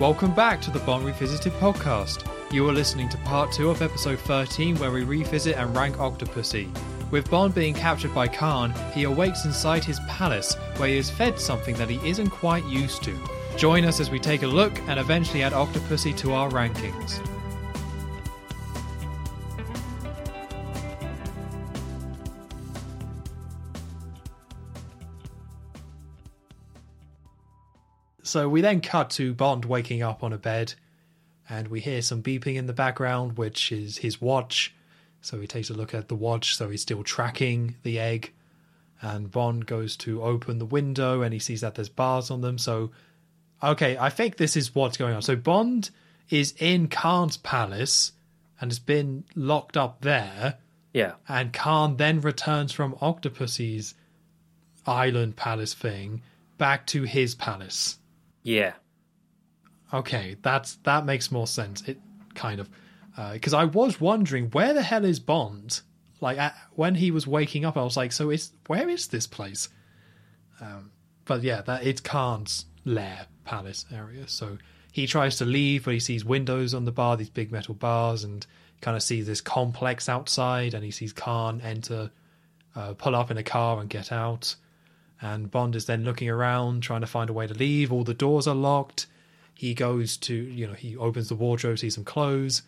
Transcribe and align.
Welcome 0.00 0.34
back 0.34 0.62
to 0.62 0.70
the 0.70 0.78
Bond 0.78 1.04
Revisited 1.04 1.52
podcast. 1.60 2.26
You 2.50 2.66
are 2.66 2.72
listening 2.72 3.10
to 3.10 3.18
part 3.18 3.52
2 3.52 3.68
of 3.68 3.82
episode 3.82 4.18
13 4.20 4.76
where 4.76 4.90
we 4.90 5.04
revisit 5.04 5.58
and 5.58 5.76
rank 5.76 5.96
Octopussy. 5.96 6.70
With 7.10 7.30
Bond 7.30 7.54
being 7.54 7.74
captured 7.74 8.14
by 8.14 8.26
Khan, 8.26 8.72
he 8.94 9.02
awakes 9.04 9.44
inside 9.44 9.84
his 9.84 10.00
palace 10.08 10.54
where 10.78 10.88
he 10.88 10.96
is 10.96 11.10
fed 11.10 11.38
something 11.38 11.74
that 11.74 11.90
he 11.90 12.08
isn't 12.08 12.30
quite 12.30 12.64
used 12.64 13.02
to. 13.02 13.14
Join 13.58 13.84
us 13.84 14.00
as 14.00 14.10
we 14.10 14.18
take 14.18 14.42
a 14.42 14.46
look 14.46 14.72
and 14.88 14.98
eventually 14.98 15.42
add 15.42 15.52
Octopussy 15.52 16.16
to 16.16 16.32
our 16.32 16.48
rankings. 16.48 17.20
So 28.30 28.48
we 28.48 28.60
then 28.60 28.80
cut 28.80 29.10
to 29.10 29.34
Bond 29.34 29.64
waking 29.64 30.02
up 30.02 30.22
on 30.22 30.32
a 30.32 30.38
bed, 30.38 30.74
and 31.48 31.66
we 31.66 31.80
hear 31.80 32.00
some 32.00 32.22
beeping 32.22 32.54
in 32.54 32.66
the 32.66 32.72
background, 32.72 33.36
which 33.36 33.72
is 33.72 33.98
his 33.98 34.20
watch. 34.20 34.72
So 35.20 35.40
he 35.40 35.48
takes 35.48 35.68
a 35.68 35.74
look 35.74 35.94
at 35.94 36.06
the 36.06 36.14
watch, 36.14 36.54
so 36.54 36.70
he's 36.70 36.82
still 36.82 37.02
tracking 37.02 37.74
the 37.82 37.98
egg. 37.98 38.32
And 39.02 39.32
Bond 39.32 39.66
goes 39.66 39.96
to 39.98 40.22
open 40.22 40.58
the 40.58 40.64
window, 40.64 41.22
and 41.22 41.32
he 41.32 41.40
sees 41.40 41.60
that 41.62 41.74
there's 41.74 41.88
bars 41.88 42.30
on 42.30 42.40
them. 42.40 42.56
So, 42.56 42.92
okay, 43.62 43.98
I 43.98 44.10
think 44.10 44.36
this 44.36 44.56
is 44.56 44.76
what's 44.76 44.96
going 44.96 45.14
on. 45.14 45.22
So 45.22 45.34
Bond 45.34 45.90
is 46.28 46.54
in 46.58 46.86
Khan's 46.86 47.36
palace 47.36 48.12
and 48.60 48.70
has 48.70 48.78
been 48.78 49.24
locked 49.34 49.76
up 49.76 50.02
there. 50.02 50.58
Yeah. 50.92 51.14
And 51.28 51.52
Khan 51.52 51.96
then 51.96 52.20
returns 52.20 52.70
from 52.70 52.94
Octopussy's 53.00 53.94
island 54.86 55.34
palace 55.34 55.74
thing 55.74 56.22
back 56.58 56.86
to 56.88 57.02
his 57.02 57.34
palace. 57.34 57.96
Yeah. 58.42 58.74
Okay, 59.92 60.36
that's 60.42 60.76
that 60.84 61.04
makes 61.04 61.30
more 61.30 61.46
sense. 61.46 61.82
It 61.88 61.98
kind 62.34 62.60
of 62.60 62.70
because 63.32 63.54
uh, 63.54 63.58
I 63.58 63.64
was 63.64 64.00
wondering 64.00 64.46
where 64.50 64.72
the 64.72 64.82
hell 64.82 65.04
is 65.04 65.20
Bond? 65.20 65.80
Like 66.20 66.38
when 66.72 66.94
he 66.94 67.10
was 67.10 67.26
waking 67.26 67.64
up, 67.64 67.76
I 67.76 67.82
was 67.82 67.96
like, 67.96 68.12
so 68.12 68.30
is 68.30 68.52
where 68.66 68.88
is 68.88 69.08
this 69.08 69.26
place? 69.26 69.68
Um, 70.60 70.92
but 71.24 71.42
yeah, 71.42 71.62
that 71.62 71.86
it's 71.86 72.00
Khan's 72.00 72.66
lair 72.84 73.26
palace 73.44 73.86
area. 73.92 74.28
So 74.28 74.58
he 74.92 75.06
tries 75.06 75.36
to 75.36 75.44
leave, 75.44 75.84
but 75.84 75.94
he 75.94 76.00
sees 76.00 76.24
windows 76.24 76.74
on 76.74 76.84
the 76.84 76.92
bar, 76.92 77.16
these 77.16 77.30
big 77.30 77.50
metal 77.50 77.74
bars, 77.74 78.24
and 78.24 78.46
kind 78.80 78.96
of 78.96 79.02
sees 79.02 79.26
this 79.26 79.40
complex 79.40 80.08
outside, 80.08 80.74
and 80.74 80.84
he 80.84 80.90
sees 80.90 81.12
Khan 81.12 81.60
enter, 81.62 82.10
uh, 82.74 82.94
pull 82.94 83.14
up 83.14 83.30
in 83.30 83.38
a 83.38 83.42
car 83.42 83.80
and 83.80 83.88
get 83.88 84.12
out. 84.12 84.54
And 85.20 85.50
Bond 85.50 85.76
is 85.76 85.86
then 85.86 86.04
looking 86.04 86.30
around, 86.30 86.82
trying 86.82 87.02
to 87.02 87.06
find 87.06 87.28
a 87.28 87.34
way 87.34 87.46
to 87.46 87.54
leave. 87.54 87.92
All 87.92 88.04
the 88.04 88.14
doors 88.14 88.46
are 88.46 88.54
locked. 88.54 89.06
He 89.54 89.74
goes 89.74 90.16
to, 90.18 90.34
you 90.34 90.66
know, 90.66 90.72
he 90.72 90.96
opens 90.96 91.28
the 91.28 91.34
wardrobe, 91.34 91.78
sees 91.78 91.94
some 91.94 92.04
clothes. 92.04 92.62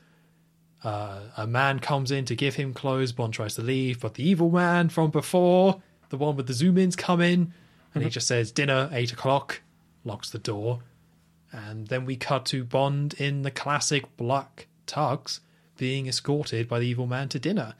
Uh, 0.84 1.20
a 1.36 1.46
man 1.46 1.78
comes 1.78 2.10
in 2.10 2.24
to 2.26 2.36
give 2.36 2.56
him 2.56 2.74
clothes. 2.74 3.12
Bond 3.12 3.32
tries 3.32 3.54
to 3.54 3.62
leave, 3.62 4.00
but 4.00 4.14
the 4.14 4.28
evil 4.28 4.50
man 4.50 4.88
from 4.90 5.10
before, 5.10 5.80
the 6.10 6.16
one 6.18 6.36
with 6.36 6.46
the 6.46 6.52
zoom 6.52 6.76
ins, 6.76 6.96
come 6.96 7.20
in, 7.20 7.54
and 7.94 8.04
he 8.04 8.10
just 8.10 8.26
says, 8.26 8.50
"Dinner, 8.52 8.90
eight 8.92 9.12
o'clock." 9.12 9.62
Locks 10.04 10.30
the 10.30 10.38
door, 10.40 10.80
and 11.52 11.86
then 11.86 12.04
we 12.04 12.16
cut 12.16 12.44
to 12.46 12.64
Bond 12.64 13.14
in 13.14 13.42
the 13.42 13.52
classic 13.52 14.16
black 14.16 14.66
tux, 14.86 15.38
being 15.76 16.08
escorted 16.08 16.68
by 16.68 16.80
the 16.80 16.86
evil 16.86 17.06
man 17.06 17.28
to 17.28 17.38
dinner. 17.38 17.76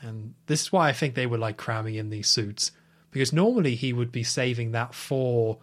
And 0.00 0.34
this 0.46 0.62
is 0.62 0.72
why 0.72 0.88
I 0.88 0.92
think 0.94 1.14
they 1.14 1.26
were 1.26 1.36
like 1.36 1.58
cramming 1.58 1.96
in 1.96 2.08
these 2.08 2.26
suits 2.26 2.72
because 3.10 3.32
normally 3.32 3.74
he 3.74 3.92
would 3.92 4.12
be 4.12 4.22
saving 4.22 4.72
that 4.72 4.94
for 4.94 5.58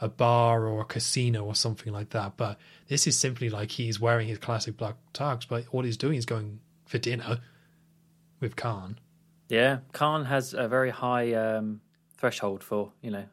a 0.00 0.08
bar 0.08 0.66
or 0.66 0.82
a 0.82 0.84
casino 0.84 1.44
or 1.44 1.54
something 1.54 1.92
like 1.92 2.10
that. 2.10 2.36
But 2.36 2.58
this 2.88 3.06
is 3.06 3.18
simply 3.18 3.48
like 3.48 3.70
he's 3.70 4.00
wearing 4.00 4.28
his 4.28 4.38
classic 4.38 4.76
black 4.76 4.96
tux, 5.14 5.46
but 5.48 5.64
all 5.72 5.82
he's 5.82 5.96
doing 5.96 6.16
is 6.16 6.26
going 6.26 6.60
for 6.86 6.98
dinner 6.98 7.38
with 8.40 8.56
Khan. 8.56 8.98
Yeah, 9.48 9.78
Khan 9.92 10.24
has 10.24 10.54
a 10.54 10.66
very 10.66 10.90
high 10.90 11.34
um, 11.34 11.80
threshold 12.16 12.64
for 12.64 12.92
you 13.00 13.10
know 13.10 13.24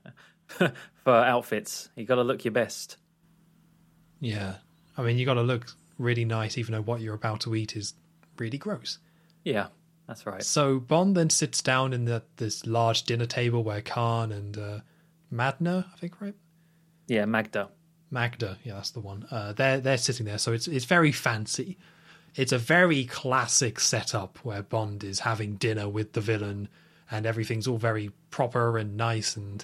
for 1.04 1.14
outfits. 1.14 1.90
You 1.96 2.06
got 2.06 2.16
to 2.16 2.24
look 2.24 2.46
your 2.46 2.52
best. 2.52 2.98
Yeah, 4.20 4.56
I 4.98 5.02
mean 5.02 5.18
you 5.18 5.26
got 5.26 5.36
to 5.36 5.42
look 5.42 5.72
really 5.98 6.26
nice, 6.26 6.58
even 6.58 6.74
though 6.74 6.82
what 6.82 7.02
you're 7.02 7.16
about 7.16 7.42
to 7.42 7.56
eat 7.56 7.76
is 7.76 7.94
really 8.38 8.58
gross. 8.58 9.00
Yeah, 9.44 9.68
that's 10.10 10.26
right. 10.26 10.44
So 10.44 10.80
Bond 10.80 11.16
then 11.16 11.30
sits 11.30 11.62
down 11.62 11.94
in 11.94 12.06
the, 12.06 12.24
this 12.38 12.66
large 12.66 13.04
dinner 13.04 13.28
table 13.28 13.64
where 13.64 13.82
Khan 13.82 14.32
and 14.32 14.58
uh, 14.58 14.80
Madna, 15.30 15.86
I 15.94 15.98
think, 15.98 16.20
right? 16.20 16.34
Yeah, 17.08 17.26
Magda. 17.26 17.70
Magda, 18.10 18.58
yeah, 18.64 18.74
that's 18.74 18.90
the 18.90 19.02
one. 19.02 19.28
Uh, 19.30 19.54
they're 19.54 19.80
they're 19.80 19.98
sitting 19.98 20.26
there, 20.26 20.40
so 20.40 20.52
it's 20.52 20.68
it's 20.68 20.86
very 20.86 21.12
fancy. 21.12 21.78
It's 22.36 22.52
a 22.52 22.58
very 22.58 23.06
classic 23.06 23.80
setup 23.80 24.40
where 24.44 24.64
Bond 24.64 25.04
is 25.04 25.20
having 25.20 25.56
dinner 25.56 25.88
with 25.88 26.14
the 26.14 26.22
villain, 26.22 26.70
and 27.12 27.28
everything's 27.28 27.68
all 27.68 27.78
very 27.78 28.12
proper 28.32 28.80
and 28.80 28.98
nice, 28.98 29.36
and 29.36 29.64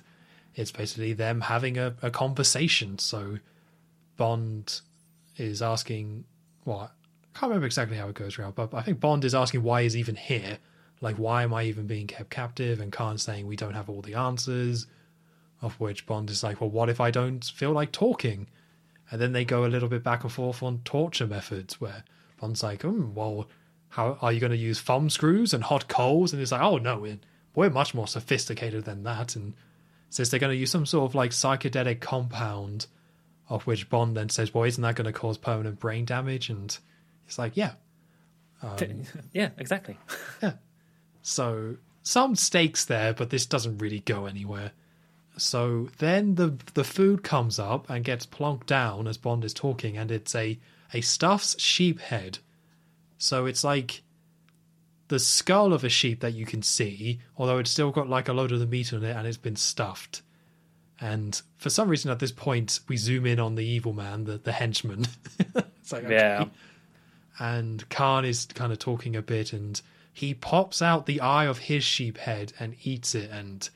it's 0.54 0.72
basically 0.72 1.14
them 1.14 1.42
having 1.42 1.78
a, 1.78 1.96
a 2.04 2.12
conversation. 2.12 3.00
So 3.00 3.40
Bond 4.16 4.82
is 5.38 5.64
asking, 5.64 6.26
what 6.66 6.92
I 6.92 7.05
can't 7.36 7.50
remember 7.50 7.66
exactly 7.66 7.98
how 7.98 8.08
it 8.08 8.16
goes 8.16 8.40
around, 8.40 8.56
but 8.56 8.74
I 8.74 8.82
think 8.82 9.00
Bond 9.00 9.26
is 9.26 9.36
asking 9.36 9.62
why 9.62 9.84
he's 9.84 9.98
even 9.98 10.16
here. 10.16 10.58
Like, 11.02 11.18
why 11.18 11.44
am 11.44 11.54
I 11.54 11.64
even 11.64 11.86
being 11.86 12.08
kept 12.08 12.30
captive? 12.30 12.80
And 12.80 12.92
Khan 12.92 13.18
saying 13.18 13.46
we 13.46 13.58
don't 13.58 13.74
have 13.74 13.90
all 13.90 14.02
the 14.02 14.16
answers. 14.16 14.88
Of 15.62 15.80
which 15.80 16.06
Bond 16.06 16.30
is 16.30 16.44
like, 16.44 16.62
well, 16.62 16.70
what 16.70 16.90
if 16.90 17.02
I 17.02 17.12
don't 17.12 17.44
feel 17.44 17.72
like 17.72 17.92
talking? 17.92 18.48
And 19.12 19.20
then 19.20 19.34
they 19.34 19.46
go 19.46 19.66
a 19.66 19.68
little 19.68 19.90
bit 19.90 20.04
back 20.04 20.24
and 20.24 20.32
forth 20.32 20.64
on 20.64 20.82
torture 20.86 21.28
methods, 21.28 21.80
where 21.82 22.04
Bond's 22.40 22.64
like, 22.64 22.84
hmm, 22.84 23.14
well, 23.14 23.48
how 23.90 24.18
are 24.22 24.32
you 24.32 24.40
going 24.40 24.52
to 24.52 24.58
use 24.58 24.80
thumb 24.80 25.10
screws 25.10 25.54
and 25.54 25.64
hot 25.64 25.88
coals? 25.88 26.32
And 26.32 26.42
it's 26.42 26.52
like, 26.52 26.62
oh 26.62 26.78
no, 26.78 27.00
we're, 27.00 27.20
we're 27.54 27.70
much 27.70 27.94
more 27.94 28.08
sophisticated 28.08 28.86
than 28.86 29.04
that. 29.04 29.36
And 29.36 29.54
says 30.10 30.30
they're 30.30 30.40
going 30.40 30.54
to 30.54 30.58
use 30.58 30.72
some 30.72 30.86
sort 30.86 31.10
of 31.12 31.16
like 31.16 31.32
psychedelic 31.32 32.00
compound, 32.00 32.88
of 33.50 33.68
which 33.68 33.90
Bond 33.90 34.16
then 34.16 34.30
says, 34.30 34.54
well, 34.54 34.64
isn't 34.64 34.82
that 34.82 34.96
going 34.96 35.06
to 35.06 35.14
cause 35.14 35.38
permanent 35.38 35.80
brain 35.80 36.06
damage? 36.06 36.50
And 36.50 36.78
it's 37.26 37.38
like, 37.38 37.56
yeah. 37.56 37.74
Um, 38.62 39.04
yeah, 39.34 39.50
exactly. 39.58 39.98
yeah. 40.44 40.54
So 41.22 41.78
some 42.04 42.36
stakes 42.36 42.86
there, 42.86 43.14
but 43.14 43.30
this 43.30 43.46
doesn't 43.46 43.80
really 43.80 44.00
go 44.00 44.26
anywhere. 44.26 44.72
So 45.38 45.90
then 45.98 46.36
the 46.36 46.58
the 46.74 46.84
food 46.84 47.24
comes 47.24 47.60
up 47.60 47.90
and 47.90 48.06
gets 48.06 48.26
plonked 48.26 48.68
down 48.68 49.08
as 49.08 49.18
Bond 49.18 49.44
is 49.44 49.54
talking, 49.54 49.98
and 49.98 50.12
it's 50.12 50.34
a 50.34 50.58
a 50.94 51.02
stuffed 51.02 51.60
sheep 51.60 52.00
head. 52.00 52.40
So 53.18 53.46
it's 53.46 53.64
like 53.64 54.04
the 55.08 55.20
skull 55.20 55.74
of 55.74 55.84
a 55.84 55.90
sheep 55.90 56.22
that 56.22 56.34
you 56.34 56.46
can 56.46 56.62
see, 56.62 57.20
although 57.38 57.58
it's 57.58 57.72
still 57.72 57.92
got 57.92 58.10
like 58.10 58.28
a 58.28 58.34
load 58.34 58.52
of 58.52 58.60
the 58.60 58.66
meat 58.66 58.94
on 58.94 59.04
it, 59.04 59.16
and 59.16 59.28
it's 59.28 59.38
been 59.38 59.56
stuffed. 59.56 60.22
And 61.02 61.42
for 61.58 61.70
some 61.70 61.90
reason, 61.90 62.10
at 62.12 62.20
this 62.20 62.32
point, 62.32 62.80
we 62.88 62.96
zoom 62.96 63.26
in 63.26 63.40
on 63.40 63.56
the 63.56 63.66
evil 63.66 63.92
man, 63.92 64.24
the 64.24 64.38
the 64.38 64.54
henchman. 64.54 65.06
it's 65.56 65.92
like 65.92 66.06
okay. 66.06 66.14
yeah. 66.14 66.46
And 67.40 67.88
Khan 67.90 68.26
is 68.26 68.46
kind 68.46 68.72
of 68.72 68.80
talking 68.80 69.16
a 69.16 69.22
bit, 69.22 69.54
and 69.54 69.82
he 70.14 70.34
pops 70.34 70.82
out 70.82 71.06
the 71.06 71.20
eye 71.22 71.46
of 71.46 71.58
his 71.58 71.84
sheep 71.84 72.18
head 72.18 72.54
and 72.60 72.76
eats 72.84 73.14
it, 73.16 73.30
and 73.32 73.70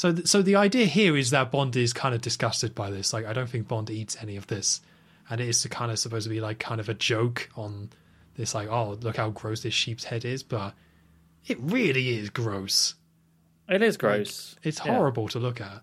so, 0.00 0.14
th- 0.14 0.26
so 0.26 0.40
the 0.40 0.56
idea 0.56 0.86
here 0.86 1.14
is 1.14 1.28
that 1.28 1.50
Bond 1.50 1.76
is 1.76 1.92
kind 1.92 2.14
of 2.14 2.22
disgusted 2.22 2.74
by 2.74 2.90
this. 2.90 3.12
Like, 3.12 3.26
I 3.26 3.34
don't 3.34 3.50
think 3.50 3.68
Bond 3.68 3.90
eats 3.90 4.16
any 4.22 4.38
of 4.38 4.46
this, 4.46 4.80
and 5.28 5.42
it 5.42 5.46
is 5.46 5.66
kind 5.66 5.92
of 5.92 5.98
supposed 5.98 6.24
to 6.24 6.30
be 6.30 6.40
like 6.40 6.58
kind 6.58 6.80
of 6.80 6.88
a 6.88 6.94
joke 6.94 7.50
on 7.54 7.90
this. 8.34 8.54
Like, 8.54 8.70
oh, 8.70 8.96
look 9.02 9.18
how 9.18 9.28
gross 9.28 9.62
this 9.62 9.74
sheep's 9.74 10.04
head 10.04 10.24
is, 10.24 10.42
but 10.42 10.72
it 11.46 11.58
really 11.60 12.18
is 12.18 12.30
gross. 12.30 12.94
It 13.68 13.82
is 13.82 13.98
gross. 13.98 14.54
Like, 14.56 14.66
it's 14.68 14.78
horrible 14.78 15.24
yeah. 15.24 15.28
to 15.28 15.38
look 15.38 15.60
at. 15.60 15.82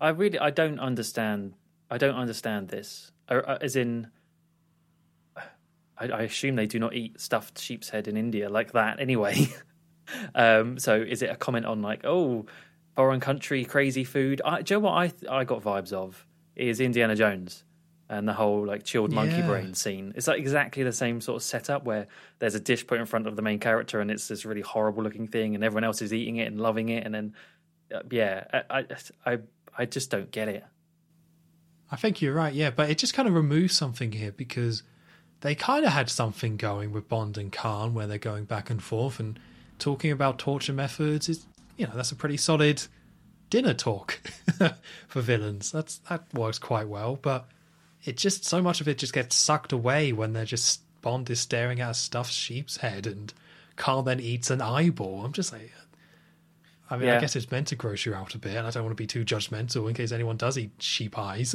I 0.00 0.10
really, 0.10 0.38
I 0.38 0.50
don't 0.50 0.78
understand. 0.78 1.54
I 1.90 1.98
don't 1.98 2.14
understand 2.14 2.68
this. 2.68 3.10
Uh, 3.28 3.42
uh, 3.44 3.58
as 3.60 3.74
in, 3.74 4.12
I, 6.00 6.06
I 6.06 6.22
assume 6.22 6.56
they 6.56 6.66
do 6.66 6.78
not 6.78 6.94
eat 6.94 7.20
stuffed 7.20 7.60
sheep's 7.60 7.90
head 7.90 8.08
in 8.08 8.16
India 8.16 8.48
like 8.48 8.72
that 8.72 8.98
anyway. 8.98 9.48
um, 10.34 10.78
so, 10.78 10.96
is 10.96 11.22
it 11.22 11.30
a 11.30 11.36
comment 11.36 11.66
on 11.66 11.82
like, 11.82 12.04
oh? 12.04 12.46
foreign 13.00 13.20
country 13.20 13.64
crazy 13.64 14.04
food. 14.04 14.42
I, 14.44 14.60
do 14.60 14.74
you 14.74 14.80
know 14.80 14.86
what 14.86 14.92
I 14.92 15.38
I 15.40 15.44
got 15.44 15.62
vibes 15.62 15.92
of 15.92 16.26
is 16.54 16.80
Indiana 16.80 17.16
Jones 17.16 17.64
and 18.10 18.28
the 18.28 18.34
whole 18.34 18.66
like 18.66 18.84
chilled 18.84 19.10
monkey 19.10 19.36
yeah. 19.36 19.46
brain 19.46 19.72
scene. 19.72 20.12
It's 20.16 20.26
like 20.26 20.38
exactly 20.38 20.82
the 20.82 20.92
same 20.92 21.22
sort 21.22 21.36
of 21.36 21.42
setup 21.42 21.84
where 21.84 22.08
there's 22.40 22.54
a 22.54 22.60
dish 22.60 22.86
put 22.86 23.00
in 23.00 23.06
front 23.06 23.26
of 23.26 23.36
the 23.36 23.42
main 23.42 23.58
character 23.58 24.00
and 24.00 24.10
it's 24.10 24.28
this 24.28 24.44
really 24.44 24.60
horrible 24.60 25.02
looking 25.02 25.28
thing 25.28 25.54
and 25.54 25.64
everyone 25.64 25.84
else 25.84 26.02
is 26.02 26.12
eating 26.12 26.36
it 26.36 26.48
and 26.48 26.60
loving 26.60 26.90
it 26.90 27.06
and 27.06 27.14
then 27.14 27.34
uh, 27.94 28.00
yeah, 28.10 28.62
I, 28.68 28.84
I 29.24 29.38
I 29.78 29.86
just 29.86 30.10
don't 30.10 30.30
get 30.30 30.48
it. 30.48 30.64
I 31.90 31.96
think 31.96 32.20
you're 32.20 32.34
right, 32.34 32.52
yeah, 32.52 32.70
but 32.70 32.90
it 32.90 32.98
just 32.98 33.14
kind 33.14 33.28
of 33.28 33.34
removes 33.34 33.74
something 33.76 34.12
here 34.12 34.30
because 34.30 34.82
they 35.40 35.54
kind 35.54 35.84
of 35.84 35.92
had 35.92 36.10
something 36.10 36.56
going 36.56 36.92
with 36.92 37.08
Bond 37.08 37.38
and 37.38 37.52
Khan 37.52 37.94
where 37.94 38.06
they're 38.06 38.18
going 38.18 38.44
back 38.44 38.70
and 38.70 38.82
forth 38.82 39.20
and 39.20 39.38
talking 39.78 40.12
about 40.12 40.38
torture 40.38 40.72
methods. 40.72 41.28
It's 41.28 41.46
you 41.76 41.86
know 41.86 41.92
that's 41.94 42.12
a 42.12 42.16
pretty 42.16 42.36
solid 42.36 42.82
dinner 43.48 43.74
talk 43.74 44.20
for 45.08 45.20
villains. 45.20 45.72
That's 45.72 45.98
that 46.08 46.24
works 46.34 46.58
quite 46.58 46.88
well. 46.88 47.18
But 47.20 47.48
it 48.04 48.16
just 48.16 48.44
so 48.44 48.62
much 48.62 48.80
of 48.80 48.88
it 48.88 48.98
just 48.98 49.12
gets 49.12 49.36
sucked 49.36 49.72
away 49.72 50.12
when 50.12 50.32
they're 50.32 50.44
just 50.44 50.80
Bond 51.02 51.28
is 51.30 51.40
staring 51.40 51.80
at 51.80 51.90
a 51.90 51.94
stuffed 51.94 52.32
sheep's 52.32 52.78
head 52.78 53.06
and 53.06 53.32
Carl 53.76 54.02
then 54.02 54.20
eats 54.20 54.50
an 54.50 54.60
eyeball. 54.60 55.24
I'm 55.24 55.32
just 55.32 55.52
like, 55.52 55.72
I 56.90 56.96
mean, 56.98 57.08
I 57.08 57.20
guess 57.20 57.34
it's 57.34 57.50
meant 57.50 57.68
to 57.68 57.76
gross 57.76 58.04
you 58.04 58.14
out 58.14 58.34
a 58.34 58.38
bit, 58.38 58.56
and 58.56 58.66
I 58.66 58.70
don't 58.70 58.82
want 58.82 58.96
to 58.96 59.00
be 59.02 59.06
too 59.06 59.24
judgmental 59.24 59.88
in 59.88 59.94
case 59.94 60.12
anyone 60.12 60.36
does 60.36 60.58
eat 60.58 60.72
sheep 60.78 61.18
eyes. 61.18 61.54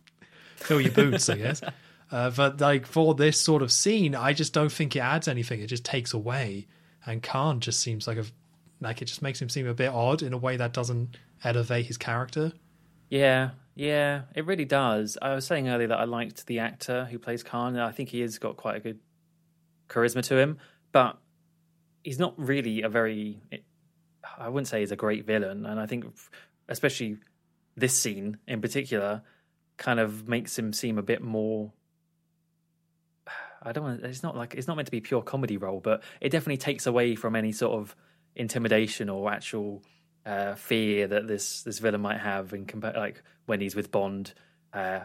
Fill 0.56 0.80
your 0.80 0.92
boots, 0.92 1.28
I 1.28 1.36
guess. 1.36 1.60
Uh, 2.12 2.30
but 2.30 2.60
like 2.60 2.86
for 2.86 3.14
this 3.14 3.40
sort 3.40 3.62
of 3.62 3.72
scene, 3.72 4.14
I 4.14 4.34
just 4.34 4.52
don't 4.52 4.70
think 4.70 4.94
it 4.94 5.00
adds 5.00 5.26
anything. 5.26 5.60
It 5.62 5.68
just 5.68 5.84
takes 5.84 6.12
away, 6.12 6.68
and 7.06 7.22
Khan 7.22 7.58
just 7.60 7.80
seems 7.80 8.06
like 8.06 8.18
a 8.18 8.24
like 8.82 9.00
it 9.00 9.06
just 9.06 9.22
makes 9.22 9.40
him 9.40 9.48
seem 9.48 9.66
a 9.66 9.74
bit 9.74 9.88
odd 9.88 10.22
in 10.22 10.34
a 10.34 10.36
way 10.36 10.58
that 10.58 10.74
doesn't 10.74 11.16
elevate 11.42 11.86
his 11.86 11.96
character. 11.96 12.52
Yeah, 13.08 13.50
yeah, 13.74 14.22
it 14.34 14.44
really 14.44 14.66
does. 14.66 15.16
I 15.22 15.34
was 15.34 15.46
saying 15.46 15.68
earlier 15.68 15.88
that 15.88 15.98
I 15.98 16.04
liked 16.04 16.46
the 16.46 16.58
actor 16.58 17.06
who 17.10 17.18
plays 17.18 17.42
Khan. 17.42 17.78
I 17.78 17.92
think 17.92 18.10
he 18.10 18.20
has 18.20 18.38
got 18.38 18.58
quite 18.58 18.76
a 18.76 18.80
good 18.80 19.00
charisma 19.88 20.22
to 20.24 20.36
him, 20.38 20.58
but 20.92 21.18
he's 22.04 22.18
not 22.18 22.34
really 22.36 22.82
a 22.82 22.90
very. 22.90 23.40
I 24.38 24.48
wouldn't 24.48 24.68
say 24.68 24.80
he's 24.80 24.92
a 24.92 24.96
great 24.96 25.24
villain, 25.24 25.64
and 25.64 25.80
I 25.80 25.86
think, 25.86 26.04
especially 26.68 27.16
this 27.74 27.96
scene 27.96 28.36
in 28.46 28.60
particular, 28.60 29.22
kind 29.78 29.98
of 29.98 30.28
makes 30.28 30.58
him 30.58 30.74
seem 30.74 30.98
a 30.98 31.02
bit 31.02 31.22
more. 31.22 31.72
I 33.64 33.72
don't 33.72 33.84
want. 33.84 34.02
It's 34.04 34.22
not 34.22 34.36
like 34.36 34.54
it's 34.54 34.66
not 34.66 34.76
meant 34.76 34.86
to 34.86 34.92
be 34.92 35.00
pure 35.00 35.22
comedy 35.22 35.56
role, 35.56 35.80
but 35.80 36.02
it 36.20 36.30
definitely 36.30 36.58
takes 36.58 36.86
away 36.86 37.14
from 37.14 37.36
any 37.36 37.52
sort 37.52 37.72
of 37.72 37.96
intimidation 38.34 39.08
or 39.08 39.30
actual 39.30 39.82
uh, 40.24 40.54
fear 40.54 41.06
that 41.08 41.26
this 41.26 41.62
this 41.62 41.78
villain 41.78 42.00
might 42.00 42.18
have 42.18 42.52
in 42.52 42.66
compa- 42.66 42.96
like 42.96 43.22
when 43.46 43.60
he's 43.60 43.74
with 43.74 43.90
Bond 43.90 44.34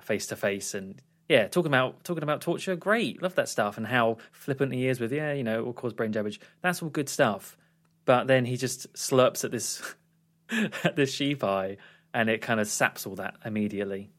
face 0.01 0.27
to 0.27 0.35
face 0.35 0.73
and 0.73 1.01
yeah 1.27 1.47
talking 1.47 1.67
about 1.67 2.03
talking 2.05 2.23
about 2.23 2.39
torture 2.39 2.75
great 2.77 3.21
love 3.21 3.35
that 3.35 3.49
stuff 3.49 3.77
and 3.77 3.85
how 3.85 4.17
flippant 4.31 4.73
he 4.73 4.87
is 4.87 4.97
with 4.99 5.11
yeah 5.11 5.33
you 5.33 5.43
know 5.43 5.59
it 5.59 5.65
will 5.65 5.73
cause 5.73 5.93
brain 5.93 6.11
damage. 6.11 6.39
That's 6.61 6.81
all 6.81 6.89
good 6.89 7.09
stuff. 7.09 7.57
But 8.05 8.27
then 8.27 8.45
he 8.45 8.55
just 8.55 8.93
slurps 8.93 9.43
at 9.43 9.51
this 9.51 9.81
at 10.83 10.95
this 10.95 11.11
sheep 11.11 11.43
eye 11.43 11.77
and 12.13 12.29
it 12.29 12.41
kind 12.41 12.59
of 12.59 12.67
saps 12.67 13.05
all 13.05 13.15
that 13.15 13.35
immediately 13.45 14.09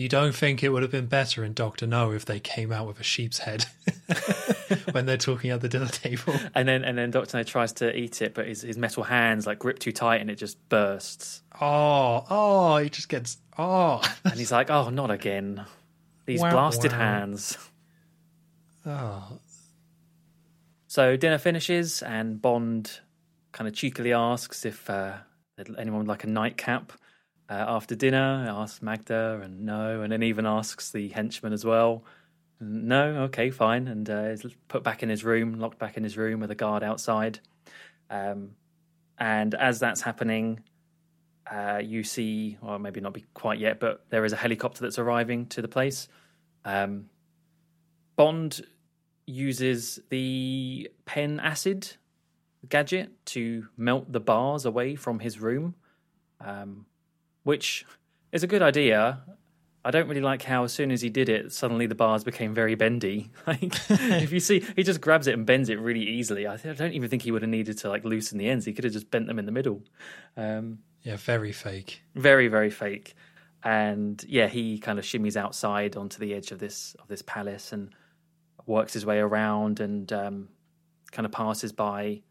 You 0.00 0.08
don't 0.08 0.34
think 0.34 0.64
it 0.64 0.70
would 0.70 0.80
have 0.80 0.90
been 0.90 1.08
better 1.08 1.44
in 1.44 1.52
Doctor 1.52 1.86
No 1.86 2.12
if 2.12 2.24
they 2.24 2.40
came 2.40 2.72
out 2.72 2.86
with 2.86 2.98
a 3.00 3.02
sheep's 3.02 3.36
head 3.40 3.66
when 4.92 5.04
they're 5.04 5.18
talking 5.18 5.50
at 5.50 5.60
the 5.60 5.68
dinner 5.68 5.88
table? 5.88 6.32
and 6.54 6.66
then 6.66 6.84
and 6.84 6.96
then 6.96 7.10
Doctor 7.10 7.36
No 7.36 7.42
tries 7.42 7.74
to 7.74 7.94
eat 7.94 8.22
it 8.22 8.32
but 8.32 8.48
his, 8.48 8.62
his 8.62 8.78
metal 8.78 9.02
hands 9.02 9.46
like 9.46 9.58
grip 9.58 9.78
too 9.78 9.92
tight 9.92 10.22
and 10.22 10.30
it 10.30 10.36
just 10.36 10.56
bursts 10.70 11.42
Oh, 11.60 12.24
oh, 12.30 12.78
he 12.78 12.88
just 12.88 13.10
gets 13.10 13.36
oh, 13.58 14.00
and 14.24 14.32
he's 14.38 14.50
like 14.50 14.70
oh 14.70 14.88
not 14.88 15.10
again 15.10 15.66
these 16.24 16.40
Wow, 16.40 16.52
blasted 16.52 16.92
wow. 16.92 16.98
hands 16.98 17.58
oh. 18.86 19.38
So 20.86 21.14
dinner 21.18 21.36
finishes, 21.36 22.02
and 22.02 22.40
Bond 22.40 23.00
kind 23.52 23.68
of 23.68 23.74
cheekily 23.74 24.14
asks 24.14 24.64
if 24.64 24.88
uh, 24.88 25.18
anyone 25.78 25.98
would 26.00 26.08
like 26.08 26.24
a 26.24 26.26
nightcap 26.26 26.94
uh, 27.50 27.64
after 27.68 27.94
dinner. 27.94 28.46
Asks 28.48 28.80
Magda, 28.80 29.40
and 29.42 29.66
no, 29.66 30.00
and 30.02 30.12
then 30.12 30.22
even 30.22 30.46
asks 30.46 30.90
the 30.90 31.08
henchman 31.08 31.52
as 31.52 31.64
well. 31.64 32.04
No, 32.60 33.22
okay, 33.24 33.50
fine, 33.50 33.88
and 33.88 34.08
uh, 34.08 34.28
is 34.28 34.46
put 34.68 34.82
back 34.82 35.02
in 35.02 35.08
his 35.08 35.24
room, 35.24 35.58
locked 35.58 35.78
back 35.78 35.96
in 35.96 36.04
his 36.04 36.16
room 36.16 36.40
with 36.40 36.50
a 36.50 36.54
guard 36.54 36.82
outside. 36.82 37.40
Um, 38.10 38.50
and 39.18 39.54
as 39.54 39.80
that's 39.80 40.02
happening, 40.02 40.60
uh, 41.50 41.80
you 41.82 42.04
see, 42.04 42.58
or 42.62 42.78
maybe 42.78 43.00
not 43.00 43.14
be 43.14 43.24
quite 43.34 43.58
yet, 43.58 43.80
but 43.80 44.04
there 44.10 44.24
is 44.24 44.32
a 44.32 44.36
helicopter 44.36 44.82
that's 44.82 44.98
arriving 44.98 45.46
to 45.46 45.62
the 45.62 45.68
place. 45.68 46.08
Um, 46.64 47.06
Bond 48.16 48.60
uses 49.26 50.00
the 50.10 50.90
pen 51.06 51.40
acid 51.40 51.96
gadget 52.68 53.10
to 53.24 53.68
melt 53.76 54.12
the 54.12 54.20
bars 54.20 54.66
away 54.66 54.94
from 54.96 55.18
his 55.18 55.40
room, 55.40 55.74
um, 56.40 56.84
which 57.44 57.84
is 58.32 58.42
a 58.42 58.46
good 58.46 58.62
idea. 58.62 59.20
I 59.82 59.90
don't 59.90 60.08
really 60.08 60.20
like 60.20 60.42
how 60.42 60.64
as 60.64 60.72
soon 60.74 60.90
as 60.90 61.00
he 61.00 61.08
did 61.08 61.30
it, 61.30 61.52
suddenly 61.52 61.86
the 61.86 61.94
bars 61.94 62.22
became 62.22 62.52
very 62.52 62.74
bendy. 62.74 63.30
Like 63.46 63.62
if 63.90 64.30
you 64.32 64.40
see, 64.40 64.62
he 64.76 64.82
just 64.82 65.00
grabs 65.00 65.26
it 65.26 65.32
and 65.34 65.46
bends 65.46 65.68
it 65.70 65.80
really 65.80 66.02
easily. 66.02 66.46
I, 66.46 66.56
th- 66.56 66.74
I 66.74 66.76
don't 66.82 66.92
even 66.92 67.08
think 67.08 67.22
he 67.22 67.30
would 67.32 67.42
have 67.42 67.50
needed 67.50 67.78
to 67.78 67.88
like 67.88 68.04
loosen 68.04 68.36
the 68.38 68.48
ends. 68.48 68.64
He 68.66 68.72
could 68.74 68.84
have 68.84 68.92
just 68.92 69.10
bent 69.10 69.26
them 69.26 69.38
in 69.38 69.46
the 69.46 69.52
middle. 69.52 69.82
Um, 70.36 70.80
Yeah, 71.02 71.16
very 71.16 71.52
fake. 71.52 72.02
very 72.14 72.48
very 72.48 72.70
fake 72.70 73.14
and 73.62 74.24
yeah 74.26 74.48
he 74.48 74.78
kind 74.78 74.98
of 74.98 75.04
shimmies 75.04 75.36
outside 75.36 75.94
onto 75.96 76.18
the 76.18 76.32
edge 76.34 76.50
of 76.50 76.58
this 76.58 76.96
of 76.98 77.08
this 77.08 77.20
palace 77.20 77.72
and 77.72 77.90
works 78.66 78.94
his 78.94 79.04
way 79.04 79.18
around 79.18 79.80
and 79.80 80.10
um, 80.14 80.48
kind 81.12 81.26
of 81.26 81.32
passes 81.32 81.70
by 81.72 82.22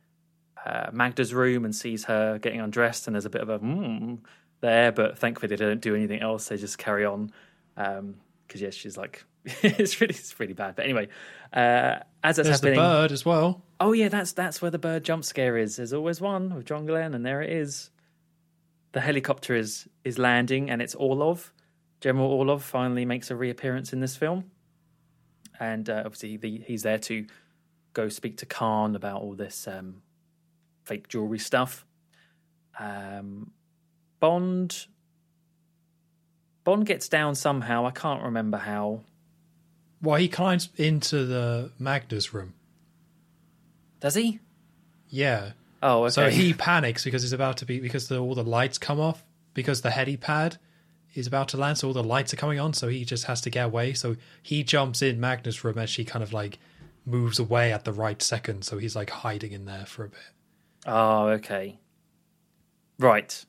uh, 0.66 0.90
Magda's 0.92 1.32
room 1.34 1.66
and 1.66 1.76
sees 1.76 2.06
her 2.06 2.40
getting 2.40 2.62
undressed 2.62 3.06
and 3.08 3.14
there's 3.16 3.26
a 3.26 3.30
bit 3.30 3.42
of 3.42 3.50
a 3.50 3.60
mm 3.60 4.20
there 4.62 4.92
but 4.92 5.18
thankfully 5.18 5.48
they 5.48 5.56
don't 5.56 5.82
do 5.82 5.96
anything 5.96 6.22
else 6.22 6.48
they 6.48 6.58
just 6.58 6.78
carry 6.78 7.06
on 7.06 7.32
because 7.76 8.62
yeah 8.62 8.70
she's 8.70 8.98
like 8.98 9.24
it's 9.46 10.02
really 10.02 10.14
it's 10.14 10.38
really 10.40 10.54
bad 10.54 10.76
but 10.76 10.84
anyway 10.84 11.08
uh, 11.54 12.00
as 12.24 12.36
that's 12.36 12.48
There's 12.48 12.62
the 12.62 12.76
bird 12.76 13.12
as 13.12 13.26
well. 13.26 13.64
Oh 13.80 13.94
yeah, 13.94 14.10
that's 14.10 14.34
that's 14.34 14.62
where 14.62 14.72
the 14.72 14.80
bird 14.80 15.04
jump 15.04 15.24
scare 15.24 15.58
is. 15.58 15.78
There's 15.78 15.94
always 15.94 16.22
one 16.22 16.54
with 16.54 16.66
John 16.66 16.86
Glen, 16.86 17.14
and 17.14 17.26
there 17.26 17.42
it 17.42 17.50
is. 17.50 17.90
The 18.92 19.02
helicopter 19.02 19.56
is 19.56 19.88
is 20.04 20.20
landing, 20.20 20.70
and 20.70 20.82
it's 20.82 20.96
Orlov. 20.96 21.54
General 22.02 22.28
Orlov 22.28 22.64
finally 22.64 23.06
makes 23.06 23.32
a 23.32 23.36
reappearance 23.36 23.94
in 23.94 24.00
this 24.00 24.16
film, 24.16 24.52
and 25.60 25.90
uh, 25.90 26.04
obviously 26.06 26.38
the, 26.38 26.62
he's 26.66 26.84
there 26.84 27.00
to 27.00 27.26
go 27.94 28.10
speak 28.10 28.38
to 28.38 28.46
Khan 28.46 28.96
about 28.96 29.22
all 29.22 29.34
this 29.34 29.68
um, 29.68 30.02
fake 30.84 31.08
jewelry 31.08 31.40
stuff. 31.40 31.86
Um, 32.78 33.52
Bond 34.20 34.88
Bond 36.64 36.86
gets 36.86 37.10
down 37.10 37.36
somehow. 37.36 37.86
I 37.86 37.92
can't 37.92 38.24
remember 38.24 38.58
how. 38.58 39.02
Well, 40.02 40.18
he 40.18 40.28
climbs 40.28 40.70
into 40.76 41.26
the 41.26 41.72
Magda's 41.80 42.34
room. 42.34 42.54
Does 44.00 44.16
he? 44.16 44.40
Yeah. 45.10 45.54
Oh, 45.82 46.04
okay. 46.04 46.12
So 46.12 46.30
he 46.30 46.54
panics 46.58 47.04
because 47.04 47.24
he's 47.24 47.34
about 47.34 47.58
to 47.58 47.66
be 47.66 47.80
because 47.80 48.08
the, 48.08 48.20
all 48.20 48.36
the 48.36 48.44
lights 48.44 48.78
come 48.78 49.00
off 49.00 49.24
because 49.54 49.82
the 49.82 49.90
helipad 49.90 50.58
is 51.16 51.28
about 51.28 51.50
to 51.50 51.58
land, 51.58 51.78
so 51.78 51.88
all 51.88 51.94
the 51.94 52.04
lights 52.04 52.34
are 52.34 52.38
coming 52.38 52.60
on. 52.60 52.74
So 52.74 52.88
he 52.88 53.04
just 53.04 53.26
has 53.26 53.42
to 53.42 53.50
get 53.50 53.66
away. 53.66 53.94
So 53.94 54.16
he 54.42 54.64
jumps 54.64 55.02
in 55.02 55.20
Magda's 55.20 55.64
room 55.64 55.78
as 55.78 55.90
she 55.90 56.06
kind 56.06 56.24
of 56.24 56.34
like 56.34 56.60
moves 57.06 57.40
away 57.40 57.74
at 57.74 57.84
the 57.84 57.94
right 57.94 58.22
second. 58.22 58.64
So 58.64 58.78
he's 58.78 58.96
like 58.96 59.10
hiding 59.10 59.52
in 59.52 59.66
there 59.66 59.86
for 59.86 60.06
a 60.06 60.10
bit. 60.10 60.20
Oh, 60.86 61.28
okay. 61.30 61.80
Right. 63.00 63.46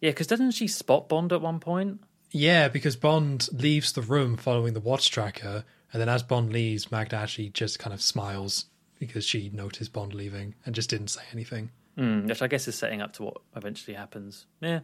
Yeah, 0.00 0.10
because 0.10 0.26
doesn't 0.26 0.52
she 0.52 0.66
spot 0.66 1.08
Bond 1.08 1.32
at 1.32 1.42
one 1.42 1.60
point? 1.60 2.00
Yeah, 2.30 2.68
because 2.68 2.96
Bond 2.96 3.48
leaves 3.52 3.92
the 3.92 4.02
room 4.02 4.36
following 4.36 4.74
the 4.74 4.80
watch 4.80 5.10
tracker, 5.10 5.64
and 5.92 6.00
then 6.00 6.08
as 6.08 6.22
Bond 6.22 6.52
leaves, 6.52 6.90
Magda 6.90 7.16
actually 7.16 7.50
just 7.50 7.78
kind 7.78 7.92
of 7.92 8.00
smiles 8.00 8.66
because 8.98 9.24
she 9.24 9.50
noticed 9.52 9.92
Bond 9.92 10.14
leaving 10.14 10.54
and 10.64 10.74
just 10.74 10.90
didn't 10.90 11.08
say 11.08 11.22
anything. 11.32 11.70
Mm, 11.98 12.28
which 12.28 12.40
I 12.40 12.46
guess 12.46 12.68
is 12.68 12.76
setting 12.76 13.02
up 13.02 13.12
to 13.14 13.24
what 13.24 13.38
eventually 13.56 13.96
happens. 13.96 14.46
Yeah. 14.60 14.80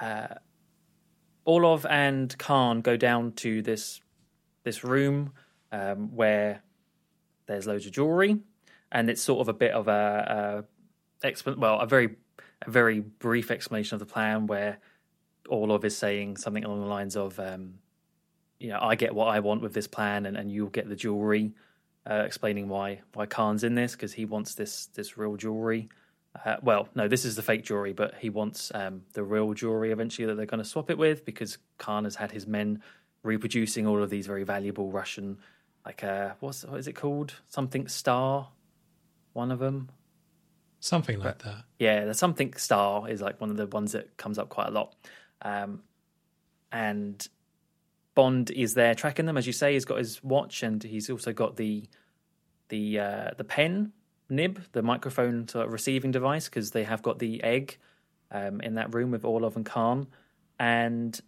Uh, 0.00 0.34
Orlov 1.44 1.86
and 1.86 2.36
Khan 2.38 2.80
go 2.80 2.96
down 2.96 3.32
to 3.32 3.62
this 3.62 4.00
this 4.64 4.82
room 4.82 5.32
um, 5.72 6.14
where 6.14 6.62
there's 7.46 7.66
loads 7.66 7.86
of 7.86 7.92
jewelry, 7.92 8.38
and 8.92 9.10
it's 9.10 9.22
sort 9.22 9.40
of 9.40 9.48
a 9.48 9.52
bit 9.52 9.72
of 9.72 9.88
a, 9.88 10.64
a 11.22 11.54
well, 11.56 11.80
a 11.80 11.86
very 11.86 12.16
a 12.62 12.70
very 12.70 13.00
brief 13.00 13.50
explanation 13.50 13.94
of 13.94 14.00
the 14.00 14.12
plan 14.12 14.46
where 14.46 14.78
Orlov 15.48 15.84
is 15.84 15.96
saying 15.96 16.36
something 16.36 16.64
along 16.64 16.80
the 16.80 16.86
lines 16.86 17.16
of, 17.16 17.38
um, 17.38 17.74
you 18.58 18.68
know, 18.68 18.78
I 18.80 18.94
get 18.94 19.14
what 19.14 19.28
I 19.28 19.40
want 19.40 19.62
with 19.62 19.74
this 19.74 19.86
plan, 19.86 20.26
and, 20.26 20.36
and 20.36 20.50
you'll 20.50 20.70
get 20.70 20.88
the 20.88 20.96
jewelry. 20.96 21.52
Uh, 22.06 22.22
explaining 22.26 22.68
why 22.68 23.00
why 23.14 23.24
Khan's 23.24 23.64
in 23.64 23.74
this 23.76 23.92
because 23.92 24.12
he 24.12 24.26
wants 24.26 24.54
this 24.54 24.90
this 24.92 25.16
real 25.16 25.36
jewelry. 25.36 25.88
Uh, 26.44 26.56
well, 26.62 26.88
no, 26.94 27.08
this 27.08 27.24
is 27.24 27.34
the 27.34 27.42
fake 27.42 27.64
jewelry, 27.64 27.94
but 27.94 28.16
he 28.16 28.28
wants 28.28 28.70
um, 28.74 29.04
the 29.14 29.22
real 29.22 29.54
jewelry 29.54 29.90
eventually 29.90 30.26
that 30.26 30.34
they're 30.34 30.44
going 30.44 30.62
to 30.62 30.68
swap 30.68 30.90
it 30.90 30.98
with 30.98 31.24
because 31.24 31.56
Khan 31.78 32.04
has 32.04 32.16
had 32.16 32.32
his 32.32 32.46
men 32.46 32.82
reproducing 33.22 33.86
all 33.86 34.02
of 34.02 34.10
these 34.10 34.26
very 34.26 34.44
valuable 34.44 34.90
Russian, 34.90 35.38
like 35.86 36.04
uh, 36.04 36.32
what's 36.40 36.64
what 36.64 36.78
is 36.78 36.88
it 36.88 36.92
called? 36.92 37.34
Something 37.48 37.88
Star, 37.88 38.48
one 39.32 39.50
of 39.50 39.58
them. 39.58 39.88
Something 40.84 41.18
like 41.18 41.38
that. 41.44 41.64
Yeah, 41.78 42.04
the 42.04 42.12
something 42.12 42.52
star 42.58 43.08
is 43.08 43.22
like 43.22 43.40
one 43.40 43.48
of 43.48 43.56
the 43.56 43.66
ones 43.66 43.92
that 43.92 44.18
comes 44.18 44.38
up 44.38 44.50
quite 44.50 44.68
a 44.68 44.70
lot. 44.70 44.94
Um, 45.40 45.80
and 46.70 47.26
Bond 48.14 48.50
is 48.50 48.74
there 48.74 48.94
tracking 48.94 49.24
them, 49.24 49.38
as 49.38 49.46
you 49.46 49.54
say. 49.54 49.72
He's 49.72 49.86
got 49.86 49.96
his 49.96 50.22
watch, 50.22 50.62
and 50.62 50.82
he's 50.82 51.08
also 51.08 51.32
got 51.32 51.56
the 51.56 51.88
the 52.68 52.98
uh, 52.98 53.30
the 53.38 53.44
pen 53.44 53.92
nib, 54.28 54.60
the 54.72 54.82
microphone 54.82 55.48
sort 55.48 55.64
of 55.64 55.72
receiving 55.72 56.10
device, 56.10 56.50
because 56.50 56.72
they 56.72 56.84
have 56.84 57.00
got 57.00 57.18
the 57.18 57.42
egg 57.42 57.78
um, 58.30 58.60
in 58.60 58.74
that 58.74 58.92
room 58.92 59.10
with 59.10 59.24
Orlov 59.24 59.56
and 59.56 59.64
Khan. 59.64 60.06
And 60.60 61.18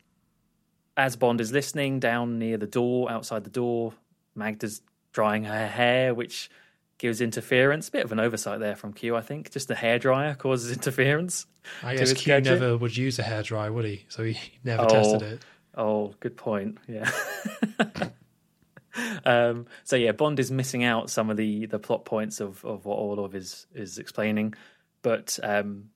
as 0.99 1.17
Bond 1.17 1.41
is 1.41 1.51
listening 1.51 1.99
down 1.99 2.39
near 2.39 2.59
the 2.59 2.67
door, 2.67 3.11
outside 3.11 3.45
the 3.45 3.51
door, 3.51 3.95
Magda's 4.35 4.83
drying 5.13 5.45
her 5.45 5.67
hair, 5.67 6.13
which 6.13 6.51
gives 6.99 7.21
interference. 7.21 7.91
Bit 7.91 8.05
of 8.05 8.13
an 8.13 8.21
oversight 8.21 8.61
there 8.61 8.77
from 8.77 8.93
Q, 8.93 9.17
I 9.17 9.21
think. 9.21 9.51
Just 9.51 9.69
the 9.69 9.75
hairdryer 9.75 10.37
causes 10.37 10.73
interference. 10.77 11.47
I 11.83 11.97
guess 11.97 12.13
Q 12.13 12.27
gadget. 12.27 12.61
never 12.61 12.77
would 12.77 12.97
use 12.97 13.19
a 13.19 13.23
hairdryer, 13.23 13.73
would 13.73 13.85
he? 13.85 14.05
So 14.09 14.25
he 14.25 14.39
never 14.65 14.83
Oh. 14.85 14.89
tested 14.89 15.23
it. 15.23 15.41
Oh, 15.75 16.15
good 16.21 16.37
point. 16.37 16.79
Yeah. 16.89 17.11
um, 19.25 19.67
so 19.85 19.97
yeah, 19.97 20.13
Bond 20.13 20.41
is 20.41 20.51
missing 20.51 20.85
out 20.85 21.11
some 21.11 21.29
of 21.31 21.37
the 21.37 21.67
the 21.67 21.79
plot 21.79 22.05
points 22.05 22.41
of 22.41 22.65
of 22.65 22.85
what 22.85 22.97
Orlov 22.97 23.35
is 23.35 23.67
is 23.75 23.99
explaining, 23.99 24.55
but 25.03 25.39
um, 25.43 25.91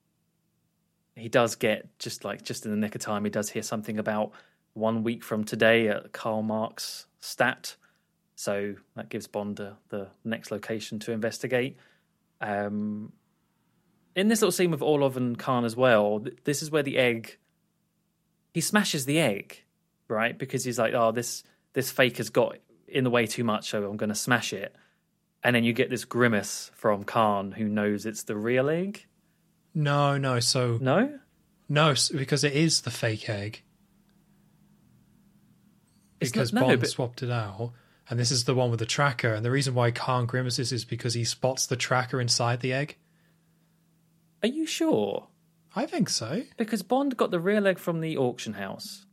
he 1.15 1.29
does 1.29 1.55
get 1.55 1.97
just 1.99 2.23
like 2.23 2.43
just 2.43 2.65
in 2.65 2.71
the 2.71 2.77
nick 2.77 2.93
of 2.95 3.01
time. 3.01 3.23
He 3.23 3.31
does 3.31 3.49
hear 3.49 3.63
something 3.63 3.97
about 3.97 4.31
one 4.73 5.03
week 5.03 5.23
from 5.23 5.43
today 5.43 5.87
at 5.87 6.11
Karl 6.11 6.43
Marx 6.43 7.07
Stadt. 7.19 7.75
So 8.41 8.73
that 8.95 9.09
gives 9.09 9.27
Bond 9.27 9.57
the, 9.57 9.73
the 9.89 10.07
next 10.23 10.49
location 10.49 10.97
to 11.01 11.11
investigate. 11.11 11.77
Um, 12.41 13.13
in 14.15 14.29
this 14.29 14.41
little 14.41 14.51
scene 14.51 14.71
with 14.71 14.81
Orlov 14.81 15.15
and 15.15 15.37
Khan 15.37 15.63
as 15.63 15.75
well, 15.75 16.21
th- 16.21 16.37
this 16.43 16.63
is 16.63 16.71
where 16.71 16.81
the 16.81 16.97
egg 16.97 17.37
he 18.51 18.59
smashes 18.59 19.05
the 19.05 19.19
egg, 19.19 19.61
right? 20.07 20.35
Because 20.35 20.63
he's 20.63 20.79
like, 20.79 20.95
oh, 20.95 21.11
this 21.11 21.43
this 21.73 21.91
fake 21.91 22.17
has 22.17 22.31
got 22.31 22.57
in 22.87 23.03
the 23.03 23.11
way 23.11 23.27
too 23.27 23.43
much, 23.43 23.69
so 23.69 23.87
I'm 23.87 23.95
going 23.95 24.09
to 24.09 24.15
smash 24.15 24.53
it. 24.53 24.75
And 25.43 25.55
then 25.55 25.63
you 25.63 25.71
get 25.71 25.91
this 25.91 26.03
grimace 26.03 26.71
from 26.73 27.03
Khan, 27.03 27.51
who 27.51 27.65
knows 27.65 28.07
it's 28.07 28.23
the 28.23 28.35
real 28.35 28.71
egg. 28.71 29.05
No, 29.75 30.17
no. 30.17 30.39
So 30.39 30.79
No, 30.81 31.19
no, 31.69 31.93
because 32.11 32.43
it 32.43 32.53
is 32.53 32.81
the 32.81 32.91
fake 32.91 33.29
egg. 33.29 33.61
It's 36.19 36.31
Because 36.31 36.51
not- 36.53 36.61
no, 36.61 36.67
Bond 36.69 36.79
but- 36.81 36.89
swapped 36.89 37.21
it 37.21 37.29
out, 37.31 37.73
and 38.11 38.19
this 38.19 38.29
is 38.29 38.43
the 38.43 38.53
one 38.53 38.69
with 38.69 38.79
the 38.81 38.85
tracker. 38.85 39.33
And 39.33 39.45
the 39.45 39.49
reason 39.49 39.73
why 39.73 39.89
Khan 39.89 40.25
grimaces 40.25 40.73
is 40.73 40.83
because 40.83 41.13
he 41.13 41.23
spots 41.23 41.65
the 41.65 41.77
tracker 41.77 42.19
inside 42.19 42.59
the 42.59 42.73
egg. 42.73 42.97
are 44.43 44.49
you 44.49 44.65
sure? 44.65 45.29
I 45.77 45.85
think 45.85 46.09
so. 46.09 46.43
Because 46.57 46.83
Bond 46.83 47.15
got 47.15 47.31
the 47.31 47.39
real 47.39 47.65
egg 47.65 47.79
from 47.79 48.01
the 48.01 48.17
auction 48.17 48.55
house, 48.55 49.05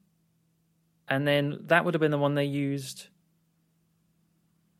and 1.06 1.28
then 1.28 1.60
that 1.66 1.84
would 1.84 1.94
have 1.94 2.00
been 2.00 2.10
the 2.10 2.18
one 2.18 2.34
they 2.34 2.44
used 2.44 3.06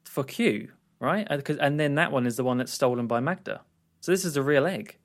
for 0.02 0.24
Q, 0.24 0.72
right? 0.98 1.24
And 1.30 1.78
then 1.78 1.94
that 1.94 2.10
one 2.10 2.26
is 2.26 2.34
the 2.34 2.42
one 2.42 2.58
that's 2.58 2.72
stolen 2.72 3.06
by 3.06 3.20
Magda. 3.20 3.60
So 4.00 4.10
this 4.10 4.24
is 4.24 4.34
the 4.34 4.42
real 4.42 4.66
egg. 4.66 4.96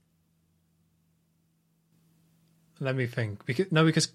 Let 2.80 2.96
me 2.96 3.06
think. 3.06 3.46
Because 3.46 3.72
no, 3.72 3.86
because 3.86 4.12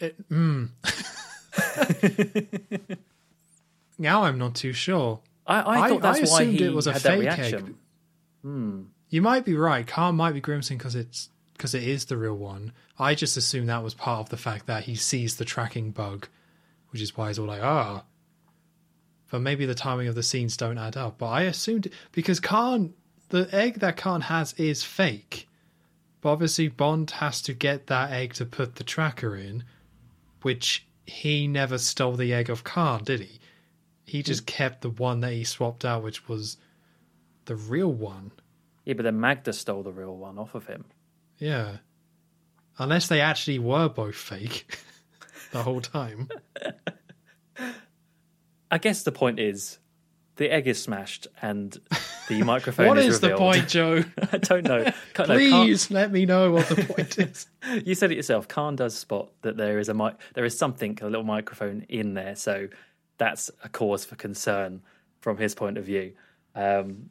it. 0.00 0.28
Mm. 0.28 0.70
now 3.98 4.24
I'm 4.24 4.38
not 4.38 4.54
too 4.54 4.72
sure. 4.72 5.20
I, 5.46 5.60
I 5.60 5.80
I- 5.82 5.88
thought 5.88 6.02
that's 6.02 6.18
I 6.18 6.22
why 6.32 6.42
assumed 6.42 6.58
he 6.58 6.64
it 6.66 6.74
was 6.74 6.86
a 6.86 6.92
had 6.92 7.02
that 7.02 7.18
fake 7.18 7.28
egg. 7.28 7.38
reaction. 7.38 7.74
Hmm. 8.42 8.82
You 9.10 9.22
might 9.22 9.44
be 9.44 9.54
right. 9.54 9.86
Khan 9.86 10.16
might 10.16 10.32
be 10.32 10.40
grimacing 10.40 10.78
because 10.78 10.94
it's 10.94 11.28
because 11.54 11.74
it 11.74 11.84
is 11.84 12.06
the 12.06 12.16
real 12.16 12.34
one. 12.36 12.72
I 12.98 13.14
just 13.14 13.36
assumed 13.36 13.68
that 13.68 13.82
was 13.84 13.94
part 13.94 14.20
of 14.20 14.28
the 14.30 14.36
fact 14.36 14.66
that 14.66 14.84
he 14.84 14.94
sees 14.96 15.36
the 15.36 15.44
tracking 15.44 15.90
bug, 15.92 16.28
which 16.90 17.00
is 17.00 17.16
why 17.16 17.28
he's 17.28 17.38
all 17.38 17.46
like, 17.46 17.62
ah. 17.62 18.04
But 19.30 19.40
maybe 19.40 19.66
the 19.66 19.74
timing 19.74 20.08
of 20.08 20.14
the 20.14 20.22
scenes 20.22 20.56
don't 20.56 20.78
add 20.78 20.96
up. 20.96 21.18
But 21.18 21.26
I 21.28 21.42
assumed 21.42 21.88
because 22.12 22.40
Khan, 22.40 22.94
the 23.28 23.48
egg 23.52 23.80
that 23.80 23.96
Khan 23.96 24.22
has 24.22 24.52
is 24.54 24.82
fake. 24.82 25.48
But 26.20 26.30
obviously 26.30 26.68
Bond 26.68 27.10
has 27.12 27.42
to 27.42 27.52
get 27.52 27.86
that 27.88 28.10
egg 28.10 28.34
to 28.34 28.46
put 28.46 28.76
the 28.76 28.84
tracker 28.84 29.36
in, 29.36 29.64
which 30.42 30.86
he 31.06 31.46
never 31.46 31.78
stole 31.78 32.16
the 32.16 32.32
egg 32.32 32.50
of 32.50 32.64
Khan, 32.64 33.04
did 33.04 33.20
he? 33.20 33.38
He 34.04 34.22
just 34.22 34.42
hmm. 34.42 34.46
kept 34.46 34.82
the 34.82 34.90
one 34.90 35.20
that 35.20 35.32
he 35.32 35.44
swapped 35.44 35.84
out, 35.84 36.02
which 36.02 36.28
was 36.28 36.56
the 37.46 37.56
real 37.56 37.92
one. 37.92 38.32
Yeah, 38.84 38.94
but 38.94 39.02
then 39.04 39.20
Magda 39.20 39.52
stole 39.52 39.82
the 39.82 39.92
real 39.92 40.16
one 40.16 40.38
off 40.38 40.54
of 40.54 40.66
him. 40.66 40.84
Yeah. 41.38 41.78
Unless 42.78 43.08
they 43.08 43.20
actually 43.20 43.58
were 43.58 43.88
both 43.88 44.14
fake 44.14 44.78
the 45.52 45.62
whole 45.62 45.80
time. 45.80 46.28
I 48.70 48.78
guess 48.78 49.02
the 49.02 49.12
point 49.12 49.38
is, 49.38 49.78
the 50.36 50.50
egg 50.50 50.66
is 50.66 50.82
smashed 50.82 51.26
and 51.40 51.78
the 52.28 52.42
microphone 52.44 52.88
what 52.88 52.98
is, 52.98 53.14
is 53.14 53.20
the 53.20 53.36
point, 53.36 53.68
Joe? 53.68 54.04
I 54.32 54.38
don't 54.38 54.64
know. 54.64 54.84
Ca- 55.14 55.26
no, 55.26 55.34
Please 55.36 55.90
let 55.90 56.10
me 56.10 56.26
know 56.26 56.50
what 56.50 56.68
the 56.68 56.84
point 56.84 57.18
is. 57.18 57.46
you 57.84 57.94
said 57.94 58.10
it 58.10 58.16
yourself. 58.16 58.48
Khan 58.48 58.76
does 58.76 58.96
spot 58.96 59.30
that 59.42 59.56
there 59.56 59.78
is 59.78 59.88
a 59.88 59.94
mic- 59.94 60.16
there 60.34 60.44
is 60.44 60.56
something, 60.56 60.98
a 61.02 61.06
little 61.06 61.24
microphone 61.24 61.86
in 61.88 62.14
there, 62.14 62.34
so 62.36 62.68
that's 63.18 63.50
a 63.62 63.68
cause 63.68 64.04
for 64.04 64.16
concern 64.16 64.82
from 65.20 65.36
his 65.38 65.54
point 65.54 65.78
of 65.78 65.84
view. 65.84 66.12
Um, 66.54 67.10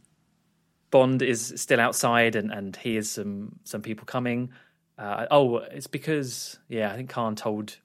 Bond 0.92 1.22
is 1.22 1.54
still 1.58 1.80
outside 1.80 2.36
and, 2.36 2.52
and 2.52 2.76
hears 2.76 3.10
some 3.10 3.58
some 3.64 3.82
people 3.82 4.06
coming. 4.06 4.52
Uh, 4.98 5.26
oh, 5.32 5.58
it's 5.58 5.88
because 5.88 6.60
yeah, 6.70 6.92
I 6.92 6.96
think 6.96 7.10
Khan 7.10 7.36
told 7.36 7.78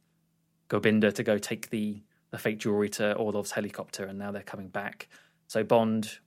Gobinda 0.69 1.15
to 1.15 1.23
go 1.23 1.39
take 1.39 1.71
the 1.71 2.03
the 2.31 2.39
fake 2.39 2.59
jewelry 2.59 2.91
to 2.91 3.15
Orlov's 3.15 3.53
helicopter, 3.53 4.05
and 4.05 4.19
now 4.19 4.31
they're 4.31 4.43
coming 4.43 4.69
back. 4.69 5.09
So 5.49 5.65
Bond 5.65 6.19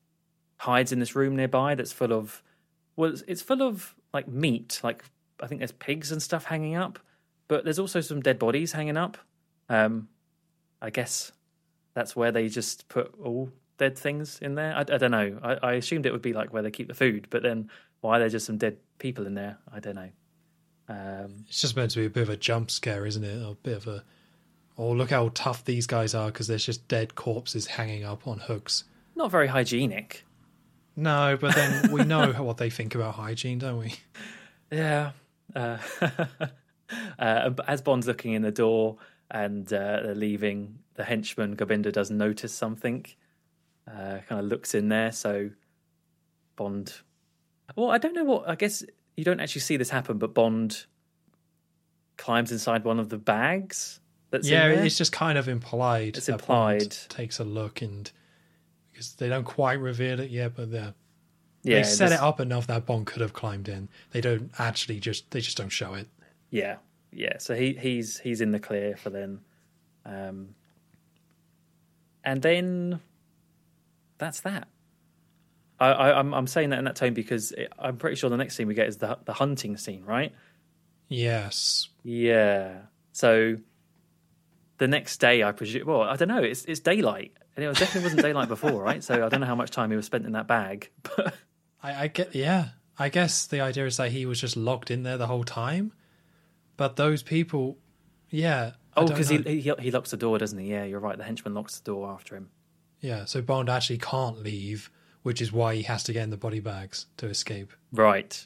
hides 0.58 0.92
in 0.92 1.00
this 1.00 1.16
room 1.16 1.36
nearby 1.36 1.74
that's 1.76 1.92
full 1.94 2.12
of 2.14 2.44
well, 2.98 3.14
it's- 3.14 3.42
full 3.42 3.62
of 3.62 3.96
like 4.14 4.28
meat, 4.28 4.80
like 4.84 5.04
I 5.40 5.48
think 5.48 5.60
there's 5.60 5.72
pigs 5.72 6.12
and 6.12 6.22
stuff 6.22 6.46
hanging 6.46 6.76
up, 6.76 7.00
but 7.48 7.64
there's 7.64 7.80
also 7.80 8.02
some 8.02 8.20
dead 8.22 8.38
bodies 8.38 8.74
hanging 8.74 8.98
up. 8.98 9.18
Um, 9.70 10.10
I 10.82 10.90
guess 10.90 11.32
that's 11.94 12.16
where 12.16 12.32
they 12.32 12.48
just 12.50 12.88
put 12.90 13.14
all 13.24 13.52
dead 13.78 13.98
things 13.98 14.38
in 14.40 14.56
there. 14.56 14.76
I, 14.76 14.82
I 14.82 14.84
don't 14.98 15.12
know. 15.12 15.40
I, 15.42 15.54
I 15.70 15.74
assumed 15.74 16.06
it 16.06 16.12
would 16.12 16.22
be 16.22 16.34
like 16.34 16.52
where 16.54 16.62
they 16.62 16.70
keep 16.72 16.88
the 16.90 16.94
food, 16.94 17.28
but 17.30 17.42
then 17.42 17.70
why 18.02 18.18
are 18.18 18.20
there 18.20 18.30
just 18.30 18.46
some 18.46 18.58
dead 18.58 18.78
people 19.00 19.26
in 19.26 19.34
there? 19.34 19.58
I 19.74 19.80
don't 19.80 19.96
know. 19.96 20.10
Um, 20.90 21.46
It's 21.48 21.62
just 21.62 21.76
meant 21.76 21.92
to 21.92 22.00
be 22.00 22.06
a 22.06 22.10
bit 22.10 22.24
of 22.24 22.30
a 22.30 22.38
jump 22.38 22.70
scare, 22.70 23.06
isn't 23.06 23.24
it? 23.24 23.42
A 23.42 23.56
bit 23.56 23.78
of 23.78 23.88
a, 23.88 24.04
oh, 24.78 24.92
look 24.92 25.10
how 25.12 25.32
tough 25.34 25.64
these 25.64 25.88
guys 25.88 26.14
are 26.14 26.28
because 26.28 26.48
there's 26.48 26.66
just 26.66 26.88
dead 26.88 27.16
corpses 27.16 27.66
hanging 27.68 28.04
up 28.04 28.28
on 28.28 28.40
hooks. 28.40 28.84
Not 29.22 29.30
very 29.30 29.46
hygienic. 29.46 30.26
No, 30.96 31.38
but 31.40 31.54
then 31.54 31.92
we 31.92 32.04
know 32.04 32.32
what 32.44 32.58
they 32.58 32.72
think 32.72 32.96
about 32.96 33.14
hygiene, 33.14 33.60
don't 33.60 33.78
we? 33.78 33.94
Yeah. 34.72 35.12
Uh, 35.56 35.78
uh, 37.20 37.52
as 37.68 37.84
Bond's 37.84 38.08
looking 38.08 38.34
in 38.34 38.42
the 38.42 38.52
door 38.52 38.98
and 39.30 39.72
uh, 39.72 40.02
they're 40.02 40.16
leaving, 40.16 40.80
the 40.96 41.04
henchman 41.04 41.56
Gobinda 41.56 41.92
does 41.92 42.10
notice 42.10 42.52
something. 42.52 43.06
Uh, 43.88 44.22
kind 44.28 44.42
of 44.42 44.46
looks 44.46 44.74
in 44.74 44.90
there, 44.90 45.12
so 45.12 45.52
Bond. 46.56 46.92
Well, 47.76 47.92
I 47.92 48.00
don't 48.00 48.16
know 48.16 48.24
what. 48.24 48.50
I 48.50 48.56
guess 48.56 48.84
you 49.16 49.24
don't 49.24 49.40
actually 49.40 49.62
see 49.62 49.78
this 49.78 49.92
happen, 49.92 50.18
but 50.18 50.34
Bond 50.34 50.88
climbs 52.18 52.52
inside 52.52 52.86
one 52.86 53.00
of 53.00 53.10
the 53.10 53.20
bags. 53.20 54.00
That's 54.32 54.50
yeah, 54.50 54.66
it's 54.66 54.98
just 54.98 55.12
kind 55.12 55.38
of 55.38 55.48
implied. 55.48 56.18
It's 56.18 56.26
that 56.26 56.48
Bond 56.48 56.82
implied. 56.82 56.98
Takes 57.10 57.40
a 57.40 57.44
look 57.44 57.84
and 57.84 58.12
because 59.02 59.16
they 59.16 59.30
don't 59.30 59.44
quite 59.46 59.80
reveal 59.80 60.20
it 60.20 60.30
yet, 60.30 60.54
but 60.56 60.72
they're 60.72 60.94
yeah, 61.64 61.78
they 61.78 61.84
set 61.84 62.10
this- 62.10 62.20
it 62.20 62.24
up 62.24 62.40
enough 62.40 62.68
that 62.68 62.86
Bond 62.86 63.08
could 63.08 63.22
have 63.22 63.34
climbed 63.34 63.68
in. 63.68 63.90
They 64.12 64.22
don't 64.22 64.52
actually 64.60 65.00
just 65.00 65.30
they 65.32 65.42
just 65.42 65.58
don't 65.58 65.70
show 65.70 65.94
it. 65.96 66.08
Yeah, 66.50 66.78
yeah. 67.12 67.38
So 67.40 67.56
he 67.56 67.74
he's 67.74 68.20
he's 68.20 68.42
in 68.42 68.52
the 68.52 68.60
clear 68.60 68.96
for 68.96 69.10
then, 69.10 69.40
um, 70.06 70.50
and 72.24 72.42
then 72.42 73.00
that's 74.18 74.42
that. 74.42 74.68
I, 75.80 75.90
I 75.92 76.20
I'm 76.20 76.34
I'm 76.34 76.48
saying 76.48 76.70
that 76.70 76.80
in 76.80 76.86
that 76.86 76.96
tone 76.96 77.14
because 77.14 77.52
it, 77.54 77.72
I'm 77.80 77.98
pretty 77.98 78.16
sure 78.18 78.30
the 78.30 78.38
next 78.38 78.56
scene 78.56 78.68
we 78.68 78.74
get 78.76 78.88
is 78.88 78.98
the 78.98 79.18
the 79.26 79.34
hunting 79.34 79.78
scene, 79.78 80.04
right? 80.06 80.34
Yes. 81.08 81.90
Yeah. 82.04 82.80
So 83.14 83.58
the 84.78 84.88
next 84.88 85.18
day, 85.18 85.44
I 85.44 85.52
presume. 85.52 85.86
Well, 85.88 86.02
I 86.02 86.16
don't 86.16 86.28
know. 86.28 86.42
It's 86.44 86.66
it's 86.66 86.80
daylight, 86.80 87.34
and 87.56 87.66
it 87.66 87.68
was- 87.68 87.80
definitely 87.80 88.08
wasn't 88.08 88.22
daylight 88.24 88.48
before, 88.48 88.82
right? 88.82 89.04
So 89.04 89.26
I 89.26 89.30
don't 89.30 89.42
know 89.42 89.48
how 89.48 89.56
much 89.56 89.72
time 89.72 89.90
he 89.92 89.96
was 89.96 90.06
spent 90.06 90.26
in 90.26 90.32
that 90.34 90.48
bag, 90.48 90.90
but 91.16 91.34
I, 91.82 92.04
I 92.04 92.08
get 92.08 92.36
yeah. 92.36 92.70
I 93.00 93.10
guess 93.10 93.48
the 93.48 93.62
idea 93.62 93.86
is 93.88 93.98
that 93.98 94.12
he 94.12 94.26
was 94.26 94.40
just 94.40 94.56
locked 94.56 94.92
in 94.92 95.04
there 95.04 95.18
the 95.18 95.28
whole 95.28 95.44
time. 95.44 95.94
But 96.78 96.96
those 96.98 97.24
people 97.24 97.78
yeah. 98.30 98.72
Oh, 98.98 99.08
because 99.08 99.30
he, 99.30 99.38
he 99.38 99.74
he 99.80 99.92
locks 99.92 100.12
the 100.12 100.18
door, 100.18 100.38
doesn't 100.38 100.58
he? 100.60 100.70
Yeah, 100.72 100.84
you're 100.84 101.00
right. 101.00 101.18
The 101.18 101.24
henchman 101.24 101.54
locks 101.54 101.80
the 101.80 101.86
door 101.86 102.10
after 102.10 102.36
him. 102.36 102.50
Yeah, 103.00 103.26
so 103.26 103.42
Bond 103.42 103.70
actually 103.70 103.98
can't 103.98 104.44
leave, 104.44 104.92
which 105.24 105.42
is 105.42 105.52
why 105.52 105.76
he 105.76 105.82
has 105.84 106.04
to 106.04 106.14
get 106.14 106.24
in 106.24 106.30
the 106.30 106.38
body 106.38 106.60
bags 106.60 107.08
to 107.18 107.28
escape. 107.28 107.74
Right. 107.92 108.46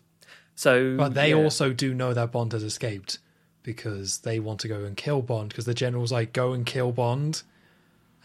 So, 0.56 0.96
But 0.96 1.14
they 1.14 1.32
yeah. 1.32 1.36
also 1.36 1.74
do 1.74 1.94
know 1.94 2.14
that 2.14 2.32
Bond 2.32 2.54
has 2.54 2.64
escaped 2.64 3.20
because 3.64 4.20
they 4.20 4.40
want 4.40 4.62
to 4.62 4.70
go 4.70 4.86
and 4.86 4.96
kill 4.96 5.22
Bond 5.22 5.50
because 5.50 5.66
the 5.66 5.74
general's 5.74 6.12
like, 6.14 6.32
go 6.32 6.54
and 6.54 6.66
kill 6.66 6.94
Bond. 6.94 7.44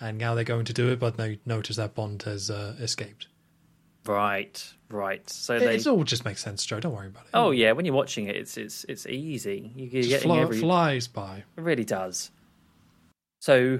And 0.00 0.16
now 0.18 0.34
they're 0.34 0.44
going 0.44 0.64
to 0.64 0.72
do 0.72 0.88
it, 0.90 0.98
but 0.98 1.16
they 1.16 1.40
notice 1.44 1.76
that 1.76 1.94
Bond 1.94 2.22
has 2.22 2.50
uh, 2.50 2.74
escaped. 2.80 3.26
Right, 4.06 4.72
right. 4.88 5.28
So 5.28 5.58
they. 5.58 5.76
It 5.76 5.86
all 5.86 6.04
just 6.04 6.24
makes 6.24 6.42
sense, 6.42 6.64
Joe. 6.64 6.80
Don't 6.80 6.94
worry 6.94 7.08
about 7.08 7.24
it. 7.24 7.30
Oh 7.34 7.50
yeah, 7.50 7.72
when 7.72 7.84
you're 7.84 7.94
watching 7.94 8.26
it, 8.28 8.36
it's 8.36 8.56
it's 8.56 8.84
it's 8.84 9.04
easy. 9.06 9.70
You- 9.76 10.02
Just 10.02 10.22
fly- 10.22 10.38
every. 10.40 10.58
flies 10.58 11.06
by. 11.06 11.44
It 11.56 11.60
really 11.60 11.84
does. 11.84 12.30
So, 13.42 13.78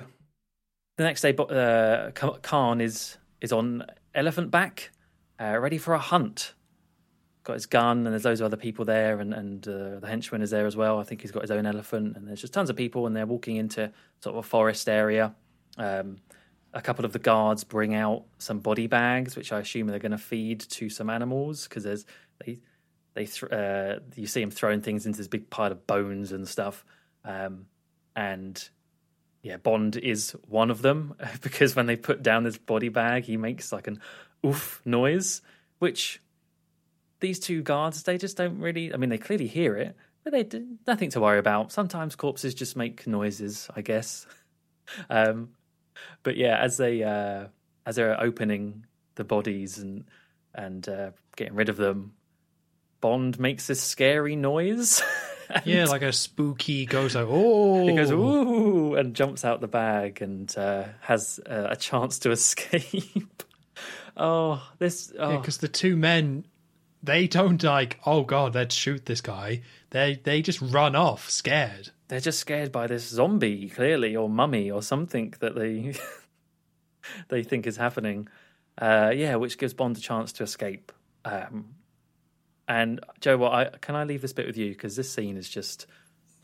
the 0.96 1.04
next 1.04 1.22
day, 1.22 1.34
uh, 1.36 2.10
Khan 2.12 2.80
is 2.82 3.16
is 3.40 3.50
on 3.52 3.84
elephant 4.14 4.50
back, 4.50 4.90
uh, 5.40 5.58
ready 5.58 5.78
for 5.78 5.94
a 5.94 5.98
hunt. 5.98 6.52
Got 7.44 7.54
his 7.54 7.64
gun, 7.66 7.98
and 8.06 8.08
there's 8.08 8.26
loads 8.26 8.40
of 8.40 8.44
other 8.44 8.58
people 8.58 8.84
there, 8.84 9.20
and 9.20 9.32
and 9.32 9.66
uh, 9.66 10.00
the 10.00 10.06
henchman 10.06 10.42
is 10.42 10.50
there 10.50 10.66
as 10.66 10.76
well. 10.76 10.98
I 11.00 11.04
think 11.04 11.22
he's 11.22 11.30
got 11.30 11.40
his 11.42 11.50
own 11.50 11.64
elephant, 11.64 12.16
and 12.16 12.28
there's 12.28 12.42
just 12.42 12.52
tons 12.52 12.68
of 12.68 12.76
people, 12.76 13.06
and 13.06 13.16
they're 13.16 13.26
walking 13.26 13.56
into 13.56 13.90
sort 14.22 14.36
of 14.36 14.44
a 14.44 14.46
forest 14.46 14.86
area. 14.86 15.34
Um, 15.78 16.18
a 16.72 16.80
couple 16.80 17.04
of 17.04 17.12
the 17.12 17.18
guards 17.18 17.64
bring 17.64 17.94
out 17.94 18.24
some 18.38 18.60
body 18.60 18.86
bags, 18.86 19.36
which 19.36 19.52
I 19.52 19.60
assume 19.60 19.88
they're 19.88 19.98
going 19.98 20.12
to 20.12 20.18
feed 20.18 20.60
to 20.60 20.88
some 20.88 21.10
animals 21.10 21.66
because 21.66 21.84
there's 21.84 22.04
they 22.44 22.60
they 23.14 23.26
th- 23.26 23.50
uh, 23.50 23.98
you 24.14 24.26
see 24.26 24.40
them 24.40 24.50
throwing 24.50 24.80
things 24.80 25.06
into 25.06 25.18
this 25.18 25.28
big 25.28 25.50
pile 25.50 25.72
of 25.72 25.86
bones 25.86 26.32
and 26.32 26.46
stuff, 26.46 26.84
um, 27.24 27.66
and 28.14 28.68
yeah, 29.42 29.56
Bond 29.56 29.96
is 29.96 30.36
one 30.48 30.70
of 30.70 30.82
them 30.82 31.14
because 31.42 31.74
when 31.74 31.86
they 31.86 31.96
put 31.96 32.22
down 32.22 32.44
this 32.44 32.58
body 32.58 32.88
bag, 32.88 33.24
he 33.24 33.36
makes 33.36 33.72
like 33.72 33.86
an 33.86 34.00
oof 34.46 34.80
noise, 34.84 35.42
which 35.78 36.20
these 37.20 37.38
two 37.38 37.62
guards 37.62 38.02
they 38.02 38.18
just 38.18 38.36
don't 38.36 38.58
really. 38.58 38.94
I 38.94 38.96
mean, 38.96 39.10
they 39.10 39.18
clearly 39.18 39.48
hear 39.48 39.76
it, 39.76 39.96
but 40.22 40.32
they 40.32 40.44
d- 40.44 40.66
nothing 40.86 41.10
to 41.10 41.20
worry 41.20 41.38
about. 41.38 41.72
Sometimes 41.72 42.14
corpses 42.14 42.54
just 42.54 42.76
make 42.76 43.06
noises, 43.06 43.68
I 43.74 43.80
guess. 43.80 44.26
um, 45.10 45.50
but 46.22 46.36
yeah, 46.36 46.58
as 46.58 46.76
they 46.76 47.02
uh, 47.02 47.46
as 47.86 47.96
they're 47.96 48.20
opening 48.20 48.86
the 49.14 49.24
bodies 49.24 49.78
and 49.78 50.04
and 50.54 50.88
uh, 50.88 51.10
getting 51.36 51.54
rid 51.54 51.68
of 51.68 51.76
them, 51.76 52.12
Bond 53.00 53.38
makes 53.38 53.66
this 53.66 53.82
scary 53.82 54.36
noise. 54.36 55.02
Yeah, 55.64 55.86
like 55.86 56.02
a 56.02 56.12
spooky 56.12 56.86
goes 56.86 57.16
like, 57.16 57.26
oh. 57.28 57.84
He 57.86 57.96
goes 57.96 58.12
ooh 58.12 58.94
and 58.94 59.14
jumps 59.14 59.44
out 59.44 59.60
the 59.60 59.66
bag 59.66 60.22
and 60.22 60.56
uh, 60.56 60.84
has 61.00 61.40
uh, 61.44 61.66
a 61.70 61.76
chance 61.76 62.20
to 62.20 62.30
escape. 62.30 63.42
oh, 64.16 64.62
this 64.78 65.12
oh, 65.18 65.38
because 65.38 65.58
the 65.58 65.66
two 65.66 65.96
men, 65.96 66.44
they 67.02 67.26
don't 67.26 67.62
like, 67.62 67.98
oh 68.04 68.22
god, 68.22 68.54
let's 68.54 68.74
shoot 68.74 69.06
this 69.06 69.20
guy. 69.20 69.62
They 69.90 70.20
they 70.22 70.42
just 70.42 70.60
run 70.60 70.94
off, 70.94 71.30
scared. 71.30 71.90
they're 72.08 72.20
just 72.20 72.38
scared 72.38 72.72
by 72.72 72.86
this 72.86 73.08
zombie, 73.08 73.68
clearly, 73.68 74.16
or 74.16 74.28
mummy, 74.28 74.70
or 74.70 74.82
something 74.82 75.34
that 75.40 75.54
they 75.54 75.94
they 77.28 77.42
think 77.42 77.66
is 77.66 77.76
happening. 77.76 78.28
Uh, 78.78 79.12
yeah, 79.14 79.36
which 79.36 79.58
gives 79.58 79.74
Bond 79.74 79.96
a 79.96 80.00
chance 80.00 80.32
to 80.32 80.42
escape. 80.42 80.92
Um, 81.24 81.74
and 82.66 83.00
Joe, 83.20 83.36
what 83.36 83.52
I 83.52 83.64
can 83.80 83.94
I 83.96 84.04
leave 84.04 84.22
this 84.22 84.32
bit 84.32 84.46
with 84.46 84.56
you 84.56 84.70
because 84.70 84.96
this 84.96 85.10
scene 85.12 85.36
is 85.36 85.48
just 85.48 85.86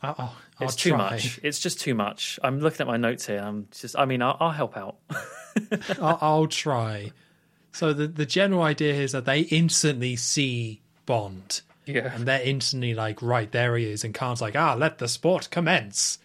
I'll, 0.01 0.15
I'll, 0.17 0.35
it's 0.61 0.75
too 0.75 0.91
try. 0.91 0.97
much. 0.97 1.39
It's 1.41 1.59
just 1.59 1.79
too 1.79 1.95
much. 1.95 2.39
I'm 2.43 2.59
looking 2.59 2.81
at 2.81 2.87
my 2.87 2.97
notes 2.97 3.25
here. 3.25 3.39
I'm 3.39 3.67
just. 3.71 3.97
I 3.97 4.05
mean, 4.05 4.21
I'll, 4.21 4.37
I'll 4.39 4.51
help 4.51 4.77
out. 4.77 4.97
I'll, 6.01 6.17
I'll 6.21 6.47
try. 6.47 7.11
So 7.71 7.93
the 7.93 8.07
the 8.07 8.25
general 8.25 8.63
idea 8.63 8.93
is 8.93 9.11
that 9.11 9.25
they 9.25 9.41
instantly 9.41 10.15
see 10.15 10.81
Bond, 11.05 11.61
Yeah. 11.85 12.13
and 12.13 12.27
they're 12.27 12.41
instantly 12.41 12.93
like, 12.93 13.21
right 13.21 13.51
there 13.51 13.77
he 13.77 13.85
is, 13.85 14.03
and 14.03 14.13
Khan's 14.13 14.41
like, 14.41 14.55
ah, 14.55 14.73
let 14.73 14.97
the 14.97 15.07
sport 15.07 15.49
commence. 15.51 16.19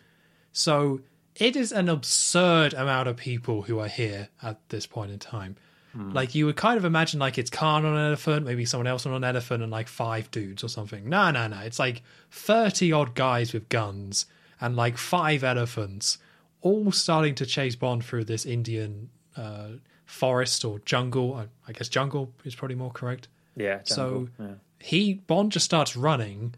So 0.53 1.01
it 1.37 1.57
is 1.57 1.73
an 1.73 1.89
absurd 1.89 2.75
amount 2.75 3.09
of 3.09 3.17
people 3.17 3.63
who 3.63 3.79
are 3.79 3.89
here 3.89 4.29
at 4.43 4.59
this 4.71 4.87
point 4.87 5.11
in 5.11 5.19
time. 5.19 5.57
Like 5.95 6.35
you 6.35 6.47
would 6.47 6.57
kind 6.57 6.79
of 6.79 6.87
imagine 6.87 7.21
like 7.21 7.37
it's 7.37 7.51
Khan 7.51 7.85
on 7.85 7.95
an 7.99 8.07
elephant, 8.07 8.47
maybe 8.47 8.65
someone 8.65 8.87
else 8.87 9.05
on 9.05 9.13
an 9.13 9.25
elephant, 9.25 9.63
and 9.63 9.71
like 9.71 9.89
five 9.89 10.31
dudes 10.31 10.65
or 10.65 10.69
something. 10.69 11.07
No, 11.07 11.31
no, 11.31 11.49
no. 11.49 11.59
It's 11.59 11.79
like 11.79 12.01
thirty 12.31 12.93
odd 12.93 13.15
guys 13.15 13.53
with 13.53 13.69
guns 13.69 14.25
and 14.59 14.75
like 14.75 14.97
five 14.97 15.45
elephants, 15.45 16.17
all 16.63 16.93
starting 16.93 17.35
to 17.35 17.45
chase 17.45 17.77
Bond 17.77 18.03
through 18.07 18.25
this 18.25 18.47
Indian 18.47 19.11
uh, 19.37 19.69
forest 20.13 20.65
or 20.65 20.79
jungle. 20.81 21.35
I, 21.35 21.47
I 21.67 21.73
guess 21.73 21.89
jungle 21.89 22.33
is 22.45 22.55
probably 22.55 22.77
more 22.77 22.91
correct. 22.91 23.29
Yeah. 23.57 23.81
So 23.85 24.29
yeah. 24.39 24.55
he 24.79 25.15
Bond 25.15 25.53
just 25.53 25.65
starts 25.65 25.97
running, 25.97 26.55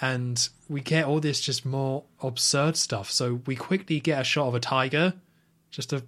and 0.00 0.48
we 0.68 0.80
get 0.80 1.06
all 1.06 1.20
this 1.20 1.40
just 1.40 1.64
more 1.64 2.04
absurd 2.22 2.76
stuff. 2.76 3.10
So 3.10 3.40
we 3.46 3.56
quickly 3.56 4.00
get 4.00 4.20
a 4.20 4.24
shot 4.24 4.48
of 4.48 4.54
a 4.54 4.60
tiger, 4.60 5.14
just 5.70 5.92
a 5.92 6.02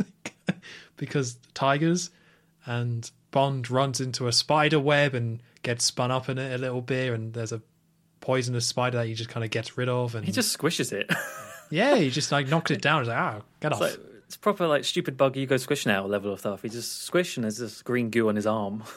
because 0.96 1.38
tigers, 1.54 2.10
and 2.66 3.10
Bond 3.30 3.70
runs 3.70 4.00
into 4.00 4.26
a 4.26 4.32
spider 4.32 4.80
web 4.80 5.14
and 5.14 5.40
gets 5.62 5.84
spun 5.84 6.10
up 6.10 6.28
in 6.28 6.38
it 6.38 6.54
a 6.54 6.58
little 6.58 6.82
bit, 6.82 7.12
and 7.12 7.32
there's 7.32 7.52
a 7.52 7.62
poisonous 8.20 8.66
spider 8.66 8.98
that 8.98 9.06
he 9.06 9.14
just 9.14 9.30
kind 9.30 9.44
of 9.44 9.50
gets 9.50 9.78
rid 9.78 9.88
of, 9.88 10.14
and 10.14 10.26
He 10.26 10.32
just 10.32 10.56
squishes 10.56 10.92
it. 10.92 11.10
yeah, 11.70 11.96
he 11.96 12.10
just 12.10 12.32
like 12.32 12.48
knocks 12.48 12.70
it 12.70 12.82
down. 12.82 13.02
He's 13.02 13.08
like, 13.08 13.18
ah, 13.18 13.42
get 13.60 13.72
off. 13.72 13.80
Like, 13.80 13.98
it's 14.28 14.36
proper 14.36 14.66
like 14.66 14.84
stupid 14.84 15.16
bug 15.16 15.36
you 15.36 15.46
go 15.46 15.56
squish 15.56 15.86
now 15.86 16.04
level 16.04 16.32
of 16.32 16.40
stuff. 16.40 16.60
He 16.62 16.68
just 16.68 17.02
squish 17.02 17.36
and 17.36 17.44
there's 17.44 17.56
this 17.56 17.80
green 17.82 18.10
goo 18.10 18.28
on 18.28 18.36
his 18.36 18.46
arm. 18.46 18.84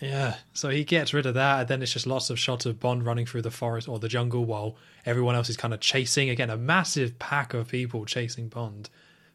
Yeah, 0.00 0.36
so 0.54 0.70
he 0.70 0.84
gets 0.84 1.12
rid 1.12 1.26
of 1.26 1.34
that, 1.34 1.60
and 1.60 1.68
then 1.68 1.82
it's 1.82 1.92
just 1.92 2.06
lots 2.06 2.30
of 2.30 2.38
shots 2.38 2.64
of 2.64 2.80
Bond 2.80 3.04
running 3.04 3.26
through 3.26 3.42
the 3.42 3.50
forest 3.50 3.86
or 3.86 3.98
the 3.98 4.08
jungle 4.08 4.46
while 4.46 4.76
everyone 5.04 5.34
else 5.34 5.50
is 5.50 5.58
kind 5.58 5.74
of 5.74 5.80
chasing. 5.80 6.30
Again, 6.30 6.48
a 6.48 6.56
massive 6.56 7.18
pack 7.18 7.52
of 7.52 7.68
people 7.68 8.06
chasing 8.06 8.48
Bond 8.48 8.88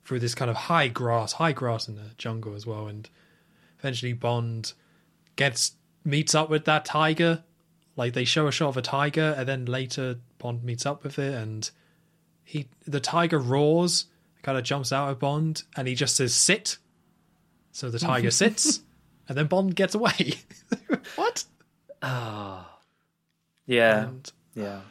through 0.04 0.22
this 0.22 0.34
kind 0.34 0.50
of 0.50 0.58
high 0.58 0.88
grass, 0.88 1.34
high 1.34 1.52
grass 1.52 1.88
in 1.88 1.96
the 1.96 2.10
jungle 2.18 2.56
as 2.56 2.66
well. 2.66 2.88
And 2.88 3.08
eventually, 3.78 4.14
Bond 4.14 4.74
gets 5.36 5.74
meets 6.04 6.34
up 6.34 6.50
with 6.50 6.66
that 6.66 6.84
tiger. 6.84 7.44
Like 7.96 8.14
they 8.14 8.26
show 8.26 8.48
a 8.48 8.52
shot 8.52 8.70
of 8.70 8.78
a 8.78 8.82
tiger, 8.82 9.36
and 9.38 9.48
then 9.48 9.66
later 9.66 10.18
Bond 10.40 10.64
meets 10.64 10.88
up 10.88 11.04
with 11.04 11.20
it, 11.20 11.36
and 11.36 11.70
he 12.44 12.70
the 12.88 13.00
tiger 13.00 13.38
roars, 13.38 14.06
kind 14.46 14.58
of 14.60 14.64
jumps 14.64 14.94
out 14.94 15.10
at 15.10 15.20
Bond, 15.20 15.64
and 15.76 15.88
he 15.88 15.96
just 15.96 16.16
says 16.16 16.34
"sit." 16.34 16.78
So 17.72 17.90
the 17.90 18.00
tiger 18.00 18.32
sits, 18.44 18.82
and 19.28 19.36
then 19.38 19.48
Bond 19.48 19.76
gets 19.76 19.96
away. 19.96 20.36
what? 21.16 21.44
Ah, 22.02 22.78
Yeah. 23.66 24.04
And 24.04 24.32
yeah. 24.54 24.82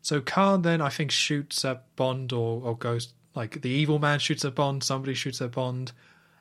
so 0.00 0.20
Khan 0.20 0.62
then 0.62 0.80
I 0.80 0.88
think 0.90 1.10
shoots 1.10 1.64
at 1.64 1.84
Bond 1.96 2.32
or, 2.32 2.62
or 2.62 2.76
goes 2.76 3.12
like 3.34 3.62
the 3.62 3.68
evil 3.70 3.98
man 3.98 4.20
shoots 4.20 4.44
at 4.44 4.54
Bond, 4.54 4.84
somebody 4.84 5.14
shoots 5.14 5.42
at 5.42 5.50
Bond, 5.52 5.90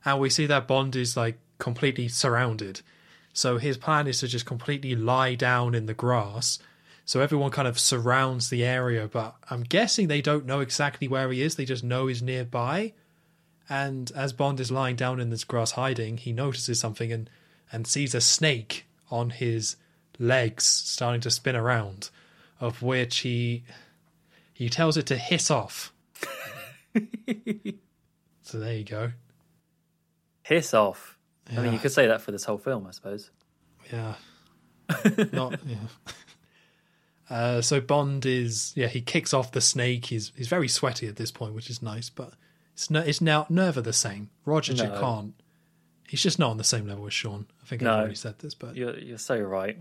and 0.05 0.19
we 0.19 0.29
see 0.29 0.45
that 0.45 0.67
Bond 0.67 0.95
is 0.95 1.17
like 1.17 1.39
completely 1.57 2.07
surrounded. 2.07 2.81
So 3.33 3.57
his 3.57 3.77
plan 3.77 4.05
is 4.05 4.19
to 4.19 4.27
just 4.27 4.45
completely 4.45 4.95
lie 4.95 5.33
down 5.33 5.73
in 5.73 5.87
the 5.87 5.95
grass. 5.95 6.59
So 7.05 7.19
everyone 7.19 7.51
kind 7.51 7.67
of 7.67 7.79
surrounds 7.79 8.49
the 8.49 8.63
area, 8.63 9.09
but 9.11 9.35
I'm 9.49 9.63
guessing 9.63 10.07
they 10.07 10.21
don't 10.21 10.45
know 10.45 10.61
exactly 10.61 11.07
where 11.07 11.31
he 11.31 11.41
is. 11.41 11.55
They 11.55 11.65
just 11.65 11.83
know 11.83 12.07
he's 12.07 12.21
nearby. 12.21 12.93
And 13.69 14.11
as 14.15 14.33
Bond 14.33 14.59
is 14.59 14.71
lying 14.71 14.95
down 14.95 15.19
in 15.19 15.29
this 15.29 15.43
grass 15.43 15.71
hiding, 15.71 16.17
he 16.17 16.31
notices 16.31 16.79
something 16.79 17.11
and, 17.11 17.29
and 17.71 17.85
sees 17.85 18.15
a 18.15 18.21
snake 18.21 18.85
on 19.11 19.31
his 19.31 19.75
legs 20.19 20.63
starting 20.63 21.21
to 21.21 21.31
spin 21.31 21.55
around, 21.55 22.09
of 22.59 22.81
which 22.81 23.19
he 23.19 23.63
he 24.53 24.69
tells 24.69 24.97
it 24.97 25.07
to 25.07 25.17
hiss 25.17 25.49
off. 25.49 25.91
so 28.43 28.59
there 28.59 28.75
you 28.75 28.83
go. 28.83 29.11
Hiss 30.43 30.73
off. 30.73 31.17
I 31.51 31.61
mean, 31.61 31.73
you 31.73 31.79
could 31.79 31.91
say 31.91 32.07
that 32.07 32.21
for 32.21 32.31
this 32.31 32.45
whole 32.45 32.57
film, 32.57 32.87
I 32.87 32.91
suppose. 32.91 33.31
Yeah. 33.91 34.15
Not 35.33 35.59
yeah. 35.65 35.77
Uh, 37.29 37.61
so 37.61 37.79
Bond 37.79 38.25
is 38.25 38.73
yeah 38.75 38.87
he 38.87 39.01
kicks 39.01 39.33
off 39.33 39.51
the 39.51 39.61
snake. 39.61 40.05
He's 40.05 40.31
he's 40.35 40.47
very 40.47 40.67
sweaty 40.67 41.07
at 41.07 41.15
this 41.15 41.31
point, 41.31 41.55
which 41.55 41.69
is 41.69 41.81
nice, 41.81 42.09
but 42.09 42.33
it's 42.73 42.89
no, 42.89 42.99
it's 42.99 43.21
now 43.21 43.45
never 43.49 43.81
the 43.81 43.93
same. 43.93 44.29
Roger 44.45 44.73
No. 44.73 44.99
can't. 44.99 45.33
He's 46.07 46.21
just 46.21 46.37
not 46.37 46.51
on 46.51 46.57
the 46.57 46.63
same 46.63 46.87
level 46.87 47.07
as 47.07 47.13
Sean. 47.13 47.47
I 47.61 47.65
think 47.65 47.81
No. 47.81 47.91
I've 47.91 47.99
already 47.99 48.15
said 48.15 48.39
this, 48.39 48.53
but 48.53 48.75
You're 48.75 48.97
you're 48.99 49.17
so 49.17 49.39
right. 49.39 49.77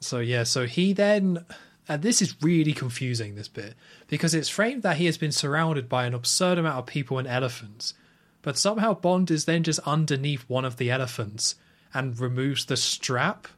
So 0.00 0.18
yeah, 0.18 0.42
so 0.42 0.66
he 0.66 0.92
then 0.92 1.44
and 1.88 2.02
this 2.02 2.20
is 2.20 2.34
really 2.42 2.72
confusing 2.74 3.34
this 3.34 3.48
bit 3.48 3.74
because 4.08 4.34
it's 4.34 4.48
framed 4.48 4.82
that 4.82 4.98
he 4.98 5.06
has 5.06 5.16
been 5.16 5.32
surrounded 5.32 5.88
by 5.88 6.04
an 6.04 6.14
absurd 6.14 6.58
amount 6.58 6.78
of 6.78 6.86
people 6.86 7.18
and 7.18 7.26
elephants, 7.26 7.94
but 8.42 8.58
somehow 8.58 8.94
Bond 8.94 9.30
is 9.30 9.46
then 9.46 9.62
just 9.62 9.80
underneath 9.86 10.42
one 10.48 10.64
of 10.64 10.76
the 10.76 10.90
elephants 10.90 11.54
and 11.94 12.18
removes 12.18 12.66
the 12.66 12.76
strap 12.76 13.48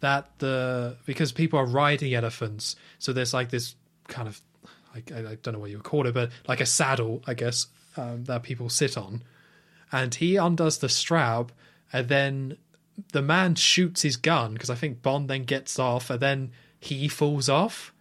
that 0.00 0.38
the 0.38 0.96
because 1.06 1.32
people 1.32 1.58
are 1.58 1.66
riding 1.66 2.14
elephants, 2.14 2.76
so 2.98 3.12
there's 3.12 3.34
like 3.34 3.50
this 3.50 3.74
kind 4.08 4.28
of 4.28 4.40
I, 4.94 5.02
I 5.18 5.34
don't 5.42 5.54
know 5.54 5.58
what 5.58 5.70
you 5.70 5.76
would 5.76 5.84
call 5.84 6.06
it, 6.06 6.14
but 6.14 6.30
like 6.48 6.60
a 6.60 6.66
saddle, 6.66 7.22
I 7.26 7.34
guess, 7.34 7.66
um, 7.96 8.24
that 8.24 8.42
people 8.42 8.68
sit 8.68 8.96
on, 8.96 9.22
and 9.92 10.14
he 10.14 10.36
undoes 10.36 10.78
the 10.78 10.88
strap, 10.88 11.52
and 11.92 12.08
then 12.08 12.58
the 13.12 13.22
man 13.22 13.54
shoots 13.54 14.02
his 14.02 14.16
gun 14.16 14.54
because 14.54 14.70
I 14.70 14.74
think 14.74 15.02
Bond 15.02 15.28
then 15.28 15.44
gets 15.44 15.78
off, 15.78 16.10
and 16.10 16.20
then 16.20 16.52
he 16.78 17.08
falls 17.08 17.48
off, 17.48 17.92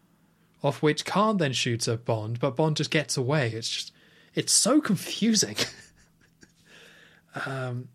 off 0.63 0.81
which 0.81 1.05
Khan 1.05 1.37
then 1.37 1.53
shoots 1.53 1.87
at 1.87 2.05
Bond, 2.05 2.39
but 2.39 2.55
Bond 2.55 2.77
just 2.77 2.91
gets 2.91 3.17
away. 3.17 3.51
It's 3.51 3.69
just 3.69 3.91
it's 4.33 4.53
so 4.53 4.81
confusing. 4.81 5.55
um, 7.45 7.87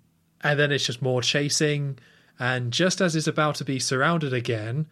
and 0.43 0.59
then 0.59 0.73
it's 0.73 0.87
just 0.87 1.03
more 1.03 1.23
chasing. 1.23 1.99
And 2.41 2.73
just 2.73 3.03
as 3.03 3.15
it's 3.15 3.27
about 3.27 3.57
to 3.57 3.67
be 3.67 3.79
surrounded 3.79 4.33
again, 4.33 4.87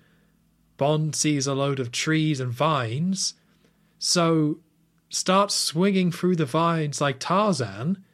Bond 0.76 1.16
sees 1.16 1.46
a 1.46 1.54
load 1.54 1.80
of 1.80 1.90
trees 1.90 2.40
and 2.40 2.52
vines, 2.52 3.34
so 3.98 4.58
starts 5.08 5.54
swinging 5.54 6.12
through 6.12 6.36
the 6.36 6.44
vines 6.44 7.00
like 7.00 7.18
Tarzan, 7.18 8.04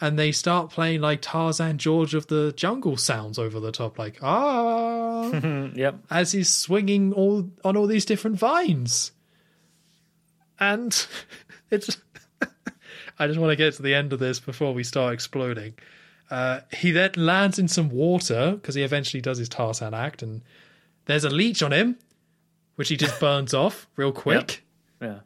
and 0.00 0.18
they 0.18 0.32
start 0.32 0.70
playing 0.70 1.02
like 1.02 1.20
Tarzan 1.20 1.76
George 1.76 2.14
of 2.14 2.28
the 2.28 2.54
Jungle 2.56 2.96
sounds 2.96 3.38
over 3.38 3.60
the 3.60 3.70
top, 3.70 3.98
like 3.98 4.16
ah, 4.22 5.30
yep. 5.74 5.96
as 6.10 6.32
he's 6.32 6.48
swinging 6.48 7.12
all 7.12 7.50
on 7.62 7.76
all 7.76 7.86
these 7.86 8.06
different 8.06 8.38
vines. 8.38 9.12
And 10.58 11.06
it's, 11.70 11.98
I 13.18 13.26
just 13.26 13.38
want 13.38 13.52
to 13.52 13.56
get 13.56 13.74
to 13.74 13.82
the 13.82 13.94
end 13.94 14.14
of 14.14 14.20
this 14.20 14.40
before 14.40 14.72
we 14.72 14.84
start 14.84 15.12
exploding. 15.12 15.74
Uh, 16.30 16.60
he 16.72 16.92
then 16.92 17.10
lands 17.16 17.58
in 17.58 17.66
some 17.66 17.90
water 17.90 18.52
because 18.52 18.76
he 18.76 18.82
eventually 18.82 19.20
does 19.20 19.38
his 19.38 19.48
Tarzan 19.48 19.94
act, 19.94 20.22
and 20.22 20.42
there's 21.06 21.24
a 21.24 21.30
leech 21.30 21.62
on 21.62 21.72
him, 21.72 21.98
which 22.76 22.88
he 22.88 22.96
just 22.96 23.18
burns 23.20 23.52
off 23.52 23.88
real 23.96 24.12
quick. 24.12 24.64
Yeah. 25.02 25.20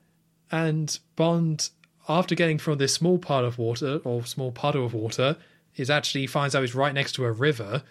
And 0.50 0.98
Bond, 1.16 1.68
after 2.08 2.34
getting 2.34 2.58
from 2.58 2.78
this 2.78 2.94
small 2.94 3.18
part 3.18 3.44
of 3.44 3.58
water 3.58 4.00
or 4.04 4.24
small 4.24 4.50
puddle 4.50 4.86
of 4.86 4.94
water, 4.94 5.36
is 5.76 5.90
actually 5.90 6.26
finds 6.26 6.54
out 6.54 6.62
he's 6.62 6.74
right 6.74 6.94
next 6.94 7.12
to 7.12 7.24
a 7.24 7.32
river, 7.32 7.82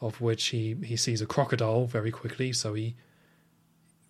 of 0.00 0.20
which 0.20 0.46
he 0.46 0.76
he 0.84 0.96
sees 0.96 1.20
a 1.20 1.26
crocodile 1.26 1.86
very 1.86 2.10
quickly. 2.10 2.52
So 2.52 2.74
he 2.74 2.96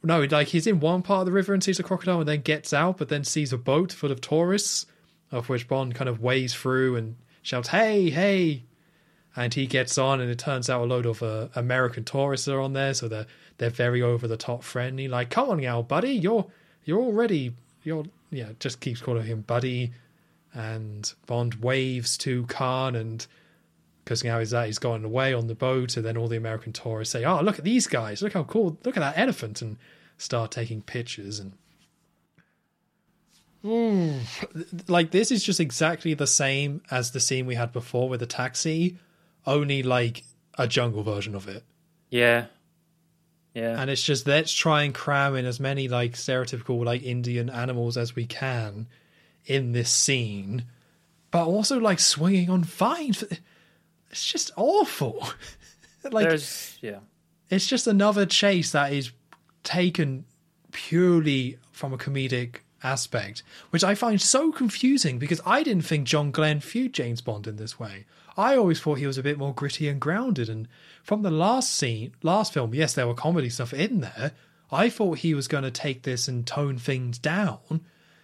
no, 0.03 0.23
like 0.23 0.49
he's 0.49 0.66
in 0.66 0.81
one 0.81 1.03
part 1.03 1.21
of 1.21 1.27
the 1.27 1.33
river 1.33 1.53
and 1.53 1.62
sees 1.62 1.79
a 1.79 1.83
crocodile, 1.83 2.21
and 2.21 2.29
then 2.29 2.40
gets 2.40 2.73
out, 2.73 2.99
but 2.99 3.09
then 3.09 3.25
sees 3.25 3.53
a 3.53 3.59
boat 3.59 3.92
full 3.92 4.11
of 4.11 4.21
tourists, 4.21 4.87
of 5.31 5.49
which 5.49 5.68
Bond 5.68 5.95
kind 5.95 6.09
of 6.09 6.21
wades 6.21 6.55
through 6.55 6.97
and 6.97 7.16
shouts, 7.43 7.69
"Hey, 7.69 8.11
hey!" 8.11 8.63
And 9.35 9.53
he 9.53 9.67
gets 9.67 9.99
on, 9.99 10.21
and 10.21 10.31
it 10.31 10.39
turns 10.39 10.69
out 10.69 10.83
a 10.83 10.85
load 10.85 11.07
of 11.07 11.23
uh, 11.23 11.49
American 11.55 12.05
tourists 12.05 12.49
are 12.49 12.61
on 12.61 12.73
there, 12.73 12.95
so 12.95 13.09
they're 13.09 13.27
they're 13.59 13.71
very 13.71 14.03
over 14.03 14.27
the 14.27 14.37
top 14.37 14.63
friendly. 14.63 15.09
Like, 15.09 15.31
come 15.31 15.51
on, 15.51 15.61
now, 15.61 15.83
buddy, 15.83 16.13
you're 16.13 16.47
you're 16.85 17.01
already 17.01 17.55
you're 17.83 18.05
yeah, 18.31 18.51
just 18.61 18.81
keeps 18.81 19.01
calling 19.01 19.27
him 19.27 19.43
buddy, 19.43 19.93
and 20.55 21.13
Bond 21.27 21.57
waves 21.57 22.17
to 22.19 22.47
Khan, 22.47 22.95
and 22.95 23.27
because 24.05 24.25
now 24.25 24.39
he's 24.39 24.51
that 24.51 24.67
he's 24.67 24.79
gone 24.79 25.05
away 25.05 25.33
on 25.35 25.47
the 25.47 25.55
boat, 25.55 25.97
and 25.97 26.05
then 26.05 26.17
all 26.17 26.29
the 26.29 26.37
American 26.37 26.73
tourists 26.73 27.13
say, 27.13 27.25
"Oh, 27.25 27.41
look 27.41 27.59
at 27.59 27.65
these 27.65 27.87
guys! 27.87 28.23
Look 28.23 28.33
how 28.35 28.45
cool! 28.45 28.79
Look 28.85 28.97
at 28.97 29.01
that 29.01 29.19
elephant!" 29.19 29.63
and 29.63 29.77
start 30.19 30.51
taking 30.51 30.83
pictures 30.83 31.39
and. 31.39 31.53
Mm, 33.64 34.20
like 34.88 35.11
this 35.11 35.31
is 35.31 35.42
just 35.42 35.61
exactly 35.61 36.14
the 36.14 36.27
same 36.27 36.83
as 36.90 37.12
the 37.12 37.20
scene 37.20 37.46
we 37.46 37.55
had 37.55 37.72
before 37.72 38.09
with 38.09 38.20
the 38.20 38.27
taxi, 38.27 38.98
only 39.46 39.83
like 39.83 40.25
a 40.59 40.66
jungle 40.66 41.03
version 41.03 41.35
of 41.35 41.48
it. 41.48 41.64
Yeah. 42.11 42.46
Yeah. 43.55 43.81
And 43.81 43.90
it's 43.90 44.03
just 44.03 44.27
let's 44.27 44.53
try 44.53 44.83
and 44.83 44.94
cram 44.94 45.37
in 45.37 45.44
as 45.44 45.61
many 45.61 45.88
like 45.88 46.12
stereotypical 46.12 46.85
like 46.85 47.03
Indian 47.03 47.51
animals 47.51 47.96
as 47.96 48.16
we 48.16 48.27
can 48.27 48.87
in 49.44 49.72
this 49.72 49.90
scene, 49.90 50.64
but 51.31 51.46
also 51.46 51.79
like 51.79 52.01
swinging 52.01 52.51
on 52.51 52.64
vines. 52.64 53.25
It's 54.11 54.27
just 54.27 54.51
awful. 54.57 55.27
like 56.11 56.29
There's 56.29 56.79
yeah. 56.81 56.98
it's 57.51 57.66
just 57.66 57.87
another 57.87 58.27
chase 58.27 58.72
that 58.72 58.92
is 58.92 59.12
taken 59.64 60.25
purely 60.72 61.59
from 61.70 61.92
a 61.92 61.98
comedic 61.98 62.57
aspect, 62.83 63.42
which 63.71 63.85
I 63.85 63.95
find 63.95 64.21
so 64.21 64.53
confusing 64.53 65.18
because 65.18 65.40
I 65.45 65.62
didn't 65.62 65.85
think 65.85 66.07
John 66.07 66.31
Glen 66.31 66.61
viewed 66.61 66.92
James 66.92 67.21
Bond 67.21 67.47
in 67.47 67.57
this 67.57 67.79
way. 67.79 68.07
I 68.37 68.57
always 68.57 68.81
thought 68.81 68.99
he 68.99 69.07
was 69.07 69.18
a 69.18 69.23
bit 69.23 69.38
more 69.38 69.55
gritty 69.55 69.88
and 69.88 70.01
grounded. 70.01 70.49
And 70.49 70.68
from 71.03 71.23
the 71.23 71.31
last 71.31 71.75
scene, 71.75 72.14
last 72.23 72.53
film, 72.53 72.75
yes, 72.75 72.95
there 72.95 73.07
were 73.07 73.14
comedy 73.14 73.51
stuff 73.51 73.75
in 73.75 74.01
there. 74.01 74.33
I 74.71 74.88
thought 74.88 75.18
he 75.18 75.35
was 75.35 75.49
going 75.49 75.64
to 75.64 75.71
take 75.71 76.03
this 76.03 76.29
and 76.29 76.47
tone 76.47 76.79
things 76.79 77.18
down, 77.18 77.83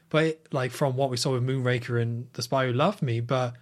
but 0.08 0.40
like 0.50 0.70
from 0.70 0.96
what 0.96 1.10
we 1.10 1.18
saw 1.18 1.32
with 1.32 1.46
Moonraker 1.46 2.00
and 2.00 2.28
The 2.32 2.42
Spy 2.42 2.66
Who 2.66 2.72
Loved 2.72 3.02
Me, 3.02 3.20
but 3.20 3.54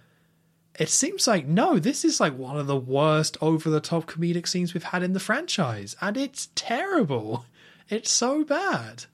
it 0.79 0.89
seems 0.89 1.27
like 1.27 1.45
no, 1.45 1.79
this 1.79 2.05
is 2.05 2.21
like 2.21 2.37
one 2.37 2.57
of 2.57 2.67
the 2.67 2.77
worst 2.77 3.35
over 3.41 3.69
the 3.69 3.81
top 3.81 4.05
comedic 4.05 4.47
scenes 4.47 4.73
we've 4.73 4.83
had 4.83 5.03
in 5.03 5.11
the 5.11 5.19
franchise, 5.19 5.97
and 5.99 6.15
it's 6.15 6.49
terrible. 6.55 7.45
It's 7.89 8.11
so 8.11 8.43
bad. 8.43 9.05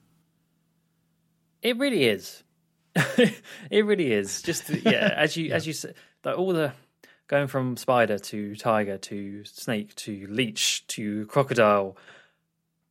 It 1.63 1.77
really 1.77 2.03
is. 2.03 2.43
it 3.71 3.85
really 3.85 4.11
is. 4.11 4.41
Just 4.41 4.69
yeah, 4.69 5.13
as 5.17 5.35
you 5.35 5.45
yeah. 5.45 5.55
as 5.55 5.65
you 5.65 5.73
said, 5.73 5.95
like 6.23 6.37
all 6.37 6.53
the 6.53 6.73
going 7.27 7.47
from 7.47 7.77
spider 7.77 8.19
to 8.19 8.55
tiger 8.55 8.97
to 8.97 9.43
snake 9.45 9.95
to 9.95 10.27
leech 10.29 10.85
to 10.87 11.25
crocodile. 11.27 11.97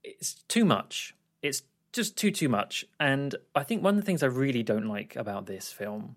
It's 0.02 0.34
too 0.48 0.64
much. 0.64 1.14
It's 1.42 1.62
just 1.92 2.16
too 2.16 2.30
too 2.30 2.48
much. 2.48 2.86
And 2.98 3.34
I 3.54 3.62
think 3.62 3.84
one 3.84 3.94
of 3.94 4.00
the 4.00 4.06
things 4.06 4.22
I 4.22 4.26
really 4.26 4.62
don't 4.62 4.86
like 4.86 5.14
about 5.16 5.46
this 5.46 5.70
film, 5.70 6.16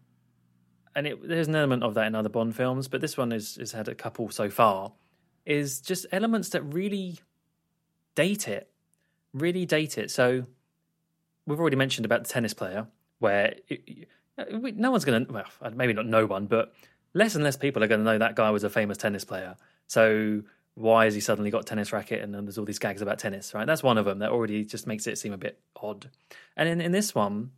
and 0.95 1.05
it, 1.05 1.27
there's 1.27 1.49
an 1.49 1.55
element 1.55 1.83
of 1.83 1.93
that 1.95 2.07
in 2.07 2.15
other 2.15 2.29
Bond 2.29 2.55
films, 2.55 2.87
but 2.87 3.01
this 3.01 3.17
one 3.17 3.31
has 3.31 3.55
has 3.55 3.73
had 3.73 3.89
a 3.89 3.95
couple 3.95 4.29
so 4.29 4.49
far, 4.49 4.93
is 5.45 5.81
just 5.81 6.05
elements 6.13 6.49
that 6.49 6.61
really 6.61 7.19
date 8.15 8.47
it, 8.47 8.71
really 9.33 9.65
date 9.65 9.97
it. 9.97 10.09
So 10.09 10.45
we've 11.45 11.59
already 11.59 11.75
mentioned 11.75 12.05
about 12.05 12.23
the 12.23 12.29
tennis 12.29 12.53
player, 12.53 12.87
where 13.19 13.55
it, 13.67 14.07
uh, 14.37 14.43
no 14.75 14.91
one's 14.91 15.05
going 15.05 15.25
to, 15.25 15.33
well, 15.33 15.45
uh, 15.61 15.69
maybe 15.71 15.93
not 15.93 16.05
no 16.05 16.25
one, 16.25 16.47
but 16.47 16.73
less 17.13 17.35
and 17.35 17.43
less 17.43 17.57
people 17.57 17.83
are 17.83 17.87
going 17.87 18.01
to 18.01 18.05
know 18.05 18.17
that 18.17 18.35
guy 18.35 18.49
was 18.51 18.63
a 18.63 18.69
famous 18.69 18.97
tennis 18.97 19.23
player. 19.23 19.55
So 19.87 20.43
why 20.75 21.05
has 21.05 21.15
he 21.15 21.21
suddenly 21.21 21.51
got 21.51 21.65
tennis 21.65 21.93
racket 21.93 22.21
and 22.21 22.33
then 22.33 22.45
there's 22.45 22.57
all 22.57 22.65
these 22.65 22.79
gags 22.79 23.01
about 23.01 23.19
tennis, 23.19 23.53
right? 23.53 23.65
That's 23.65 23.83
one 23.83 23.97
of 23.97 24.05
them 24.05 24.19
that 24.19 24.31
already 24.31 24.65
just 24.65 24.87
makes 24.87 25.07
it 25.07 25.17
seem 25.17 25.33
a 25.33 25.37
bit 25.37 25.59
odd. 25.81 26.09
And 26.57 26.67
in, 26.67 26.81
in 26.81 26.91
this 26.91 27.15
one, 27.15 27.51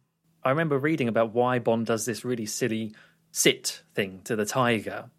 I 0.43 0.50
remember 0.52 0.78
reading 0.78 1.08
about 1.08 1.34
why 1.34 1.60
Bond 1.60 1.88
does 1.88 2.06
this 2.06 2.23
really 2.23 2.45
silly 2.45 2.93
sit 3.32 3.82
thing 3.95 4.21
to 4.26 4.36
the 4.36 4.45
tiger. 4.45 5.10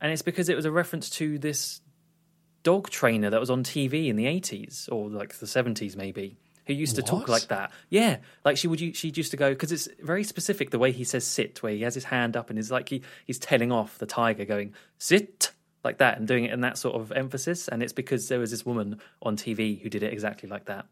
And 0.00 0.12
it's 0.12 0.22
because 0.22 0.48
it 0.48 0.56
was 0.56 0.64
a 0.64 0.72
reference 0.72 1.08
to 1.10 1.38
this 1.38 1.80
dog 2.64 2.90
trainer 2.90 3.30
that 3.30 3.38
was 3.38 3.48
on 3.48 3.62
TV 3.62 4.08
in 4.08 4.16
the 4.16 4.24
80s 4.24 4.90
or 4.90 5.08
like 5.08 5.34
the 5.34 5.46
70s 5.46 5.96
maybe 5.96 6.36
who 6.66 6.74
used 6.74 6.96
to 6.96 7.02
What? 7.02 7.08
talk 7.10 7.28
like 7.28 7.48
that. 7.48 7.70
Yeah, 7.88 8.18
like 8.44 8.56
she 8.56 8.68
would. 8.68 8.96
She 8.96 9.08
used 9.14 9.30
to 9.30 9.36
go 9.36 9.50
because 9.50 9.72
it's 9.72 9.88
very 10.02 10.24
specific 10.24 10.70
the 10.70 10.78
way 10.78 10.92
he 10.92 11.04
says 11.04 11.26
sit, 11.26 11.62
where 11.62 11.72
he 11.72 11.82
has 11.82 11.94
his 11.94 12.04
hand 12.04 12.36
up 12.36 12.50
and 12.50 12.58
is 12.58 12.70
like 12.70 12.88
he, 12.88 13.02
he's 13.24 13.38
telling 13.38 13.72
off 13.72 13.98
the 13.98 14.06
tiger, 14.06 14.44
going 14.44 14.74
sit 14.98 15.52
like 15.84 15.98
that 15.98 16.18
and 16.18 16.26
doing 16.26 16.44
it 16.44 16.52
in 16.52 16.62
that 16.62 16.76
sort 16.76 16.96
of 16.96 17.12
emphasis. 17.12 17.68
And 17.68 17.82
it's 17.82 17.92
because 17.92 18.28
there 18.28 18.40
was 18.40 18.50
this 18.50 18.66
woman 18.66 18.98
on 19.22 19.36
TV 19.36 19.80
who 19.80 19.88
did 19.88 20.02
it 20.02 20.12
exactly 20.12 20.48
like 20.48 20.64
that. 20.66 20.86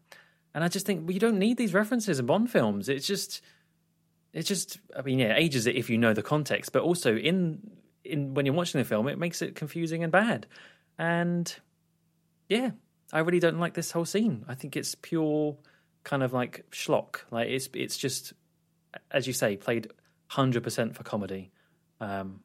And 0.53 0.63
I 0.63 0.69
just 0.69 0.85
think 0.85 1.01
well, 1.05 1.11
you 1.11 1.19
don't 1.19 1.37
need 1.37 1.57
these 1.57 1.73
references 1.73 2.17
in 2.17 2.25
Bond 2.25 2.49
films. 2.49 2.87
It's 2.87 3.05
just, 3.05 3.41
it's 4.31 4.47
just. 4.47 4.79
I 4.97 5.01
mean, 5.01 5.19
yeah, 5.19 5.35
ages 5.35 5.67
it 5.67 5.75
if 5.75 5.89
you 5.89 5.97
know 5.97 6.13
the 6.13 6.23
context, 6.23 6.71
but 6.71 6.83
also 6.83 7.15
in 7.15 7.71
in 8.05 8.33
when 8.33 8.45
you're 8.45 8.55
watching 8.55 8.79
the 8.79 8.85
film, 8.85 9.07
it 9.09 9.19
makes 9.19 9.41
it 9.41 9.55
confusing 9.55 10.03
and 10.03 10.11
bad. 10.11 10.47
And 10.97 11.53
yeah, 12.47 12.71
I 13.13 13.19
really 13.19 13.39
don't 13.39 13.59
like 13.59 13.73
this 13.73 13.91
whole 13.91 14.05
scene. 14.05 14.45
I 14.47 14.55
think 14.55 14.75
it's 14.75 14.95
pure 14.95 15.57
kind 16.03 16.23
of 16.23 16.33
like 16.33 16.65
schlock. 16.71 17.21
Like 17.31 17.49
it's 17.49 17.69
it's 17.73 17.97
just 17.97 18.33
as 19.11 19.27
you 19.27 19.33
say, 19.33 19.57
played 19.57 19.91
hundred 20.27 20.63
percent 20.63 20.95
for 20.95 21.03
comedy. 21.03 21.51
Um, 21.99 22.41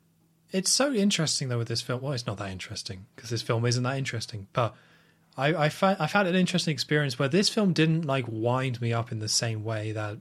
It's 0.50 0.70
so 0.70 0.92
interesting 0.92 1.48
though 1.48 1.58
with 1.58 1.68
this 1.68 1.82
film. 1.82 2.00
Well, 2.02 2.12
it's 2.12 2.26
not 2.26 2.38
that 2.38 2.50
interesting 2.50 3.06
because 3.14 3.30
this 3.30 3.42
film 3.42 3.64
isn't 3.64 3.82
that 3.82 3.96
interesting. 3.98 4.48
But 4.52 4.74
I 5.36 5.54
I 5.54 5.68
found 5.68 5.98
I 6.00 6.06
found 6.06 6.28
an 6.28 6.34
interesting 6.34 6.72
experience 6.72 7.18
where 7.18 7.28
this 7.28 7.48
film 7.48 7.72
didn't 7.72 8.04
like 8.04 8.26
wind 8.28 8.80
me 8.80 8.92
up 8.92 9.12
in 9.12 9.20
the 9.20 9.28
same 9.28 9.64
way 9.64 9.92
that 9.92 10.18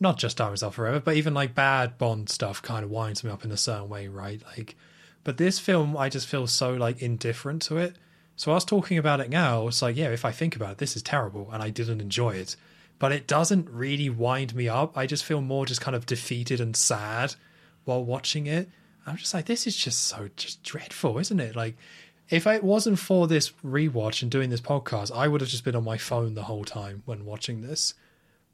not 0.00 0.18
just 0.18 0.36
Diamonds 0.36 0.62
Are 0.62 0.72
Forever, 0.72 1.00
but 1.00 1.16
even 1.16 1.34
like 1.34 1.54
bad 1.54 1.98
Bond 1.98 2.28
stuff 2.28 2.60
kind 2.60 2.84
of 2.84 2.90
winds 2.90 3.22
me 3.22 3.30
up 3.30 3.44
in 3.44 3.52
a 3.52 3.56
certain 3.56 3.88
way, 3.88 4.08
right? 4.08 4.42
Like, 4.56 4.76
but 5.22 5.36
this 5.36 5.58
film 5.58 5.96
I 5.96 6.08
just 6.08 6.26
feel 6.26 6.46
so 6.46 6.74
like 6.74 7.00
indifferent 7.00 7.62
to 7.62 7.76
it. 7.76 7.96
So 8.36 8.50
I 8.50 8.54
was 8.54 8.64
talking 8.64 8.98
about 8.98 9.20
it 9.20 9.30
now. 9.30 9.68
It's 9.68 9.82
like, 9.82 9.96
yeah, 9.96 10.08
if 10.08 10.24
I 10.24 10.32
think 10.32 10.56
about 10.56 10.72
it, 10.72 10.78
this 10.78 10.96
is 10.96 11.02
terrible, 11.02 11.50
and 11.52 11.62
I 11.62 11.70
didn't 11.70 12.00
enjoy 12.00 12.30
it. 12.30 12.56
But 12.98 13.12
it 13.12 13.26
doesn't 13.26 13.70
really 13.70 14.10
wind 14.10 14.54
me 14.54 14.68
up. 14.68 14.96
I 14.96 15.06
just 15.06 15.24
feel 15.24 15.40
more 15.40 15.66
just 15.66 15.80
kind 15.80 15.94
of 15.94 16.06
defeated 16.06 16.60
and 16.60 16.76
sad 16.76 17.34
while 17.84 18.04
watching 18.04 18.46
it. 18.46 18.68
I'm 19.06 19.16
just 19.16 19.34
like, 19.34 19.46
this 19.46 19.66
is 19.66 19.76
just 19.76 20.04
so 20.04 20.30
just 20.36 20.62
dreadful, 20.62 21.18
isn't 21.18 21.40
it? 21.40 21.54
Like, 21.54 21.76
if 22.30 22.46
it 22.46 22.64
wasn't 22.64 22.98
for 22.98 23.26
this 23.26 23.50
rewatch 23.64 24.22
and 24.22 24.30
doing 24.30 24.50
this 24.50 24.60
podcast, 24.60 25.14
I 25.14 25.28
would 25.28 25.40
have 25.40 25.50
just 25.50 25.64
been 25.64 25.76
on 25.76 25.84
my 25.84 25.98
phone 25.98 26.34
the 26.34 26.44
whole 26.44 26.64
time 26.64 27.02
when 27.04 27.24
watching 27.26 27.60
this. 27.60 27.94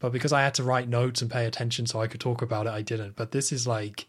But 0.01 0.13
because 0.13 0.33
I 0.33 0.43
had 0.43 0.55
to 0.55 0.65
write 0.65 0.89
notes 0.89 1.23
and 1.23 1.31
pay 1.31 1.47
attention 1.47 1.87
so 1.87 2.01
I 2.01 2.09
could 2.09 2.21
talk 2.21 2.43
about 2.43 2.67
it, 2.67 2.73
I 2.73 2.83
didn't. 2.83 3.17
But 3.17 3.31
this 3.31 3.53
is 3.53 3.67
like 3.67 4.07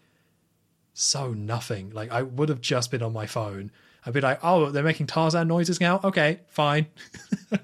so 0.93 1.33
nothing. 1.33 1.91
Like, 1.91 2.11
I 2.11 2.23
would 2.23 2.49
have 2.49 2.61
just 2.61 2.89
been 2.89 3.03
on 3.03 3.13
my 3.13 3.27
phone. 3.27 3.71
I'd 4.05 4.13
be 4.13 4.21
like, 4.21 4.39
oh, 4.43 4.71
they're 4.71 4.83
making 4.83 5.07
Tarzan 5.07 5.47
noises 5.47 5.79
now? 5.79 5.99
Okay, 6.03 6.39
fine. 6.47 6.87
like, 7.51 7.61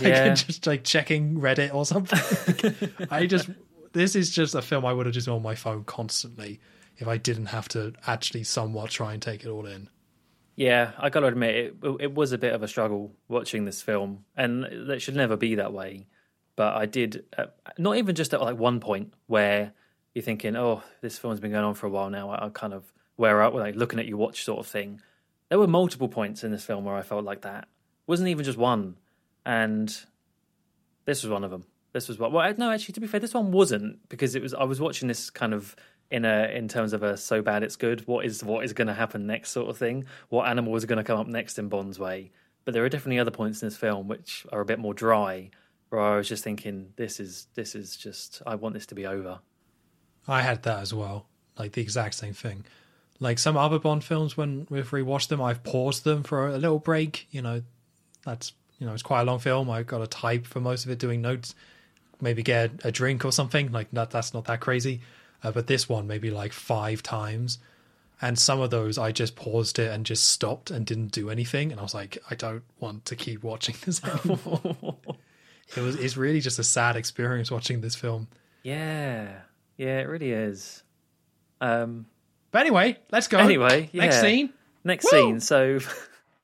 Yeah. 0.00 0.34
just 0.34 0.66
like 0.66 0.84
checking 0.84 1.38
Reddit 1.40 1.74
or 1.74 1.84
something. 1.84 2.74
I 3.10 3.26
just, 3.26 3.50
this 3.92 4.16
is 4.16 4.30
just 4.30 4.54
a 4.54 4.62
film 4.62 4.86
I 4.86 4.92
would 4.92 5.06
have 5.06 5.14
just 5.14 5.26
been 5.26 5.34
on 5.34 5.42
my 5.42 5.54
phone 5.54 5.84
constantly 5.84 6.60
if 6.98 7.06
I 7.08 7.18
didn't 7.18 7.46
have 7.46 7.68
to 7.70 7.92
actually 8.06 8.44
somewhat 8.44 8.90
try 8.90 9.12
and 9.12 9.20
take 9.20 9.44
it 9.44 9.48
all 9.48 9.66
in. 9.66 9.88
Yeah, 10.54 10.92
I 10.98 11.10
got 11.10 11.20
to 11.20 11.26
admit, 11.26 11.54
it, 11.82 11.96
it 12.00 12.14
was 12.14 12.32
a 12.32 12.38
bit 12.38 12.54
of 12.54 12.62
a 12.62 12.68
struggle 12.68 13.12
watching 13.28 13.66
this 13.66 13.82
film, 13.82 14.24
and 14.34 14.64
it 14.64 15.02
should 15.02 15.14
never 15.14 15.36
be 15.36 15.56
that 15.56 15.74
way. 15.74 16.06
But 16.56 16.74
I 16.74 16.86
did, 16.86 17.26
uh, 17.36 17.46
not 17.76 17.98
even 17.98 18.14
just 18.14 18.32
at 18.32 18.40
like 18.40 18.56
one 18.56 18.80
point 18.80 19.12
where 19.26 19.72
you're 20.14 20.22
thinking, 20.22 20.56
"Oh, 20.56 20.82
this 21.02 21.18
film's 21.18 21.40
been 21.40 21.50
going 21.50 21.64
on 21.66 21.74
for 21.74 21.86
a 21.86 21.90
while 21.90 22.08
now." 22.08 22.30
I, 22.30 22.46
I 22.46 22.48
kind 22.48 22.72
of 22.72 22.90
wear 23.18 23.42
out, 23.42 23.54
like 23.54 23.76
looking 23.76 23.98
at 23.98 24.06
your 24.06 24.16
watch, 24.16 24.44
sort 24.44 24.60
of 24.60 24.66
thing. 24.66 25.02
There 25.48 25.58
were 25.58 25.66
multiple 25.66 26.08
points 26.08 26.44
in 26.44 26.50
this 26.50 26.64
film 26.64 26.84
where 26.84 26.96
I 26.96 27.02
felt 27.02 27.24
like 27.24 27.42
that. 27.42 27.64
It 27.64 28.08
wasn't 28.08 28.28
even 28.28 28.44
just 28.44 28.58
one, 28.58 28.96
and 29.44 29.96
this 31.04 31.22
was 31.22 31.30
one 31.30 31.44
of 31.44 31.50
them. 31.50 31.64
This 31.92 32.08
was 32.08 32.18
what. 32.18 32.32
Well, 32.32 32.52
no, 32.58 32.70
actually, 32.70 32.94
to 32.94 33.00
be 33.00 33.06
fair, 33.06 33.20
this 33.20 33.34
one 33.34 33.52
wasn't 33.52 34.08
because 34.08 34.34
it 34.34 34.42
was. 34.42 34.54
I 34.54 34.64
was 34.64 34.80
watching 34.80 35.08
this 35.08 35.30
kind 35.30 35.54
of 35.54 35.76
in 36.10 36.24
a 36.24 36.50
in 36.54 36.68
terms 36.68 36.92
of 36.92 37.02
a 37.02 37.16
so 37.16 37.42
bad 37.42 37.62
it's 37.62 37.76
good. 37.76 38.06
What 38.06 38.24
is 38.24 38.44
what 38.44 38.64
is 38.64 38.72
going 38.72 38.88
to 38.88 38.94
happen 38.94 39.26
next, 39.26 39.50
sort 39.50 39.70
of 39.70 39.78
thing. 39.78 40.04
What 40.28 40.48
animal 40.48 40.76
is 40.76 40.84
going 40.84 40.98
to 40.98 41.04
come 41.04 41.18
up 41.18 41.26
next 41.26 41.58
in 41.58 41.68
Bond's 41.68 41.98
way? 41.98 42.32
But 42.64 42.74
there 42.74 42.84
are 42.84 42.88
definitely 42.88 43.20
other 43.20 43.30
points 43.30 43.62
in 43.62 43.68
this 43.68 43.76
film 43.76 44.08
which 44.08 44.44
are 44.52 44.60
a 44.60 44.64
bit 44.64 44.78
more 44.78 44.92
dry, 44.92 45.50
where 45.88 46.00
I 46.00 46.16
was 46.16 46.28
just 46.28 46.42
thinking, 46.44 46.92
this 46.96 47.20
is 47.20 47.46
this 47.54 47.74
is 47.74 47.96
just. 47.96 48.42
I 48.46 48.56
want 48.56 48.74
this 48.74 48.86
to 48.86 48.94
be 48.94 49.06
over. 49.06 49.40
I 50.28 50.42
had 50.42 50.64
that 50.64 50.80
as 50.80 50.92
well, 50.92 51.28
like 51.58 51.72
the 51.72 51.82
exact 51.82 52.14
same 52.14 52.34
thing. 52.34 52.64
Like 53.18 53.38
some 53.38 53.56
other 53.56 53.78
Bond 53.78 54.04
films, 54.04 54.36
when 54.36 54.66
we've 54.68 54.90
rewatched 54.90 55.28
them, 55.28 55.40
I've 55.40 55.62
paused 55.62 56.04
them 56.04 56.22
for 56.22 56.48
a 56.48 56.58
little 56.58 56.78
break. 56.78 57.26
You 57.30 57.42
know, 57.42 57.62
that's 58.24 58.52
you 58.78 58.86
know 58.86 58.92
it's 58.92 59.02
quite 59.02 59.22
a 59.22 59.24
long 59.24 59.38
film. 59.38 59.70
I've 59.70 59.86
got 59.86 59.98
to 59.98 60.06
type 60.06 60.46
for 60.46 60.60
most 60.60 60.84
of 60.84 60.90
it, 60.90 60.98
doing 60.98 61.22
notes, 61.22 61.54
maybe 62.20 62.42
get 62.42 62.72
a 62.84 62.92
drink 62.92 63.24
or 63.24 63.32
something. 63.32 63.72
Like 63.72 63.88
that, 63.92 64.10
that's 64.10 64.34
not 64.34 64.44
that 64.46 64.60
crazy. 64.60 65.00
Uh, 65.42 65.50
but 65.50 65.66
this 65.66 65.88
one 65.88 66.06
maybe 66.06 66.30
like 66.30 66.52
five 66.52 67.02
times, 67.02 67.58
and 68.20 68.38
some 68.38 68.60
of 68.60 68.70
those 68.70 68.98
I 68.98 69.12
just 69.12 69.36
paused 69.36 69.78
it 69.78 69.90
and 69.90 70.04
just 70.04 70.26
stopped 70.26 70.70
and 70.70 70.84
didn't 70.84 71.12
do 71.12 71.30
anything, 71.30 71.70
and 71.70 71.80
I 71.80 71.82
was 71.82 71.94
like, 71.94 72.18
I 72.30 72.34
don't 72.34 72.64
want 72.80 73.06
to 73.06 73.16
keep 73.16 73.42
watching 73.42 73.76
this 73.84 74.02
anymore. 74.04 74.96
it 75.74 75.80
was 75.80 75.96
it's 75.96 76.16
really 76.16 76.40
just 76.40 76.58
a 76.58 76.64
sad 76.64 76.96
experience 76.96 77.50
watching 77.50 77.80
this 77.80 77.94
film. 77.94 78.28
Yeah, 78.62 79.40
yeah, 79.76 80.00
it 80.00 80.08
really 80.08 80.32
is. 80.32 80.82
Um, 81.60 82.06
but 82.50 82.60
anyway, 82.60 82.98
let's 83.10 83.28
go. 83.28 83.38
Anyway, 83.38 83.90
next 83.92 84.20
scene. 84.20 84.52
Next 84.84 85.04
Woo! 85.10 85.10
scene. 85.10 85.40
So 85.40 85.78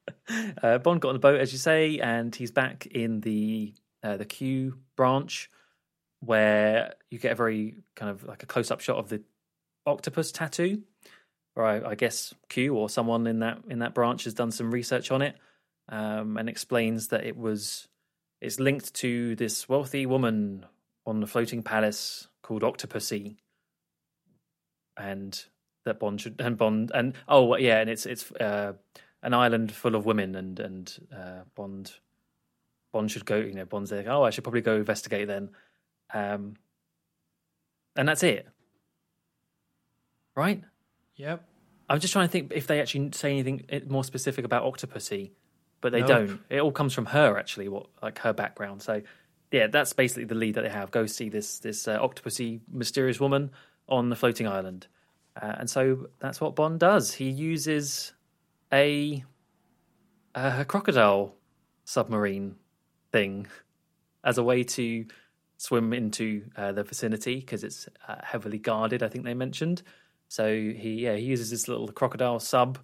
uh, 0.63 0.79
Bond 0.79 1.01
got 1.01 1.09
on 1.09 1.15
the 1.15 1.21
boat, 1.21 1.41
as 1.41 1.53
you 1.53 1.59
say, 1.59 1.99
and 1.99 2.35
he's 2.35 2.51
back 2.51 2.87
in 2.87 3.21
the 3.21 3.73
uh, 4.03 4.17
the 4.17 4.25
Q 4.25 4.79
branch, 4.97 5.51
where 6.21 6.95
you 7.11 7.19
get 7.19 7.33
a 7.33 7.37
very 7.37 7.77
kind 7.95 8.11
of 8.11 8.25
like 8.25 8.43
a 8.43 8.47
close 8.47 8.71
up 8.71 8.81
shot 8.81 8.97
of 8.97 9.09
the 9.09 9.23
octopus 9.87 10.33
tattoo. 10.33 10.83
Or 11.55 11.65
I, 11.67 11.91
I 11.91 11.95
guess 11.95 12.33
Q 12.49 12.75
or 12.75 12.89
someone 12.89 13.27
in 13.27 13.41
that 13.41 13.59
in 13.69 13.81
that 13.81 13.95
branch 13.95 14.25
has 14.25 14.35
done 14.35 14.51
some 14.51 14.71
research 14.71 15.11
on 15.11 15.23
it 15.23 15.37
um, 15.89 16.37
and 16.37 16.49
explains 16.49 17.09
that 17.09 17.25
it 17.25 17.37
was 17.37 17.89
it's 18.41 18.59
linked 18.59 18.95
to 18.95 19.37
this 19.37 19.69
wealthy 19.69 20.07
woman 20.07 20.67
on 21.07 21.21
the 21.21 21.27
floating 21.27 21.63
palace 21.63 22.29
called 22.43 22.63
Octopussy, 22.63 23.37
and 24.97 25.45
that 25.85 25.99
Bond 25.99 26.21
should 26.21 26.41
and 26.41 26.57
Bond 26.57 26.91
and 26.95 27.15
oh 27.29 27.57
yeah, 27.57 27.81
and 27.81 27.91
it's 27.91 28.07
it's 28.07 28.31
uh, 28.33 28.73
an 29.23 29.35
island 29.35 29.73
full 29.73 29.95
of 29.95 30.07
women 30.07 30.35
and 30.35 30.59
and 30.61 30.99
uh, 31.15 31.41
Bond 31.55 31.93
Bond 32.93 33.11
should 33.11 33.25
go. 33.27 33.37
You 33.37 33.55
know, 33.55 33.65
Bond's 33.65 33.91
there. 33.91 34.05
Oh, 34.09 34.23
I 34.23 34.31
should 34.31 34.45
probably 34.45 34.61
go 34.61 34.77
investigate 34.77 35.29
then. 35.29 35.51
Um, 36.15 36.55
and 37.97 38.09
that's 38.09 38.23
it, 38.23 38.47
right? 40.35 40.63
Yep. 41.17 41.45
I'm 41.89 42.01
just 42.01 42.13
trying 42.13 42.27
to 42.27 42.33
think 42.33 42.53
if 42.55 42.67
they 42.67 42.81
actually 42.81 43.11
say 43.13 43.33
anything 43.33 43.65
more 43.89 44.05
specific 44.05 44.45
about 44.45 44.65
Octopussy, 44.65 45.33
but 45.81 45.93
they 45.93 46.01
Nope. 46.01 46.09
don't. 46.09 46.41
It 46.49 46.61
all 46.61 46.73
comes 46.73 46.95
from 46.95 47.07
her 47.07 47.39
actually, 47.39 47.69
what 47.69 47.87
like 48.03 48.19
her 48.21 48.33
background. 48.33 48.83
So 48.83 49.03
yeah, 49.51 49.67
that's 49.67 49.93
basically 49.93 50.25
the 50.25 50.35
lead 50.35 50.55
that 50.55 50.63
they 50.63 50.71
have. 50.71 50.91
Go 50.91 51.07
see 51.07 51.29
this 51.29 51.59
this 51.59 51.87
uh, 51.87 51.99
Octopussy 51.99 52.61
mysterious 52.71 53.21
woman 53.21 53.51
on 53.89 54.09
the 54.09 54.17
floating 54.17 54.49
island, 54.49 54.87
uh, 55.41 55.55
and 55.59 55.71
so 55.71 56.09
that's 56.19 56.41
what 56.41 56.55
Bond 56.55 56.81
does. 56.81 57.15
He 57.15 57.31
uses 57.31 58.13
a 58.73 59.25
a 60.35 60.65
crocodile 60.65 61.35
submarine 61.85 62.57
thing 63.13 63.47
as 64.25 64.39
a 64.39 64.43
way 64.43 64.65
to 64.65 65.05
swim 65.59 65.93
into 65.93 66.43
uh, 66.57 66.73
the 66.73 66.83
vicinity 66.83 67.37
because 67.37 67.65
it's 67.65 67.89
uh, 68.09 68.17
heavily 68.23 68.59
guarded. 68.59 69.03
I 69.03 69.09
think 69.09 69.25
they 69.25 69.35
mentioned. 69.35 69.83
So 70.29 70.49
he 70.51 71.03
yeah 71.05 71.17
he 71.17 71.25
uses 71.25 71.51
this 71.51 71.69
little 71.69 71.89
crocodile 71.89 72.41
sub, 72.41 72.79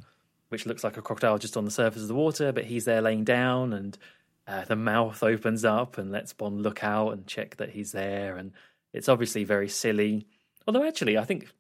which 0.49 0.67
looks 0.67 0.85
like 0.85 0.97
a 0.97 1.03
crocodile 1.03 1.39
just 1.39 1.57
on 1.57 1.65
the 1.65 1.71
surface 1.71 2.03
of 2.03 2.09
the 2.09 2.15
water, 2.15 2.53
but 2.53 2.65
he's 2.65 2.85
there 2.85 3.03
laying 3.03 3.25
down, 3.25 3.73
and 3.73 3.99
uh, 4.47 4.65
the 4.65 4.77
mouth 4.77 5.23
opens 5.23 5.65
up 5.65 5.99
and 5.99 6.11
lets 6.11 6.33
Bond 6.33 6.63
look 6.63 6.83
out 6.83 7.11
and 7.11 7.27
check 7.27 7.57
that 7.57 7.71
he's 7.71 7.93
there, 7.93 8.37
and 8.37 8.53
it's 8.93 9.09
obviously 9.09 9.45
very 9.45 9.69
silly. 9.69 10.27
Although 10.67 10.87
actually, 10.87 11.17
I 11.19 11.25
think 11.25 11.53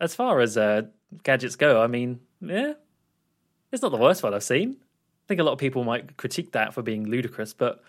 as 0.00 0.14
far 0.14 0.40
as 0.40 0.56
uh, 0.56 0.82
gadgets 1.22 1.56
go, 1.56 1.82
I 1.82 1.86
mean, 1.86 2.20
yeah, 2.40 2.74
it's 3.72 3.82
not 3.82 3.90
the 3.90 3.98
worst 3.98 4.22
one 4.22 4.34
I've 4.34 4.42
seen. 4.42 4.76
I 4.80 5.24
think 5.28 5.40
a 5.40 5.44
lot 5.44 5.52
of 5.52 5.58
people 5.58 5.84
might 5.84 6.16
critique 6.16 6.52
that 6.52 6.72
for 6.74 6.82
being 6.82 7.08
ludicrous, 7.08 7.52
but 7.52 7.82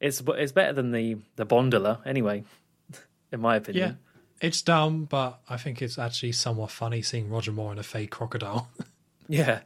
it's 0.00 0.22
it's 0.26 0.52
better 0.52 0.72
than 0.72 0.92
the 0.92 1.16
the 1.36 1.46
Bondola 1.46 2.06
anyway, 2.06 2.44
in 3.32 3.40
my 3.40 3.56
opinion. 3.56 3.88
Yeah. 3.88 3.94
It's 4.40 4.60
dumb, 4.62 5.04
but 5.04 5.40
I 5.48 5.56
think 5.56 5.80
it's 5.80 5.96
actually 5.96 6.32
somewhat 6.32 6.70
funny 6.70 7.02
seeing 7.02 7.30
Roger 7.30 7.52
Moore 7.52 7.72
in 7.72 7.78
a 7.78 7.82
fake 7.82 8.10
crocodile. 8.10 8.68
Yeah, 9.26 9.60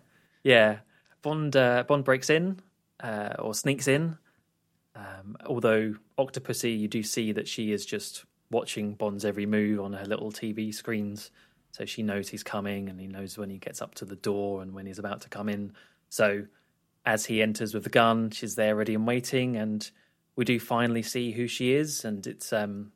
yeah. 0.44 0.78
Bond 1.20 1.56
uh, 1.56 1.82
Bond 1.82 2.04
breaks 2.04 2.30
in 2.30 2.60
uh, 3.02 3.34
or 3.40 3.54
sneaks 3.54 3.88
in. 3.88 4.18
Um, 4.94 5.36
although 5.46 5.94
Octopussy, 6.16 6.78
you 6.78 6.86
do 6.86 7.02
see 7.02 7.32
that 7.32 7.48
she 7.48 7.72
is 7.72 7.84
just 7.84 8.24
watching 8.50 8.94
Bond's 8.94 9.24
every 9.24 9.46
move 9.46 9.80
on 9.80 9.92
her 9.94 10.04
little 10.04 10.32
TV 10.32 10.74
screens, 10.74 11.30
so 11.70 11.84
she 11.84 12.02
knows 12.02 12.28
he's 12.28 12.42
coming 12.42 12.88
and 12.88 13.00
he 13.00 13.06
knows 13.06 13.38
when 13.38 13.50
he 13.50 13.58
gets 13.58 13.80
up 13.80 13.94
to 13.96 14.04
the 14.04 14.16
door 14.16 14.62
and 14.62 14.72
when 14.74 14.86
he's 14.86 14.98
about 14.98 15.20
to 15.22 15.28
come 15.28 15.48
in. 15.48 15.72
So 16.08 16.46
as 17.04 17.26
he 17.26 17.42
enters 17.42 17.74
with 17.74 17.84
the 17.84 17.90
gun, 17.90 18.30
she's 18.30 18.54
there 18.54 18.74
ready 18.74 18.94
and 18.94 19.06
waiting, 19.06 19.56
and 19.56 19.90
we 20.36 20.44
do 20.44 20.60
finally 20.60 21.02
see 21.02 21.32
who 21.32 21.46
she 21.46 21.72
is, 21.72 22.04
and 22.04 22.26
it's 22.26 22.52
um. 22.52 22.92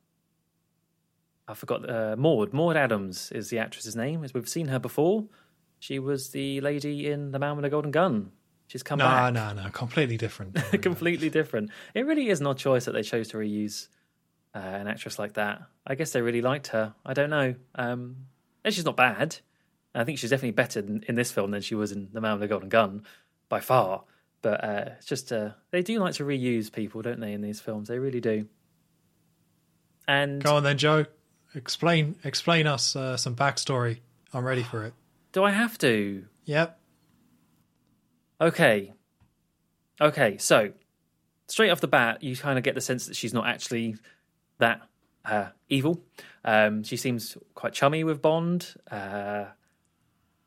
I 1.49 1.55
forgot 1.55 1.91
uh, 1.91 2.15
Maud. 2.17 2.53
Maud 2.53 2.77
Adams 2.77 3.33
is 3.33 3.51
the 3.51 3.59
actress's 3.59 3.97
name. 3.97 4.23
As 4.23 4.33
we've 4.33 4.49
seen 4.49 4.69
her 4.69 4.79
before, 4.79 5.25
she 5.81 5.99
was 5.99 6.31
the 6.31 6.61
lady 6.61 7.11
in 7.11 7.33
The 7.33 7.39
Man 7.39 7.57
with 7.57 7.65
the 7.65 7.69
Golden 7.69 7.91
Gun. 7.91 8.31
She's 8.69 8.85
come 8.85 9.01
no, 9.01 9.07
back. 9.07 9.35
no, 9.35 9.53
no. 9.53 9.65
no. 9.65 9.71
Completely 9.71 10.17
different. 10.17 10.55
Don't 10.55 10.63
worry 10.63 10.69
about 10.69 10.75
it. 10.75 10.83
Completely 10.83 11.31
different. 11.31 11.71
It 11.95 12.07
really 12.07 12.29
is 12.29 12.41
an 12.41 12.47
odd 12.47 12.59
choice 12.59 12.85
that 12.85 12.93
they 12.93 13.03
chose 13.03 13.29
to 13.29 13.39
reuse 13.39 13.89
uh, 14.55 14.59
an 14.59 14.87
actress 14.87 15.19
like 15.19 15.35
that. 15.35 15.63
I 15.87 15.95
guess 15.95 16.13
they 16.13 16.23
really 16.23 16.43
liked 16.43 16.69
her. 16.69 16.95
I 17.05 17.13
don't 17.13 17.31
know. 17.31 17.55
Um, 17.75 18.17
and 18.65 18.75
she's 18.75 18.85
not 18.85 18.97
bad. 18.97 19.37
I 19.95 20.05
think 20.05 20.19
she's 20.19 20.31
definitely 20.31 20.53
better 20.53 20.81
in, 20.81 21.05
in 21.07 21.15
this 21.15 21.31
film 21.31 21.51
than 21.51 21.61
she 21.61 21.75
was 21.75 21.93
in 21.93 22.09
The 22.13 22.21
Man 22.21 22.33
with 22.33 22.41
the 22.41 22.49
Golden 22.49 22.69
Gun, 22.71 23.03
by 23.49 23.61
far. 23.61 24.05
But 24.41 24.65
uh, 24.65 24.85
it's 24.97 25.07
just 25.07 25.33
uh, 25.33 25.51
they 25.71 25.83
do 25.83 25.99
like 25.99 26.15
to 26.15 26.25
reuse 26.25 26.73
people, 26.73 27.03
don't 27.03 27.21
they? 27.21 27.33
In 27.33 27.43
these 27.43 27.61
films, 27.61 27.89
they 27.89 27.99
really 27.99 28.21
do. 28.21 28.47
And 30.09 30.43
Go 30.43 30.57
on 30.57 30.63
then, 30.65 30.79
Joe. 30.79 31.05
Explain 31.55 32.17
explain 32.25 32.67
us 32.67 32.97
uh, 32.97 33.17
some 33.17 33.37
backstory. 33.37 34.01
I'm 34.33 34.45
ready 34.45 34.63
for 34.63 34.85
it. 34.85 34.95
do 35.33 35.45
I 35.45 35.51
have 35.51 35.77
to? 35.79 36.25
Yep. 36.47 36.79
Okay. 38.41 38.93
Okay, 40.01 40.39
so 40.39 40.73
straight 41.47 41.71
off 41.71 41.81
the 41.81 41.87
bat, 41.87 42.23
you 42.23 42.37
kind 42.37 42.59
of 42.59 42.65
get 42.65 42.75
the 42.75 42.81
sense 42.81 43.07
that 43.07 43.15
she's 43.15 43.33
not 43.33 43.47
actually 43.47 43.97
that 44.59 44.81
uh, 45.25 45.49
evil. 45.69 46.01
Um, 46.45 46.83
she 46.83 46.97
seems 46.97 47.37
quite 47.55 47.73
chummy 47.73 48.05
with 48.05 48.21
Bond 48.21 48.75
uh, 48.91 49.47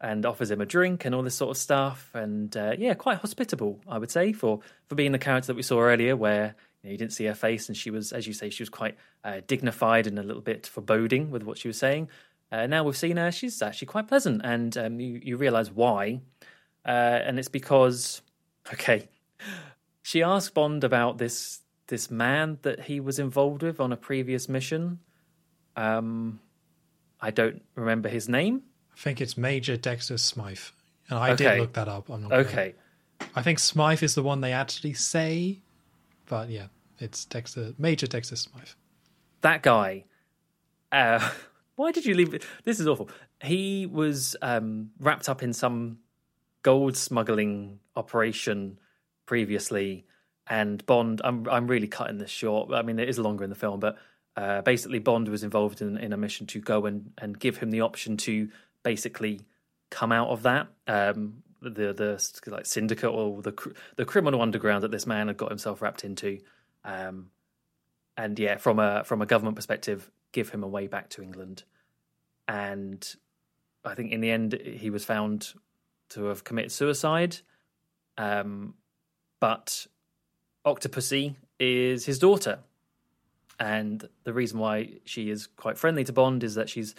and 0.02 0.26
offers 0.26 0.52
him 0.52 0.62
a 0.62 0.66
drink 0.66 1.06
and 1.06 1.16
all 1.16 1.24
this 1.24 1.36
sort 1.36 1.52
of 1.52 1.58
stuff. 1.58 2.12
And 2.14 2.56
uh, 2.56 2.76
yeah, 2.78 2.94
quite 2.94 3.20
hospitable, 3.20 3.80
I 3.88 3.98
would 3.98 4.12
say, 4.12 4.34
for, 4.34 4.60
for 4.88 4.96
being 4.96 5.12
the 5.12 5.20
character 5.20 5.48
that 5.48 5.56
we 5.56 5.62
saw 5.62 5.80
earlier, 5.80 6.16
where 6.16 6.56
you, 6.84 6.90
know, 6.90 6.92
you 6.92 6.98
didn't 6.98 7.14
see 7.14 7.26
her 7.26 7.36
face 7.36 7.70
and 7.70 7.78
she 7.78 7.90
was, 7.90 8.12
as 8.12 8.28
you 8.28 8.34
say, 8.34 8.50
she 8.50 8.64
was 8.64 8.70
quite 8.70 8.98
uh, 9.24 9.42
dignified 9.48 10.08
and 10.08 10.20
a 10.20 10.24
little 10.24 10.42
bit 10.42 10.68
foreboding 10.68 11.32
with 11.32 11.44
what 11.44 11.58
she 11.58 11.68
was 11.68 11.78
saying. 11.78 12.10
Uh, 12.52 12.68
now 12.68 12.84
we've 12.84 12.98
seen 12.98 13.18
her, 13.18 13.32
she's 13.32 13.62
actually 13.62 13.88
quite 13.88 14.08
pleasant, 14.08 14.42
and 14.44 14.78
um, 14.78 15.00
you, 15.00 15.20
you 15.24 15.36
realize 15.36 15.72
why. 15.72 16.22
Uh, 16.86 17.20
and 17.26 17.40
it's 17.40 17.50
because, 17.50 18.22
okay, 18.74 19.08
she 20.04 20.22
asked 20.22 20.54
Bond 20.54 20.84
about 20.84 21.18
this 21.18 21.62
this 21.88 22.10
man 22.10 22.58
that 22.64 22.82
he 22.82 23.00
was 23.00 23.20
involved 23.20 23.62
with 23.64 23.80
on 23.80 23.92
a 23.92 23.98
previous 23.98 24.50
mission. 24.50 25.00
Um, 25.76 26.40
I 27.22 27.32
don't 27.32 27.62
remember 27.76 28.10
his 28.10 28.28
name. 28.30 28.64
I 28.94 28.98
think 29.00 29.22
it's 29.22 29.38
Major 29.38 29.78
Dexter 29.78 30.18
Smythe. 30.18 30.60
And 31.10 31.20
I 31.20 31.32
Okay. 31.32 31.52
did 31.52 31.60
look 31.60 31.74
that 31.74 31.88
up. 31.88 32.10
I'm 32.10 32.24
not 32.24 32.32
Okay, 32.34 32.76
I 33.36 33.42
think 33.42 33.60
Smythe 33.60 34.02
is 34.04 34.16
the 34.16 34.24
one 34.24 34.42
they 34.42 34.54
actually 34.54 34.94
say. 34.94 35.62
But 36.28 36.50
yeah, 36.50 36.68
it's 37.00 37.26
Dexter 37.26 37.74
Major 37.78 38.08
Dexter 38.08 38.36
Smythe. 38.36 38.70
that 39.42 39.62
guy. 39.62 40.06
Uh, 40.92 41.20
why 41.76 41.92
did 41.92 42.06
you 42.06 42.16
leave? 42.16 42.34
it? 42.34 42.44
This 42.64 42.80
is 42.80 42.88
awful. 42.88 43.10
He 43.44 43.86
was 43.86 44.36
um, 44.42 44.92
wrapped 45.00 45.30
up 45.30 45.44
in 45.44 45.54
some 45.54 46.00
gold 46.64 46.98
smuggling 46.98 47.80
operation 47.96 48.80
previously, 49.28 50.06
and 50.48 50.86
Bond. 50.86 51.22
I'm 51.24 51.48
I'm 51.50 51.68
really 51.68 51.88
cutting 51.88 52.18
this 52.18 52.32
short. 52.32 52.74
I 52.74 52.82
mean, 52.82 53.00
it 53.00 53.10
is 53.10 53.20
longer 53.20 53.44
in 53.44 53.50
the 53.50 53.56
film, 53.56 53.80
but 53.80 53.98
uh, 54.36 54.62
basically, 54.62 55.00
Bond 55.00 55.30
was 55.30 55.44
involved 55.44 55.82
in, 55.82 55.98
in 55.98 56.14
a 56.14 56.18
mission 56.18 56.46
to 56.48 56.60
go 56.60 56.86
and, 56.86 57.12
and 57.18 57.40
give 57.40 57.58
him 57.58 57.72
the 57.72 57.82
option 57.82 58.18
to 58.18 58.50
basically 58.84 59.42
come 59.90 60.12
out 60.12 60.30
of 60.30 60.44
that. 60.44 60.68
Um, 60.88 61.44
the 61.62 61.94
the 61.94 62.52
like 62.52 62.66
syndicate 62.66 63.10
or 63.10 63.42
the 63.42 63.54
the 63.96 64.06
criminal 64.06 64.42
underground 64.42 64.84
that 64.84 64.92
this 64.92 65.08
man 65.08 65.28
had 65.28 65.38
got 65.38 65.50
himself 65.50 65.82
wrapped 65.82 66.04
into, 66.04 66.40
um, 66.84 67.32
and 68.18 68.38
yeah, 68.38 68.58
from 68.58 68.80
a 68.80 69.04
from 69.04 69.22
a 69.22 69.26
government 69.26 69.56
perspective, 69.56 70.12
give 70.32 70.50
him 70.50 70.64
a 70.64 70.68
way 70.68 70.88
back 70.88 71.10
to 71.12 71.24
England. 71.24 71.64
And 72.48 73.16
I 73.84 73.96
think 73.96 74.12
in 74.12 74.22
the 74.22 74.32
end, 74.32 74.54
he 74.54 74.90
was 74.90 75.06
found 75.06 75.54
to 76.10 76.26
have 76.26 76.44
committed 76.44 76.72
suicide. 76.72 77.38
Um, 78.18 78.76
but 79.40 79.88
Octopussy 80.66 81.36
is 81.60 82.06
his 82.06 82.20
daughter, 82.20 82.60
and 83.60 84.08
the 84.24 84.34
reason 84.34 84.60
why 84.60 84.90
she 85.06 85.30
is 85.30 85.48
quite 85.48 85.78
friendly 85.78 86.04
to 86.04 86.14
Bond 86.14 86.44
is 86.44 86.56
that 86.56 86.70
she's 86.70 86.96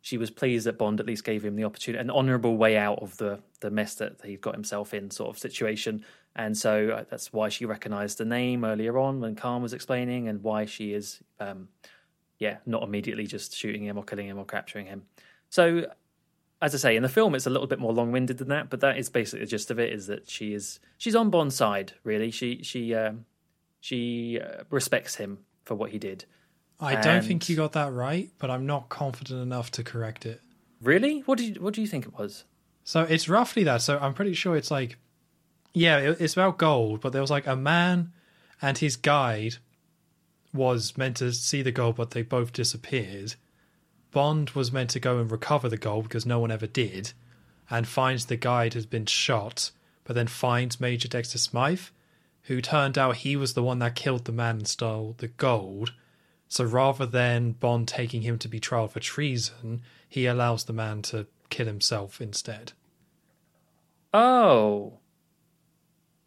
she 0.00 0.16
was 0.16 0.30
pleased 0.30 0.66
that 0.66 0.78
Bond 0.78 1.00
at 1.00 1.06
least 1.06 1.24
gave 1.24 1.44
him 1.44 1.56
the 1.56 1.64
opportunity, 1.64 2.00
an 2.00 2.10
honourable 2.10 2.56
way 2.56 2.76
out 2.76 3.00
of 3.00 3.16
the 3.18 3.40
the 3.60 3.70
mess 3.70 3.94
that 3.96 4.20
he'd 4.24 4.40
got 4.40 4.54
himself 4.54 4.94
in, 4.94 5.10
sort 5.10 5.30
of 5.30 5.38
situation. 5.38 6.04
And 6.36 6.56
so 6.56 6.90
uh, 6.90 7.04
that's 7.10 7.32
why 7.32 7.48
she 7.48 7.64
recognised 7.64 8.18
the 8.18 8.24
name 8.24 8.64
earlier 8.64 8.96
on 8.96 9.20
when 9.20 9.34
Khan 9.34 9.62
was 9.62 9.72
explaining, 9.72 10.28
and 10.28 10.42
why 10.42 10.66
she 10.66 10.92
is, 10.92 11.20
um, 11.40 11.68
yeah, 12.38 12.58
not 12.64 12.82
immediately 12.82 13.26
just 13.26 13.54
shooting 13.56 13.84
him 13.84 13.98
or 13.98 14.04
killing 14.04 14.28
him 14.28 14.38
or 14.38 14.44
capturing 14.44 14.86
him. 14.86 15.02
So, 15.50 15.86
as 16.60 16.74
I 16.74 16.78
say, 16.78 16.96
in 16.96 17.02
the 17.02 17.08
film, 17.08 17.34
it's 17.34 17.46
a 17.46 17.50
little 17.50 17.66
bit 17.66 17.78
more 17.78 17.92
long 17.92 18.10
winded 18.10 18.38
than 18.38 18.48
that, 18.48 18.68
but 18.70 18.80
that 18.80 18.98
is 18.98 19.08
basically 19.08 19.40
the 19.40 19.50
gist 19.50 19.70
of 19.70 19.78
it: 19.78 19.92
is 19.92 20.06
that 20.08 20.28
she 20.28 20.54
is 20.54 20.80
she's 20.96 21.14
on 21.14 21.30
Bond's 21.30 21.54
side, 21.54 21.92
really. 22.04 22.30
She 22.30 22.62
she 22.62 22.94
um, 22.94 23.26
she 23.80 24.40
uh, 24.40 24.64
respects 24.70 25.16
him 25.16 25.38
for 25.64 25.74
what 25.74 25.90
he 25.90 25.98
did. 25.98 26.24
I 26.80 26.94
and... 26.94 27.02
don't 27.02 27.24
think 27.24 27.48
you 27.48 27.56
got 27.56 27.72
that 27.72 27.92
right, 27.92 28.30
but 28.38 28.50
I'm 28.50 28.66
not 28.66 28.88
confident 28.88 29.40
enough 29.40 29.70
to 29.72 29.84
correct 29.84 30.26
it. 30.26 30.40
Really? 30.82 31.20
What 31.20 31.38
do 31.38 31.44
you 31.44 31.60
what 31.60 31.74
do 31.74 31.80
you 31.80 31.86
think 31.86 32.06
it 32.06 32.18
was? 32.18 32.44
So 32.84 33.02
it's 33.02 33.28
roughly 33.28 33.64
that. 33.64 33.82
So 33.82 33.98
I'm 33.98 34.14
pretty 34.14 34.34
sure 34.34 34.56
it's 34.56 34.70
like, 34.70 34.96
yeah, 35.74 35.98
it's 35.98 36.32
about 36.32 36.58
gold, 36.58 37.00
but 37.00 37.12
there 37.12 37.20
was 37.20 37.30
like 37.30 37.46
a 37.46 37.56
man 37.56 38.12
and 38.62 38.78
his 38.78 38.96
guide 38.96 39.56
was 40.54 40.96
meant 40.96 41.18
to 41.18 41.32
see 41.32 41.62
the 41.62 41.70
gold, 41.70 41.96
but 41.96 42.12
they 42.12 42.22
both 42.22 42.52
disappeared. 42.52 43.34
Bond 44.10 44.50
was 44.50 44.72
meant 44.72 44.90
to 44.90 45.00
go 45.00 45.18
and 45.18 45.30
recover 45.30 45.68
the 45.68 45.76
gold 45.76 46.04
because 46.04 46.26
no 46.26 46.38
one 46.38 46.50
ever 46.50 46.66
did, 46.66 47.12
and 47.70 47.86
finds 47.86 48.26
the 48.26 48.36
guide 48.36 48.74
has 48.74 48.86
been 48.86 49.06
shot, 49.06 49.70
but 50.04 50.14
then 50.14 50.26
finds 50.26 50.80
Major 50.80 51.08
Dexter 51.08 51.38
Smythe, 51.38 51.82
who 52.42 52.60
turned 52.60 52.96
out 52.96 53.16
he 53.16 53.36
was 53.36 53.54
the 53.54 53.62
one 53.62 53.78
that 53.80 53.94
killed 53.94 54.24
the 54.24 54.32
man 54.32 54.56
and 54.56 54.68
stole 54.68 55.14
the 55.18 55.28
gold 55.28 55.92
so 56.48 56.64
rather 56.64 57.06
than 57.06 57.52
Bond 57.52 57.86
taking 57.86 58.22
him 58.22 58.38
to 58.38 58.48
be 58.48 58.58
tried 58.58 58.90
for 58.90 59.00
treason, 59.00 59.82
he 60.08 60.26
allows 60.26 60.64
the 60.64 60.72
man 60.72 61.02
to 61.02 61.26
kill 61.50 61.66
himself 61.66 62.20
instead. 62.20 62.72
Oh. 64.14 64.94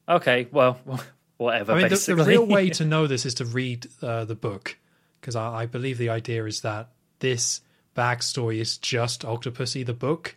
Okay, 0.08 0.48
well, 0.52 0.80
whatever. 1.38 1.74
I 1.74 1.82
mean, 1.82 1.90
the, 1.90 2.14
the, 2.16 2.24
real 2.24 2.46
way 2.46 2.70
to 2.70 2.86
know 2.86 3.08
this 3.08 3.26
is 3.26 3.34
to 3.36 3.46
read 3.46 3.88
uh, 4.02 4.26
the 4.26 4.36
book, 4.36 4.78
because 5.20 5.36
I, 5.36 5.64
I, 5.64 5.66
believe 5.66 5.98
the 5.98 6.10
idea 6.10 6.46
is 6.46 6.62
that 6.62 6.90
this 7.20 7.62
backstory 7.96 8.60
is 8.60 8.78
just 8.78 9.22
Octopussy 9.22 9.86
the 9.86 9.94
book, 9.94 10.36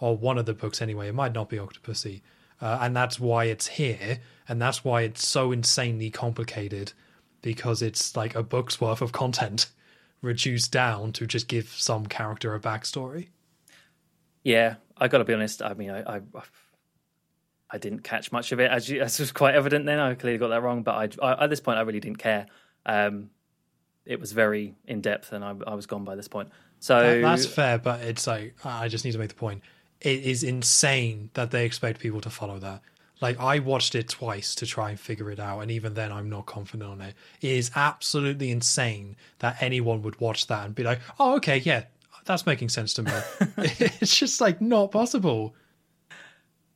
or 0.00 0.16
one 0.16 0.38
of 0.38 0.46
the 0.46 0.54
books 0.54 0.82
anyway. 0.82 1.08
It 1.08 1.14
might 1.14 1.32
not 1.32 1.48
be 1.48 1.56
Octopussy, 1.56 2.22
uh, 2.60 2.78
and 2.80 2.96
that's 2.96 3.20
why 3.20 3.44
it's 3.44 3.66
here, 3.66 4.20
and 4.48 4.60
that's 4.60 4.84
why 4.84 5.02
it's 5.02 5.26
so 5.26 5.52
insanely 5.52 6.10
complicated 6.10 6.92
because 7.42 7.82
it's 7.82 8.16
like 8.16 8.34
a 8.34 8.42
book's 8.42 8.80
worth 8.80 9.00
of 9.00 9.12
content 9.12 9.68
reduced 10.22 10.72
down 10.72 11.12
to 11.12 11.26
just 11.26 11.48
give 11.48 11.68
some 11.68 12.06
character 12.06 12.54
a 12.54 12.60
backstory. 12.60 13.28
Yeah, 14.42 14.76
I 14.96 15.08
got 15.08 15.18
to 15.18 15.24
be 15.24 15.34
honest. 15.34 15.62
I 15.62 15.74
mean, 15.74 15.90
I, 15.90 16.16
I, 16.16 16.20
I 17.70 17.78
didn't 17.78 18.00
catch 18.00 18.32
much 18.32 18.52
of 18.52 18.60
it 18.60 18.70
as, 18.70 18.88
you, 18.88 19.00
as 19.00 19.18
was 19.18 19.32
quite 19.32 19.54
evident. 19.54 19.86
Then 19.86 19.98
I 19.98 20.14
clearly 20.14 20.38
got 20.38 20.48
that 20.48 20.62
wrong, 20.62 20.82
but 20.82 21.18
I, 21.20 21.26
I, 21.26 21.44
at 21.44 21.50
this 21.50 21.60
point 21.60 21.78
I 21.78 21.82
really 21.82 22.00
didn't 22.00 22.18
care. 22.18 22.46
Um, 22.84 23.30
it 24.04 24.20
was 24.20 24.32
very 24.32 24.76
in 24.86 25.00
depth, 25.00 25.32
and 25.32 25.44
I, 25.44 25.54
I, 25.66 25.74
was 25.74 25.86
gone 25.86 26.04
by 26.04 26.14
this 26.14 26.28
point. 26.28 26.50
So 26.80 26.98
that, 26.98 27.20
that's 27.22 27.46
fair, 27.46 27.78
but 27.78 28.00
it's 28.00 28.26
like 28.26 28.54
I 28.64 28.88
just 28.88 29.04
need 29.04 29.12
to 29.12 29.18
make 29.18 29.30
the 29.30 29.34
point. 29.34 29.62
It 30.00 30.22
is 30.24 30.42
insane 30.42 31.30
that 31.34 31.50
they 31.50 31.64
expect 31.64 32.00
people 32.00 32.20
to 32.20 32.30
follow 32.30 32.58
that. 32.58 32.82
Like 33.20 33.40
I 33.40 33.60
watched 33.60 33.94
it 33.94 34.08
twice 34.08 34.54
to 34.56 34.66
try 34.66 34.90
and 34.90 35.00
figure 35.00 35.30
it 35.30 35.40
out, 35.40 35.60
and 35.60 35.70
even 35.70 35.94
then 35.94 36.12
I'm 36.12 36.28
not 36.28 36.46
confident 36.46 36.90
on 36.90 37.00
it. 37.00 37.14
It 37.40 37.50
is 37.50 37.70
absolutely 37.74 38.50
insane 38.50 39.16
that 39.38 39.56
anyone 39.60 40.02
would 40.02 40.20
watch 40.20 40.46
that 40.48 40.66
and 40.66 40.74
be 40.74 40.82
like, 40.82 41.00
"Oh, 41.18 41.36
okay, 41.36 41.58
yeah, 41.58 41.84
that's 42.26 42.44
making 42.44 42.68
sense 42.68 42.92
to 42.94 43.02
me." 43.02 43.12
it's 43.58 44.16
just 44.16 44.40
like 44.40 44.60
not 44.60 44.90
possible. 44.90 45.54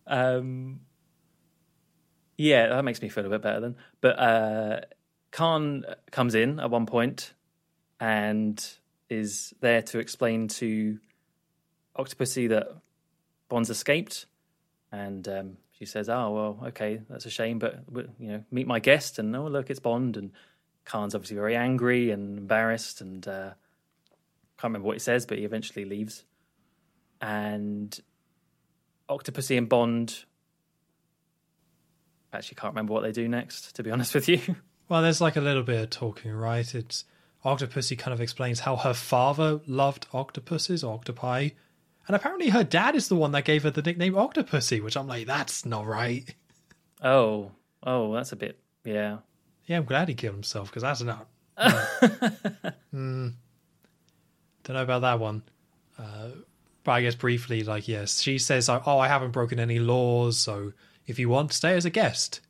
Um, 0.07 0.81
yeah, 2.39 2.69
that 2.69 2.85
makes 2.85 3.03
me 3.03 3.11
feel 3.11 3.27
a 3.27 3.29
bit 3.29 3.43
better 3.43 3.61
then. 3.61 3.77
But 4.01 4.19
uh, 4.19 4.81
Khan 5.31 5.85
comes 6.11 6.35
in 6.35 6.59
at 6.59 6.71
one 6.71 6.87
point 6.87 7.35
and 8.01 8.67
is 9.11 9.53
there 9.61 9.83
to 9.83 9.99
explain 9.99 10.49
to 10.49 10.99
Octopussy 11.99 12.49
that 12.49 12.69
Bond's 13.49 13.69
escaped, 13.69 14.27
and 14.93 15.27
um, 15.29 15.57
she 15.73 15.85
says, 15.85 16.09
"Oh 16.09 16.31
well, 16.31 16.69
okay, 16.69 17.01
that's 17.11 17.27
a 17.27 17.31
shame, 17.31 17.59
but 17.59 17.85
you 17.93 18.29
know, 18.29 18.45
meet 18.51 18.67
my 18.67 18.79
guest." 18.79 19.19
And 19.19 19.35
oh 19.35 19.49
look, 19.49 19.69
it's 19.69 19.81
Bond, 19.81 20.17
and 20.17 20.31
Khan's 20.85 21.15
obviously 21.15 21.37
very 21.37 21.57
angry 21.57 22.13
and 22.13 22.39
embarrassed, 22.39 23.01
and 23.01 23.27
uh, 23.27 23.51
can't 24.57 24.71
remember 24.71 24.87
what 24.87 24.97
he 24.97 25.01
says, 25.01 25.27
but 25.27 25.39
he 25.39 25.45
eventually 25.45 25.85
leaves. 25.85 26.25
And 27.21 27.99
Octopussy 29.09 29.59
and 29.59 29.69
Bond 29.69 30.25
actually 32.33 32.55
can't 32.55 32.73
remember 32.73 32.93
what 32.93 33.03
they 33.03 33.13
do 33.13 33.29
next. 33.29 33.75
To 33.77 33.83
be 33.83 33.91
honest 33.91 34.15
with 34.15 34.29
you, 34.29 34.41
well, 34.89 35.03
there's 35.03 35.21
like 35.21 35.37
a 35.37 35.41
little 35.41 35.65
bit 35.65 35.83
of 35.83 35.91
talking, 35.91 36.31
right? 36.31 36.75
It's 36.75 37.05
Octopussy 37.45 37.99
kind 37.99 38.13
of 38.13 38.21
explains 38.21 38.61
how 38.61 38.77
her 38.77 38.95
father 38.95 39.61
loved 39.67 40.07
octopuses, 40.13 40.85
octopi, 40.85 41.51
and 42.07 42.17
apparently 42.17 42.51
her 42.51 42.65
dad 42.65 42.95
is 42.97 43.09
the 43.09 43.17
one 43.17 43.33
that 43.33 43.45
gave 43.45 43.63
her 43.63 43.71
the 43.71 43.83
nickname 43.83 44.15
Octopussy, 44.15 44.83
which 44.83 44.97
I'm 44.97 45.07
like, 45.07 45.27
that's 45.27 45.65
not 45.65 45.87
right. 45.87 46.35
Oh, 47.03 47.53
oh, 47.83 48.13
that's 48.13 48.33
a 48.33 48.37
bit, 48.37 48.59
yeah. 48.85 49.19
Yeah, 49.67 49.77
I'm 49.79 49.85
glad 49.85 50.09
he 50.09 50.15
killed 50.15 50.35
himself 50.35 50.69
because 50.71 50.83
that's 50.83 51.03
not. 51.03 51.29
mm, 51.59 53.33
don't 54.65 54.77
know 54.77 54.83
about 54.83 55.03
that 55.03 55.21
one. 55.21 55.43
Uh, 55.99 56.31
but 56.83 56.93
I 56.93 57.03
guess 57.03 57.15
briefly, 57.15 57.63
like, 57.63 57.87
yes, 57.87 58.21
she 58.21 58.39
says, 58.39 58.69
oh, 58.69 58.99
I 58.99 59.09
haven't 59.09 59.31
broken 59.31 59.61
any 59.61 59.79
laws, 59.79 60.39
so 60.39 60.73
if 61.07 61.19
you 61.19 61.29
want, 61.29 61.53
stay 61.53 61.75
as 61.75 61.85
a 61.85 61.91
guest. 61.91 62.41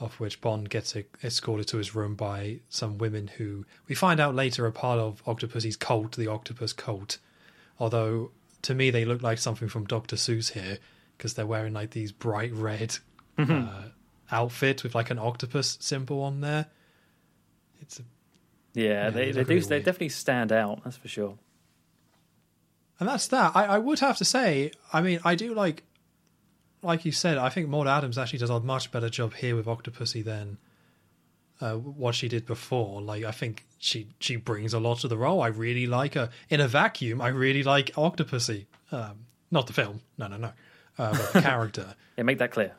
Of 0.00 0.20
which 0.20 0.40
Bond 0.40 0.70
gets 0.70 0.94
escorted 1.24 1.66
to 1.68 1.78
his 1.78 1.94
room 1.94 2.14
by 2.14 2.60
some 2.68 2.98
women 2.98 3.26
who 3.26 3.66
we 3.88 3.96
find 3.96 4.20
out 4.20 4.34
later 4.34 4.64
are 4.64 4.70
part 4.70 5.00
of 5.00 5.22
Octopussy's 5.26 5.76
cult, 5.76 6.16
the 6.16 6.28
Octopus 6.28 6.72
cult. 6.72 7.18
Although 7.80 8.30
to 8.62 8.74
me 8.74 8.90
they 8.90 9.04
look 9.04 9.22
like 9.22 9.38
something 9.38 9.68
from 9.68 9.86
Dr. 9.86 10.16
Seuss 10.16 10.52
here 10.52 10.78
because 11.16 11.34
they're 11.34 11.46
wearing 11.46 11.72
like 11.72 11.90
these 11.90 12.12
bright 12.12 12.52
red 12.52 12.98
mm-hmm. 13.36 13.68
uh, 13.68 13.88
outfits 14.30 14.82
with 14.82 14.94
like 14.94 15.10
an 15.10 15.18
octopus 15.18 15.78
symbol 15.80 16.22
on 16.22 16.40
there. 16.40 16.66
It's 17.80 17.98
a, 17.98 18.02
yeah, 18.74 18.84
yeah 18.84 19.10
they 19.10 19.32
they 19.32 19.44
do 19.44 19.54
weird. 19.54 19.64
they 19.64 19.78
definitely 19.78 20.10
stand 20.10 20.52
out. 20.52 20.84
That's 20.84 20.96
for 20.96 21.08
sure. 21.08 21.38
And 23.00 23.08
that's 23.08 23.28
that. 23.28 23.52
I, 23.54 23.64
I 23.64 23.78
would 23.78 24.00
have 24.00 24.16
to 24.18 24.24
say, 24.24 24.72
I 24.92 25.02
mean, 25.02 25.20
I 25.24 25.36
do 25.36 25.54
like, 25.54 25.84
like 26.82 27.04
you 27.04 27.12
said, 27.12 27.38
I 27.38 27.48
think 27.48 27.68
Maud 27.68 27.86
Adams 27.86 28.18
actually 28.18 28.38
does 28.38 28.50
a 28.50 28.60
much 28.60 28.90
better 28.90 29.08
job 29.08 29.34
here 29.34 29.56
with 29.56 29.66
Octopussy 29.66 30.24
than 30.24 30.58
uh, 31.60 31.74
what 31.74 32.14
she 32.14 32.28
did 32.28 32.46
before. 32.46 33.02
Like 33.02 33.24
I 33.24 33.32
think 33.32 33.64
she 33.78 34.08
she 34.20 34.36
brings 34.36 34.74
a 34.74 34.78
lot 34.78 35.00
to 35.00 35.08
the 35.08 35.16
role. 35.16 35.42
I 35.42 35.48
really 35.48 35.86
like 35.86 36.14
her 36.14 36.30
in 36.48 36.60
a 36.60 36.68
vacuum. 36.68 37.20
I 37.20 37.28
really 37.28 37.62
like 37.62 37.92
Octopussy. 37.94 38.66
Um, 38.92 39.26
not 39.50 39.66
the 39.66 39.72
film. 39.72 40.00
No, 40.16 40.26
no, 40.28 40.36
no. 40.36 40.52
Uh, 40.98 41.12
but 41.12 41.32
the 41.32 41.42
character. 41.42 41.94
yeah, 42.16 42.24
make 42.24 42.38
that 42.38 42.50
clear. 42.50 42.72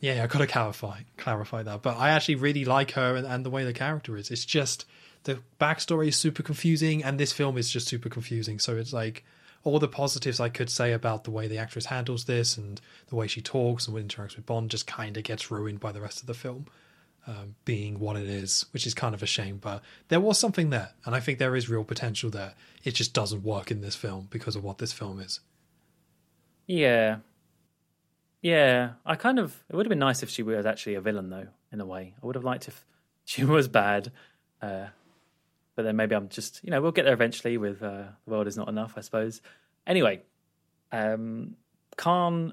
Yeah, 0.00 0.24
I 0.24 0.26
got 0.26 0.38
to 0.38 0.46
clarify 0.46 1.00
clarify 1.16 1.62
that. 1.62 1.82
But 1.82 1.96
I 1.96 2.10
actually 2.10 2.36
really 2.36 2.64
like 2.64 2.92
her 2.92 3.16
and, 3.16 3.26
and 3.26 3.44
the 3.44 3.50
way 3.50 3.64
the 3.64 3.72
character 3.72 4.16
is. 4.16 4.30
It's 4.30 4.44
just 4.44 4.86
the 5.24 5.40
backstory 5.60 6.08
is 6.08 6.16
super 6.16 6.42
confusing, 6.42 7.04
and 7.04 7.18
this 7.18 7.32
film 7.32 7.58
is 7.58 7.70
just 7.70 7.88
super 7.88 8.08
confusing. 8.08 8.58
So 8.58 8.76
it's 8.76 8.92
like 8.92 9.24
all 9.64 9.78
the 9.78 9.88
positives 9.88 10.40
I 10.40 10.48
could 10.48 10.70
say 10.70 10.92
about 10.92 11.24
the 11.24 11.30
way 11.30 11.46
the 11.46 11.58
actress 11.58 11.86
handles 11.86 12.24
this 12.24 12.56
and 12.56 12.80
the 13.08 13.16
way 13.16 13.26
she 13.26 13.40
talks 13.40 13.86
and 13.86 13.96
interacts 13.96 14.36
with 14.36 14.46
Bond 14.46 14.70
just 14.70 14.86
kind 14.86 15.16
of 15.16 15.22
gets 15.22 15.50
ruined 15.50 15.80
by 15.80 15.92
the 15.92 16.00
rest 16.00 16.20
of 16.20 16.26
the 16.26 16.34
film 16.34 16.66
um, 17.26 17.54
being 17.64 17.98
what 17.98 18.16
it 18.16 18.28
is, 18.28 18.66
which 18.72 18.86
is 18.86 18.94
kind 18.94 19.14
of 19.14 19.22
a 19.22 19.26
shame. 19.26 19.58
But 19.58 19.82
there 20.08 20.20
was 20.20 20.38
something 20.38 20.70
there, 20.70 20.90
and 21.04 21.14
I 21.14 21.20
think 21.20 21.38
there 21.38 21.56
is 21.56 21.68
real 21.68 21.84
potential 21.84 22.30
there. 22.30 22.54
It 22.84 22.92
just 22.92 23.12
doesn't 23.12 23.42
work 23.42 23.70
in 23.70 23.80
this 23.80 23.96
film 23.96 24.28
because 24.30 24.56
of 24.56 24.64
what 24.64 24.78
this 24.78 24.92
film 24.92 25.20
is. 25.20 25.40
Yeah, 26.66 27.18
Yeah, 28.42 28.92
I 29.04 29.16
kind 29.16 29.38
of. 29.38 29.62
It 29.68 29.76
would 29.76 29.86
have 29.86 29.90
been 29.90 29.98
nice 29.98 30.22
if 30.22 30.30
she 30.30 30.42
was 30.42 30.64
actually 30.64 30.94
a 30.94 31.00
villain, 31.00 31.30
though. 31.30 31.48
In 31.72 31.80
a 31.80 31.86
way, 31.86 32.14
I 32.20 32.26
would 32.26 32.34
have 32.34 32.44
liked 32.44 32.68
if 32.68 32.84
she 33.24 33.44
was 33.44 33.68
bad. 33.68 34.12
Uh, 34.62 34.86
but 35.80 35.84
then 35.84 35.96
maybe 35.96 36.14
I'm 36.14 36.28
just, 36.28 36.60
you 36.62 36.70
know, 36.70 36.82
we'll 36.82 36.92
get 36.92 37.06
there 37.06 37.14
eventually. 37.14 37.56
With 37.56 37.82
uh, 37.82 38.02
the 38.26 38.30
world 38.30 38.46
is 38.46 38.54
not 38.54 38.68
enough, 38.68 38.92
I 38.98 39.00
suppose. 39.00 39.40
Anyway, 39.86 40.20
um, 40.92 41.56
Khan, 41.96 42.52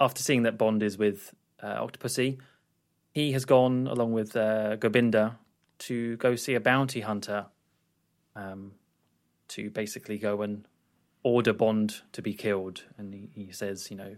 after 0.00 0.24
seeing 0.24 0.42
that 0.42 0.58
Bond 0.58 0.82
is 0.82 0.98
with 0.98 1.32
uh, 1.62 1.76
Octopussy, 1.86 2.40
he 3.12 3.30
has 3.30 3.44
gone 3.44 3.86
along 3.86 4.12
with 4.12 4.34
uh, 4.34 4.76
Gobinda 4.76 5.36
to 5.78 6.16
go 6.16 6.34
see 6.34 6.54
a 6.54 6.60
bounty 6.60 7.00
hunter, 7.00 7.46
um, 8.34 8.72
to 9.46 9.70
basically 9.70 10.18
go 10.18 10.42
and 10.42 10.66
order 11.22 11.52
Bond 11.52 12.02
to 12.10 12.22
be 12.22 12.34
killed. 12.34 12.82
And 12.98 13.14
he, 13.14 13.30
he 13.32 13.52
says, 13.52 13.88
you 13.88 13.96
know, 13.96 14.16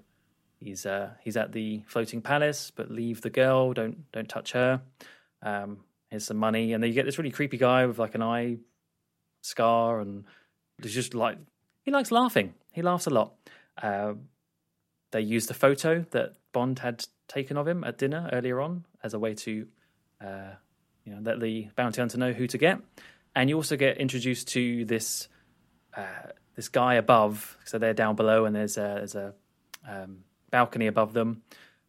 he's 0.59 0.87
uh, 0.87 1.11
he's 1.21 1.37
at 1.37 1.53
the 1.53 1.83
floating 1.87 2.23
palace, 2.23 2.73
but 2.75 2.91
leave 2.91 3.21
the 3.21 3.29
girl, 3.29 3.75
don't 3.75 4.11
don't 4.13 4.31
touch 4.31 4.53
her. 4.53 4.81
Um, 5.43 5.81
here's 6.11 6.25
some 6.25 6.37
money, 6.37 6.73
and 6.73 6.83
then 6.83 6.89
you 6.89 6.95
get 6.95 7.05
this 7.05 7.19
really 7.19 7.31
creepy 7.31 7.57
guy 7.57 7.87
with 7.87 7.99
like 7.99 8.15
an 8.15 8.23
eye 8.23 8.59
scar, 9.43 10.01
and 10.01 10.25
he's 10.83 10.95
just 10.95 11.15
like 11.15 11.39
he 11.85 11.91
likes 11.91 12.11
laughing. 12.11 12.55
He 12.73 12.83
laughs 12.83 13.07
a 13.07 13.11
lot. 13.11 13.35
Uh, 13.81 14.15
they 15.13 15.21
use 15.21 15.47
the 15.47 15.55
photo 15.55 16.05
that 16.11 16.37
Bond 16.53 16.81
had 16.81 17.05
taken 17.29 17.57
of 17.57 17.67
him 17.67 17.85
at 17.85 17.99
dinner 17.99 18.29
earlier 18.33 18.61
on 18.61 18.85
as 19.03 19.15
a 19.15 19.19
way 19.19 19.35
to, 19.35 19.67
uh, 20.21 20.51
you 21.05 21.15
know, 21.15 21.21
let 21.23 21.41
the 21.41 21.69
bounty 21.77 22.01
hunter 22.01 22.19
know 22.19 22.33
who 22.33 22.47
to 22.47 22.59
get. 22.59 22.81
And 23.35 23.49
you 23.49 23.57
also 23.57 23.77
get 23.77 23.99
introduced 23.99 24.49
to 24.49 24.85
this 24.85 25.29
uh, 25.97 26.33
this 26.57 26.69
guy 26.69 26.95
above. 26.95 27.57
So 27.65 27.79
they're 27.79 27.95
down 27.95 28.17
below, 28.17 28.45
and 28.45 28.55
there's 28.55 28.77
a, 28.77 28.97
there's 28.97 29.15
a 29.15 29.35
um, 29.89 30.25
balcony 30.51 30.87
above 30.87 31.13
them 31.13 31.43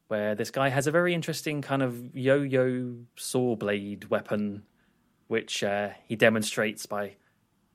where 0.10 0.34
this 0.34 0.50
guy 0.50 0.70
has 0.70 0.88
a 0.88 0.92
very 0.92 1.14
interesting 1.14 1.62
kind 1.62 1.84
of 1.84 2.16
yo-yo 2.16 2.96
saw 3.16 3.56
blade 3.56 4.06
weapon, 4.06 4.64
which 5.28 5.64
uh, 5.64 5.90
he 6.08 6.16
demonstrates 6.16 6.88
by 6.88 7.14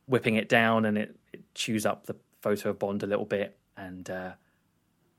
whipping 0.06 0.34
it 0.34 0.48
down, 0.48 0.84
and 0.84 0.98
it, 0.98 1.16
it, 1.32 1.54
chews 1.54 1.86
up 1.86 2.06
the 2.06 2.16
photo 2.42 2.70
of 2.70 2.78
Bond 2.78 3.04
a 3.04 3.06
little 3.06 3.24
bit. 3.24 3.56
And 3.76 4.10
uh, 4.10 4.32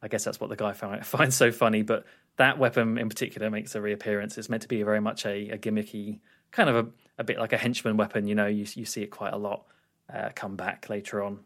I 0.02 0.10
guess 0.10 0.26
that's 0.26 0.42
what 0.42 0.50
the 0.50 0.58
guy 0.58 0.74
find, 0.74 1.06
finds 1.08 1.38
so 1.38 1.54
funny. 1.54 1.84
But 1.84 2.06
that 2.36 2.60
weapon 2.60 2.98
in 2.98 3.08
particular 3.08 3.50
makes 3.50 3.76
a 3.76 3.82
reappearance. 3.82 4.38
It's 4.38 4.50
meant 4.50 4.64
to 4.64 4.68
be 4.68 4.84
very 4.84 5.00
much 5.00 5.26
a, 5.26 5.50
a 5.52 5.58
gimmicky, 5.58 6.20
kind 6.52 6.70
of 6.70 6.76
a, 6.76 6.90
a, 7.20 7.24
bit 7.24 7.40
like 7.40 7.54
a 7.54 7.58
henchman 7.58 7.96
weapon. 7.96 8.28
You 8.28 8.36
know, 8.36 8.48
you 8.48 8.66
you 8.76 8.84
see 8.84 9.04
it 9.04 9.10
quite 9.10 9.32
a 9.32 9.38
lot 9.38 9.68
uh, 10.14 10.30
come 10.36 10.58
back 10.58 10.90
later 10.90 11.24
on. 11.24 11.40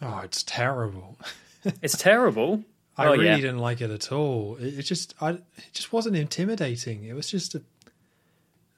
Oh, 0.00 0.20
it's 0.22 0.44
terrible. 0.44 1.18
it's 1.82 1.98
terrible. 1.98 2.62
I 3.00 3.06
Oh, 3.08 3.12
really 3.12 3.26
yeah. 3.26 3.36
didn't 3.36 3.58
like 3.58 3.80
it 3.80 3.90
at 3.90 4.12
all. 4.12 4.56
It, 4.60 4.78
it 4.78 4.82
just, 4.82 5.14
I, 5.20 5.30
it 5.30 5.42
just 5.72 5.92
wasn't 5.92 6.16
intimidating. 6.16 7.04
It 7.04 7.14
was 7.14 7.28
just 7.30 7.54
a 7.54 7.62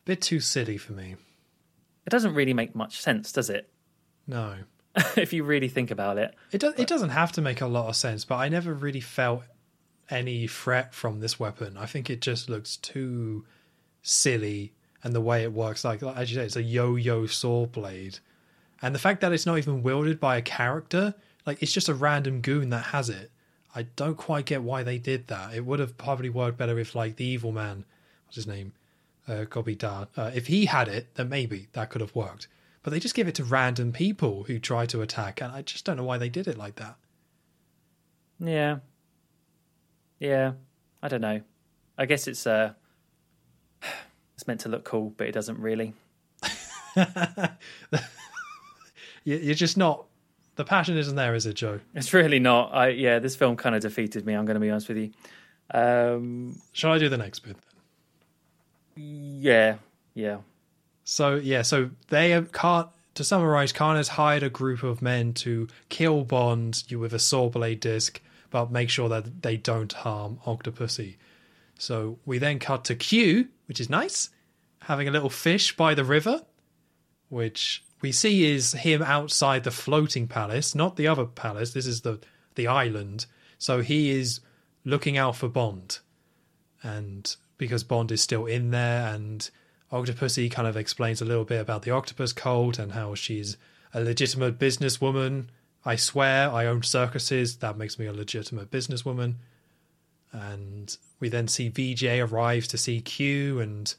bit 0.05 0.21
too 0.21 0.41
silly 0.41 0.77
for 0.79 0.93
me. 0.93 1.17
It 2.07 2.11
doesn't 2.11 2.35
really 2.35 2.55
make 2.55 2.75
much 2.75 3.01
sense, 3.01 3.33
does 3.33 3.51
it? 3.51 3.69
No, 4.27 4.55
if 5.17 5.33
you 5.33 5.45
really 5.45 5.69
think 5.69 5.91
about 5.91 6.19
it. 6.19 6.35
it 6.53 6.59
does. 6.59 6.75
It 6.79 6.87
doesn't 6.87 7.11
have 7.11 7.33
to 7.33 7.41
make 7.43 7.61
a 7.61 7.67
lot 7.67 7.89
of 7.89 7.97
sense. 7.97 8.25
But 8.25 8.37
I 8.37 8.49
never 8.49 8.73
really 8.73 9.01
felt 9.01 9.43
any 10.11 10.47
threat 10.47 10.95
from 10.95 11.21
this 11.21 11.41
weapon. 11.41 11.77
I 11.77 11.87
think 11.87 12.11
it 12.11 12.21
just 12.21 12.49
looks 12.49 12.77
too 12.77 13.45
silly, 14.03 14.73
and 15.03 15.15
the 15.15 15.21
way 15.21 15.43
it 15.43 15.53
works, 15.53 15.85
like, 15.85 16.03
like 16.03 16.17
as 16.17 16.31
you 16.31 16.37
say, 16.37 16.45
it's 16.45 16.57
a 16.57 16.63
yo-yo 16.63 17.27
saw 17.27 17.67
blade, 17.67 18.19
and 18.81 18.95
the 18.95 18.99
fact 19.01 19.21
that 19.23 19.33
it's 19.33 19.47
not 19.47 19.59
even 19.59 19.83
wielded 19.83 20.21
by 20.21 20.37
a 20.37 20.43
character, 20.43 21.15
like 21.47 21.63
it's 21.63 21.73
just 21.73 21.89
a 21.89 21.95
random 21.95 22.41
goon 22.41 22.71
that 22.71 22.85
has 22.87 23.09
it. 23.11 23.32
I 23.75 23.83
don't 23.83 24.17
quite 24.17 24.47
get 24.47 24.63
why 24.63 24.83
they 24.83 24.99
did 24.99 25.29
that. 25.29 25.55
It 25.55 25.65
would 25.65 25.79
have 25.81 25.97
probably 25.97 26.29
worked 26.29 26.59
better 26.59 26.79
if, 26.79 26.95
like, 26.95 27.17
the 27.17 27.25
evil 27.25 27.53
man, 27.53 27.85
what's 28.27 28.37
his 28.37 28.47
name, 28.47 28.73
uh, 29.27 29.45
Gobi 29.45 29.75
Dar, 29.75 30.09
uh, 30.17 30.31
if 30.35 30.47
he 30.49 30.67
had 30.67 30.89
it, 30.89 31.15
then 31.15 31.29
maybe 31.29 31.69
that 31.73 31.91
could 31.91 32.01
have 32.01 32.15
worked. 32.15 32.49
But 32.83 32.91
they 32.91 33.01
just 33.01 33.15
give 33.15 33.29
it 33.29 33.35
to 33.37 33.45
random 33.45 33.93
people 33.93 34.45
who 34.45 34.59
try 34.59 34.87
to 34.87 35.03
attack, 35.03 35.41
and 35.41 35.53
I 35.53 35.63
just 35.63 35.85
don't 35.85 35.97
know 35.97 36.05
why 36.05 36.19
they 36.19 36.29
did 36.29 36.49
it 36.49 36.59
like 36.59 36.75
that. 36.77 36.97
Yeah. 38.41 38.79
Yeah. 40.19 40.53
I 41.03 41.09
don't 41.09 41.21
know. 41.21 41.41
I 41.97 42.07
guess 42.07 42.27
it's 42.27 42.47
uh 42.47 42.73
it's 44.35 44.47
meant 44.47 44.61
to 44.61 44.69
look 44.69 44.85
cool, 44.85 45.15
but 45.17 45.29
it 45.29 45.33
doesn't 45.33 45.59
really. 45.59 45.95
You're 49.25 49.55
just 49.55 49.77
not. 49.77 50.07
The 50.57 50.65
passion 50.65 50.99
isn't 50.99 51.17
there, 51.17 51.35
is 51.35 51.47
it, 51.47 51.55
Joe? 51.55 51.81
It's 51.95 52.13
really 52.13 52.39
not. 52.39 52.75
I 52.75 52.89
yeah, 52.89 53.19
this 53.19 53.37
film 53.37 53.57
kind 53.57 53.75
of 53.75 53.83
defeated 53.83 54.27
me, 54.27 54.35
I'm 54.35 54.45
gonna 54.45 54.61
be 54.61 54.71
honest 54.71 54.89
with 54.89 54.99
you. 54.99 55.11
Um 55.73 56.61
Shall 56.73 56.93
I 56.93 56.99
do 56.99 57.09
the 57.09 57.19
next 57.19 57.41
bit? 57.41 57.57
Then? 58.97 59.05
Yeah, 59.41 59.77
yeah. 60.15 60.39
So 61.05 61.37
yeah, 61.37 61.63
so 61.63 61.91
they 62.09 62.31
have 62.31 62.53
Khan. 62.53 62.89
To 63.17 63.25
summarize, 63.25 63.73
Khan 63.73 63.97
has 63.97 64.09
hired 64.09 64.43
a 64.43 64.49
group 64.49 64.83
of 64.83 65.03
men 65.03 65.35
to 65.35 65.69
kill 65.91 66.25
Bond 66.25 66.83
you 66.89 66.99
with 66.99 67.13
a 67.13 67.19
saw 67.19 67.51
blade 67.51 67.81
disc, 67.81 68.23
but 68.49 68.71
make 68.71 68.89
sure 68.89 69.11
that 69.11 69.43
they 69.43 69.59
don't 69.59 69.93
harm 69.93 70.39
Octopussy. 70.47 71.17
So 71.79 72.19
we 72.25 72.39
then 72.39 72.59
cut 72.59 72.85
to 72.87 72.95
Q, 72.95 73.49
which 73.67 73.81
is 73.81 73.91
nice, 73.91 74.31
having 74.81 75.09
a 75.09 75.11
little 75.11 75.29
fish 75.29 75.77
by 75.77 75.95
the 75.95 76.05
river, 76.05 76.43
which 77.29 77.85
we 78.03 78.13
see 78.13 78.53
is 78.53 78.73
him 78.73 79.01
outside 79.03 79.65
the 79.65 79.71
floating 79.71 80.27
palace, 80.27 80.75
not 80.75 80.97
the 80.97 81.07
other 81.07 81.25
palace. 81.25 81.73
This 81.73 81.87
is 81.87 82.03
the 82.03 82.19
the 82.55 82.67
island. 82.67 83.27
So 83.59 83.81
he 83.81 84.11
is 84.11 84.41
looking 84.85 85.17
out 85.17 85.37
for 85.37 85.49
Bond, 85.49 86.01
and 86.83 87.35
because 87.57 87.85
Bond 87.85 88.11
is 88.11 88.21
still 88.21 88.47
in 88.47 88.73
there, 88.73 89.15
and 89.15 89.49
Octopussy 89.93 90.51
kind 90.51 90.67
of 90.67 90.77
explains 90.77 91.23
a 91.23 91.25
little 91.25 91.45
bit 91.45 91.61
about 91.61 91.83
the 91.83 91.93
octopus 91.93 92.33
cult 92.33 92.79
and 92.79 92.93
how 92.93 93.15
she's 93.15 93.57
a 93.95 94.01
legitimate 94.03 94.59
businesswoman. 94.59 95.47
I 95.85 95.97
swear, 95.97 96.51
I 96.51 96.67
own 96.67 96.83
circuses. 96.83 97.57
That 97.57 97.77
makes 97.77 97.99
me 97.99 98.07
a 98.07 98.13
legitimate 98.13 98.71
businesswoman. 98.71 99.35
And 100.33 100.97
we 101.21 101.29
then 101.29 101.47
see 101.47 101.71
Vijay 101.71 102.27
arrive 102.27 102.67
to 102.69 102.79
see 102.79 103.01
Q 103.01 103.61
and 103.61 103.95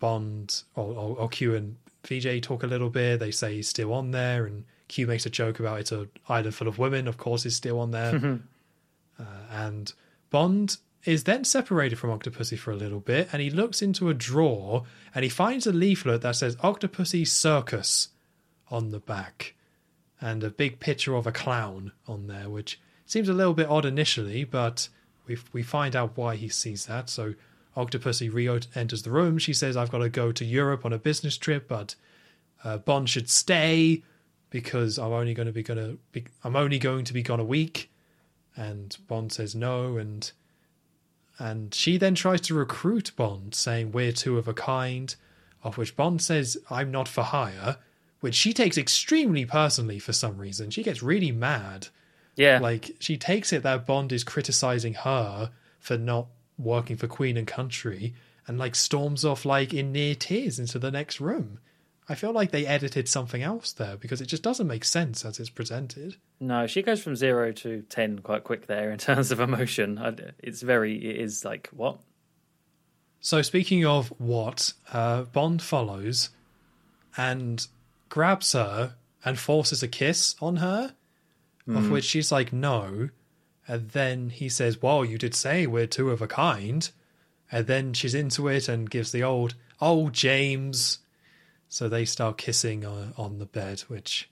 Bond, 0.00 0.64
or, 0.74 0.92
or, 0.92 1.16
or 1.18 1.28
Q 1.28 1.54
and 1.54 1.76
Vijay 2.04 2.42
talk 2.42 2.62
a 2.62 2.66
little 2.66 2.90
bit. 2.90 3.20
They 3.20 3.30
say 3.30 3.56
he's 3.56 3.68
still 3.68 3.92
on 3.92 4.10
there, 4.10 4.46
and 4.46 4.64
Q 4.88 5.06
makes 5.06 5.26
a 5.26 5.30
joke 5.30 5.60
about 5.60 5.80
it's 5.80 5.92
an 5.92 6.10
island 6.28 6.54
full 6.54 6.68
of 6.68 6.78
women. 6.78 7.08
Of 7.08 7.16
course, 7.16 7.44
he's 7.44 7.56
still 7.56 7.78
on 7.80 7.90
there. 7.90 8.40
uh, 9.18 9.24
and 9.50 9.92
Bond 10.30 10.78
is 11.04 11.24
then 11.24 11.44
separated 11.44 11.98
from 11.98 12.10
Octopussy 12.10 12.58
for 12.58 12.70
a 12.70 12.76
little 12.76 13.00
bit, 13.00 13.28
and 13.32 13.42
he 13.42 13.50
looks 13.50 13.82
into 13.82 14.08
a 14.08 14.14
drawer 14.14 14.84
and 15.14 15.24
he 15.24 15.28
finds 15.28 15.66
a 15.66 15.72
leaflet 15.72 16.22
that 16.22 16.36
says 16.36 16.56
Octopussy 16.56 17.26
Circus 17.26 18.08
on 18.70 18.90
the 18.90 19.00
back, 19.00 19.54
and 20.20 20.42
a 20.42 20.50
big 20.50 20.80
picture 20.80 21.14
of 21.14 21.26
a 21.26 21.32
clown 21.32 21.92
on 22.06 22.26
there, 22.26 22.48
which 22.48 22.80
seems 23.04 23.28
a 23.28 23.34
little 23.34 23.54
bit 23.54 23.68
odd 23.68 23.84
initially, 23.84 24.44
but 24.44 24.88
we 25.26 25.36
we 25.52 25.62
find 25.62 25.94
out 25.94 26.16
why 26.16 26.36
he 26.36 26.48
sees 26.48 26.86
that. 26.86 27.10
So 27.10 27.34
Octopussy 27.76 28.32
re 28.32 28.48
enters 28.74 29.02
the 29.02 29.10
room. 29.10 29.38
She 29.38 29.52
says, 29.52 29.76
"I've 29.76 29.90
got 29.90 29.98
to 29.98 30.08
go 30.08 30.32
to 30.32 30.44
Europe 30.44 30.84
on 30.84 30.92
a 30.92 30.98
business 30.98 31.36
trip, 31.36 31.68
but 31.68 31.94
uh, 32.64 32.78
Bond 32.78 33.08
should 33.08 33.30
stay 33.30 34.02
because 34.50 34.98
I'm 34.98 35.12
only 35.12 35.34
going 35.34 35.46
to 35.46 35.52
be 35.52 35.62
going 35.62 35.78
to 35.78 35.98
be 36.12 36.24
I'm 36.44 36.56
only 36.56 36.78
going 36.78 37.04
to 37.04 37.12
be 37.12 37.22
gone 37.22 37.40
a 37.40 37.44
week." 37.44 37.90
And 38.54 38.96
Bond 39.08 39.32
says 39.32 39.54
no, 39.54 39.96
and 39.96 40.30
and 41.38 41.74
she 41.74 41.96
then 41.96 42.14
tries 42.14 42.42
to 42.42 42.54
recruit 42.54 43.12
Bond, 43.16 43.54
saying 43.54 43.92
we're 43.92 44.12
two 44.12 44.38
of 44.38 44.46
a 44.46 44.54
kind, 44.54 45.14
of 45.62 45.78
which 45.78 45.96
Bond 45.96 46.20
says 46.20 46.58
I'm 46.70 46.90
not 46.90 47.08
for 47.08 47.22
hire, 47.22 47.78
which 48.20 48.34
she 48.34 48.52
takes 48.52 48.76
extremely 48.76 49.46
personally 49.46 49.98
for 49.98 50.12
some 50.12 50.36
reason. 50.36 50.70
She 50.70 50.82
gets 50.82 51.02
really 51.02 51.32
mad. 51.32 51.88
Yeah. 52.36 52.58
Like 52.60 52.92
she 52.98 53.16
takes 53.16 53.52
it 53.52 53.62
that 53.62 53.86
Bond 53.86 54.12
is 54.12 54.24
criticizing 54.24 54.94
her 54.94 55.50
for 55.78 55.96
not 55.98 56.28
working 56.58 56.96
for 56.96 57.06
Queen 57.06 57.36
and 57.36 57.46
Country 57.46 58.14
and 58.46 58.58
like 58.58 58.74
storms 58.74 59.24
off 59.24 59.44
like 59.44 59.72
in 59.72 59.92
near 59.92 60.14
tears 60.14 60.58
into 60.58 60.78
the 60.78 60.90
next 60.90 61.20
room. 61.20 61.58
I 62.08 62.14
feel 62.14 62.32
like 62.32 62.50
they 62.50 62.66
edited 62.66 63.08
something 63.08 63.42
else 63.42 63.72
there 63.72 63.96
because 63.96 64.20
it 64.20 64.26
just 64.26 64.42
doesn't 64.42 64.66
make 64.66 64.84
sense 64.84 65.24
as 65.24 65.38
it's 65.38 65.48
presented. 65.48 66.16
No, 66.40 66.66
she 66.66 66.82
goes 66.82 67.02
from 67.02 67.14
zero 67.14 67.52
to 67.52 67.82
ten 67.82 68.18
quite 68.18 68.44
quick 68.44 68.66
there 68.66 68.90
in 68.90 68.98
terms 69.08 69.30
of 69.30 69.40
emotion. 69.40 70.32
It's 70.40 70.62
very, 70.62 70.96
it 70.96 71.16
is 71.16 71.44
like 71.44 71.68
what? 71.72 71.98
So 73.20 73.40
speaking 73.40 73.86
of 73.86 74.08
what, 74.18 74.72
uh, 74.92 75.22
Bond 75.22 75.62
follows 75.62 76.30
and 77.16 77.64
grabs 78.08 78.52
her 78.52 78.96
and 79.24 79.38
forces 79.38 79.82
a 79.82 79.88
kiss 79.88 80.34
on 80.40 80.56
her, 80.56 80.94
of 81.68 81.90
which 81.90 82.04
she's 82.04 82.32
like, 82.32 82.52
no. 82.52 83.10
And 83.68 83.90
then 83.90 84.30
he 84.30 84.48
says, 84.48 84.82
well, 84.82 85.04
you 85.04 85.18
did 85.18 85.34
say 85.34 85.66
we're 85.66 85.86
two 85.86 86.10
of 86.10 86.20
a 86.20 86.26
kind. 86.26 86.90
And 87.50 87.66
then 87.66 87.92
she's 87.92 88.14
into 88.14 88.48
it 88.48 88.68
and 88.68 88.90
gives 88.90 89.12
the 89.12 89.22
old, 89.22 89.54
oh, 89.80 90.10
James. 90.10 90.98
So 91.68 91.88
they 91.88 92.04
start 92.04 92.38
kissing 92.38 92.84
uh, 92.84 93.12
on 93.16 93.38
the 93.38 93.46
bed, 93.46 93.80
which 93.82 94.28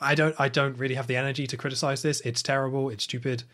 I 0.00 0.14
don't, 0.14 0.34
I 0.38 0.48
don't 0.48 0.78
really 0.78 0.96
have 0.96 1.06
the 1.06 1.16
energy 1.16 1.46
to 1.46 1.56
criticize 1.56 2.02
this. 2.02 2.20
It's 2.22 2.42
terrible. 2.42 2.90
It's 2.90 3.04
stupid. 3.04 3.44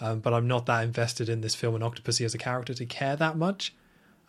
um, 0.00 0.20
but 0.20 0.32
I'm 0.32 0.46
not 0.46 0.66
that 0.66 0.84
invested 0.84 1.28
in 1.28 1.40
this 1.40 1.54
film 1.54 1.74
and 1.74 1.84
Octopussy 1.84 2.24
as 2.24 2.34
a 2.34 2.38
character 2.38 2.74
to 2.74 2.86
care 2.86 3.16
that 3.16 3.36
much. 3.36 3.74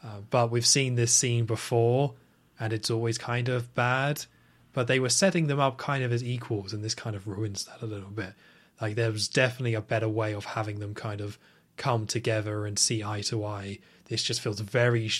Uh, 0.03 0.21
but 0.29 0.49
we've 0.49 0.65
seen 0.65 0.95
this 0.95 1.13
scene 1.13 1.45
before, 1.45 2.13
and 2.59 2.73
it's 2.73 2.89
always 2.89 3.17
kind 3.17 3.49
of 3.49 3.73
bad. 3.75 4.25
But 4.73 4.87
they 4.87 4.99
were 4.99 5.09
setting 5.09 5.47
them 5.47 5.59
up 5.59 5.77
kind 5.77 6.03
of 6.03 6.11
as 6.11 6.23
equals, 6.23 6.73
and 6.73 6.83
this 6.83 6.95
kind 6.95 7.15
of 7.15 7.27
ruins 7.27 7.65
that 7.65 7.81
a 7.81 7.85
little 7.85 8.09
bit. 8.09 8.33
Like 8.81 8.95
there 8.95 9.11
was 9.11 9.27
definitely 9.27 9.73
a 9.73 9.81
better 9.81 10.09
way 10.09 10.33
of 10.33 10.45
having 10.45 10.79
them 10.79 10.93
kind 10.93 11.21
of 11.21 11.37
come 11.77 12.05
together 12.05 12.65
and 12.65 12.77
see 12.77 13.03
eye 13.03 13.21
to 13.21 13.45
eye. 13.45 13.79
This 14.05 14.23
just 14.23 14.41
feels 14.41 14.59
very 14.59 15.11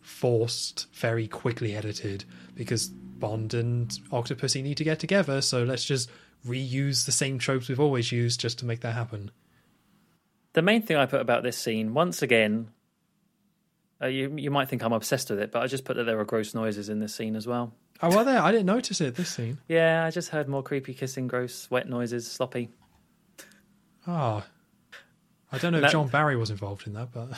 forced, 0.00 0.86
very 0.94 1.28
quickly 1.28 1.74
edited 1.74 2.24
because 2.54 2.88
Bond 2.88 3.54
and 3.54 3.90
Octopussy 4.12 4.62
need 4.62 4.76
to 4.78 4.84
get 4.84 4.98
together. 4.98 5.40
So 5.40 5.64
let's 5.64 5.84
just 5.84 6.10
reuse 6.46 7.06
the 7.06 7.12
same 7.12 7.38
tropes 7.38 7.68
we've 7.68 7.80
always 7.80 8.12
used 8.12 8.40
just 8.40 8.58
to 8.60 8.64
make 8.64 8.80
that 8.80 8.94
happen. 8.94 9.30
The 10.52 10.62
main 10.62 10.82
thing 10.82 10.96
I 10.96 11.06
put 11.06 11.20
about 11.20 11.42
this 11.42 11.56
scene, 11.56 11.94
once 11.94 12.22
again, 12.22 12.70
uh, 14.00 14.06
you 14.06 14.34
you 14.36 14.50
might 14.50 14.68
think 14.68 14.82
I'm 14.82 14.92
obsessed 14.92 15.30
with 15.30 15.40
it, 15.40 15.52
but 15.52 15.62
I 15.62 15.66
just 15.66 15.84
put 15.84 15.96
that 15.96 16.04
there 16.04 16.18
are 16.18 16.24
gross 16.24 16.54
noises 16.54 16.88
in 16.88 17.00
this 17.00 17.14
scene 17.14 17.36
as 17.36 17.46
well. 17.46 17.74
Oh, 18.00 18.10
well, 18.10 18.24
there. 18.24 18.40
I 18.40 18.52
didn't 18.52 18.66
notice 18.66 19.00
it 19.00 19.16
this 19.16 19.30
scene. 19.30 19.58
Yeah, 19.68 20.04
I 20.04 20.10
just 20.10 20.28
heard 20.28 20.48
more 20.48 20.62
creepy 20.62 20.94
kissing, 20.94 21.26
gross, 21.26 21.68
wet 21.70 21.88
noises, 21.88 22.30
sloppy. 22.30 22.70
Ah, 24.10 24.42
I 25.52 25.58
don't 25.58 25.72
know 25.72 25.80
if 25.80 25.92
John 25.92 26.08
Barry 26.08 26.34
was 26.34 26.50
involved 26.50 26.86
in 26.86 26.94
that, 26.94 27.12
but 27.12 27.28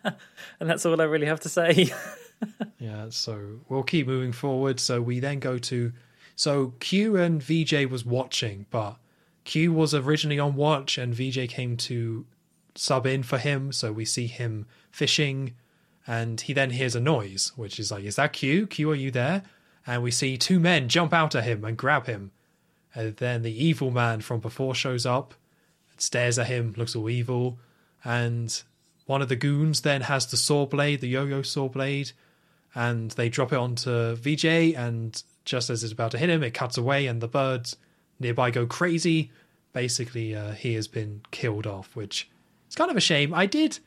and 0.60 0.70
that's 0.70 0.86
all 0.86 1.00
I 1.00 1.04
really 1.04 1.26
have 1.26 1.40
to 1.40 1.48
say. 1.48 1.90
yeah. 2.78 3.06
So 3.10 3.60
we'll 3.68 3.82
keep 3.82 4.06
moving 4.06 4.32
forward. 4.32 4.78
So 4.78 5.02
we 5.02 5.18
then 5.18 5.40
go 5.40 5.58
to 5.58 5.92
so 6.36 6.74
Q 6.78 7.16
and 7.16 7.42
Vijay 7.42 7.90
was 7.90 8.04
watching, 8.04 8.66
but 8.70 8.98
Q 9.42 9.72
was 9.72 9.94
originally 9.94 10.38
on 10.38 10.54
watch, 10.54 10.96
and 10.96 11.12
Vijay 11.12 11.48
came 11.48 11.76
to 11.78 12.24
sub 12.76 13.04
in 13.04 13.24
for 13.24 13.38
him. 13.38 13.72
So 13.72 13.90
we 13.90 14.04
see 14.04 14.28
him 14.28 14.66
fishing, 14.92 15.54
and 16.06 16.40
he 16.40 16.52
then 16.52 16.70
hears 16.70 16.94
a 16.94 17.00
noise, 17.00 17.52
which 17.56 17.80
is 17.80 17.90
like, 17.90 18.04
"Is 18.04 18.14
that 18.14 18.32
Q? 18.32 18.68
Q, 18.68 18.92
are 18.92 18.94
you 18.94 19.10
there?" 19.10 19.42
And 19.84 20.04
we 20.04 20.12
see 20.12 20.36
two 20.36 20.60
men 20.60 20.88
jump 20.88 21.12
out 21.12 21.34
at 21.34 21.44
him 21.44 21.64
and 21.64 21.76
grab 21.76 22.06
him. 22.06 22.30
And 22.94 23.16
then 23.16 23.42
the 23.42 23.64
evil 23.64 23.90
man 23.90 24.20
from 24.20 24.40
before 24.40 24.74
shows 24.74 25.06
up, 25.06 25.34
stares 25.98 26.38
at 26.38 26.46
him, 26.46 26.74
looks 26.76 26.96
all 26.96 27.10
evil, 27.10 27.58
and 28.04 28.62
one 29.06 29.22
of 29.22 29.28
the 29.28 29.36
goons 29.36 29.80
then 29.80 30.02
has 30.02 30.26
the 30.26 30.36
saw 30.36 30.66
blade, 30.66 31.00
the 31.00 31.08
yo-yo 31.08 31.42
saw 31.42 31.68
blade, 31.68 32.12
and 32.74 33.10
they 33.12 33.28
drop 33.28 33.52
it 33.52 33.58
onto 33.58 34.16
Vijay, 34.16 34.76
and 34.76 35.22
just 35.44 35.70
as 35.70 35.82
it's 35.82 35.92
about 35.92 36.10
to 36.10 36.18
hit 36.18 36.28
him, 36.28 36.42
it 36.42 36.52
cuts 36.54 36.76
away, 36.76 37.06
and 37.06 37.20
the 37.20 37.28
birds 37.28 37.76
nearby 38.20 38.50
go 38.50 38.66
crazy. 38.66 39.30
Basically, 39.72 40.34
uh, 40.34 40.52
he 40.52 40.74
has 40.74 40.88
been 40.88 41.22
killed 41.30 41.66
off, 41.66 41.94
which 41.96 42.28
is 42.68 42.74
kind 42.74 42.90
of 42.90 42.96
a 42.96 43.00
shame. 43.00 43.32
I 43.32 43.46
did 43.46 43.78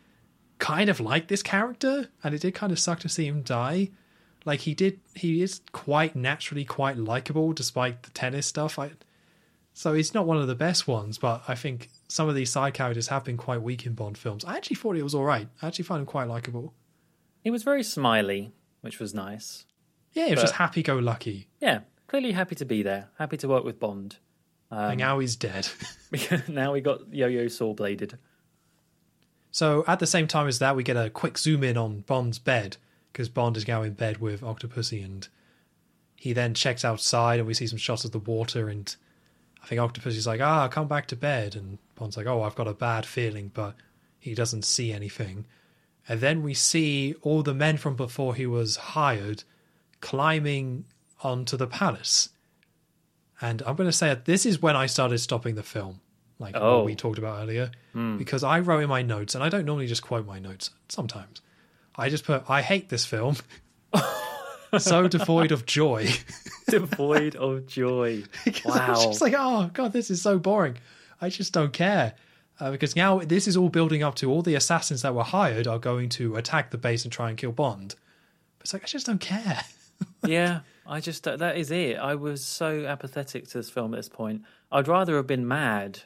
kind 0.58 0.90
of 0.90 1.00
like 1.00 1.28
this 1.28 1.44
character, 1.44 2.10
and 2.24 2.34
it 2.34 2.42
did 2.42 2.56
kind 2.56 2.72
of 2.72 2.80
suck 2.80 3.00
to 3.02 3.10
see 3.10 3.28
him 3.28 3.42
die. 3.42 3.90
Like 4.46 4.62
he 4.62 4.74
did, 4.74 5.00
he 5.14 5.44
is 5.44 5.62
quite 5.72 6.16
naturally 6.16 6.66
quite 6.66 6.98
likable 6.98 7.54
despite 7.54 8.04
the 8.04 8.10
tennis 8.12 8.48
stuff. 8.48 8.80
I, 8.80 8.92
so 9.74 9.94
he's 9.94 10.14
not 10.14 10.26
one 10.26 10.38
of 10.38 10.48
the 10.48 10.56
best 10.56 10.88
ones, 10.88 11.18
but 11.18 11.44
I 11.48 11.56
think 11.56 11.90
some 12.12 12.28
of 12.28 12.36
these 12.36 12.50
side 12.50 12.74
characters 12.74 13.08
have 13.08 13.24
been 13.24 13.38
quite 13.38 13.62
weak 13.62 13.86
in 13.86 13.94
Bond 13.94 14.18
films. 14.18 14.44
I 14.44 14.58
actually 14.58 14.76
thought 14.76 14.98
it 14.98 15.04
was 15.04 15.16
all 15.16 15.24
right. 15.24 15.48
I 15.62 15.68
actually 15.68 15.86
found 15.86 16.02
him 16.02 16.06
quite 16.06 16.28
likable. 16.28 16.74
he 17.44 17.50
was 17.50 17.64
very 17.64 17.84
smiley, 17.84 18.52
which 18.82 19.00
was 19.00 19.14
nice. 19.14 19.66
Yeah, 20.14 20.26
he 20.26 20.32
was 20.32 20.40
But- 20.40 20.48
just 20.48 20.56
happy-go-lucky. 20.56 21.48
Yeah, 21.62 21.80
clearly 22.08 22.34
happy 22.34 22.56
to 22.56 22.66
be 22.66 22.84
there, 22.84 23.10
happy 23.18 23.38
to 23.38 23.48
work 23.48 23.64
with 23.64 23.80
Bond. 23.80 24.18
and 24.70 25.00
now 25.00 25.20
he's 25.20 25.36
dead. 25.38 25.68
now 26.48 26.74
we 26.74 26.82
got 26.82 27.14
Yo-Yo 27.14 27.48
saw 27.48 27.74
bladed. 27.74 28.18
So 29.52 29.84
at 29.88 30.00
the 30.00 30.08
same 30.08 30.28
time 30.28 30.48
as 30.48 30.60
that, 30.60 30.76
we 30.76 30.84
get 30.84 30.98
a 30.98 31.10
quick 31.10 31.38
zoom 31.38 31.64
in 31.64 31.78
on 31.78 32.02
Bond's 32.02 32.40
bed 32.40 32.78
because 33.12 33.28
Bond 33.30 33.58
is 33.58 33.68
now 33.68 33.82
in 33.84 33.94
bed 33.94 34.20
with 34.20 34.42
Octopussy, 34.42 35.04
and 35.04 35.28
he 36.16 36.32
then 36.34 36.54
checks 36.54 36.86
outside, 36.86 37.40
and 37.40 37.48
we 37.48 37.54
see 37.54 37.68
some 37.68 37.78
shots 37.78 38.06
of 38.06 38.12
the 38.12 38.20
water, 38.20 38.70
and 38.70 38.96
I 39.64 39.68
think 39.68 39.80
Octopussy's 39.82 40.26
like, 40.28 40.40
"Ah, 40.42 40.68
come 40.70 40.88
back 40.88 41.08
to 41.08 41.16
bed," 41.16 41.56
and 41.56 41.78
Bond's 42.02 42.18
like, 42.18 42.26
"Oh, 42.26 42.42
I've 42.42 42.56
got 42.56 42.68
a 42.68 42.74
bad 42.74 43.06
feeling," 43.06 43.52
but 43.54 43.76
he 44.18 44.34
doesn't 44.34 44.66
see 44.66 44.92
anything. 44.92 45.46
And 46.10 46.20
then 46.20 46.42
we 46.42 46.56
see 46.56 47.14
all 47.22 47.44
the 47.44 47.54
men 47.54 47.78
from 47.78 47.96
before 47.96 48.34
he 48.34 48.48
was 48.48 48.76
hired 48.76 49.44
climbing 50.02 50.86
onto 51.24 51.56
the 51.58 51.68
palace. 51.68 52.30
And 53.40 53.62
I'm 53.68 53.76
going 53.76 53.88
to 53.88 53.94
say 53.96 54.08
that 54.08 54.26
this 54.26 54.48
is 54.48 54.62
when 54.64 54.76
I 54.76 54.88
started 54.88 55.20
stopping 55.20 55.54
the 55.54 55.62
film, 55.64 56.02
like 56.40 56.56
Oh. 56.58 56.78
what 56.78 56.86
we 56.86 56.94
oh. 56.94 56.96
talked 56.96 57.20
about 57.20 57.40
earlier, 57.44 57.70
hmm. 57.94 58.18
because 58.18 58.44
I 58.44 58.60
wrote 58.62 58.80
in 58.82 58.90
my 58.90 59.04
notes, 59.04 59.36
and 59.36 59.44
I 59.44 59.50
don't 59.50 59.66
normally 59.66 59.86
just 59.88 60.02
quote 60.02 60.26
my 60.26 60.40
notes 60.40 60.72
sometimes. 60.90 61.42
I 61.96 62.10
just 62.10 62.26
put, 62.26 62.50
I 62.50 62.64
hate 62.64 62.90
this 62.90 63.06
film. 63.06 63.36
so 64.80 65.08
devoid 65.08 65.52
of 65.52 65.68
joy. 65.68 66.10
Devoid 66.68 67.36
of 67.36 67.68
joy. 67.68 68.24
Because 68.44 68.76
I 68.76 68.90
was 68.90 68.98
Wow. 69.00 69.06
just 69.12 69.22
like, 69.22 69.36
oh 69.38 69.70
god, 69.72 69.94
this 69.94 70.10
is 70.10 70.22
so 70.22 70.40
boring. 70.40 70.78
I 71.22 71.30
just 71.30 71.54
don't 71.54 71.72
care. 71.72 72.16
Uh, 72.60 72.72
because 72.72 72.96
now 72.96 73.20
this 73.20 73.48
is 73.48 73.58
all 73.58 73.70
building 73.70 74.04
up 74.04 74.16
to 74.16 74.30
all 74.30 74.42
the 74.42 74.56
assassins 74.56 75.02
that 75.02 75.16
were 75.16 75.24
hired 75.24 75.68
are 75.68 75.80
going 75.80 76.10
to 76.10 76.36
attack 76.36 76.70
the 76.70 76.78
base 76.78 77.04
and 77.04 77.12
try 77.12 77.30
and 77.30 77.38
kill 77.38 77.52
Bond. 77.52 77.96
But 78.58 78.66
it's 78.66 78.74
like 78.74 78.84
I 78.84 78.88
just 78.88 79.06
don't 79.06 79.22
care. 79.22 79.62
yeah, 80.26 80.60
I 80.86 81.00
just 81.00 81.24
that 81.24 81.58
is 81.58 81.72
it. 81.72 81.98
I 81.98 82.16
was 82.16 82.46
so 82.46 82.86
apathetic 82.86 83.48
to 83.50 83.58
this 83.58 83.70
film 83.70 83.94
at 83.94 83.98
this 83.98 84.10
point. 84.10 84.44
I'd 84.72 84.88
rather 84.88 85.16
have 85.16 85.26
been 85.28 85.48
mad, 85.48 86.02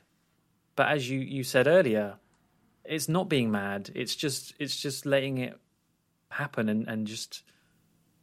but 0.76 0.88
as 0.88 1.09
you 1.09 1.20
you 1.20 1.43
said 1.43 1.68
earlier, 1.68 2.16
it's 2.86 3.09
not 3.09 3.28
being 3.28 3.51
mad. 3.51 3.89
It's 3.93 4.16
just 4.16 4.53
it's 4.57 4.80
just 4.80 5.05
letting 5.05 5.39
it 5.39 5.59
happen 6.30 6.70
and 6.70 6.88
and 6.88 7.05
just 7.05 7.43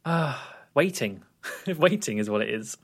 ah 0.05 0.55
waiting. 0.73 1.23
waiting 1.77 2.17
is 2.17 2.29
what 2.29 2.41
it 2.41 2.49
is. 2.49 2.77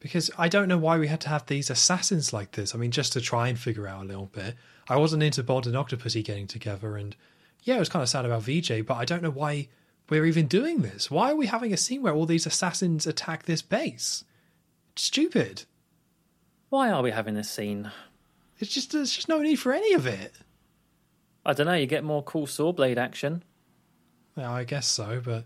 Because 0.00 0.30
I 0.38 0.48
don't 0.48 0.68
know 0.68 0.78
why 0.78 0.98
we 0.98 1.08
had 1.08 1.20
to 1.22 1.28
have 1.28 1.46
these 1.46 1.70
assassins 1.70 2.32
like 2.32 2.52
this. 2.52 2.74
I 2.74 2.78
mean, 2.78 2.90
just 2.90 3.12
to 3.12 3.20
try 3.20 3.48
and 3.48 3.58
figure 3.58 3.86
out 3.86 4.02
a 4.02 4.08
little 4.08 4.26
bit. 4.26 4.56
I 4.88 4.96
wasn't 4.96 5.22
into 5.22 5.42
Bond 5.42 5.66
and 5.66 5.76
Octopussy 5.76 6.24
getting 6.24 6.46
together, 6.46 6.96
and 6.96 7.14
yeah, 7.62 7.76
it 7.76 7.80
was 7.80 7.90
kind 7.90 8.02
of 8.02 8.08
sad 8.08 8.24
about 8.24 8.42
Vijay, 8.42 8.84
but 8.84 8.94
I 8.94 9.04
don't 9.04 9.22
know 9.22 9.30
why 9.30 9.68
we're 10.08 10.24
even 10.24 10.46
doing 10.46 10.82
this. 10.82 11.10
Why 11.10 11.30
are 11.30 11.36
we 11.36 11.46
having 11.46 11.72
a 11.72 11.76
scene 11.76 12.02
where 12.02 12.14
all 12.14 12.26
these 12.26 12.46
assassins 12.46 13.06
attack 13.06 13.44
this 13.44 13.62
base? 13.62 14.24
It's 14.92 15.04
stupid. 15.04 15.64
Why 16.70 16.90
are 16.90 17.02
we 17.02 17.10
having 17.10 17.34
this 17.34 17.50
scene? 17.50 17.92
It's 18.58 18.72
just 18.72 18.92
there's 18.92 19.12
just 19.12 19.28
no 19.28 19.40
need 19.40 19.56
for 19.56 19.72
any 19.72 19.92
of 19.92 20.06
it. 20.06 20.32
I 21.44 21.52
don't 21.52 21.66
know. 21.66 21.74
You 21.74 21.86
get 21.86 22.04
more 22.04 22.22
cool 22.22 22.46
saw 22.46 22.72
blade 22.72 22.98
action. 22.98 23.42
Yeah, 24.36 24.50
I 24.50 24.64
guess 24.64 24.86
so, 24.86 25.20
but 25.24 25.44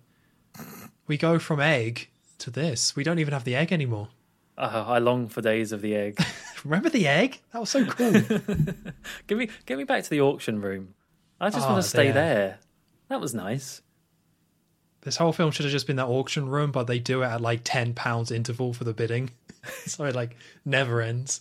we 1.07 1.16
go 1.16 1.38
from 1.38 1.61
egg 1.61 2.09
to 2.38 2.50
this. 2.50 2.96
We 2.96 3.05
don't 3.05 3.18
even 3.18 3.32
have 3.34 3.44
the 3.44 3.57
egg 3.57 3.72
anymore. 3.72 4.09
Uh, 4.57 4.84
I 4.86 4.98
long 4.98 5.28
for 5.28 5.40
days 5.42 5.72
of 5.72 5.80
the 5.82 5.94
egg. 5.96 6.18
Remember 6.64 6.88
the 6.88 7.07
egg? 7.09 7.40
That 7.52 7.61
was 7.61 7.70
so 7.70 7.84
cool. 7.84 8.12
give 9.26 9.38
me 9.38 9.48
get 9.66 9.78
me 9.78 9.84
back 9.84 10.05
to 10.05 10.11
the 10.11 10.20
auction 10.20 10.61
room. 10.61 10.94
I 11.40 11.50
just 11.50 11.66
Ah, 11.66 11.72
want 11.72 11.82
to 11.82 11.88
stay 11.88 12.11
there. 12.12 12.12
there. 12.34 12.59
That 13.09 13.20
was 13.20 13.34
nice. 13.34 13.82
this 15.02 15.16
whole 15.16 15.32
film 15.32 15.50
should 15.50 15.64
have 15.64 15.72
just 15.72 15.86
been 15.86 15.96
that 15.96 16.07
auction 16.07 16.48
room, 16.48 16.70
but 16.72 16.86
they 16.86 16.98
do 16.98 17.22
it 17.22 17.26
at 17.26 17.40
like 17.40 17.61
ten 17.64 17.94
pounds 17.94 18.30
interval 18.30 18.72
for 18.72 18.84
the 18.84 18.94
bidding, 18.94 19.30
so 19.86 20.05
it 20.05 20.14
like 20.14 20.36
never 20.64 21.02
ends. 21.02 21.40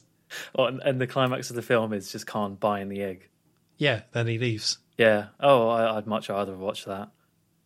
Oh, 0.56 0.66
and, 0.66 0.82
and 0.82 1.00
the 1.00 1.06
climax 1.08 1.50
of 1.52 1.56
the 1.56 1.62
film 1.62 1.94
is 1.94 2.12
just 2.12 2.26
Khan 2.26 2.56
buying 2.56 2.90
the 2.90 3.04
egg. 3.04 3.30
Yeah, 3.78 4.02
then 4.12 4.26
he 4.28 4.40
leaves. 4.40 4.80
Yeah. 4.98 5.28
Oh, 5.40 5.70
I, 5.70 5.98
I'd 5.98 6.08
much 6.08 6.30
rather 6.30 6.56
watch 6.58 6.86
that. 6.86 7.10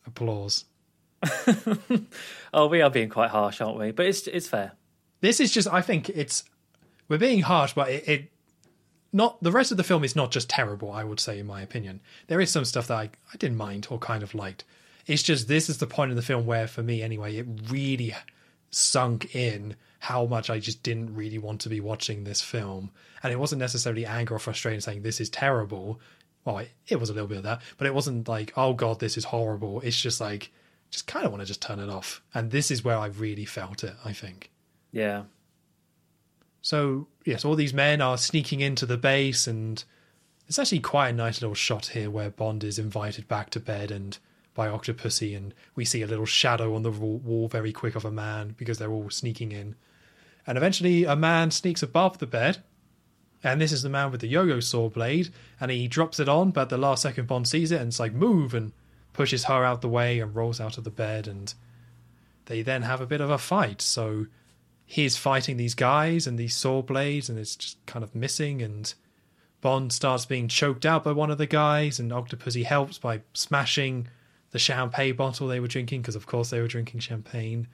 Applause. 0.05 0.65
Oh, 2.53 2.67
we 2.67 2.81
are 2.81 2.89
being 2.89 3.09
quite 3.09 3.29
harsh, 3.29 3.61
aren't 3.61 3.77
we? 3.79 3.91
But 3.91 4.05
it's 4.07 4.27
it's 4.27 4.47
fair. 4.47 4.73
This 5.21 5.39
is 5.39 5.51
just. 5.51 5.67
I 5.67 5.81
think 5.81 6.09
it's 6.09 6.43
we're 7.07 7.17
being 7.17 7.41
harsh, 7.41 7.73
but 7.73 7.89
it, 7.89 8.07
it 8.07 8.31
not 9.13 9.41
the 9.41 9.51
rest 9.51 9.71
of 9.71 9.77
the 9.77 9.83
film 9.83 10.03
is 10.03 10.15
not 10.15 10.31
just 10.31 10.49
terrible. 10.49 10.91
I 10.91 11.03
would 11.03 11.19
say, 11.19 11.39
in 11.39 11.47
my 11.47 11.61
opinion, 11.61 12.01
there 12.27 12.41
is 12.41 12.51
some 12.51 12.65
stuff 12.65 12.87
that 12.87 12.97
I 12.97 13.09
I 13.33 13.37
didn't 13.37 13.57
mind 13.57 13.87
or 13.89 13.97
kind 13.99 14.23
of 14.23 14.35
liked. 14.35 14.63
It's 15.05 15.23
just 15.23 15.47
this 15.47 15.69
is 15.69 15.77
the 15.77 15.87
point 15.87 16.11
in 16.11 16.17
the 16.17 16.21
film 16.21 16.45
where, 16.45 16.67
for 16.67 16.83
me 16.83 17.01
anyway, 17.01 17.37
it 17.37 17.47
really 17.69 18.13
sunk 18.69 19.33
in 19.35 19.75
how 19.99 20.25
much 20.25 20.49
I 20.49 20.59
just 20.59 20.83
didn't 20.83 21.15
really 21.15 21.37
want 21.37 21.61
to 21.61 21.69
be 21.69 21.79
watching 21.79 22.23
this 22.23 22.41
film. 22.41 22.91
And 23.23 23.33
it 23.33 23.39
wasn't 23.39 23.59
necessarily 23.59 24.05
anger 24.05 24.35
or 24.35 24.39
frustration 24.39 24.81
saying 24.81 25.01
this 25.01 25.19
is 25.19 25.29
terrible. 25.29 25.99
Well, 26.45 26.59
it, 26.59 26.71
it 26.87 26.99
was 26.99 27.09
a 27.09 27.13
little 27.13 27.27
bit 27.27 27.39
of 27.39 27.43
that, 27.43 27.61
but 27.77 27.87
it 27.87 27.93
wasn't 27.93 28.27
like, 28.27 28.53
oh 28.55 28.73
god, 28.73 28.99
this 28.99 29.17
is 29.17 29.25
horrible. 29.25 29.81
It's 29.81 29.99
just 29.99 30.21
like, 30.21 30.51
just 30.91 31.07
kind 31.07 31.25
of 31.25 31.31
want 31.31 31.41
to 31.41 31.47
just 31.47 31.61
turn 31.61 31.79
it 31.79 31.89
off. 31.89 32.21
And 32.33 32.51
this 32.51 32.69
is 32.71 32.83
where 32.83 32.97
I 32.97 33.07
really 33.07 33.45
felt 33.45 33.83
it, 33.83 33.95
I 34.05 34.13
think. 34.13 34.51
Yeah. 34.91 35.23
So, 36.61 37.07
yes, 37.25 37.45
all 37.45 37.55
these 37.55 37.73
men 37.73 38.01
are 38.01 38.17
sneaking 38.17 38.61
into 38.61 38.85
the 38.85 38.97
base, 38.97 39.47
and 39.47 39.83
it's 40.47 40.59
actually 40.59 40.79
quite 40.79 41.09
a 41.09 41.13
nice 41.13 41.41
little 41.41 41.55
shot 41.55 41.87
here 41.87 42.09
where 42.09 42.29
Bond 42.29 42.63
is 42.63 42.79
invited 42.79 43.27
back 43.27 43.49
to 43.51 43.59
bed 43.59 43.91
and 43.91 44.17
by 44.53 44.67
Octopussy, 44.67 45.37
and 45.37 45.53
we 45.75 45.85
see 45.85 46.01
a 46.01 46.07
little 46.07 46.25
shadow 46.25 46.75
on 46.75 46.81
the 46.81 46.91
wall 46.91 47.47
very 47.47 47.71
quick 47.71 47.95
of 47.95 48.05
a 48.05 48.11
man 48.11 48.55
because 48.57 48.79
they're 48.79 48.91
all 48.91 49.09
sneaking 49.09 49.51
in. 49.51 49.75
And 50.47 50.57
eventually, 50.57 51.03
a 51.03 51.15
man 51.15 51.51
sneaks 51.51 51.83
above 51.83 52.17
the 52.17 52.25
bed, 52.25 52.63
And 53.43 53.61
this 53.61 53.71
is 53.71 53.83
the 53.83 53.89
man 53.89 54.11
with 54.11 54.21
the 54.21 54.27
yo-yo 54.27 54.59
saw 54.59 54.89
blade, 54.89 55.29
and 55.59 55.69
he 55.69 55.87
drops 55.87 56.19
it 56.19 56.27
on, 56.27 56.51
but 56.51 56.69
the 56.69 56.77
last 56.77 57.03
second 57.03 57.27
Bond 57.27 57.47
sees 57.47 57.71
it 57.71 57.79
and 57.79 57.89
it's 57.89 57.99
like 57.99 58.13
move 58.13 58.53
and 58.53 58.73
pushes 59.13 59.45
her 59.45 59.63
out 59.63 59.81
the 59.81 59.89
way 59.89 60.19
and 60.19 60.35
rolls 60.35 60.59
out 60.59 60.77
of 60.77 60.83
the 60.83 60.89
bed 60.89 61.27
and 61.27 61.53
they 62.45 62.61
then 62.61 62.83
have 62.83 63.01
a 63.01 63.05
bit 63.05 63.21
of 63.21 63.29
a 63.29 63.37
fight. 63.37 63.81
So 63.81 64.27
he's 64.89 65.17
fighting 65.17 65.57
these 65.57 65.75
guys 65.75 66.25
and 66.25 66.39
these 66.39 66.55
saw 66.55 66.81
blades 66.81 67.29
and 67.29 67.37
it's 67.37 67.55
just 67.55 67.85
kind 67.85 68.03
of 68.03 68.15
missing 68.15 68.61
and 68.61 68.93
Bond 69.59 69.91
starts 69.91 70.25
being 70.25 70.47
choked 70.47 70.85
out 70.85 71.03
by 71.03 71.11
one 71.11 71.29
of 71.29 71.37
the 71.37 71.45
guys 71.45 71.99
and 71.99 72.11
Octopussy 72.11 72.63
helps 72.63 72.97
by 72.97 73.21
smashing 73.33 74.07
the 74.51 74.59
champagne 74.59 75.15
bottle 75.15 75.47
they 75.47 75.59
were 75.59 75.67
drinking 75.67 76.01
because 76.01 76.15
of 76.15 76.25
course 76.25 76.49
they 76.49 76.61
were 76.61 76.67
drinking 76.67 77.01
champagne. 77.01 77.67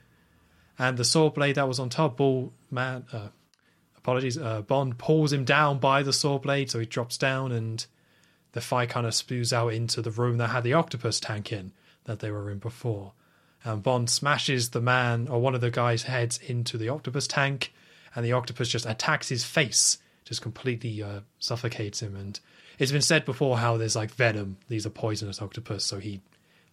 And 0.76 0.96
the 0.96 1.04
saw 1.04 1.30
blade 1.30 1.54
that 1.54 1.68
was 1.68 1.78
on 1.78 1.88
top, 1.88 2.16
Ball 2.16 2.52
man, 2.68 3.04
uh, 3.12 3.28
apologies, 3.96 4.36
uh, 4.36 4.62
Bond 4.62 4.98
pulls 4.98 5.32
him 5.32 5.44
down 5.44 5.78
by 5.78 6.02
the 6.02 6.12
saw 6.12 6.38
blade, 6.38 6.68
so 6.68 6.80
he 6.80 6.86
drops 6.86 7.16
down, 7.16 7.52
and 7.52 7.86
the 8.52 8.60
fight 8.60 8.88
kind 8.88 9.06
of 9.06 9.14
spews 9.14 9.52
out 9.52 9.72
into 9.72 10.02
the 10.02 10.10
room 10.10 10.38
that 10.38 10.48
had 10.48 10.64
the 10.64 10.72
octopus 10.72 11.20
tank 11.20 11.52
in 11.52 11.70
that 12.04 12.18
they 12.18 12.32
were 12.32 12.50
in 12.50 12.58
before. 12.58 13.12
And 13.64 13.82
Bond 13.82 14.10
smashes 14.10 14.70
the 14.70 14.80
man 14.80 15.26
or 15.26 15.40
one 15.40 15.54
of 15.54 15.62
the 15.62 15.70
guys' 15.70 16.02
heads 16.02 16.38
into 16.46 16.76
the 16.76 16.90
octopus 16.90 17.26
tank, 17.26 17.72
and 18.14 18.24
the 18.24 18.32
octopus 18.32 18.68
just 18.68 18.86
attacks 18.86 19.30
his 19.30 19.44
face, 19.44 19.98
just 20.24 20.42
completely 20.42 21.02
uh, 21.02 21.20
suffocates 21.38 22.00
him. 22.00 22.14
And 22.14 22.38
it's 22.78 22.92
been 22.92 23.02
said 23.02 23.24
before 23.24 23.58
how 23.58 23.76
there's 23.78 23.96
like 23.96 24.10
venom; 24.10 24.58
these 24.68 24.84
are 24.84 24.90
poisonous 24.90 25.40
octopus, 25.40 25.84
so 25.84 25.98
he 25.98 26.20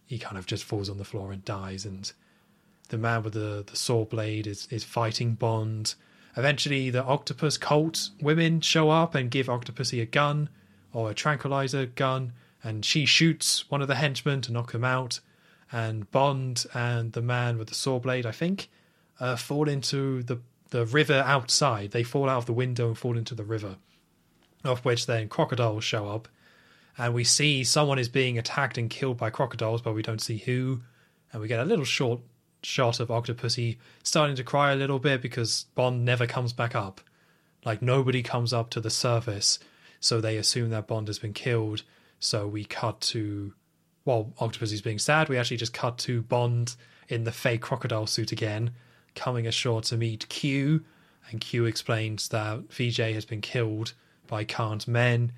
he 0.06 0.18
kind 0.18 0.36
of 0.36 0.46
just 0.46 0.64
falls 0.64 0.90
on 0.90 0.98
the 0.98 1.04
floor 1.04 1.32
and 1.32 1.42
dies. 1.44 1.86
And 1.86 2.12
the 2.90 2.98
man 2.98 3.22
with 3.22 3.32
the, 3.32 3.64
the 3.66 3.76
saw 3.76 4.04
blade 4.04 4.46
is, 4.46 4.68
is 4.70 4.84
fighting 4.84 5.32
Bond. 5.32 5.94
Eventually, 6.36 6.90
the 6.90 7.02
octopus 7.02 7.56
cult 7.56 8.10
women 8.20 8.60
show 8.60 8.90
up 8.90 9.14
and 9.14 9.30
give 9.30 9.46
Octopussy 9.46 10.02
a 10.02 10.06
gun 10.06 10.50
or 10.92 11.10
a 11.10 11.14
tranquilizer 11.14 11.86
gun, 11.86 12.32
and 12.62 12.84
she 12.84 13.06
shoots 13.06 13.70
one 13.70 13.80
of 13.80 13.88
the 13.88 13.94
henchmen 13.94 14.42
to 14.42 14.52
knock 14.52 14.74
him 14.74 14.84
out. 14.84 15.20
And 15.72 16.10
Bond 16.10 16.66
and 16.74 17.12
the 17.12 17.22
man 17.22 17.58
with 17.58 17.68
the 17.68 17.74
saw 17.74 17.98
blade, 17.98 18.26
I 18.26 18.32
think, 18.32 18.68
uh, 19.18 19.36
fall 19.36 19.68
into 19.68 20.22
the 20.22 20.40
the 20.70 20.86
river 20.86 21.22
outside. 21.26 21.90
They 21.90 22.02
fall 22.02 22.28
out 22.28 22.38
of 22.38 22.46
the 22.46 22.52
window 22.52 22.88
and 22.88 22.98
fall 22.98 23.16
into 23.16 23.34
the 23.34 23.44
river, 23.44 23.76
of 24.64 24.84
which 24.84 25.06
then 25.06 25.28
crocodiles 25.28 25.84
show 25.84 26.08
up, 26.08 26.28
and 26.98 27.14
we 27.14 27.24
see 27.24 27.64
someone 27.64 27.98
is 27.98 28.08
being 28.08 28.38
attacked 28.38 28.78
and 28.78 28.90
killed 28.90 29.16
by 29.16 29.30
crocodiles, 29.30 29.82
but 29.82 29.94
we 29.94 30.02
don't 30.02 30.20
see 30.20 30.38
who. 30.38 30.82
And 31.32 31.40
we 31.40 31.48
get 31.48 31.60
a 31.60 31.64
little 31.64 31.84
short 31.84 32.20
shot 32.62 33.00
of 33.00 33.08
Octopussy 33.08 33.78
starting 34.02 34.36
to 34.36 34.44
cry 34.44 34.72
a 34.72 34.76
little 34.76 34.98
bit 34.98 35.22
because 35.22 35.66
Bond 35.74 36.04
never 36.04 36.26
comes 36.26 36.52
back 36.52 36.74
up. 36.74 37.00
Like 37.64 37.80
nobody 37.80 38.22
comes 38.22 38.52
up 38.52 38.70
to 38.70 38.80
the 38.80 38.90
surface, 38.90 39.58
so 40.00 40.20
they 40.20 40.36
assume 40.36 40.70
that 40.70 40.86
Bond 40.86 41.08
has 41.08 41.18
been 41.18 41.32
killed. 41.32 41.82
So 42.18 42.46
we 42.46 42.64
cut 42.64 43.00
to, 43.12 43.54
while 44.04 44.32
Octopussy's 44.40 44.82
being 44.82 44.98
sad, 44.98 45.28
we 45.28 45.38
actually 45.38 45.56
just 45.56 45.72
cut 45.72 45.98
to 45.98 46.22
Bond 46.22 46.76
in 47.08 47.24
the 47.24 47.32
fake 47.32 47.60
crocodile 47.60 48.06
suit 48.06 48.32
again, 48.32 48.72
coming 49.14 49.46
ashore 49.46 49.82
to 49.82 49.96
meet 49.96 50.28
Q. 50.28 50.84
And 51.30 51.40
Q 51.40 51.66
explains 51.66 52.28
that 52.28 52.68
Vijay 52.68 53.14
has 53.14 53.24
been 53.24 53.40
killed 53.40 53.94
by 54.26 54.44
Khan's 54.44 54.88
men. 54.88 55.32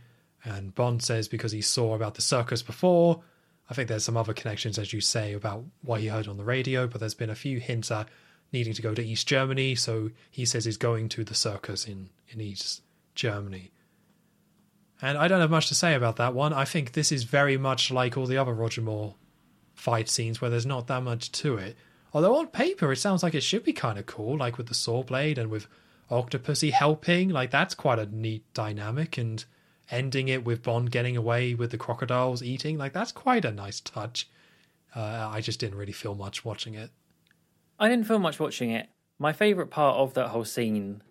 And 0.45 0.75
Bond 0.75 1.03
says 1.03 1.29
because 1.29 1.53
he 1.53 1.61
saw 1.61 1.95
about 1.95 2.15
the 2.15 2.23
circus 2.23 2.63
before, 2.63 3.23
I 3.69 3.75
think 3.75 3.89
there's 3.89 4.05
some 4.05 4.17
other 4.17 4.35
connections, 4.35 4.79
as 4.79 4.93
you 4.93 5.01
say, 5.01 5.33
about 5.33 5.65
what 5.83 6.01
he 6.01 6.09
heard 6.09 6.29
on 6.29 6.37
the 6.37 6.45
radio, 6.45 6.87
but 6.87 7.01
there's 7.01 7.15
been 7.15 7.31
a 7.31 7.35
few 7.35 7.61
hints 7.61 7.91
at 7.91 8.09
needing 8.53 8.75
to 8.75 8.83
go 8.83 8.95
to 8.95 9.05
East 9.05 9.27
Germany. 9.27 9.75
So 9.75 10.11
he 10.31 10.45
says 10.45 10.65
he's 10.65 10.77
going 10.77 11.09
to 11.11 11.25
the 11.25 11.35
circus 11.35 11.87
in, 11.87 12.11
in 12.29 12.41
East 12.41 12.83
Germany. 13.15 13.71
And 15.03 15.19
I 15.19 15.29
don't 15.29 15.41
have 15.41 15.51
much 15.51 15.69
to 15.69 15.75
say 15.75 15.95
about 15.95 16.17
that 16.17 16.35
one. 16.35 16.53
I 16.53 16.65
think 16.65 16.93
this 16.93 17.13
is 17.13 17.25
very 17.25 17.57
much 17.57 17.91
like 17.91 18.17
all 18.17 18.27
the 18.27 18.39
other 18.39 18.55
Roger 18.55 18.81
Moore 18.81 19.15
fight 19.75 20.09
scenes 20.09 20.41
where 20.41 20.51
there's 20.51 20.67
not 20.67 20.87
that 20.87 21.03
much 21.03 21.33
to 21.33 21.57
it. 21.57 21.77
Although 22.13 22.37
on 22.37 22.47
paper 22.47 22.93
it 22.93 22.97
sounds 22.97 23.23
like 23.23 23.35
it 23.35 23.43
should 23.43 23.65
be 23.65 23.73
kind 23.73 23.99
of 23.99 24.07
cool, 24.07 24.39
like 24.39 24.57
with 24.57 24.69
the 24.69 24.75
saw 24.75 25.03
blade 25.03 25.37
and 25.37 25.51
with 25.51 25.67
Octopussy 26.11 26.71
helping. 26.71 27.29
Like 27.31 27.51
that's 27.51 27.75
quite 27.75 27.99
a 27.99 28.07
neat 28.07 28.45
dynamic 28.55 29.19
and 29.19 29.45
ending 29.91 30.29
it 30.29 30.45
with 30.45 30.63
Bond 30.63 30.91
getting 30.91 31.17
away 31.17 31.55
with 31.55 31.71
the 31.71 31.79
crocodiles 31.79 32.43
eating. 32.43 32.79
Like 32.79 32.93
that's 32.93 33.13
quite 33.13 33.45
a 33.45 33.53
nice 33.53 33.81
touch. 33.81 34.29
Uh, 34.95 35.29
I 35.31 35.41
just 35.41 35.59
didn't 35.59 35.77
really 35.77 35.93
feel 35.93 36.15
much 36.15 36.45
watching 36.45 36.75
it. 36.75 36.91
I 37.79 37.89
didn't 37.89 38.07
feel 38.07 38.21
much 38.21 38.39
watching 38.39 38.71
it. 38.71 38.89
My 39.19 39.33
favorite 39.33 39.71
part 39.71 39.97
of 39.97 40.15
that 40.15 40.29
whole 40.29 40.45
scene 40.45 41.03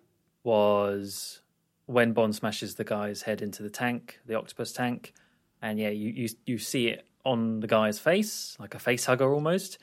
was 0.42 1.40
when 1.86 2.12
Bond 2.12 2.34
smashes 2.34 2.76
the 2.76 2.84
guy's 2.84 3.22
head 3.22 3.42
into 3.42 3.62
the 3.62 3.70
tank, 3.70 4.20
the 4.26 4.34
octopus 4.34 4.72
tank, 4.72 5.12
and 5.60 5.78
yeah, 5.78 5.90
you 5.90 6.10
you 6.10 6.28
you 6.46 6.58
see 6.58 6.88
it 6.88 7.06
on 7.24 7.60
the 7.60 7.66
guy's 7.66 7.98
face, 7.98 8.56
like 8.58 8.74
a 8.74 8.78
face 8.78 9.06
hugger 9.06 9.32
almost. 9.32 9.78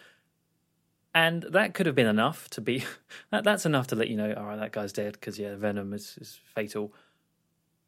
And 1.14 1.44
that 1.44 1.74
could 1.74 1.88
have 1.88 1.96
been 1.96 2.08
enough 2.08 2.50
to 2.52 2.62
be 2.62 2.86
that, 3.32 3.44
that's 3.44 3.66
enough 3.66 3.88
to 3.88 3.96
let 3.96 4.08
you 4.08 4.16
know, 4.16 4.34
all 4.34 4.46
right, 4.46 4.60
that 4.60 4.72
guy's 4.72 4.94
dead 4.94 5.14
because 5.14 5.38
yeah, 5.38 5.56
venom 5.56 5.94
is, 5.94 6.18
is 6.22 6.40
fatal. 6.56 6.94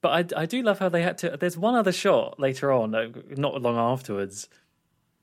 But 0.02 0.34
I, 0.34 0.42
I 0.42 0.46
do 0.46 0.62
love 0.62 0.80
how 0.80 0.90
they 0.90 1.02
had 1.02 1.18
to. 1.20 1.38
There's 1.38 1.58
one 1.58 1.76
other 1.76 1.94
shot 1.94 2.38
later 2.38 2.74
on, 2.74 2.92
not 3.38 3.62
long 3.62 3.78
afterwards, 3.78 4.50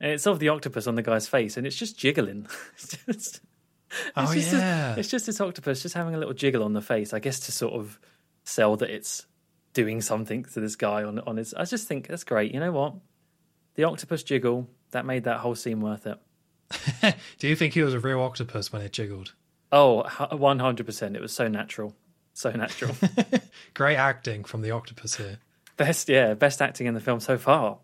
and 0.01 0.13
it's 0.13 0.27
of 0.27 0.39
the 0.39 0.49
octopus 0.49 0.87
on 0.87 0.95
the 0.95 1.03
guy's 1.03 1.29
face, 1.29 1.59
and 1.59 1.67
it's 1.67 1.77
just 1.77 1.99
jiggling. 1.99 2.47
it's 2.75 2.97
just, 3.07 3.41
oh 4.17 4.23
it's 4.23 4.33
just 4.33 4.53
yeah, 4.55 4.95
a, 4.95 4.99
it's 4.99 5.11
just 5.11 5.27
this 5.27 5.39
octopus 5.39 5.83
just 5.83 5.95
having 5.95 6.15
a 6.15 6.19
little 6.19 6.33
jiggle 6.33 6.63
on 6.63 6.73
the 6.73 6.81
face, 6.81 7.13
I 7.13 7.19
guess, 7.19 7.41
to 7.41 7.53
sort 7.53 7.75
of 7.75 8.01
sell 8.45 8.77
that 8.77 8.91
it's 8.91 9.27
doing 9.73 10.01
something 10.01 10.45
to 10.45 10.61
this 10.61 10.77
guy 10.77 11.05
on 11.05 11.19
on 11.21 11.37
his. 11.37 11.55
I 11.55 11.65
just 11.65 11.87
think 11.87 12.09
that's 12.09 12.25
great. 12.25 12.53
You 12.53 12.61
know 12.61 12.73
what? 12.73 12.95
The 13.75 13.85
octopus 13.85 14.23
jiggle 14.23 14.69
that 14.91 15.07
made 15.07 15.25
that 15.25 15.39
whole 15.39 15.55
scene 15.55 15.81
worth 15.81 16.07
it. 16.07 16.19
Do 17.39 17.49
you 17.49 17.57
think 17.57 17.75
he 17.75 17.83
was 17.83 17.95
a 17.95 18.01
real 18.01 18.21
octopus 18.21 18.73
when 18.73 18.83
it 18.83 18.93
jiggled? 18.93 19.35
Oh, 19.73 20.05
100%. 20.07 21.15
It 21.15 21.21
was 21.21 21.33
so 21.33 21.49
natural. 21.49 21.95
So 22.35 22.51
natural. 22.51 22.95
Great 23.75 23.97
acting 23.97 24.45
from 24.45 24.63
the 24.63 24.71
octopus 24.71 25.17
here. 25.17 25.39
best, 25.77 26.09
yeah, 26.09 26.35
best 26.35 26.61
acting 26.61 26.87
in 26.87 26.95
the 26.95 27.01
film 27.01 27.21
so 27.21 27.39
far. 27.39 27.79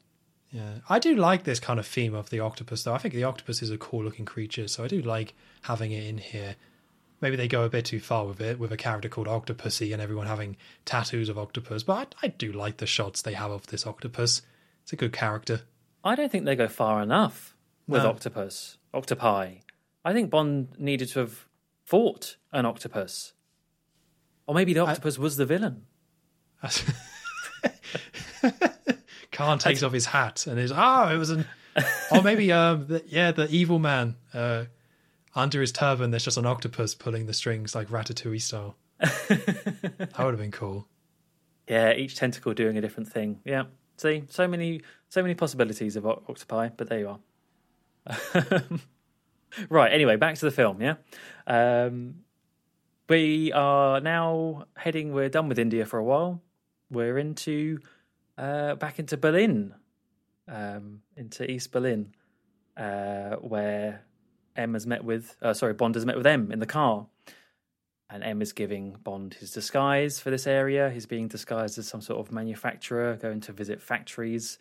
Yeah, 0.51 0.79
I 0.89 0.99
do 0.99 1.17
like 1.17 1.45
this 1.45 1.61
kind 1.61 1.79
of 1.79 1.87
theme 1.87 2.15
of 2.15 2.31
the 2.31 2.41
octopus, 2.41 2.85
though. 2.85 2.95
I 2.95 2.99
think 2.99 3.15
the 3.15 3.25
octopus 3.25 3.63
is 3.63 3.71
a 3.71 3.79
cool 3.79 4.05
looking 4.05 4.25
creature, 4.25 4.69
so 4.69 4.85
I 4.85 4.89
do 4.89 5.03
like 5.03 5.35
having 5.63 5.93
it 5.93 6.05
in 6.05 6.19
here. 6.19 6.57
Maybe 7.21 7.37
they 7.37 7.49
go 7.49 7.64
a 7.64 7.71
bit 7.71 7.87
too 7.87 8.01
far 8.01 8.27
with 8.27 8.41
it, 8.41 8.59
with 8.59 8.73
a 8.73 8.77
character 8.77 9.09
called 9.09 9.27
Octopussy 9.27 9.93
and 9.93 10.03
everyone 10.03 10.27
having 10.27 10.57
tattoos 10.85 11.29
of 11.29 11.39
octopus, 11.39 11.83
but 11.83 12.14
I, 12.23 12.27
I 12.27 12.29
do 12.29 12.53
like 12.53 12.77
the 12.77 12.87
shots 12.87 13.23
they 13.23 13.33
have 13.33 13.51
of 13.51 13.67
this 13.69 13.87
octopus. 13.87 14.43
It's 14.83 14.93
a 14.93 14.97
good 14.97 15.12
character. 15.12 15.62
I 16.05 16.14
don't 16.14 16.31
think 16.31 16.45
they 16.45 16.55
go 16.57 16.69
far 16.69 17.03
enough 17.03 17.57
with 17.89 18.03
No. 18.03 18.11
octopus, 18.11 18.79
octopi. 18.93 19.55
I 20.05 20.12
think 20.12 20.31
Bond 20.31 20.69
needed 20.79 21.09
to 21.11 21.21
have 21.21 21.47
fought 21.85 22.37
an 22.53 22.67
octopus. 22.67 23.33
Or 24.47 24.55
maybe 24.55 24.75
the 24.75 24.81
octopus 24.81 25.19
was 25.19 25.37
the 25.37 25.47
villain. 25.47 25.87
Khan 29.33 29.59
takes 29.59 29.83
off 29.83 29.93
his 29.93 30.07
hat 30.07 30.47
and 30.47 30.59
is 30.59 30.73
oh, 30.75 31.09
it 31.12 31.17
was 31.19 31.31
an, 31.31 31.45
or 32.11 32.23
maybe 32.23 32.53
um, 32.53 32.87
the, 32.87 33.03
yeah, 33.07 33.33
the 33.33 33.49
evil 33.51 33.79
man 33.79 34.17
uh, 34.33 34.64
under 35.37 35.61
his 35.61 35.70
turban. 35.70 36.11
There's 36.11 36.24
just 36.24 36.39
an 36.39 36.47
octopus 36.47 36.95
pulling 36.95 37.26
the 37.26 37.34
strings 37.34 37.74
like 37.74 37.89
Ratatouille 37.89 38.43
style. 38.43 38.76
that 38.99 40.14
would 40.18 40.32
have 40.32 40.39
been 40.39 40.51
cool. 40.51 40.89
Yeah, 41.68 41.93
each 41.93 42.16
tentacle 42.16 42.55
doing 42.55 42.76
a 42.78 42.80
different 42.80 43.09
thing. 43.09 43.41
Yeah. 43.45 43.64
See, 43.99 44.24
so 44.28 44.49
many, 44.49 44.82
so 45.09 45.22
many 45.22 45.34
possibilities 45.34 45.97
of 45.97 46.07
octopi, 46.07 46.70
but 46.76 46.89
there 46.89 46.99
you 46.99 47.09
are. 47.09 47.18
right. 49.68 49.93
Anyway, 49.93 50.16
back 50.16 50.34
to 50.37 50.45
the 50.45 50.51
film. 50.51 50.80
Yeah, 50.80 50.95
um, 51.47 52.16
we 53.09 53.53
are 53.53 54.01
now 54.01 54.66
heading. 54.76 55.12
We're 55.12 55.28
done 55.28 55.49
with 55.49 55.59
India 55.59 55.87
for 55.87 55.99
a 55.99 56.05
while. 56.05 56.43
We're 56.91 57.18
into 57.18 57.78
uh, 58.39 58.74
back 58.74 58.99
into 58.99 59.16
Berlin, 59.16 59.74
um, 60.47 61.01
into 61.16 61.51
East 61.51 61.72
Berlin, 61.72 62.14
uh, 62.76 63.37
where 63.37 64.05
M 64.57 64.75
has 64.75 64.87
met 64.87 65.05
with. 65.05 65.37
Uh, 65.41 65.55
sorry, 65.55 65.75
Bond 65.75 65.95
has 65.95 66.07
met 66.07 66.17
with 66.17 66.27
M 66.27 66.51
in 66.51 66.59
the 66.59 66.67
car 66.67 67.07
and 68.09 68.23
M 68.23 68.41
is 68.41 68.53
giving 68.53 68.97
Bond 69.03 69.35
his 69.35 69.51
disguise 69.51 70.21
for 70.21 70.31
this 70.31 70.47
area. 70.47 70.91
He's 70.91 71.07
being 71.07 71.29
disguised 71.29 71.79
as 71.79 71.89
some 71.89 72.01
sort 72.01 72.21
of 72.21 72.33
manufacturer, 72.33 73.17
going 73.17 73.41
to 73.41 73.53
visit 73.53 73.83
factories 73.83 74.59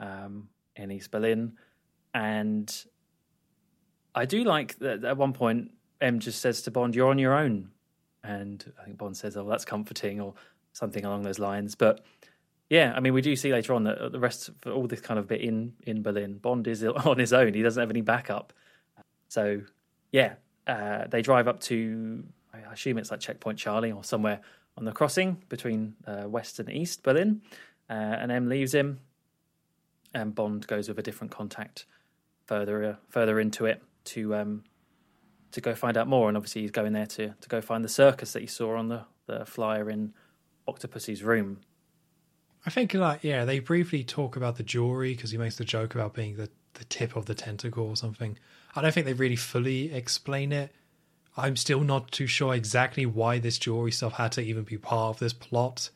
um, 0.00 0.48
in 0.76 0.90
East 0.90 1.10
Berlin. 1.10 1.56
And 2.14 2.84
I 4.14 4.24
do 4.24 4.42
like 4.42 4.78
that 4.80 5.04
at 5.04 5.16
one 5.16 5.32
point, 5.32 5.70
M 6.00 6.18
just 6.18 6.40
says 6.40 6.62
to 6.62 6.70
Bond, 6.70 6.96
You're 6.96 7.10
on 7.10 7.18
your 7.18 7.34
own. 7.34 7.70
And 8.24 8.72
I 8.80 8.84
think 8.84 8.98
Bond 8.98 9.16
says, 9.16 9.36
Oh, 9.36 9.48
that's 9.48 9.64
comforting, 9.64 10.20
or 10.20 10.34
something 10.72 11.04
along 11.04 11.22
those 11.22 11.38
lines. 11.38 11.76
But 11.76 12.04
yeah, 12.68 12.92
I 12.96 13.00
mean, 13.00 13.14
we 13.14 13.22
do 13.22 13.36
see 13.36 13.52
later 13.52 13.72
on 13.72 13.84
that 13.84 14.10
the 14.10 14.18
rest 14.18 14.50
for 14.60 14.72
all 14.72 14.88
this 14.88 15.00
kind 15.00 15.18
of 15.20 15.28
bit 15.28 15.42
in, 15.42 15.74
in 15.86 16.02
Berlin, 16.02 16.38
Bond 16.38 16.66
is 16.66 16.82
on 17.04 17.18
his 17.18 17.32
own. 17.32 17.54
He 17.54 17.62
doesn't 17.62 17.80
have 17.80 17.90
any 17.90 18.00
backup. 18.00 18.52
So 19.30 19.62
yeah, 20.10 20.34
uh, 20.66 21.06
they 21.06 21.22
drive 21.22 21.48
up 21.48 21.60
to 21.60 22.24
I 22.52 22.72
assume 22.72 22.98
it's 22.98 23.10
like 23.10 23.20
Checkpoint 23.20 23.58
Charlie 23.58 23.92
or 23.92 24.02
somewhere 24.02 24.40
on 24.76 24.84
the 24.84 24.92
crossing 24.92 25.42
between 25.48 25.94
uh, 26.06 26.28
West 26.28 26.58
and 26.58 26.68
East 26.68 27.02
Berlin, 27.02 27.40
uh, 27.88 27.92
and 27.92 28.32
M 28.32 28.48
leaves 28.48 28.74
him, 28.74 28.98
and 30.12 30.34
Bond 30.34 30.66
goes 30.66 30.88
with 30.88 30.98
a 30.98 31.02
different 31.02 31.30
contact 31.30 31.86
further 32.46 32.84
uh, 32.84 32.96
further 33.08 33.38
into 33.38 33.66
it 33.66 33.80
to 34.06 34.34
um, 34.34 34.64
to 35.52 35.60
go 35.60 35.76
find 35.76 35.96
out 35.96 36.08
more. 36.08 36.26
And 36.28 36.36
obviously, 36.36 36.62
he's 36.62 36.72
going 36.72 36.92
there 36.92 37.06
to 37.06 37.28
to 37.40 37.48
go 37.48 37.60
find 37.60 37.84
the 37.84 37.88
circus 37.88 38.32
that 38.32 38.40
he 38.40 38.48
saw 38.48 38.76
on 38.76 38.88
the 38.88 39.04
the 39.26 39.46
flyer 39.46 39.88
in 39.88 40.12
Octopussy's 40.66 41.22
room. 41.22 41.60
I 42.66 42.70
think 42.70 42.94
like 42.94 43.22
yeah, 43.22 43.44
they 43.44 43.60
briefly 43.60 44.02
talk 44.02 44.34
about 44.34 44.56
the 44.56 44.64
jewelry 44.64 45.14
because 45.14 45.30
he 45.30 45.38
makes 45.38 45.56
the 45.56 45.64
joke 45.64 45.94
about 45.94 46.14
being 46.14 46.36
the 46.36 46.50
the 46.74 46.84
tip 46.84 47.14
of 47.14 47.26
the 47.26 47.34
tentacle 47.34 47.88
or 47.88 47.96
something. 47.96 48.36
I 48.74 48.82
don't 48.82 48.92
think 48.92 49.06
they 49.06 49.12
really 49.12 49.36
fully 49.36 49.92
explain 49.92 50.52
it. 50.52 50.72
I'm 51.36 51.56
still 51.56 51.80
not 51.80 52.10
too 52.10 52.26
sure 52.26 52.54
exactly 52.54 53.06
why 53.06 53.38
this 53.38 53.58
jewelry 53.58 53.92
stuff 53.92 54.14
had 54.14 54.32
to 54.32 54.42
even 54.42 54.64
be 54.64 54.78
part 54.78 55.14
of 55.14 55.18
this 55.20 55.32
plot, 55.32 55.90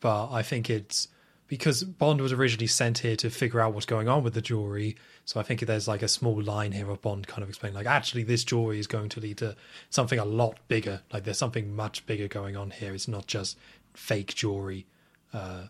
but 0.00 0.30
I 0.30 0.42
think 0.42 0.68
it's 0.70 1.08
because 1.52 1.84
Bond 1.84 2.20
was 2.22 2.32
originally 2.32 2.66
sent 2.66 2.98
here 2.98 3.16
to 3.16 3.28
figure 3.28 3.60
out 3.60 3.74
what's 3.74 3.84
going 3.84 4.08
on 4.08 4.22
with 4.22 4.32
the 4.32 4.40
jewelry. 4.40 4.96
So 5.26 5.38
I 5.38 5.42
think 5.42 5.60
there's 5.60 5.86
like 5.86 6.00
a 6.00 6.08
small 6.08 6.40
line 6.40 6.72
here 6.72 6.88
of 6.88 7.02
Bond 7.02 7.26
kind 7.26 7.42
of 7.42 7.50
explaining, 7.50 7.76
like, 7.76 7.86
actually, 7.86 8.22
this 8.22 8.42
jewelry 8.42 8.78
is 8.78 8.86
going 8.86 9.10
to 9.10 9.20
lead 9.20 9.36
to 9.38 9.54
something 9.90 10.18
a 10.18 10.24
lot 10.24 10.58
bigger. 10.68 11.02
Like, 11.12 11.24
there's 11.24 11.36
something 11.36 11.76
much 11.76 12.06
bigger 12.06 12.26
going 12.26 12.56
on 12.56 12.70
here. 12.70 12.94
It's 12.94 13.06
not 13.06 13.26
just 13.26 13.58
fake 13.92 14.34
jewelry. 14.34 14.86
Uh, 15.32 15.64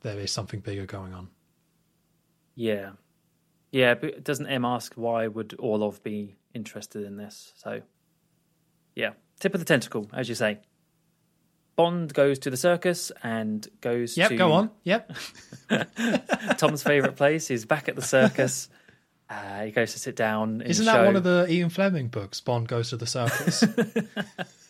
there 0.00 0.18
is 0.18 0.32
something 0.32 0.60
bigger 0.60 0.86
going 0.86 1.12
on. 1.12 1.28
Yeah, 2.54 2.92
yeah. 3.76 3.94
But 3.94 4.24
doesn't 4.24 4.46
M 4.46 4.64
ask 4.64 4.94
why 4.94 5.26
would 5.26 5.54
Orlov 5.58 6.02
be 6.02 6.36
interested 6.54 7.04
in 7.04 7.16
this? 7.16 7.52
So, 7.56 7.82
yeah, 8.94 9.10
tip 9.40 9.54
of 9.54 9.60
the 9.60 9.66
tentacle, 9.66 10.08
as 10.12 10.28
you 10.28 10.34
say. 10.34 10.58
Bond 11.76 12.14
goes 12.14 12.38
to 12.40 12.50
the 12.50 12.56
circus 12.56 13.12
and 13.22 13.68
goes 13.82 14.16
Yep, 14.16 14.30
to 14.30 14.36
go 14.36 14.52
on. 14.52 14.70
Yep. 14.84 15.12
Tom's 16.56 16.82
favourite 16.82 17.16
place. 17.16 17.46
He's 17.46 17.66
back 17.66 17.88
at 17.88 17.96
the 17.96 18.02
circus. 18.02 18.68
Uh, 19.28 19.64
he 19.64 19.72
goes 19.72 19.92
to 19.92 19.98
sit 19.98 20.14
down. 20.14 20.60
In 20.60 20.68
Isn't 20.68 20.86
that 20.86 21.04
one 21.04 21.16
of 21.16 21.24
the 21.24 21.48
Ian 21.50 21.68
Fleming 21.68 22.06
books? 22.06 22.40
Bond 22.40 22.68
goes 22.68 22.90
to 22.90 22.96
the 22.96 23.08
circus. 23.08 23.64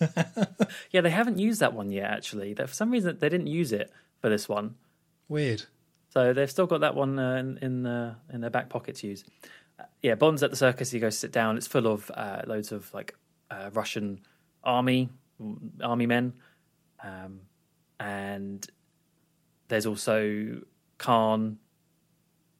Yeah, 0.90 1.02
they 1.02 1.10
haven't 1.10 1.38
used 1.38 1.60
that 1.60 1.74
one 1.74 1.90
yet. 1.90 2.10
Actually, 2.10 2.54
for 2.54 2.66
some 2.68 2.90
reason 2.90 3.18
they 3.18 3.28
didn't 3.28 3.48
use 3.48 3.72
it 3.72 3.92
for 4.20 4.30
this 4.30 4.48
one. 4.48 4.76
Weird. 5.28 5.64
So 6.16 6.32
they've 6.32 6.50
still 6.50 6.66
got 6.66 6.80
that 6.80 6.94
one 6.94 7.18
uh, 7.18 7.34
in 7.34 7.58
in, 7.58 7.84
uh, 7.84 8.14
in 8.32 8.40
their 8.40 8.48
back 8.48 8.70
pocket 8.70 8.96
to 8.96 9.06
use. 9.06 9.22
Uh, 9.78 9.84
yeah, 10.00 10.14
Bond's 10.14 10.42
at 10.42 10.48
the 10.48 10.56
circus. 10.56 10.90
He 10.90 10.98
goes 10.98 11.12
to 11.12 11.18
sit 11.20 11.30
down. 11.30 11.58
It's 11.58 11.66
full 11.66 11.86
of 11.86 12.10
uh, 12.14 12.40
loads 12.46 12.72
of 12.72 12.90
like 12.94 13.14
uh, 13.50 13.68
Russian 13.74 14.20
army 14.64 15.10
army 15.84 16.06
men, 16.06 16.32
um, 17.04 17.40
and 18.00 18.66
there's 19.68 19.84
also 19.84 20.62
Khan, 20.96 21.58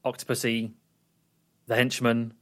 Octopussy, 0.05 0.73
the 1.67 1.77
henchman. 1.77 2.35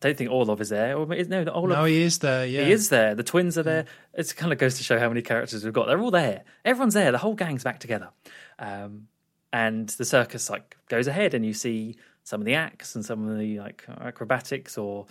Don't 0.00 0.16
think 0.16 0.30
Orlov 0.30 0.62
is 0.62 0.70
there. 0.70 0.96
Or 0.96 1.04
no, 1.04 1.44
Orlov. 1.52 1.78
No, 1.80 1.84
he 1.84 2.00
is 2.00 2.20
there. 2.20 2.46
Yeah, 2.46 2.64
He 2.64 2.72
is 2.72 2.88
there. 2.88 3.14
The 3.14 3.24
twins 3.24 3.58
are 3.58 3.62
there. 3.62 3.84
It 4.14 4.34
kind 4.36 4.54
of 4.54 4.58
goes 4.58 4.78
to 4.78 4.82
show 4.84 4.98
how 4.98 5.10
many 5.10 5.20
characters 5.20 5.64
we've 5.64 5.74
got. 5.74 5.86
They're 5.86 6.00
all 6.00 6.10
there. 6.10 6.44
Everyone's 6.64 6.94
there. 6.94 7.12
The 7.12 7.18
whole 7.18 7.34
gang's 7.34 7.62
back 7.62 7.78
together. 7.78 8.08
Um, 8.58 9.08
and 9.52 9.88
the 9.90 10.04
circus 10.04 10.50
like 10.50 10.76
goes 10.88 11.06
ahead, 11.06 11.34
and 11.34 11.44
you 11.44 11.54
see 11.54 11.96
some 12.24 12.40
of 12.40 12.44
the 12.44 12.54
acts 12.54 12.94
and 12.94 13.04
some 13.04 13.28
of 13.28 13.38
the 13.38 13.58
like 13.58 13.84
acrobatics, 14.00 14.76
or 14.78 15.06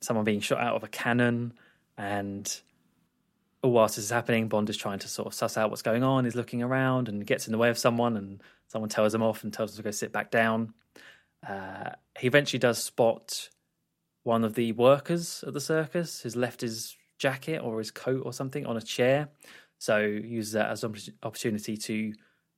someone 0.00 0.24
being 0.24 0.40
shot 0.40 0.60
out 0.60 0.76
of 0.76 0.84
a 0.84 0.88
cannon. 0.88 1.52
And 1.98 2.60
all 3.62 3.72
whilst 3.72 3.96
this 3.96 4.04
is 4.04 4.10
happening, 4.10 4.48
Bond 4.48 4.70
is 4.70 4.76
trying 4.76 5.00
to 5.00 5.08
sort 5.08 5.26
of 5.26 5.34
suss 5.34 5.56
out 5.56 5.70
what's 5.70 5.82
going 5.82 6.02
on. 6.02 6.24
He's 6.24 6.36
looking 6.36 6.62
around 6.62 7.08
and 7.08 7.26
gets 7.26 7.46
in 7.46 7.52
the 7.52 7.58
way 7.58 7.70
of 7.70 7.78
someone, 7.78 8.16
and 8.16 8.42
someone 8.68 8.88
tells 8.88 9.14
him 9.14 9.22
off 9.22 9.42
and 9.42 9.52
tells 9.52 9.72
him 9.72 9.76
to 9.78 9.82
go 9.82 9.90
sit 9.90 10.12
back 10.12 10.30
down. 10.30 10.74
Uh, 11.46 11.90
he 12.18 12.26
eventually 12.26 12.58
does 12.58 12.82
spot 12.82 13.48
one 14.22 14.42
of 14.42 14.54
the 14.54 14.72
workers 14.72 15.44
at 15.46 15.52
the 15.52 15.60
circus 15.60 16.22
has 16.22 16.34
left 16.34 16.60
his 16.60 16.96
jacket 17.18 17.58
or 17.58 17.78
his 17.78 17.92
coat 17.92 18.22
or 18.24 18.32
something 18.32 18.66
on 18.66 18.76
a 18.76 18.80
chair. 18.80 19.28
So 19.78 19.98
uses 19.98 20.52
that 20.54 20.70
as 20.70 20.82
an 20.82 20.96
opportunity 21.22 21.76
to 21.76 22.12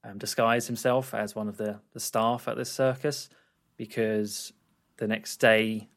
um, 0.08 0.18
disguise 0.18 0.66
himself 0.66 1.14
as 1.14 1.34
one 1.34 1.48
of 1.48 1.56
the, 1.56 1.80
the 1.92 2.00
staff 2.00 2.48
at 2.48 2.56
this 2.56 2.70
circus 2.70 3.28
because 3.76 4.52
the 4.96 5.06
next 5.06 5.36
day 5.38 5.88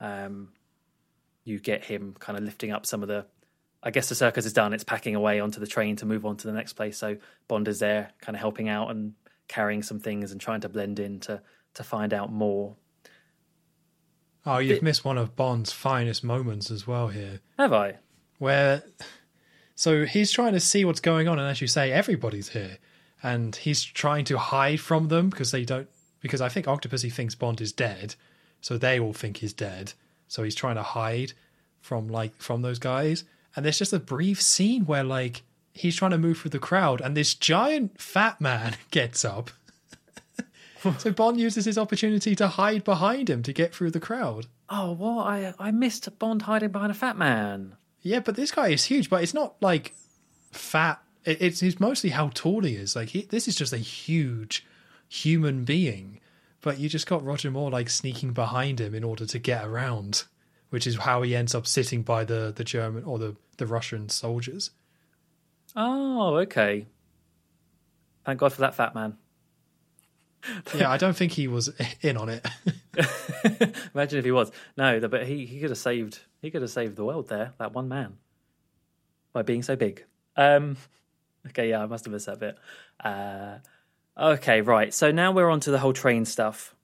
um, 0.00 0.50
you 1.44 1.58
get 1.58 1.84
him 1.84 2.14
kind 2.18 2.38
of 2.38 2.44
lifting 2.44 2.70
up 2.70 2.86
some 2.86 3.02
of 3.02 3.08
the. 3.08 3.26
I 3.82 3.90
guess 3.90 4.08
the 4.08 4.14
circus 4.14 4.46
is 4.46 4.54
done. 4.54 4.72
It's 4.72 4.84
packing 4.84 5.14
away 5.14 5.40
onto 5.40 5.60
the 5.60 5.66
train 5.66 5.96
to 5.96 6.06
move 6.06 6.24
on 6.24 6.38
to 6.38 6.46
the 6.46 6.54
next 6.54 6.72
place. 6.72 6.96
So 6.96 7.18
Bond 7.48 7.68
is 7.68 7.80
there, 7.80 8.12
kind 8.22 8.34
of 8.34 8.40
helping 8.40 8.70
out 8.70 8.90
and 8.90 9.12
carrying 9.46 9.82
some 9.82 10.00
things 10.00 10.32
and 10.32 10.40
trying 10.40 10.62
to 10.62 10.70
blend 10.70 10.98
in 10.98 11.20
to 11.20 11.42
to 11.74 11.82
find 11.84 12.14
out 12.14 12.32
more. 12.32 12.76
Oh, 14.46 14.58
you've 14.58 14.82
missed 14.82 15.04
one 15.04 15.18
of 15.18 15.36
Bond's 15.36 15.72
finest 15.72 16.22
moments 16.22 16.70
as 16.70 16.86
well 16.86 17.08
here, 17.08 17.40
Have 17.58 17.72
I? 17.72 17.96
where 18.38 18.82
so 19.74 20.04
he's 20.04 20.30
trying 20.30 20.52
to 20.52 20.60
see 20.60 20.84
what's 20.84 21.00
going 21.00 21.28
on, 21.28 21.38
and 21.38 21.48
as 21.48 21.60
you 21.60 21.66
say, 21.66 21.90
everybody's 21.92 22.50
here, 22.50 22.78
and 23.24 23.56
he's 23.56 23.82
trying 23.82 24.26
to 24.26 24.36
hide 24.36 24.78
from 24.78 25.08
them 25.08 25.30
because 25.30 25.50
they 25.50 25.64
don't. 25.64 25.88
Because 26.20 26.40
I 26.40 26.48
think 26.48 26.66
Octopussy 26.66 27.12
thinks 27.12 27.34
Bond 27.34 27.60
is 27.60 27.72
dead, 27.72 28.14
so 28.60 28.78
they 28.78 29.00
all 29.00 29.14
think 29.14 29.38
he's 29.38 29.52
dead. 29.52 29.94
So 30.28 30.42
he's 30.42 30.54
trying 30.54 30.76
to 30.76 30.82
hide 30.82 31.32
from 31.80 32.08
like 32.08 32.36
from 32.40 32.62
those 32.62 32.78
guys, 32.78 33.24
and 33.56 33.64
there's 33.64 33.78
just 33.78 33.92
a 33.92 33.98
brief 33.98 34.40
scene 34.40 34.84
where 34.84 35.02
like 35.02 35.42
he's 35.72 35.96
trying 35.96 36.12
to 36.12 36.18
move 36.18 36.38
through 36.38 36.50
the 36.50 36.58
crowd, 36.58 37.00
and 37.00 37.16
this 37.16 37.34
giant 37.34 38.00
fat 38.00 38.40
man 38.40 38.76
gets 38.90 39.24
up. 39.24 39.50
so 40.98 41.10
Bond 41.10 41.40
uses 41.40 41.64
his 41.64 41.78
opportunity 41.78 42.34
to 42.36 42.46
hide 42.46 42.84
behind 42.84 43.30
him 43.30 43.42
to 43.42 43.52
get 43.52 43.74
through 43.74 43.90
the 43.90 44.00
crowd. 44.00 44.46
Oh, 44.68 44.92
what? 44.92 45.26
I 45.26 45.54
I 45.58 45.70
missed 45.70 46.18
Bond 46.18 46.42
hiding 46.42 46.70
behind 46.70 46.90
a 46.90 46.94
fat 46.94 47.16
man. 47.16 47.76
Yeah, 48.02 48.20
but 48.20 48.36
this 48.36 48.50
guy 48.50 48.68
is 48.68 48.84
huge, 48.84 49.08
but 49.08 49.22
it's 49.22 49.34
not 49.34 49.56
like 49.62 49.94
fat. 50.52 51.00
It, 51.24 51.38
it's, 51.40 51.62
it's 51.62 51.80
mostly 51.80 52.10
how 52.10 52.30
tall 52.34 52.62
he 52.62 52.74
is. 52.74 52.96
Like 52.96 53.10
he, 53.10 53.22
this 53.22 53.48
is 53.48 53.56
just 53.56 53.72
a 53.72 53.78
huge 53.78 54.66
human 55.08 55.64
being, 55.64 56.20
but 56.60 56.78
you 56.78 56.88
just 56.88 57.06
got 57.06 57.24
Roger 57.24 57.50
Moore 57.50 57.70
like 57.70 57.90
sneaking 57.90 58.32
behind 58.32 58.80
him 58.80 58.94
in 58.94 59.04
order 59.04 59.26
to 59.26 59.38
get 59.38 59.64
around, 59.64 60.24
which 60.70 60.86
is 60.86 60.96
how 60.96 61.22
he 61.22 61.34
ends 61.34 61.54
up 61.54 61.66
sitting 61.66 62.02
by 62.02 62.24
the 62.24 62.52
the 62.54 62.64
German 62.64 63.04
or 63.04 63.18
the 63.18 63.36
the 63.56 63.66
Russian 63.66 64.08
soldiers. 64.08 64.70
Oh, 65.76 66.36
okay. 66.36 66.86
Thank 68.24 68.40
God 68.40 68.52
for 68.52 68.60
that 68.62 68.74
fat 68.74 68.94
man. 68.94 69.16
Yeah, 70.76 70.90
I 70.90 70.98
don't 70.98 71.16
think 71.16 71.32
he 71.32 71.48
was 71.48 71.72
in 72.02 72.18
on 72.18 72.28
it. 72.28 72.46
Imagine 73.94 74.18
if 74.18 74.26
he 74.26 74.30
was. 74.30 74.52
No, 74.76 75.00
but 75.08 75.26
he, 75.26 75.46
he 75.46 75.58
could 75.58 75.70
have 75.70 75.78
saved 75.78 76.20
he 76.42 76.50
could 76.50 76.60
have 76.60 76.70
saved 76.70 76.96
the 76.96 77.04
world 77.04 77.30
there, 77.30 77.54
that 77.58 77.72
one 77.72 77.88
man. 77.88 78.18
By 79.32 79.40
being 79.40 79.62
so 79.62 79.74
big. 79.74 80.04
Um 80.36 80.76
okay, 81.48 81.70
yeah, 81.70 81.82
I 81.82 81.86
must 81.86 82.04
have 82.04 82.12
missed 82.12 82.26
that 82.26 82.40
bit. 82.40 82.56
Uh 83.02 83.58
okay, 84.18 84.60
right. 84.60 84.92
So 84.92 85.10
now 85.10 85.32
we're 85.32 85.50
on 85.50 85.60
to 85.60 85.70
the 85.70 85.78
whole 85.78 85.92
train 85.92 86.24
stuff. 86.24 86.74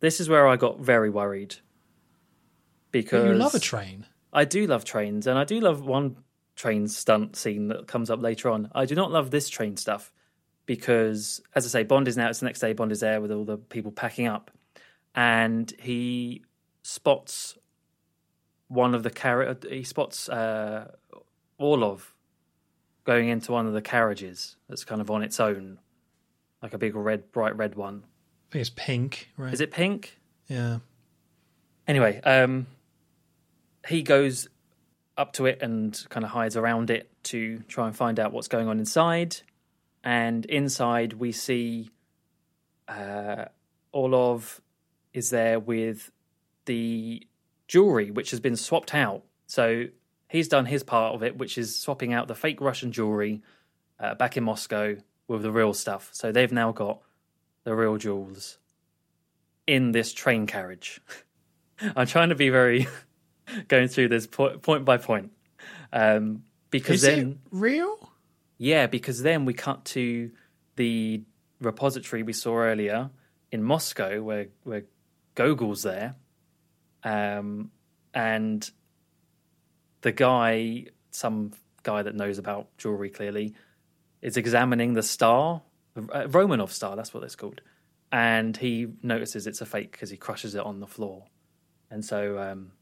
This 0.00 0.20
is 0.20 0.28
where 0.28 0.48
I 0.48 0.56
got 0.56 0.80
very 0.80 1.10
worried. 1.10 1.56
Because 2.90 3.26
you 3.26 3.34
love 3.34 3.54
a 3.54 3.60
train. 3.60 4.06
I 4.32 4.44
do 4.44 4.66
love 4.66 4.84
trains, 4.84 5.26
and 5.26 5.38
I 5.38 5.44
do 5.44 5.60
love 5.60 5.84
one 5.84 6.16
train 6.56 6.88
stunt 6.88 7.36
scene 7.36 7.68
that 7.68 7.86
comes 7.86 8.10
up 8.10 8.20
later 8.20 8.50
on. 8.50 8.70
I 8.74 8.84
do 8.84 8.94
not 8.94 9.10
love 9.10 9.30
this 9.30 9.48
train 9.48 9.76
stuff 9.76 10.12
because, 10.66 11.40
as 11.54 11.64
I 11.64 11.68
say, 11.68 11.82
Bond 11.84 12.08
is 12.08 12.16
now. 12.16 12.28
It's 12.28 12.40
the 12.40 12.46
next 12.46 12.60
day. 12.60 12.72
Bond 12.72 12.92
is 12.92 13.00
there 13.00 13.20
with 13.20 13.30
all 13.32 13.44
the 13.44 13.58
people 13.58 13.92
packing 13.92 14.26
up, 14.26 14.50
and 15.14 15.72
he 15.80 16.44
spots 16.82 17.56
one 18.68 18.94
of 18.94 19.02
the 19.02 19.10
car. 19.10 19.56
He 19.68 19.84
spots 19.84 20.28
uh, 20.28 20.92
Orlov 21.58 22.14
going 23.10 23.28
into 23.28 23.50
one 23.50 23.66
of 23.66 23.72
the 23.72 23.82
carriages 23.82 24.54
that's 24.68 24.84
kind 24.84 25.00
of 25.00 25.10
on 25.10 25.20
its 25.20 25.40
own, 25.40 25.80
like 26.62 26.74
a 26.74 26.78
big 26.78 26.94
red, 26.94 27.32
bright 27.32 27.56
red 27.56 27.74
one. 27.74 28.04
I 28.04 28.52
think 28.52 28.60
it's 28.60 28.70
pink, 28.70 29.30
right? 29.36 29.52
Is 29.52 29.60
it 29.60 29.72
pink? 29.72 30.16
Yeah. 30.46 30.78
Anyway, 31.88 32.20
um, 32.20 32.68
he 33.88 34.02
goes 34.02 34.48
up 35.16 35.32
to 35.32 35.46
it 35.46 35.60
and 35.60 36.00
kind 36.08 36.22
of 36.24 36.30
hides 36.30 36.56
around 36.56 36.88
it 36.88 37.10
to 37.24 37.58
try 37.66 37.88
and 37.88 37.96
find 37.96 38.20
out 38.20 38.32
what's 38.32 38.46
going 38.46 38.68
on 38.68 38.78
inside. 38.78 39.38
And 40.04 40.46
inside, 40.46 41.14
we 41.14 41.32
see 41.32 41.90
uh, 42.86 43.46
Orlov 43.90 44.60
is 45.12 45.30
there 45.30 45.58
with 45.58 46.12
the 46.66 47.26
jewelry, 47.66 48.12
which 48.12 48.30
has 48.30 48.38
been 48.38 48.54
swapped 48.54 48.94
out. 48.94 49.24
So 49.48 49.86
he's 50.30 50.48
done 50.48 50.64
his 50.64 50.82
part 50.82 51.14
of 51.14 51.22
it, 51.22 51.36
which 51.36 51.58
is 51.58 51.76
swapping 51.76 52.12
out 52.12 52.28
the 52.28 52.34
fake 52.34 52.60
Russian 52.60 52.92
jewelry 52.92 53.42
uh, 53.98 54.14
back 54.14 54.36
in 54.36 54.44
Moscow 54.44 54.96
with 55.28 55.42
the 55.42 55.52
real 55.52 55.74
stuff. 55.74 56.08
So 56.12 56.32
they've 56.32 56.52
now 56.52 56.72
got 56.72 57.00
the 57.64 57.74
real 57.74 57.98
jewels 57.98 58.58
in 59.66 59.92
this 59.92 60.12
train 60.12 60.46
carriage. 60.46 61.00
I'm 61.96 62.06
trying 62.06 62.30
to 62.30 62.34
be 62.34 62.48
very 62.48 62.86
going 63.68 63.88
through 63.88 64.08
this 64.08 64.26
point, 64.26 64.62
point 64.62 64.84
by 64.84 64.96
point, 64.96 65.32
um, 65.92 66.44
because 66.70 67.02
Is 67.02 67.14
then 67.14 67.30
it 67.30 67.36
real? 67.50 68.10
Yeah, 68.56 68.86
because 68.86 69.22
then 69.22 69.44
we 69.44 69.54
cut 69.54 69.84
to 69.86 70.30
the 70.76 71.22
repository 71.60 72.22
we 72.22 72.32
saw 72.32 72.56
earlier 72.56 73.10
in 73.50 73.62
Moscow, 73.62 74.22
where 74.22 74.48
where 74.62 74.84
Gogol's 75.34 75.82
there, 75.82 76.14
um, 77.02 77.70
and 78.12 78.70
the 80.02 80.12
guy, 80.12 80.86
some 81.10 81.52
guy 81.82 82.02
that 82.02 82.14
knows 82.14 82.38
about 82.38 82.68
jewelry 82.78 83.10
clearly, 83.10 83.54
is 84.22 84.36
examining 84.36 84.94
the 84.94 85.02
star, 85.02 85.62
uh, 85.96 86.24
Romanov 86.24 86.70
star. 86.70 86.96
That's 86.96 87.14
what 87.14 87.22
it's 87.24 87.36
called, 87.36 87.60
and 88.12 88.56
he 88.56 88.88
notices 89.02 89.46
it's 89.46 89.60
a 89.60 89.66
fake 89.66 89.92
because 89.92 90.10
he 90.10 90.16
crushes 90.16 90.54
it 90.54 90.62
on 90.62 90.80
the 90.80 90.86
floor, 90.86 91.24
and 91.90 92.04
so 92.04 92.38
um, 92.38 92.72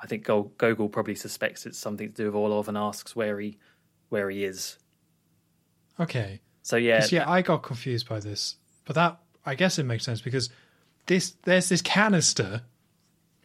I 0.00 0.06
think 0.06 0.24
Gogol 0.24 0.88
probably 0.88 1.14
suspects 1.14 1.66
it's 1.66 1.78
something 1.78 2.08
to 2.08 2.14
do 2.14 2.26
with 2.26 2.34
Orlov 2.34 2.68
and 2.68 2.76
asks 2.76 3.16
where 3.16 3.40
he 3.40 3.58
where 4.08 4.30
he 4.30 4.44
is. 4.44 4.78
Okay. 5.98 6.40
So 6.62 6.76
yeah, 6.76 7.06
yeah, 7.10 7.28
I 7.28 7.42
got 7.42 7.62
confused 7.62 8.08
by 8.08 8.20
this, 8.20 8.56
but 8.84 8.94
that 8.94 9.18
I 9.44 9.54
guess 9.54 9.78
it 9.78 9.84
makes 9.84 10.04
sense 10.04 10.20
because 10.20 10.48
this 11.06 11.34
there's 11.44 11.68
this 11.68 11.82
canister 11.82 12.62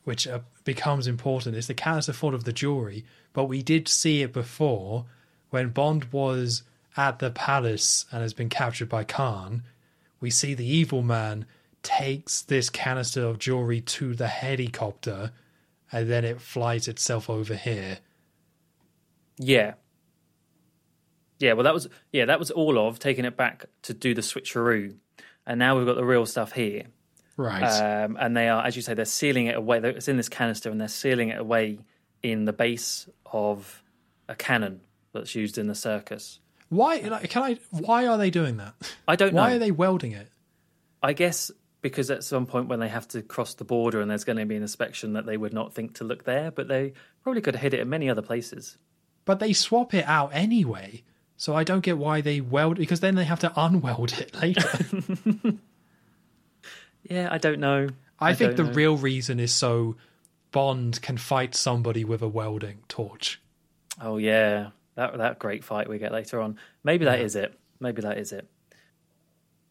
which 0.09 0.27
uh, 0.27 0.39
becomes 0.63 1.05
important. 1.05 1.55
is 1.55 1.67
the 1.67 1.73
canister 1.75 2.11
full 2.11 2.33
of 2.33 2.43
the 2.43 2.51
jewelry, 2.51 3.05
but 3.31 3.43
we 3.43 3.61
did 3.61 3.87
see 3.87 4.23
it 4.23 4.33
before 4.33 5.05
when 5.51 5.69
Bond 5.69 6.05
was 6.05 6.63
at 6.97 7.19
the 7.19 7.29
palace 7.29 8.07
and 8.11 8.23
has 8.23 8.33
been 8.33 8.49
captured 8.49 8.89
by 8.89 9.03
Khan. 9.03 9.61
We 10.19 10.31
see 10.31 10.55
the 10.55 10.65
evil 10.65 11.03
man 11.03 11.45
takes 11.83 12.41
this 12.41 12.71
canister 12.71 13.23
of 13.23 13.37
jewelry 13.37 13.81
to 13.81 14.15
the 14.15 14.29
helicopter 14.29 15.31
and 15.91 16.09
then 16.09 16.25
it 16.25 16.41
flies 16.41 16.87
itself 16.87 17.29
over 17.29 17.53
here. 17.53 17.99
Yeah. 19.37 19.75
Yeah, 21.37 21.53
well 21.53 21.65
that 21.65 21.73
was 21.75 21.87
yeah, 22.11 22.25
that 22.25 22.39
was 22.39 22.49
all 22.49 22.79
of 22.79 22.97
taking 22.97 23.25
it 23.25 23.37
back 23.37 23.65
to 23.83 23.93
do 23.93 24.15
the 24.15 24.21
switcheroo. 24.21 24.95
And 25.45 25.59
now 25.59 25.77
we've 25.77 25.85
got 25.85 25.97
the 25.97 26.03
real 26.03 26.25
stuff 26.25 26.53
here. 26.53 26.85
Right. 27.39 27.63
Um, 27.63 28.17
and 28.19 28.35
they 28.35 28.49
are, 28.49 28.65
as 28.65 28.75
you 28.75 28.81
say, 28.81 28.93
they're 28.95 29.05
sealing 29.05 29.45
it 29.45 29.55
away. 29.55 29.79
It's 29.79 30.09
in 30.09 30.17
this 30.17 30.27
canister 30.27 30.69
and 30.69 30.79
they're 30.79 30.89
sealing 30.89 31.29
it 31.29 31.39
away 31.39 31.79
in 32.21 32.43
the 32.43 32.51
base 32.51 33.07
of 33.25 33.81
a 34.27 34.35
cannon 34.35 34.81
that's 35.13 35.35
used 35.35 35.57
in 35.57 35.67
the 35.67 35.73
circus. 35.73 36.41
Why 36.67 36.97
like, 36.97 37.29
can 37.29 37.43
I 37.43 37.57
why 37.71 38.07
are 38.07 38.17
they 38.17 38.29
doing 38.29 38.57
that? 38.57 38.73
I 39.07 39.15
don't 39.15 39.33
why 39.33 39.37
know. 39.37 39.47
Why 39.51 39.55
are 39.55 39.59
they 39.59 39.71
welding 39.71 40.11
it? 40.11 40.27
I 41.01 41.13
guess 41.13 41.49
because 41.81 42.11
at 42.11 42.25
some 42.25 42.45
point 42.45 42.67
when 42.67 42.81
they 42.81 42.89
have 42.89 43.07
to 43.09 43.21
cross 43.21 43.53
the 43.53 43.63
border 43.63 44.01
and 44.01 44.11
there's 44.11 44.25
going 44.25 44.37
to 44.37 44.45
be 44.45 44.57
an 44.57 44.61
inspection 44.61 45.13
that 45.13 45.25
they 45.25 45.37
would 45.37 45.53
not 45.53 45.73
think 45.73 45.95
to 45.95 46.03
look 46.03 46.25
there, 46.25 46.51
but 46.51 46.67
they 46.67 46.91
probably 47.23 47.41
could 47.41 47.55
have 47.55 47.61
hid 47.61 47.73
it 47.73 47.79
in 47.79 47.87
many 47.87 48.09
other 48.09 48.21
places. 48.21 48.77
But 49.23 49.39
they 49.39 49.53
swap 49.53 49.93
it 49.93 50.05
out 50.05 50.31
anyway. 50.33 51.03
So 51.37 51.55
I 51.55 51.63
don't 51.63 51.85
get 51.85 51.97
why 51.97 52.19
they 52.19 52.41
weld 52.41 52.75
because 52.75 52.99
then 52.99 53.15
they 53.15 53.23
have 53.23 53.39
to 53.39 53.49
unweld 53.51 54.19
it 54.19 54.35
later. 54.41 55.57
yeah, 57.09 57.27
I 57.31 57.37
don't 57.37 57.59
know. 57.59 57.89
I, 58.19 58.29
I 58.29 58.33
think 58.33 58.55
the 58.55 58.63
know. 58.63 58.71
real 58.71 58.97
reason 58.97 59.39
is 59.39 59.51
so 59.51 59.95
Bond 60.51 61.01
can 61.01 61.17
fight 61.17 61.55
somebody 61.55 62.05
with 62.05 62.21
a 62.21 62.27
welding 62.27 62.79
torch. 62.87 63.41
Oh 64.01 64.17
yeah, 64.17 64.69
that 64.95 65.17
that 65.17 65.39
great 65.39 65.63
fight 65.63 65.89
we 65.89 65.97
get 65.97 66.11
later 66.11 66.39
on. 66.39 66.57
Maybe 66.83 67.05
that 67.05 67.19
yeah. 67.19 67.25
is 67.25 67.35
it. 67.35 67.53
Maybe 67.79 68.01
that 68.01 68.17
is 68.17 68.31
it. 68.31 68.47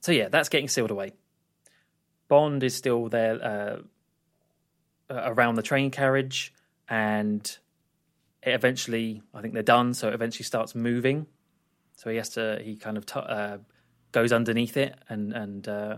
So 0.00 0.12
yeah, 0.12 0.28
that's 0.28 0.48
getting 0.48 0.68
sealed 0.68 0.90
away. 0.90 1.12
Bond 2.28 2.62
is 2.62 2.76
still 2.76 3.08
there 3.08 3.42
uh, 3.42 3.76
around 5.10 5.54
the 5.54 5.62
train 5.62 5.90
carriage, 5.90 6.52
and 6.88 7.42
it 8.42 8.50
eventually, 8.50 9.22
I 9.32 9.40
think 9.40 9.54
they're 9.54 9.62
done. 9.62 9.94
So 9.94 10.08
it 10.08 10.14
eventually 10.14 10.44
starts 10.44 10.74
moving. 10.74 11.26
So 11.96 12.10
he 12.10 12.16
has 12.16 12.30
to, 12.30 12.60
he 12.62 12.76
kind 12.76 12.96
of 12.96 13.06
t- 13.06 13.18
uh, 13.18 13.58
goes 14.12 14.32
underneath 14.32 14.76
it 14.76 14.94
and 15.08 15.32
and 15.32 15.68
uh, 15.68 15.96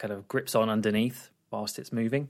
kind 0.00 0.12
of 0.12 0.26
grips 0.26 0.54
on 0.54 0.68
underneath 0.68 1.30
whilst 1.50 1.78
it's 1.78 1.92
moving. 1.92 2.28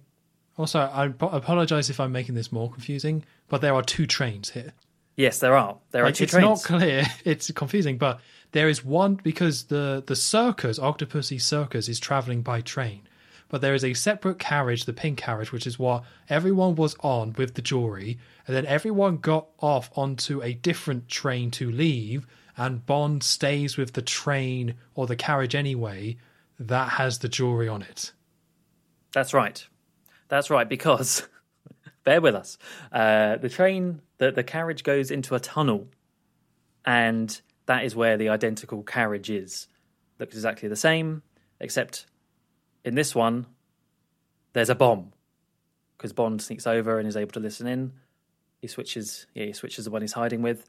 Also, 0.59 0.81
I 0.81 1.07
apologize 1.07 1.89
if 1.89 2.01
I'm 2.01 2.13
making 2.13 2.35
this 2.35 2.53
more 2.53 2.71
confusing, 2.71 3.25
but 3.49 3.63
there 3.63 3.75
are 3.75 3.83
two 3.83 4.07
trains 4.07 4.51
here. 4.51 4.75
Yes, 5.17 5.39
there 5.39 5.57
are. 5.57 5.79
There 5.93 6.03
like, 6.03 6.13
are 6.13 6.17
two 6.17 6.25
it's 6.25 6.33
trains. 6.33 6.61
It's 6.61 6.71
not 6.71 6.79
clear. 6.79 7.05
It's 7.25 7.51
confusing, 7.53 7.97
but 7.97 8.21
there 8.53 8.69
is 8.69 8.85
one 8.85 9.15
because 9.15 9.65
the 9.65 10.03
the 10.07 10.17
circus, 10.17 10.79
Octopussy 10.79 11.41
Circus, 11.41 11.89
is 11.89 12.01
traveling 12.01 12.43
by 12.43 12.61
train. 12.61 13.03
But 13.49 13.63
there 13.63 13.75
is 13.75 13.85
a 13.85 13.95
separate 13.95 14.39
carriage, 14.39 14.85
the 14.85 14.93
pink 14.93 15.19
carriage, 15.19 15.51
which 15.51 15.67
is 15.67 15.79
what 15.79 16.05
everyone 16.29 16.77
was 16.77 16.95
on 17.01 17.33
with 17.37 17.55
the 17.55 17.63
jewelry, 17.63 18.19
and 18.47 18.55
then 18.55 18.67
everyone 18.67 19.17
got 19.17 19.47
off 19.61 19.91
onto 19.97 20.43
a 20.43 20.55
different 20.55 21.09
train 21.09 21.51
to 21.53 21.71
leave, 21.71 22.27
and 22.57 22.87
Bond 22.87 23.23
stays 23.23 23.77
with 23.77 23.95
the 23.95 24.03
train 24.03 24.75
or 24.95 25.07
the 25.07 25.17
carriage 25.17 25.55
anyway 25.55 26.17
that 26.61 26.91
has 26.91 27.19
the 27.19 27.29
jewelry 27.29 27.69
on 27.69 27.83
it. 27.83 28.13
That's 29.13 29.35
right. 29.35 29.67
That's 30.29 30.51
right, 30.51 30.69
because 30.69 31.27
bear 32.05 32.21
with 32.21 32.35
us. 32.35 32.59
Uh, 32.93 33.37
the 33.37 33.49
train, 33.49 34.03
the, 34.19 34.31
the 34.31 34.45
carriage 34.45 34.85
goes 34.85 35.11
into 35.11 35.35
a 35.35 35.41
tunnel, 35.41 35.89
and 36.85 37.41
that 37.67 37.85
is 37.85 37.97
where 37.97 38.17
the 38.17 38.29
identical 38.29 38.83
carriage 38.83 39.31
is. 39.31 39.67
Looks 40.19 40.35
exactly 40.35 40.69
the 40.69 40.77
same, 40.77 41.23
except 41.59 42.07
in 42.85 42.95
this 42.95 43.15
one, 43.15 43.47
there's 44.53 44.71
a 44.71 44.75
bomb 44.75 45.13
because 45.97 46.13
Bond 46.13 46.41
sneaks 46.41 46.67
over 46.67 46.99
and 46.99 47.09
is 47.09 47.17
able 47.17 47.33
to 47.33 47.41
listen 47.41 47.67
in. 47.67 47.93
He 48.59 48.67
switches, 48.67 49.27
yeah, 49.35 49.47
he 49.47 49.53
switches 49.53 49.87
the 49.87 49.91
one 49.91 50.03
he's 50.03 50.13
hiding 50.13 50.43
with, 50.43 50.69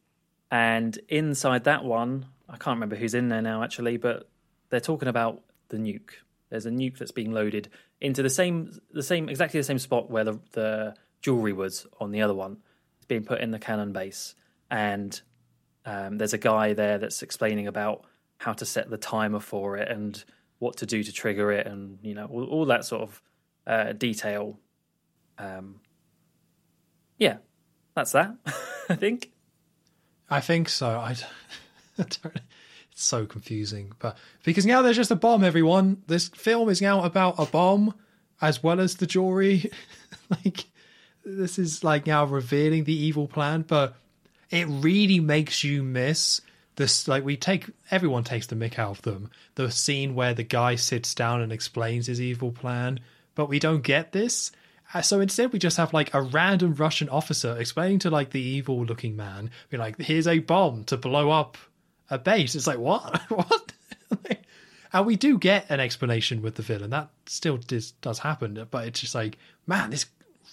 and 0.50 0.98
inside 1.10 1.66
that 1.66 1.84
one, 1.84 2.26
I 2.50 2.58
can't 2.58 2.76
remember 2.76 2.96
who's 2.96 3.14
in 3.14 3.30
there 3.30 3.42
now 3.42 3.64
actually, 3.64 3.98
but 3.98 4.30
they're 4.70 4.80
talking 4.80 5.08
about 5.08 5.42
the 5.72 5.78
nuke. 5.78 6.12
There's 6.50 6.66
a 6.66 6.70
nuke 6.70 6.98
that's 7.00 7.12
being 7.12 7.32
loaded 7.32 7.70
into 8.00 8.22
the 8.22 8.30
same, 8.30 8.80
the 8.92 9.02
same, 9.02 9.30
exactly 9.30 9.60
the 9.60 9.64
same 9.64 9.80
spot 9.80 10.12
where 10.12 10.24
the 10.24 10.40
the 10.52 10.96
jewelry 11.22 11.54
was 11.54 11.88
on 12.00 12.12
the 12.12 12.22
other 12.22 12.36
one. 12.36 12.58
It's 12.98 13.06
being 13.06 13.24
put 13.24 13.42
in 13.42 13.52
the 13.52 13.60
cannon 13.60 13.94
base, 13.94 14.36
and 14.70 15.20
um, 15.86 16.18
there's 16.18 16.34
a 16.34 16.38
guy 16.38 16.74
there 16.74 17.00
that's 17.00 17.24
explaining 17.24 17.68
about 17.68 18.06
how 18.38 18.54
to 18.54 18.66
set 18.66 18.90
the 18.90 18.98
timer 18.98 19.40
for 19.40 19.78
it 19.78 19.88
and 19.90 20.24
what 20.60 20.78
to 20.78 20.86
do 20.86 21.04
to 21.04 21.12
trigger 21.12 21.52
it, 21.52 21.66
and 21.66 21.98
you 22.04 22.14
know 22.14 22.26
all, 22.26 22.44
all 22.46 22.66
that 22.66 22.86
sort 22.86 23.02
of 23.02 23.22
uh, 23.66 23.94
detail. 23.94 24.60
Um, 25.38 25.80
yeah, 27.18 27.38
that's 27.96 28.12
that. 28.12 28.36
I 28.90 28.96
think. 28.96 29.32
I 30.30 30.42
think 30.42 30.70
so. 30.70 30.90
I, 30.90 31.16
don't. 31.98 32.42
It's 32.92 33.04
so 33.04 33.26
confusing, 33.26 33.94
but 34.00 34.18
because 34.44 34.66
now 34.66 34.82
there's 34.82 34.98
just 34.98 35.12
a 35.12 35.16
bomb. 35.16 35.44
Everyone, 35.44 36.04
this 36.08 36.28
film 36.30 36.70
is 36.70 36.82
now 36.82 37.04
about 37.04 37.36
a 37.38 37.46
bomb 37.46 37.94
as 38.42 38.62
well 38.62 38.80
as 38.80 38.96
the 38.96 39.08
jewelry. 39.08 39.72
like 40.30 40.66
this 41.24 41.60
is 41.60 41.84
like 41.84 42.08
now 42.08 42.26
revealing 42.26 42.84
the 42.84 42.96
evil 42.96 43.28
plan, 43.28 43.64
but 43.68 43.96
it 44.50 44.68
really 44.68 45.20
makes 45.20 45.64
you 45.64 45.84
miss 45.84 46.42
this. 46.76 47.08
Like 47.08 47.24
we 47.24 47.38
take 47.38 47.70
everyone 47.90 48.24
takes 48.24 48.48
the 48.48 48.56
mick 48.56 48.78
out 48.78 48.98
of 48.98 49.02
them. 49.04 49.30
The 49.56 49.72
scene 49.72 50.16
where 50.16 50.34
the 50.34 50.44
guy 50.44 50.76
sits 50.76 51.14
down 51.16 51.42
and 51.42 51.52
explains 51.52 52.08
his 52.08 52.20
evil 52.20 52.52
plan, 52.52 53.00
but 53.36 53.50
we 53.50 53.60
don't 53.60 53.84
get 53.84 54.12
this. 54.12 54.52
Uh, 54.94 55.02
so 55.02 55.22
instead, 55.22 55.54
we 55.54 55.60
just 55.60 55.78
have 55.78 55.94
like 55.94 56.14
a 56.14 56.22
random 56.22 56.76
Russian 56.76 57.08
officer 57.08 57.56
explaining 57.58 58.00
to 58.00 58.10
like 58.10 58.32
the 58.32 58.42
evil 58.42 58.84
looking 58.84 59.16
man, 59.16 59.52
be 59.70 59.78
like, 59.78 59.98
"Here's 60.02 60.28
a 60.28 60.40
bomb 60.40 60.84
to 60.86 60.98
blow 60.98 61.32
up 61.32 61.58
a 62.12 62.20
base." 62.20 62.54
It's 62.54 62.68
like 62.68 62.78
what, 62.78 63.22
what? 63.30 63.74
and 64.94 65.06
we 65.06 65.16
do 65.16 65.38
get 65.38 65.66
an 65.70 65.80
explanation 65.80 66.42
with 66.42 66.56
the 66.56 66.62
villain. 66.62 66.90
That 66.90 67.10
still 67.26 67.58
does, 67.58 67.92
does 67.92 68.20
happen, 68.20 68.68
but 68.70 68.88
it's 68.88 69.00
just 69.02 69.16
like, 69.16 69.38
man, 69.66 69.90
this 69.90 70.06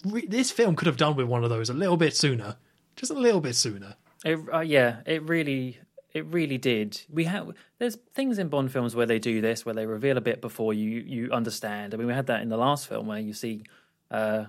this 0.04 0.50
film 0.50 0.76
could 0.76 0.86
have 0.86 0.96
done 0.96 1.16
with 1.16 1.26
one 1.26 1.42
of 1.42 1.50
those 1.50 1.70
a 1.70 1.74
little 1.74 1.96
bit 1.96 2.16
sooner, 2.16 2.56
just 2.96 3.10
a 3.10 3.14
little 3.14 3.40
bit 3.40 3.56
sooner. 3.56 3.96
It, 4.24 4.38
uh, 4.52 4.60
yeah, 4.60 4.98
it 5.06 5.22
really, 5.22 5.78
it 6.12 6.24
really 6.26 6.58
did. 6.58 7.00
We 7.10 7.24
have 7.24 7.52
there's 7.78 7.96
things 8.14 8.38
in 8.38 8.48
Bond 8.48 8.70
films 8.70 8.94
where 8.94 9.06
they 9.06 9.18
do 9.18 9.40
this, 9.40 9.66
where 9.66 9.74
they 9.74 9.86
reveal 9.86 10.16
a 10.16 10.20
bit 10.20 10.40
before 10.40 10.72
you 10.72 11.00
you 11.00 11.32
understand. 11.32 11.94
I 11.94 11.96
mean, 11.96 12.06
we 12.06 12.14
had 12.14 12.26
that 12.26 12.42
in 12.42 12.48
the 12.48 12.56
last 12.56 12.86
film 12.86 13.08
where 13.08 13.18
you 13.18 13.32
see 13.32 13.64
uh, 14.10 14.44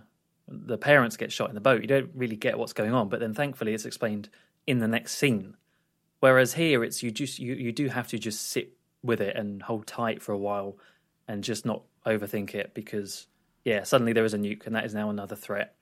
the 0.47 0.77
parents 0.77 1.17
get 1.17 1.31
shot 1.31 1.49
in 1.49 1.55
the 1.55 1.61
boat. 1.61 1.81
You 1.81 1.87
don't 1.87 2.11
really 2.13 2.35
get 2.35 2.59
what's 2.59 2.73
going 2.73 2.93
on, 2.93 3.09
but 3.09 3.19
then 3.19 3.33
thankfully 3.33 3.73
it's 3.73 3.85
explained 3.85 4.29
in 4.67 4.79
the 4.79 4.87
next 4.87 5.15
scene. 5.15 5.55
Whereas 6.19 6.53
here, 6.53 6.83
it's 6.83 7.01
you 7.01 7.11
just 7.11 7.39
you 7.39 7.53
you 7.53 7.71
do 7.71 7.87
have 7.87 8.07
to 8.09 8.19
just 8.19 8.49
sit 8.49 8.73
with 9.03 9.21
it 9.21 9.35
and 9.35 9.61
hold 9.61 9.87
tight 9.87 10.21
for 10.21 10.33
a 10.33 10.37
while, 10.37 10.77
and 11.27 11.43
just 11.43 11.65
not 11.65 11.83
overthink 12.05 12.55
it 12.55 12.73
because 12.73 13.27
yeah, 13.63 13.83
suddenly 13.83 14.13
there 14.13 14.25
is 14.25 14.33
a 14.33 14.37
nuke 14.37 14.65
and 14.65 14.75
that 14.75 14.85
is 14.85 14.93
now 14.93 15.09
another 15.09 15.35
threat. 15.35 15.75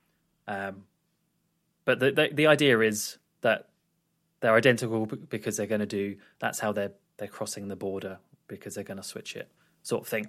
Um, 0.46 0.84
but 1.84 2.00
the, 2.00 2.12
the 2.12 2.28
the 2.32 2.46
idea 2.46 2.80
is 2.80 3.18
that 3.40 3.68
they're 4.40 4.54
identical 4.54 5.06
because 5.06 5.56
they're 5.56 5.66
going 5.66 5.80
to 5.80 5.86
do 5.86 6.16
that's 6.38 6.60
how 6.60 6.72
they're 6.72 6.92
they're 7.16 7.28
crossing 7.28 7.68
the 7.68 7.76
border 7.76 8.18
because 8.46 8.74
they're 8.74 8.84
going 8.84 8.98
to 8.98 9.02
switch 9.02 9.36
it 9.36 9.50
sort 9.82 10.02
of 10.02 10.08
thing. 10.08 10.28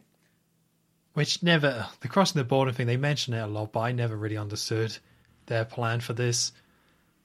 Which 1.14 1.43
never 1.43 1.88
the 2.01 2.07
crossing 2.07 2.39
the 2.39 2.45
border 2.45 2.72
thing 2.72 2.88
they 2.88 2.97
mention 2.97 3.34
it 3.34 3.41
a 3.41 3.47
lot, 3.47 3.74
but 3.74 3.82
I 3.82 3.91
never 3.91 4.16
really 4.16 4.38
understood 4.38 4.97
their 5.47 5.66
plan 5.66 5.99
for 5.99 6.14
this. 6.14 6.51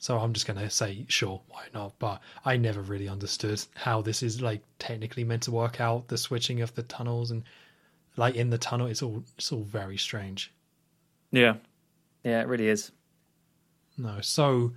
So 0.05 0.19
I'm 0.19 0.35
just 0.35 0.47
gonna 0.47 0.69
say 0.69 1.07
sure, 1.09 1.41
why 1.49 1.65
not? 1.73 1.99
But 1.99 2.21
I 2.45 2.59
never 2.59 2.83
really 2.83 3.09
understood 3.09 3.65
how 3.75 4.03
this 4.03 4.23
is 4.23 4.43
like 4.43 4.61
technically 4.79 5.25
meant 5.25 5.45
to 5.45 5.51
work 5.51 5.81
out 5.81 6.09
the 6.09 6.19
switching 6.19 6.61
of 6.61 6.75
the 6.75 6.83
tunnels 6.83 7.31
and 7.31 7.43
like 8.19 8.35
in 8.35 8.51
the 8.51 8.59
tunnel. 8.59 8.87
It's 8.87 9.03
all 9.03 9.25
it's 9.39 9.51
all 9.51 9.63
very 9.63 9.97
strange. 9.97 10.53
Yeah, 11.31 11.55
yeah, 12.23 12.43
it 12.43 12.49
really 12.49 12.69
is. 12.69 12.93
No, 13.97 14.21
so 14.21 14.75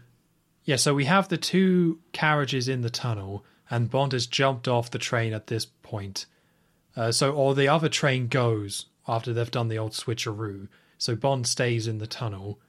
yeah, 0.63 0.77
so 0.77 0.93
we 0.93 1.03
have 1.03 1.27
the 1.27 1.35
two 1.35 1.99
carriages 2.13 2.69
in 2.69 2.79
the 2.79 2.89
tunnel, 2.89 3.43
and 3.69 3.91
Bond 3.91 4.13
has 4.13 4.27
jumped 4.27 4.69
off 4.69 4.91
the 4.91 4.97
train 4.97 5.33
at 5.33 5.47
this 5.47 5.65
point. 5.65 6.25
Uh, 6.95 7.11
so, 7.11 7.33
or 7.33 7.53
the 7.53 7.67
other 7.67 7.89
train 7.89 8.29
goes 8.29 8.85
after 9.09 9.33
they've 9.33 9.51
done 9.51 9.67
the 9.67 9.77
old 9.77 9.91
switcheroo. 9.91 10.69
So 10.97 11.17
Bond 11.17 11.47
stays 11.47 11.85
in 11.85 11.97
the 11.97 12.07
tunnel, 12.07 12.59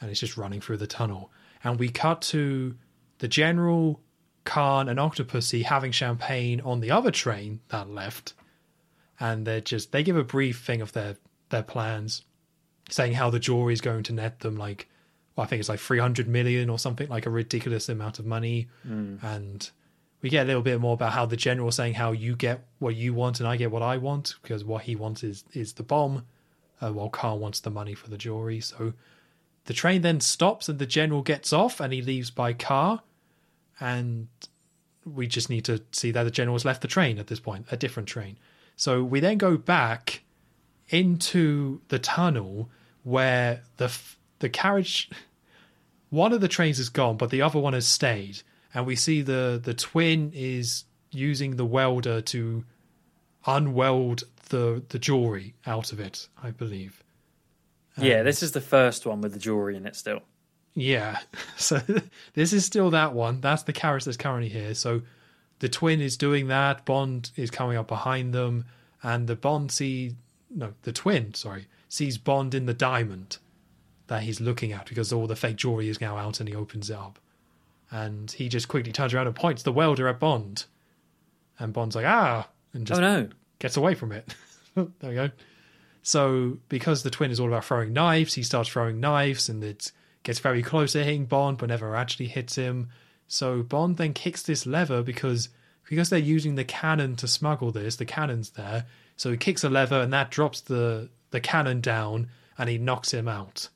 and 0.00 0.10
it's 0.10 0.20
just 0.20 0.38
running 0.38 0.62
through 0.62 0.78
the 0.78 0.86
tunnel. 0.86 1.30
And 1.68 1.78
we 1.78 1.90
cut 1.90 2.22
to 2.22 2.74
the 3.18 3.28
General, 3.28 4.00
Khan, 4.44 4.88
and 4.88 4.98
Octopussy 4.98 5.64
having 5.64 5.92
champagne 5.92 6.60
on 6.62 6.80
the 6.80 6.90
other 6.90 7.10
train 7.10 7.60
that 7.68 7.90
left, 7.90 8.32
and 9.20 9.46
they're 9.46 9.60
just 9.60 9.92
they 9.92 10.02
give 10.02 10.16
a 10.16 10.24
brief 10.24 10.60
thing 10.64 10.80
of 10.80 10.92
their 10.92 11.16
their 11.50 11.62
plans, 11.62 12.24
saying 12.88 13.12
how 13.12 13.30
the 13.30 13.38
jury 13.38 13.74
is 13.74 13.80
going 13.80 14.02
to 14.04 14.12
net 14.12 14.40
them 14.40 14.56
like 14.56 14.88
well, 15.36 15.44
I 15.44 15.46
think 15.46 15.60
it's 15.60 15.68
like 15.68 15.78
300 15.78 16.26
million 16.26 16.68
or 16.68 16.80
something, 16.80 17.06
like 17.08 17.26
a 17.26 17.30
ridiculous 17.30 17.88
amount 17.88 18.18
of 18.18 18.26
money. 18.26 18.66
Mm. 18.84 19.22
And 19.22 19.70
we 20.20 20.30
get 20.30 20.42
a 20.42 20.46
little 20.48 20.62
bit 20.62 20.80
more 20.80 20.94
about 20.94 21.12
how 21.12 21.26
the 21.26 21.36
general 21.36 21.70
saying 21.70 21.94
how 21.94 22.10
you 22.10 22.34
get 22.34 22.66
what 22.80 22.96
you 22.96 23.14
want 23.14 23.38
and 23.38 23.48
I 23.48 23.56
get 23.56 23.70
what 23.70 23.82
I 23.82 23.98
want, 23.98 24.34
because 24.42 24.64
what 24.64 24.82
he 24.82 24.96
wants 24.96 25.22
is, 25.22 25.44
is 25.52 25.74
the 25.74 25.84
bomb, 25.84 26.26
uh, 26.80 26.90
while 26.90 27.08
Khan 27.08 27.38
wants 27.38 27.60
the 27.60 27.70
money 27.70 27.94
for 27.94 28.10
the 28.10 28.18
jewelry. 28.18 28.60
So 28.60 28.94
the 29.68 29.74
train 29.74 30.00
then 30.00 30.18
stops 30.18 30.70
and 30.70 30.78
the 30.78 30.86
general 30.86 31.20
gets 31.20 31.52
off 31.52 31.78
and 31.78 31.92
he 31.92 32.00
leaves 32.00 32.30
by 32.30 32.54
car. 32.54 33.02
And 33.78 34.28
we 35.04 35.26
just 35.26 35.50
need 35.50 35.66
to 35.66 35.82
see 35.92 36.10
that 36.10 36.22
the 36.22 36.30
general 36.30 36.54
has 36.54 36.64
left 36.64 36.80
the 36.80 36.88
train 36.88 37.18
at 37.18 37.26
this 37.26 37.38
point, 37.38 37.66
a 37.70 37.76
different 37.76 38.08
train. 38.08 38.38
So 38.76 39.04
we 39.04 39.20
then 39.20 39.36
go 39.36 39.58
back 39.58 40.22
into 40.88 41.82
the 41.88 41.98
tunnel 41.98 42.70
where 43.02 43.60
the 43.76 43.94
the 44.38 44.48
carriage 44.48 45.10
one 46.08 46.32
of 46.32 46.40
the 46.40 46.48
trains 46.48 46.78
is 46.78 46.88
gone, 46.88 47.18
but 47.18 47.28
the 47.28 47.42
other 47.42 47.58
one 47.58 47.74
has 47.74 47.86
stayed, 47.86 48.40
and 48.72 48.86
we 48.86 48.96
see 48.96 49.20
the 49.20 49.60
the 49.62 49.74
twin 49.74 50.32
is 50.34 50.84
using 51.10 51.56
the 51.56 51.66
welder 51.66 52.22
to 52.22 52.64
unweld 53.46 54.24
the 54.48 54.82
the 54.88 54.98
jewelry 54.98 55.52
out 55.66 55.92
of 55.92 56.00
it. 56.00 56.26
I 56.42 56.52
believe. 56.52 57.04
Yeah, 57.98 58.22
this 58.22 58.42
is 58.42 58.52
the 58.52 58.60
first 58.60 59.06
one 59.06 59.20
with 59.20 59.32
the 59.32 59.38
jewelry 59.38 59.76
in 59.76 59.86
it 59.86 59.96
still. 59.96 60.20
Yeah, 60.74 61.18
so 61.56 61.80
this 62.34 62.52
is 62.52 62.64
still 62.64 62.90
that 62.90 63.12
one. 63.12 63.40
That's 63.40 63.62
the 63.62 63.72
carriage 63.72 64.04
that's 64.04 64.16
currently 64.16 64.48
here. 64.48 64.74
So 64.74 65.02
the 65.58 65.68
twin 65.68 66.00
is 66.00 66.16
doing 66.16 66.48
that. 66.48 66.84
Bond 66.84 67.30
is 67.36 67.50
coming 67.50 67.76
up 67.76 67.88
behind 67.88 68.32
them, 68.32 68.64
and 69.02 69.26
the 69.26 69.36
Bond 69.36 69.72
see 69.72 70.14
no 70.50 70.72
the 70.82 70.92
twin 70.92 71.34
sorry 71.34 71.66
sees 71.88 72.16
Bond 72.16 72.54
in 72.54 72.66
the 72.66 72.74
diamond 72.74 73.38
that 74.08 74.22
he's 74.22 74.40
looking 74.40 74.72
at 74.72 74.86
because 74.86 75.12
all 75.12 75.26
the 75.26 75.36
fake 75.36 75.56
jewelry 75.56 75.88
is 75.88 76.00
now 76.00 76.16
out 76.16 76.40
and 76.40 76.48
he 76.48 76.54
opens 76.54 76.90
it 76.90 76.96
up. 76.96 77.18
And 77.90 78.30
he 78.30 78.48
just 78.48 78.68
quickly 78.68 78.92
turns 78.92 79.14
around 79.14 79.26
and 79.26 79.36
points 79.36 79.62
the 79.62 79.72
welder 79.72 80.08
at 80.08 80.20
Bond. 80.20 80.64
And 81.58 81.72
Bond's 81.72 81.96
like, 81.96 82.06
ah, 82.06 82.48
and 82.74 82.86
just 82.86 83.00
oh 83.00 83.02
no, 83.02 83.28
gets 83.58 83.76
away 83.76 83.94
from 83.94 84.12
it. 84.12 84.34
there 84.74 84.86
we 85.02 85.14
go. 85.14 85.30
So 86.08 86.56
because 86.70 87.02
the 87.02 87.10
twin 87.10 87.30
is 87.30 87.38
all 87.38 87.48
about 87.48 87.66
throwing 87.66 87.92
knives, 87.92 88.32
he 88.32 88.42
starts 88.42 88.70
throwing 88.70 88.98
knives 88.98 89.50
and 89.50 89.62
it 89.62 89.92
gets 90.22 90.38
very 90.38 90.62
close 90.62 90.92
to 90.92 91.04
hitting 91.04 91.26
Bond 91.26 91.58
but 91.58 91.68
never 91.68 91.94
actually 91.94 92.28
hits 92.28 92.54
him. 92.54 92.88
So 93.26 93.62
Bond 93.62 93.98
then 93.98 94.14
kicks 94.14 94.40
this 94.40 94.64
lever 94.64 95.02
because 95.02 95.50
because 95.86 96.08
they're 96.08 96.18
using 96.18 96.54
the 96.54 96.64
cannon 96.64 97.14
to 97.16 97.28
smuggle 97.28 97.72
this, 97.72 97.96
the 97.96 98.06
cannon's 98.06 98.48
there. 98.52 98.86
So 99.16 99.32
he 99.32 99.36
kicks 99.36 99.64
a 99.64 99.68
lever 99.68 100.00
and 100.00 100.10
that 100.14 100.30
drops 100.30 100.62
the, 100.62 101.10
the 101.30 101.42
cannon 101.42 101.82
down 101.82 102.28
and 102.56 102.70
he 102.70 102.78
knocks 102.78 103.12
him 103.12 103.28
out. 103.28 103.68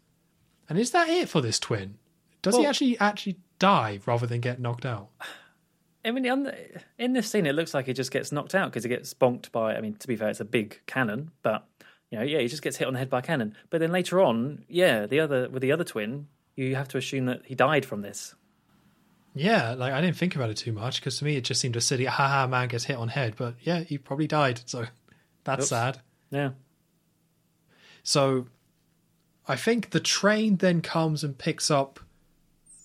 And 0.70 0.78
is 0.78 0.92
that 0.92 1.10
it 1.10 1.28
for 1.28 1.42
this 1.42 1.58
twin? 1.58 1.98
Does 2.40 2.54
well, 2.54 2.62
he 2.62 2.66
actually 2.66 2.98
actually 2.98 3.36
die 3.58 4.00
rather 4.06 4.26
than 4.26 4.40
get 4.40 4.58
knocked 4.58 4.86
out? 4.86 5.08
I 6.04 6.10
mean, 6.10 6.22
the, 6.22 6.56
in 6.98 7.12
this 7.12 7.30
scene, 7.30 7.44
it 7.44 7.54
looks 7.54 7.74
like 7.74 7.86
he 7.86 7.92
just 7.92 8.10
gets 8.10 8.32
knocked 8.32 8.54
out 8.54 8.70
because 8.70 8.84
he 8.84 8.88
gets 8.88 9.12
bonked 9.12 9.52
by. 9.52 9.76
I 9.76 9.82
mean, 9.82 9.96
to 9.96 10.08
be 10.08 10.16
fair, 10.16 10.30
it's 10.30 10.40
a 10.40 10.46
big 10.46 10.80
cannon, 10.86 11.30
but 11.42 11.66
you 12.12 12.18
know, 12.18 12.24
yeah, 12.24 12.40
he 12.40 12.46
just 12.48 12.62
gets 12.62 12.76
hit 12.76 12.86
on 12.86 12.92
the 12.92 12.98
head 12.98 13.08
by 13.08 13.20
a 13.20 13.22
cannon. 13.22 13.56
But 13.70 13.80
then 13.80 13.90
later 13.90 14.20
on, 14.20 14.64
yeah, 14.68 15.06
the 15.06 15.18
other 15.20 15.48
with 15.48 15.62
the 15.62 15.72
other 15.72 15.82
twin, 15.82 16.28
you 16.54 16.76
have 16.76 16.88
to 16.88 16.98
assume 16.98 17.24
that 17.24 17.40
he 17.46 17.54
died 17.54 17.86
from 17.86 18.02
this. 18.02 18.34
Yeah, 19.34 19.72
like 19.72 19.94
I 19.94 20.00
didn't 20.02 20.18
think 20.18 20.36
about 20.36 20.50
it 20.50 20.58
too 20.58 20.72
much 20.72 21.00
because 21.00 21.16
to 21.18 21.24
me 21.24 21.36
it 21.36 21.44
just 21.44 21.58
seemed 21.58 21.74
a 21.74 21.80
silly, 21.80 22.04
haha, 22.04 22.46
man 22.46 22.68
gets 22.68 22.84
hit 22.84 22.98
on 22.98 23.08
head. 23.08 23.34
But 23.36 23.54
yeah, 23.62 23.80
he 23.80 23.96
probably 23.96 24.26
died, 24.26 24.60
so 24.66 24.84
that's 25.44 25.62
Oops. 25.62 25.70
sad. 25.70 26.00
Yeah. 26.30 26.50
So 28.02 28.46
I 29.48 29.56
think 29.56 29.90
the 29.90 30.00
train 30.00 30.56
then 30.56 30.82
comes 30.82 31.24
and 31.24 31.36
picks 31.36 31.70
up. 31.70 31.98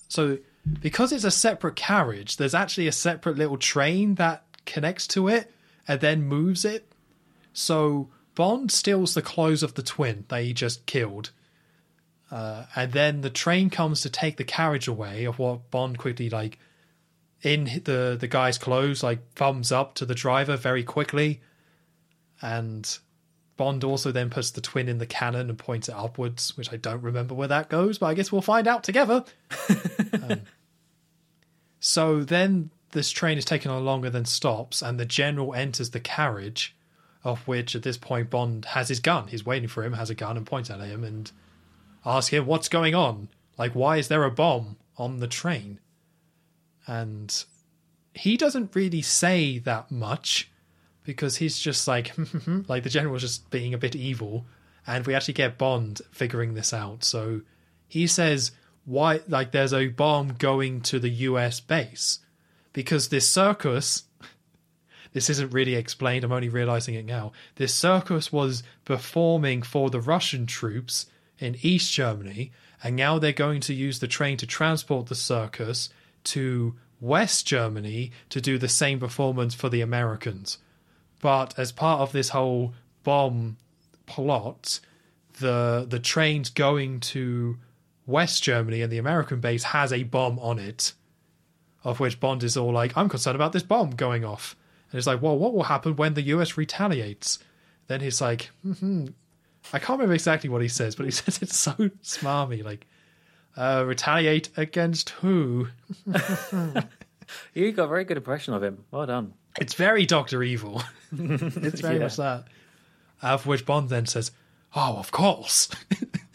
So, 0.08 0.38
because 0.80 1.12
it's 1.12 1.26
a 1.26 1.32
separate 1.32 1.76
carriage, 1.76 2.38
there's 2.38 2.56
actually 2.56 2.88
a 2.88 2.94
separate 2.94 3.38
little 3.38 3.58
train 3.58 4.16
that 4.16 4.46
connects 4.66 5.06
to 5.08 5.28
it 5.28 5.52
and 5.86 6.00
then 6.00 6.24
moves 6.24 6.64
it. 6.64 6.90
So, 7.52 8.08
Bond 8.38 8.72
steals 8.72 9.16
the 9.16 9.24
clothes 9.24 9.64
of 9.64 9.74
the 9.74 9.82
twin 9.82 10.26
that 10.28 10.44
he 10.44 10.54
just 10.54 10.86
killed. 10.86 11.32
Uh, 12.30 12.66
and 12.76 12.92
then 12.92 13.22
the 13.22 13.32
train 13.32 13.72
comes 13.72 14.02
to 14.02 14.12
take 14.12 14.38
the 14.38 14.44
carriage 14.44 14.88
away 14.88 15.26
of 15.26 15.40
what 15.40 15.72
Bond 15.72 15.98
quickly, 15.98 16.30
like, 16.30 16.60
in 17.42 17.82
the, 17.84 18.16
the 18.20 18.28
guy's 18.28 18.60
clothes, 18.60 19.02
like, 19.02 19.34
thumbs 19.34 19.72
up 19.72 19.96
to 19.96 20.06
the 20.06 20.14
driver 20.14 20.56
very 20.56 20.84
quickly. 20.84 21.42
And 22.40 23.00
Bond 23.58 23.84
also 23.84 24.12
then 24.12 24.30
puts 24.30 24.52
the 24.52 24.62
twin 24.62 24.88
in 24.88 25.00
the 25.00 25.08
cannon 25.08 25.50
and 25.50 25.58
points 25.58 25.90
it 25.90 25.96
upwards, 25.96 26.56
which 26.56 26.72
I 26.72 26.78
don't 26.78 27.02
remember 27.02 27.34
where 27.34 27.48
that 27.48 27.70
goes, 27.70 27.98
but 27.98 28.06
I 28.06 28.14
guess 28.14 28.32
we'll 28.32 28.44
find 28.44 28.68
out 28.68 28.84
together. 28.84 29.26
um, 30.14 30.42
so 31.80 32.24
then 32.24 32.70
this 32.92 33.10
train 33.10 33.40
is 33.40 33.46
taken 33.46 33.72
on 33.72 33.84
longer 33.84 34.12
than 34.12 34.26
stops, 34.26 34.84
and 34.84 35.00
the 35.00 35.06
general 35.06 35.56
enters 35.56 35.90
the 35.90 36.00
carriage, 36.00 36.77
of 37.24 37.47
which 37.47 37.76
at 37.76 37.84
this 37.84 37.97
point 37.97 38.30
Bond 38.30 38.65
has 38.65 38.89
his 38.89 38.99
gun. 38.99 39.28
He's 39.28 39.45
waiting 39.45 39.68
for 39.68 39.84
him, 39.84 39.93
has 39.93 40.09
a 40.09 40.15
gun, 40.15 40.38
and 40.38 40.45
points 40.45 40.70
at 40.70 40.80
him 40.80 41.03
and 41.03 41.32
asks 42.05 42.30
him, 42.30 42.45
What's 42.45 42.70
going 42.70 42.95
on? 42.95 43.30
Like, 43.57 43.74
why 43.74 43.97
is 43.97 44.07
there 44.07 44.24
a 44.24 44.32
bomb 44.32 44.78
on 44.97 45.18
the 45.18 45.28
train? 45.28 45.80
And 46.86 47.43
he 48.13 48.38
doesn't 48.38 48.76
really 48.76 49.01
say 49.01 49.59
that 49.59 49.91
much 49.91 50.49
because 51.03 51.38
he's 51.38 51.57
just 51.57 51.88
like 51.88 52.13
like 52.68 52.84
the 52.84 52.89
general's 52.89 53.22
just 53.22 53.49
being 53.49 53.74
a 53.74 53.78
bit 53.78 53.95
evil 53.95 54.45
and 54.86 55.05
we 55.05 55.15
actually 55.15 55.34
get 55.34 55.57
bond 55.57 56.01
figuring 56.11 56.53
this 56.53 56.74
out 56.74 57.03
so 57.03 57.41
he 57.88 58.05
says 58.05 58.51
why 58.86 59.22
like 59.28 59.51
there's 59.51 59.74
a 59.74 59.88
bomb 59.88 60.34
going 60.38 60.82
to 60.82 60.99
the 60.99 61.09
us 61.09 61.59
base 61.59 62.20
because 62.74 63.07
this 63.07 63.30
circus 63.30 64.03
this 65.18 65.30
isn't 65.32 65.51
really 65.51 65.74
explained 65.74 66.24
i'm 66.24 66.32
only 66.32 66.47
realizing 66.47 66.93
it 66.93 67.05
now. 67.05 67.32
This 67.55 67.74
circus 67.74 68.32
was 68.32 68.61
performing 68.86 69.63
for 69.63 69.89
the 69.89 69.99
russian 69.99 70.45
troops 70.45 71.07
in 71.39 71.57
east 71.61 71.91
germany 71.91 72.51
and 72.84 72.95
now 72.95 73.18
they're 73.18 73.32
going 73.34 73.61
to 73.61 73.74
use 73.74 73.97
the 73.97 74.07
train 74.07 74.38
to 74.38 74.45
transport 74.45 75.07
the 75.07 75.15
circus 75.15 75.89
to 76.26 76.76
west 77.01 77.47
germany 77.47 78.11
to 78.30 78.39
do 78.39 78.59
the 78.59 78.70
same 78.70 78.99
performance 78.99 79.55
for 79.55 79.70
the 79.70 79.82
americans. 79.82 80.59
But 81.20 81.57
as 81.57 81.72
part 81.72 82.01
of 82.01 82.11
this 82.11 82.30
whole 82.30 82.76
bomb 83.03 83.57
plot, 84.05 84.80
the 85.39 85.86
the 85.89 85.99
trains 85.99 86.49
going 86.49 86.99
to 86.99 87.57
West 88.05 88.43
Germany 88.43 88.82
and 88.82 88.91
the 88.91 88.97
American 88.97 89.39
base 89.39 89.63
has 89.63 89.91
a 89.91 90.03
bomb 90.03 90.39
on 90.39 90.59
it, 90.59 90.93
of 91.84 91.99
which 91.99 92.20
Bond 92.20 92.43
is 92.43 92.55
all 92.55 92.72
like, 92.72 92.95
"I'm 92.95 93.09
concerned 93.09 93.36
about 93.36 93.53
this 93.53 93.63
bomb 93.63 93.91
going 93.91 94.24
off," 94.24 94.55
and 94.92 94.98
it's 94.98 95.08
like, 95.08 95.22
"Well, 95.22 95.38
what 95.38 95.54
will 95.54 95.64
happen 95.64 95.96
when 95.96 96.14
the 96.14 96.22
U.S. 96.24 96.58
retaliates?" 96.58 97.40
Then 97.88 98.02
he's 98.02 98.22
like, 98.22 98.52
mm-hmm. 98.66 99.08
"I 99.74 99.80
can't 99.80 99.98
remember 100.00 100.14
exactly 100.14 100.50
what 100.50 100.62
he 100.62 100.68
says, 100.68 100.96
but 100.96 101.06
he 101.06 101.12
says 101.12 101.42
it's 101.42 101.58
so 101.58 101.74
smarmy, 102.04 102.64
like." 102.64 102.88
Uh, 103.58 103.84
retaliate 103.88 104.50
against 104.56 105.10
who? 105.10 105.68
you 107.56 107.72
got 107.72 107.86
a 107.86 107.88
very 107.88 108.04
good 108.04 108.18
impression 108.18 108.54
of 108.54 108.62
him. 108.62 108.86
Well 108.92 109.08
done. 109.08 109.34
It's 109.60 109.74
very 109.74 110.06
Doctor 110.06 110.44
Evil. 110.44 110.84
it's 111.12 111.82
very 111.82 111.96
yeah. 111.96 112.04
much 112.04 112.18
that. 112.18 112.46
Of 113.24 113.48
which 113.48 113.66
Bond 113.66 113.90
then 113.90 114.06
says, 114.06 114.32
"Oh, 114.76 114.98
of 114.98 115.12
course." 115.12 115.70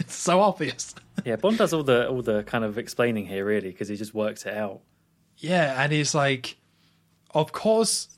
it's 0.01 0.17
so 0.17 0.41
obvious. 0.41 0.97
yeah, 1.25 1.37
Bond 1.37 1.59
does 1.59 1.73
all 1.73 1.85
the 1.85 2.09
all 2.09 2.23
the 2.23 2.43
kind 2.43 2.65
of 2.65 2.77
explaining 2.77 3.27
here, 3.27 3.45
really, 3.45 3.71
because 3.71 3.87
he 3.87 3.95
just 3.95 4.15
works 4.15 4.45
it 4.45 4.55
out. 4.55 4.81
Yeah, 5.37 5.81
and 5.81 5.93
he's 5.93 6.17
like, 6.17 6.57
"Of 7.31 7.53
course." 7.53 8.09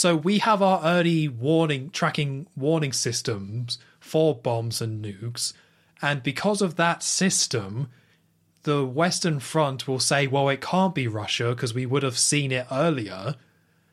So 0.00 0.16
we 0.16 0.38
have 0.38 0.62
our 0.62 0.80
early 0.82 1.28
warning 1.28 1.90
tracking 1.90 2.46
warning 2.56 2.94
systems 2.94 3.78
for 3.98 4.34
bombs 4.34 4.80
and 4.80 5.04
nukes, 5.04 5.52
and 6.00 6.22
because 6.22 6.62
of 6.62 6.76
that 6.76 7.02
system, 7.02 7.90
the 8.62 8.82
Western 8.86 9.40
Front 9.40 9.86
will 9.86 10.00
say, 10.00 10.26
well, 10.26 10.48
it 10.48 10.62
can't 10.62 10.94
be 10.94 11.06
Russia 11.06 11.50
because 11.50 11.74
we 11.74 11.84
would 11.84 12.02
have 12.02 12.16
seen 12.16 12.50
it 12.50 12.66
earlier. 12.72 13.34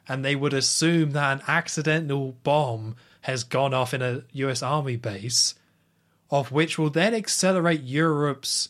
And 0.07 0.23
they 0.23 0.33
would 0.33 0.53
assume 0.53 1.11
that 1.11 1.39
an 1.39 1.43
accidental 1.45 2.37
bomb 2.41 2.95
has 3.23 3.43
gone 3.43 3.73
off 3.73 3.93
in 3.93 4.01
a 4.01 4.23
US 4.31 4.63
Army 4.63 4.95
base, 4.95 5.55
of 6.31 6.53
which 6.53 6.79
will 6.79 6.89
then 6.89 7.13
accelerate 7.13 7.83
Europe's 7.83 8.69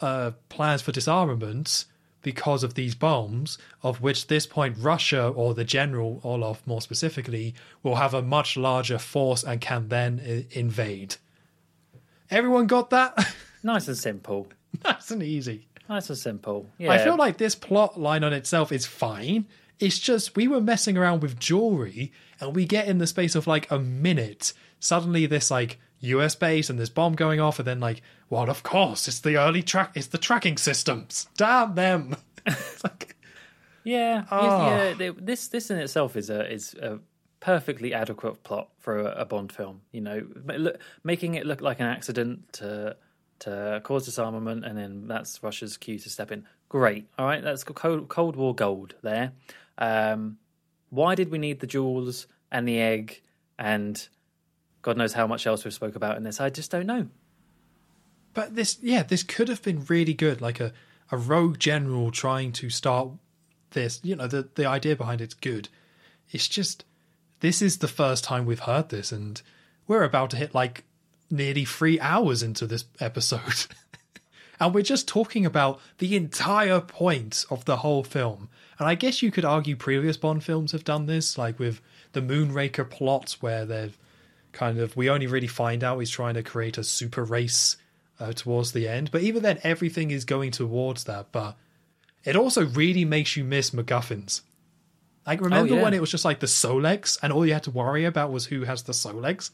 uh, 0.00 0.32
plans 0.48 0.82
for 0.82 0.90
disarmament 0.90 1.84
because 2.24 2.64
of 2.64 2.74
these 2.74 2.96
bombs, 2.96 3.56
of 3.84 4.00
which 4.00 4.26
this 4.26 4.46
point 4.46 4.76
Russia 4.78 5.28
or 5.28 5.54
the 5.54 5.62
general 5.64 6.18
Orlov 6.24 6.66
more 6.66 6.80
specifically 6.82 7.54
will 7.84 7.94
have 7.94 8.12
a 8.14 8.22
much 8.22 8.56
larger 8.56 8.98
force 8.98 9.44
and 9.44 9.60
can 9.60 9.88
then 9.88 10.20
I- 10.26 10.46
invade. 10.58 11.16
Everyone 12.30 12.66
got 12.66 12.90
that? 12.90 13.32
Nice 13.66 13.88
and 13.88 13.96
simple. 13.96 14.48
Nice 14.84 15.10
and 15.10 15.22
easy. 15.22 15.66
Nice 15.88 16.10
and 16.10 16.18
simple. 16.18 16.68
Yeah. 16.76 16.90
I 16.92 16.98
feel 16.98 17.16
like 17.16 17.38
this 17.38 17.54
plot 17.54 17.98
line 17.98 18.22
on 18.22 18.34
itself 18.34 18.70
is 18.70 18.84
fine. 18.84 19.46
It's 19.80 19.98
just 19.98 20.36
we 20.36 20.46
were 20.48 20.60
messing 20.60 20.98
around 20.98 21.22
with 21.22 21.38
jewelry 21.40 22.12
and 22.40 22.54
we 22.54 22.66
get 22.66 22.88
in 22.88 22.98
the 22.98 23.06
space 23.06 23.34
of 23.34 23.46
like 23.46 23.70
a 23.70 23.78
minute. 23.78 24.52
Suddenly 24.80 25.24
this 25.24 25.50
like 25.50 25.78
US 26.04 26.34
base 26.34 26.70
and 26.70 26.78
this 26.78 26.88
bomb 26.88 27.14
going 27.14 27.40
off 27.40 27.58
and 27.58 27.66
then 27.66 27.80
like, 27.80 28.02
well 28.30 28.48
of 28.50 28.62
course, 28.62 29.08
it's 29.08 29.20
the 29.20 29.36
early 29.36 29.62
track 29.62 29.92
it's 29.94 30.08
the 30.08 30.18
tracking 30.18 30.56
systems. 30.56 31.28
Damn 31.36 31.74
them. 31.74 32.16
like 32.84 33.16
Yeah, 33.84 34.24
Ah. 34.30 34.94
yeah. 34.98 35.10
This 35.18 35.48
this 35.48 35.70
in 35.70 35.78
itself 35.78 36.16
is 36.16 36.30
a 36.30 36.50
is 36.50 36.74
a 36.74 36.98
perfectly 37.40 37.92
adequate 37.92 38.42
plot 38.42 38.70
for 38.78 39.00
a, 39.00 39.20
a 39.20 39.24
Bond 39.24 39.52
film. 39.52 39.82
You 39.92 40.00
know, 40.00 40.26
look, 40.46 40.78
making 41.02 41.34
it 41.34 41.44
look 41.46 41.60
like 41.60 41.80
an 41.80 41.86
accident 41.86 42.52
to 42.54 42.96
to 43.40 43.80
cause 43.84 44.04
disarmament, 44.06 44.64
and 44.64 44.78
then 44.78 45.06
that's 45.08 45.42
Russia's 45.42 45.76
cue 45.76 45.98
to 45.98 46.08
step 46.08 46.32
in. 46.32 46.46
Great. 46.70 47.06
All 47.18 47.26
right, 47.26 47.42
that's 47.42 47.62
Cold, 47.64 48.08
Cold 48.08 48.36
War 48.36 48.54
gold 48.54 48.94
there. 49.02 49.32
Um, 49.76 50.38
why 50.90 51.14
did 51.14 51.30
we 51.30 51.38
need 51.38 51.60
the 51.60 51.66
jewels 51.66 52.26
and 52.50 52.66
the 52.66 52.80
egg 52.80 53.20
and 53.58 54.08
God 54.84 54.98
knows 54.98 55.14
how 55.14 55.26
much 55.26 55.46
else 55.46 55.64
we've 55.64 55.72
spoke 55.72 55.96
about 55.96 56.18
in 56.18 56.24
this? 56.24 56.42
I 56.42 56.50
just 56.50 56.70
don't 56.70 56.84
know. 56.84 57.08
But 58.34 58.54
this, 58.54 58.76
yeah, 58.82 59.02
this 59.02 59.22
could 59.22 59.48
have 59.48 59.62
been 59.62 59.86
really 59.88 60.12
good, 60.12 60.42
like 60.42 60.60
a, 60.60 60.74
a 61.10 61.16
rogue 61.16 61.58
general 61.58 62.10
trying 62.10 62.52
to 62.52 62.68
start 62.68 63.08
this. 63.70 63.98
You 64.04 64.14
know, 64.14 64.26
the 64.26 64.50
the 64.54 64.66
idea 64.66 64.94
behind 64.94 65.22
it's 65.22 65.32
good. 65.32 65.70
It's 66.30 66.46
just 66.46 66.84
this 67.40 67.62
is 67.62 67.78
the 67.78 67.88
first 67.88 68.24
time 68.24 68.44
we've 68.44 68.58
heard 68.60 68.90
this, 68.90 69.10
and 69.10 69.40
we're 69.88 70.04
about 70.04 70.28
to 70.30 70.36
hit 70.36 70.54
like 70.54 70.84
nearly 71.30 71.64
three 71.64 71.98
hours 71.98 72.42
into 72.42 72.66
this 72.66 72.84
episode, 73.00 73.66
and 74.60 74.74
we're 74.74 74.82
just 74.82 75.08
talking 75.08 75.46
about 75.46 75.80
the 75.96 76.14
entire 76.14 76.82
point 76.82 77.46
of 77.50 77.64
the 77.64 77.78
whole 77.78 78.04
film. 78.04 78.50
And 78.78 78.86
I 78.86 78.96
guess 78.96 79.22
you 79.22 79.30
could 79.30 79.46
argue 79.46 79.76
previous 79.76 80.18
Bond 80.18 80.44
films 80.44 80.72
have 80.72 80.84
done 80.84 81.06
this, 81.06 81.38
like 81.38 81.58
with 81.58 81.80
the 82.12 82.20
Moonraker 82.20 82.90
plots, 82.90 83.40
where 83.40 83.64
they've 83.64 83.96
kind 84.54 84.78
of 84.78 84.96
we 84.96 85.10
only 85.10 85.26
really 85.26 85.46
find 85.46 85.84
out 85.84 85.98
he's 85.98 86.10
trying 86.10 86.34
to 86.34 86.42
create 86.42 86.78
a 86.78 86.84
super 86.84 87.24
race 87.24 87.76
uh, 88.18 88.32
towards 88.32 88.72
the 88.72 88.88
end. 88.88 89.10
But 89.10 89.22
even 89.22 89.42
then, 89.42 89.58
everything 89.62 90.10
is 90.10 90.24
going 90.24 90.52
towards 90.52 91.04
that. 91.04 91.32
But 91.32 91.56
it 92.24 92.36
also 92.36 92.64
really 92.64 93.04
makes 93.04 93.36
you 93.36 93.44
miss 93.44 93.70
MacGuffins. 93.70 94.40
Like 95.26 95.40
remember 95.40 95.74
yeah. 95.74 95.82
when 95.82 95.94
it 95.94 96.00
was 96.00 96.10
just 96.10 96.24
like 96.24 96.40
the 96.40 96.46
Solex, 96.46 97.18
and 97.22 97.32
all 97.32 97.46
you 97.46 97.52
had 97.52 97.62
to 97.64 97.70
worry 97.70 98.04
about 98.04 98.32
was 98.32 98.46
who 98.46 98.64
has 98.64 98.82
the 98.82 98.92
Solex. 98.92 99.50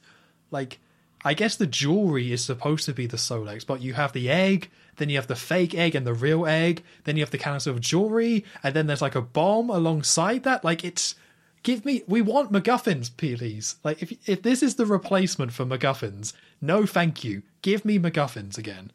Like, 0.50 0.78
I 1.24 1.34
guess 1.34 1.56
the 1.56 1.66
jewelry 1.66 2.32
is 2.32 2.42
supposed 2.42 2.86
to 2.86 2.92
be 2.92 3.06
the 3.06 3.16
Solex, 3.16 3.64
but 3.64 3.80
you 3.80 3.94
have 3.94 4.12
the 4.12 4.30
egg, 4.30 4.68
then 4.96 5.08
you 5.08 5.16
have 5.16 5.28
the 5.28 5.36
fake 5.36 5.74
egg 5.74 5.94
and 5.94 6.06
the 6.06 6.14
real 6.14 6.44
egg, 6.44 6.82
then 7.04 7.16
you 7.16 7.22
have 7.22 7.30
the 7.30 7.38
canister 7.38 7.70
of 7.70 7.80
jewelry, 7.80 8.44
and 8.64 8.74
then 8.74 8.88
there's 8.88 9.02
like 9.02 9.14
a 9.14 9.22
bomb 9.22 9.70
alongside 9.70 10.42
that. 10.42 10.64
Like, 10.64 10.84
it's 10.84 11.14
give 11.62 11.84
me 11.84 12.02
we 12.06 12.22
want 12.22 12.52
MacGuffins, 12.52 13.10
please. 13.16 13.76
Like, 13.84 14.02
if 14.02 14.12
if 14.28 14.42
this 14.42 14.62
is 14.62 14.76
the 14.76 14.86
replacement 14.86 15.52
for 15.52 15.64
MacGuffins, 15.64 16.32
no, 16.60 16.86
thank 16.86 17.24
you. 17.24 17.42
Give 17.62 17.84
me 17.84 17.98
MacGuffins 17.98 18.58
again. 18.58 18.92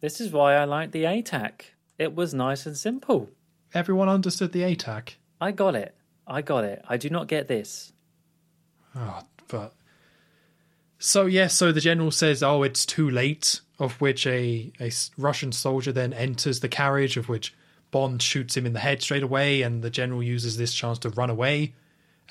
This 0.00 0.20
is 0.20 0.32
why 0.32 0.54
I 0.54 0.64
like 0.64 0.92
the 0.92 1.04
ATAC. 1.04 1.62
It 1.98 2.14
was 2.14 2.34
nice 2.34 2.66
and 2.66 2.76
simple. 2.76 3.30
Everyone 3.72 4.08
understood 4.08 4.52
the 4.52 4.62
ATAC. 4.62 5.14
I 5.40 5.52
got 5.52 5.74
it. 5.74 5.94
I 6.26 6.42
got 6.42 6.64
it. 6.64 6.84
I 6.88 6.96
do 6.96 7.10
not 7.10 7.28
get 7.28 7.48
this. 7.48 7.92
Oh, 8.96 9.22
but 9.48 9.74
so 10.98 11.26
yes, 11.26 11.54
so 11.54 11.72
the 11.72 11.80
general 11.80 12.10
says, 12.10 12.42
"Oh, 12.42 12.62
it's 12.62 12.86
too 12.86 13.10
late." 13.10 13.60
Of 13.78 14.00
which 14.00 14.26
a 14.26 14.72
a 14.80 14.92
Russian 15.18 15.50
soldier 15.50 15.90
then 15.90 16.12
enters 16.12 16.60
the 16.60 16.68
carriage, 16.68 17.16
of 17.16 17.28
which 17.28 17.54
Bond 17.90 18.22
shoots 18.22 18.56
him 18.56 18.66
in 18.66 18.72
the 18.72 18.80
head 18.80 19.02
straight 19.02 19.22
away, 19.22 19.62
and 19.62 19.82
the 19.82 19.90
general 19.90 20.22
uses 20.22 20.56
this 20.56 20.72
chance 20.72 20.98
to 21.00 21.10
run 21.10 21.30
away. 21.30 21.74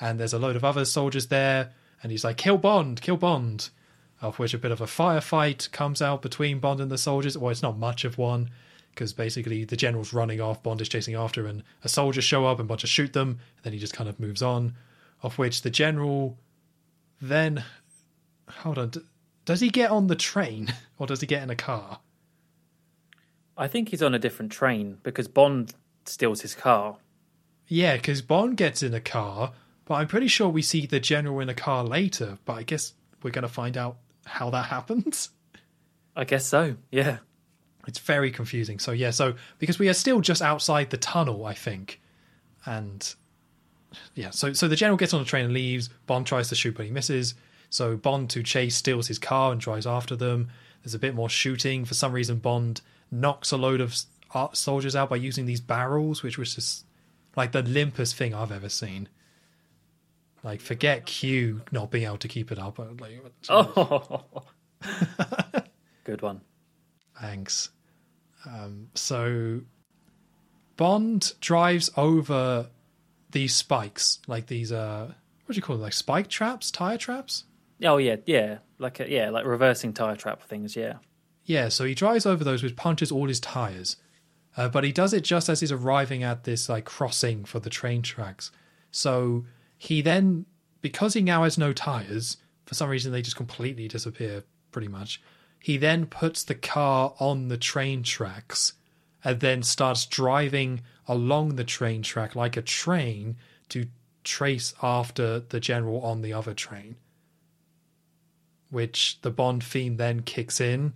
And 0.00 0.18
there's 0.18 0.32
a 0.32 0.38
load 0.38 0.56
of 0.56 0.64
other 0.64 0.84
soldiers 0.84 1.28
there, 1.28 1.72
and 2.02 2.10
he's 2.10 2.24
like, 2.24 2.36
"Kill 2.36 2.58
Bond, 2.58 3.00
kill 3.00 3.16
Bond." 3.16 3.70
Of 4.20 4.38
which 4.38 4.54
a 4.54 4.58
bit 4.58 4.72
of 4.72 4.80
a 4.80 4.86
firefight 4.86 5.70
comes 5.72 6.00
out 6.00 6.22
between 6.22 6.58
Bond 6.58 6.80
and 6.80 6.90
the 6.90 6.96
soldiers. 6.98 7.36
Well, 7.36 7.50
it's 7.50 7.62
not 7.62 7.76
much 7.76 8.04
of 8.04 8.16
one, 8.16 8.50
because 8.90 9.12
basically 9.12 9.64
the 9.64 9.76
general's 9.76 10.14
running 10.14 10.40
off, 10.40 10.62
Bond 10.62 10.80
is 10.80 10.88
chasing 10.88 11.14
after, 11.14 11.46
and 11.46 11.62
a 11.82 11.88
soldier 11.88 12.22
show 12.22 12.46
up 12.46 12.58
and 12.58 12.66
Bond 12.68 12.80
just 12.80 12.92
shoot 12.92 13.12
them. 13.12 13.28
And 13.28 13.64
then 13.64 13.72
he 13.74 13.78
just 13.78 13.92
kind 13.92 14.08
of 14.08 14.18
moves 14.18 14.40
on. 14.42 14.74
Of 15.22 15.36
which 15.38 15.62
the 15.62 15.70
general 15.70 16.38
then 17.20 17.64
hold 18.48 18.78
on 18.78 18.92
does 19.44 19.60
he 19.60 19.68
get 19.70 19.90
on 19.90 20.06
the 20.06 20.16
train 20.16 20.72
or 20.98 21.06
does 21.06 21.20
he 21.20 21.26
get 21.26 21.42
in 21.42 21.50
a 21.50 21.56
car 21.56 22.00
I 23.56 23.68
think 23.68 23.90
he's 23.90 24.02
on 24.02 24.14
a 24.14 24.18
different 24.18 24.52
train 24.52 24.98
because 25.02 25.28
Bond 25.28 25.74
steals 26.04 26.42
his 26.42 26.54
car. 26.54 26.96
yeah 27.66 27.96
because 27.96 28.20
bond 28.20 28.56
gets 28.58 28.82
in 28.82 28.92
a 28.92 29.00
car 29.00 29.52
but 29.84 29.94
i'm 29.94 30.06
pretty 30.06 30.28
sure 30.28 30.48
we 30.48 30.62
see 30.62 30.86
the 30.86 31.00
general 31.00 31.40
in 31.40 31.48
a 31.48 31.54
car 31.54 31.84
later 31.84 32.38
but 32.44 32.54
i 32.54 32.62
guess 32.62 32.94
we're 33.24 33.30
going 33.30 33.42
to 33.42 33.48
find 33.48 33.76
out 33.76 33.96
how 34.26 34.50
that 34.50 34.66
happens. 34.66 35.30
I 36.14 36.24
guess 36.24 36.46
so. 36.46 36.76
Yeah. 36.90 37.18
it's 37.88 37.98
very 37.98 38.30
confusing. 38.30 38.78
So 38.78 38.92
yeah 38.92 39.10
so 39.10 39.34
because 39.58 39.78
we 39.78 39.88
are 39.88 39.94
still 39.94 40.20
just 40.20 40.42
outside 40.42 40.90
the 40.90 40.96
tunnel 40.96 41.44
i 41.46 41.54
think. 41.54 42.00
And 42.66 43.14
yeah 44.14 44.30
so 44.30 44.52
so 44.52 44.68
the 44.68 44.76
general 44.76 44.96
gets 44.96 45.12
on 45.14 45.20
the 45.20 45.26
train 45.26 45.46
and 45.46 45.54
leaves. 45.54 45.88
Bond 46.06 46.26
tries 46.26 46.48
to 46.50 46.54
shoot 46.54 46.76
but 46.76 46.86
he 46.86 46.92
misses. 46.92 47.34
So 47.70 47.96
bond 47.96 48.30
to 48.30 48.42
chase 48.42 48.76
steals 48.76 49.08
his 49.08 49.18
car 49.18 49.50
and 49.50 49.60
drives 49.60 49.86
after 49.86 50.14
them. 50.14 50.50
There's 50.82 50.94
a 50.94 50.98
bit 50.98 51.14
more 51.14 51.30
shooting. 51.30 51.84
For 51.84 51.94
some 51.94 52.12
reason 52.12 52.38
bond 52.38 52.82
knocks 53.10 53.50
a 53.52 53.56
load 53.56 53.80
of 53.80 53.96
uh, 54.34 54.48
soldiers 54.52 54.94
out 54.94 55.10
by 55.10 55.16
using 55.16 55.46
these 55.46 55.60
barrels 55.60 56.22
which 56.22 56.36
was 56.36 56.54
just 56.56 56.84
like 57.36 57.52
the 57.52 57.62
limpest 57.62 58.14
thing 58.14 58.34
i've 58.34 58.50
ever 58.50 58.68
seen 58.68 59.08
like 60.44 60.60
forget 60.60 61.06
q 61.06 61.62
not 61.72 61.90
being 61.90 62.04
able 62.04 62.18
to 62.18 62.28
keep 62.28 62.52
it 62.52 62.58
up 62.58 62.78
like 62.78 63.20
Oh. 63.48 64.24
Good 66.04 66.20
one. 66.20 66.42
Thanks. 67.18 67.70
Um, 68.46 68.88
so 68.94 69.62
Bond 70.76 71.32
drives 71.40 71.90
over 71.96 72.68
these 73.30 73.54
spikes, 73.54 74.20
like 74.26 74.46
these 74.46 74.70
uh 74.70 75.12
what 75.46 75.52
do 75.54 75.56
you 75.56 75.62
call 75.62 75.76
them? 75.76 75.82
Like 75.82 75.92
spike 75.92 76.28
traps, 76.28 76.70
tire 76.70 76.98
traps? 76.98 77.44
Oh 77.82 77.96
yeah, 77.96 78.16
yeah. 78.26 78.58
Like 78.78 79.00
a, 79.00 79.10
yeah, 79.10 79.30
like 79.30 79.46
reversing 79.46 79.92
tire 79.92 80.16
trap 80.16 80.42
things. 80.42 80.76
Yeah. 80.76 80.94
Yeah, 81.44 81.68
so 81.68 81.84
he 81.84 81.94
drives 81.94 82.24
over 82.26 82.42
those 82.42 82.62
which 82.62 82.76
punches 82.76 83.12
all 83.12 83.28
his 83.28 83.40
tires. 83.40 83.96
Uh, 84.56 84.68
but 84.68 84.84
he 84.84 84.92
does 84.92 85.12
it 85.12 85.24
just 85.24 85.48
as 85.48 85.60
he's 85.60 85.72
arriving 85.72 86.22
at 86.22 86.44
this 86.44 86.68
like 86.68 86.84
crossing 86.84 87.44
for 87.44 87.60
the 87.60 87.70
train 87.70 88.02
tracks. 88.02 88.50
So 88.90 89.44
he 89.84 90.00
then 90.00 90.46
because 90.80 91.14
he 91.14 91.20
now 91.20 91.44
has 91.44 91.58
no 91.58 91.72
tires, 91.72 92.38
for 92.66 92.74
some 92.74 92.88
reason 92.88 93.12
they 93.12 93.22
just 93.22 93.36
completely 93.36 93.88
disappear 93.88 94.44
pretty 94.70 94.88
much. 94.88 95.20
He 95.58 95.76
then 95.76 96.06
puts 96.06 96.44
the 96.44 96.54
car 96.54 97.14
on 97.18 97.48
the 97.48 97.56
train 97.56 98.02
tracks 98.02 98.74
and 99.22 99.40
then 99.40 99.62
starts 99.62 100.06
driving 100.06 100.82
along 101.06 101.56
the 101.56 101.64
train 101.64 102.02
track 102.02 102.34
like 102.34 102.56
a 102.56 102.62
train 102.62 103.36
to 103.70 103.86
trace 104.24 104.74
after 104.82 105.40
the 105.40 105.60
general 105.60 106.00
on 106.02 106.22
the 106.22 106.32
other 106.32 106.54
train. 106.54 106.96
Which 108.70 109.20
the 109.22 109.30
Bond 109.30 109.62
theme 109.62 109.96
then 109.96 110.22
kicks 110.22 110.60
in 110.60 110.94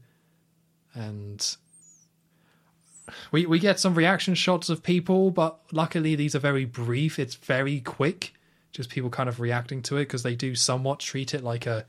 and 0.95 1.57
we 3.31 3.47
we 3.47 3.59
get 3.59 3.81
some 3.81 3.95
reaction 3.95 4.35
shots 4.35 4.69
of 4.69 4.83
people, 4.83 5.31
but 5.31 5.61
luckily 5.73 6.15
these 6.15 6.35
are 6.35 6.41
very 6.41 6.65
brief. 6.65 7.19
It's 7.19 7.35
very 7.35 7.81
quick, 7.81 8.35
just 8.73 8.91
people 8.91 9.11
kind 9.11 9.29
of 9.29 9.41
reacting 9.41 9.83
to 9.83 9.97
it 9.97 10.03
because 10.03 10.23
they 10.23 10.35
do 10.35 10.55
somewhat 10.55 11.01
treat 11.01 11.35
it 11.35 11.43
like 11.43 11.67
a 11.67 11.87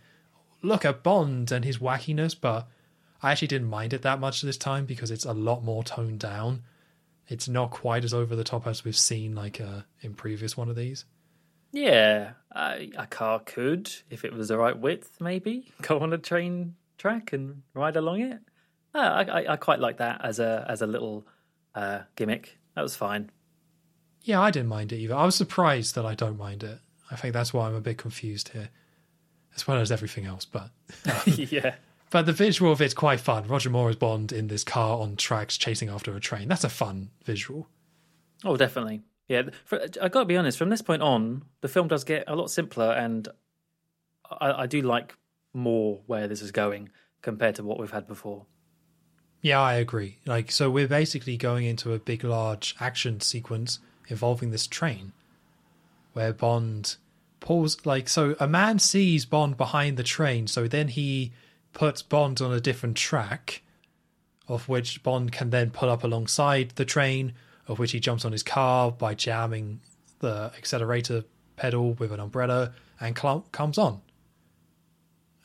look 0.61 0.85
at 0.85 1.03
Bond 1.03 1.51
and 1.51 1.65
his 1.65 1.77
wackiness. 1.77 2.35
But 2.39 2.67
I 3.21 3.31
actually 3.31 3.49
didn't 3.49 3.69
mind 3.69 3.93
it 3.93 4.01
that 4.03 4.19
much 4.19 4.41
this 4.41 4.57
time 4.57 4.85
because 4.85 5.11
it's 5.11 5.25
a 5.25 5.33
lot 5.33 5.63
more 5.63 5.83
toned 5.83 6.19
down. 6.19 6.63
It's 7.27 7.47
not 7.47 7.71
quite 7.71 8.03
as 8.03 8.13
over 8.13 8.35
the 8.35 8.43
top 8.43 8.65
as 8.65 8.83
we've 8.83 8.97
seen 8.97 9.35
like 9.35 9.61
uh, 9.61 9.81
in 10.01 10.13
previous 10.13 10.57
one 10.57 10.69
of 10.69 10.75
these. 10.75 11.05
Yeah, 11.71 12.31
I, 12.51 12.89
a 12.97 13.05
car 13.05 13.39
could, 13.39 13.91
if 14.09 14.25
it 14.25 14.33
was 14.33 14.47
the 14.47 14.57
right 14.57 14.77
width, 14.77 15.21
maybe 15.21 15.71
go 15.81 15.99
on 15.99 16.13
a 16.13 16.17
train 16.17 16.75
track 16.97 17.33
and 17.33 17.61
ride 17.73 17.95
along 17.95 18.21
it. 18.21 18.39
Uh, 18.93 18.97
I, 18.97 19.23
I, 19.23 19.53
I 19.53 19.55
quite 19.57 19.79
like 19.79 19.97
that 19.97 20.21
as 20.23 20.39
a 20.39 20.65
as 20.67 20.81
a 20.81 20.87
little 20.87 21.27
uh, 21.75 21.99
gimmick. 22.15 22.57
That 22.75 22.81
was 22.81 22.95
fine. 22.95 23.29
Yeah, 24.21 24.41
I 24.41 24.51
didn't 24.51 24.69
mind 24.69 24.91
it 24.91 24.97
either. 24.97 25.15
I 25.15 25.25
was 25.25 25.35
surprised 25.35 25.95
that 25.95 26.05
I 26.05 26.15
don't 26.15 26.37
mind 26.37 26.63
it. 26.63 26.79
I 27.11 27.15
think 27.15 27.33
that's 27.33 27.53
why 27.53 27.67
I'm 27.67 27.75
a 27.75 27.81
bit 27.81 27.97
confused 27.97 28.49
here, 28.49 28.69
as 29.55 29.67
well 29.67 29.79
as 29.79 29.91
everything 29.91 30.25
else. 30.25 30.45
But 30.45 30.69
um, 31.05 31.21
yeah. 31.25 31.75
but 32.11 32.25
the 32.25 32.33
visual 32.33 32.71
of 32.71 32.81
it's 32.81 32.93
quite 32.93 33.19
fun. 33.19 33.47
Roger 33.47 33.69
Moore 33.69 33.89
as 33.89 33.95
Bond 33.95 34.31
in 34.31 34.47
this 34.47 34.63
car 34.63 34.99
on 34.99 35.15
tracks 35.15 35.57
chasing 35.57 35.89
after 35.89 36.15
a 36.15 36.19
train. 36.19 36.47
That's 36.47 36.63
a 36.63 36.69
fun 36.69 37.09
visual. 37.23 37.67
Oh, 38.43 38.57
definitely. 38.57 39.01
Yeah, 39.27 39.43
for, 39.65 39.79
I 40.01 40.09
got 40.09 40.21
to 40.21 40.25
be 40.25 40.37
honest. 40.37 40.57
From 40.57 40.69
this 40.69 40.81
point 40.81 41.01
on, 41.01 41.43
the 41.61 41.67
film 41.67 41.87
does 41.87 42.03
get 42.03 42.23
a 42.27 42.35
lot 42.35 42.49
simpler, 42.49 42.91
and 42.91 43.27
I, 44.29 44.63
I 44.63 44.65
do 44.65 44.81
like 44.81 45.15
more 45.53 46.01
where 46.07 46.27
this 46.27 46.41
is 46.41 46.51
going 46.51 46.89
compared 47.21 47.55
to 47.55 47.63
what 47.63 47.79
we've 47.79 47.91
had 47.91 48.07
before. 48.07 48.45
Yeah, 49.41 49.61
I 49.61 49.75
agree. 49.75 50.17
Like, 50.25 50.51
so 50.51 50.69
we're 50.69 50.87
basically 50.87 51.37
going 51.37 51.65
into 51.65 51.93
a 51.93 51.99
big, 51.99 52.23
large 52.23 52.75
action 52.79 53.21
sequence 53.21 53.79
involving 54.09 54.51
this 54.51 54.67
train 54.67 55.13
where 56.13 56.33
Bond 56.33 56.97
pulls, 57.39 57.85
like, 57.85 58.09
so 58.09 58.35
a 58.39 58.47
man 58.47 58.79
sees 58.79 59.25
Bond 59.25 59.55
behind 59.55 59.97
the 59.97 60.03
train, 60.03 60.47
so 60.47 60.67
then 60.67 60.89
he 60.89 61.31
puts 61.71 62.01
Bond 62.01 62.41
on 62.41 62.51
a 62.51 62.59
different 62.59 62.97
track, 62.97 63.61
of 64.47 64.67
which 64.67 65.03
Bond 65.03 65.31
can 65.31 65.51
then 65.51 65.69
pull 65.69 65.89
up 65.89 66.03
alongside 66.03 66.71
the 66.71 66.85
train, 66.85 67.33
of 67.67 67.79
which 67.79 67.91
he 67.91 67.99
jumps 67.99 68.25
on 68.25 68.31
his 68.31 68.43
car 68.43 68.91
by 68.91 69.13
jamming 69.13 69.79
the 70.19 70.51
accelerator 70.57 71.23
pedal 71.55 71.93
with 71.93 72.11
an 72.11 72.19
umbrella 72.19 72.73
and 72.99 73.17
cl- 73.17 73.45
comes 73.51 73.77
on. 73.77 74.01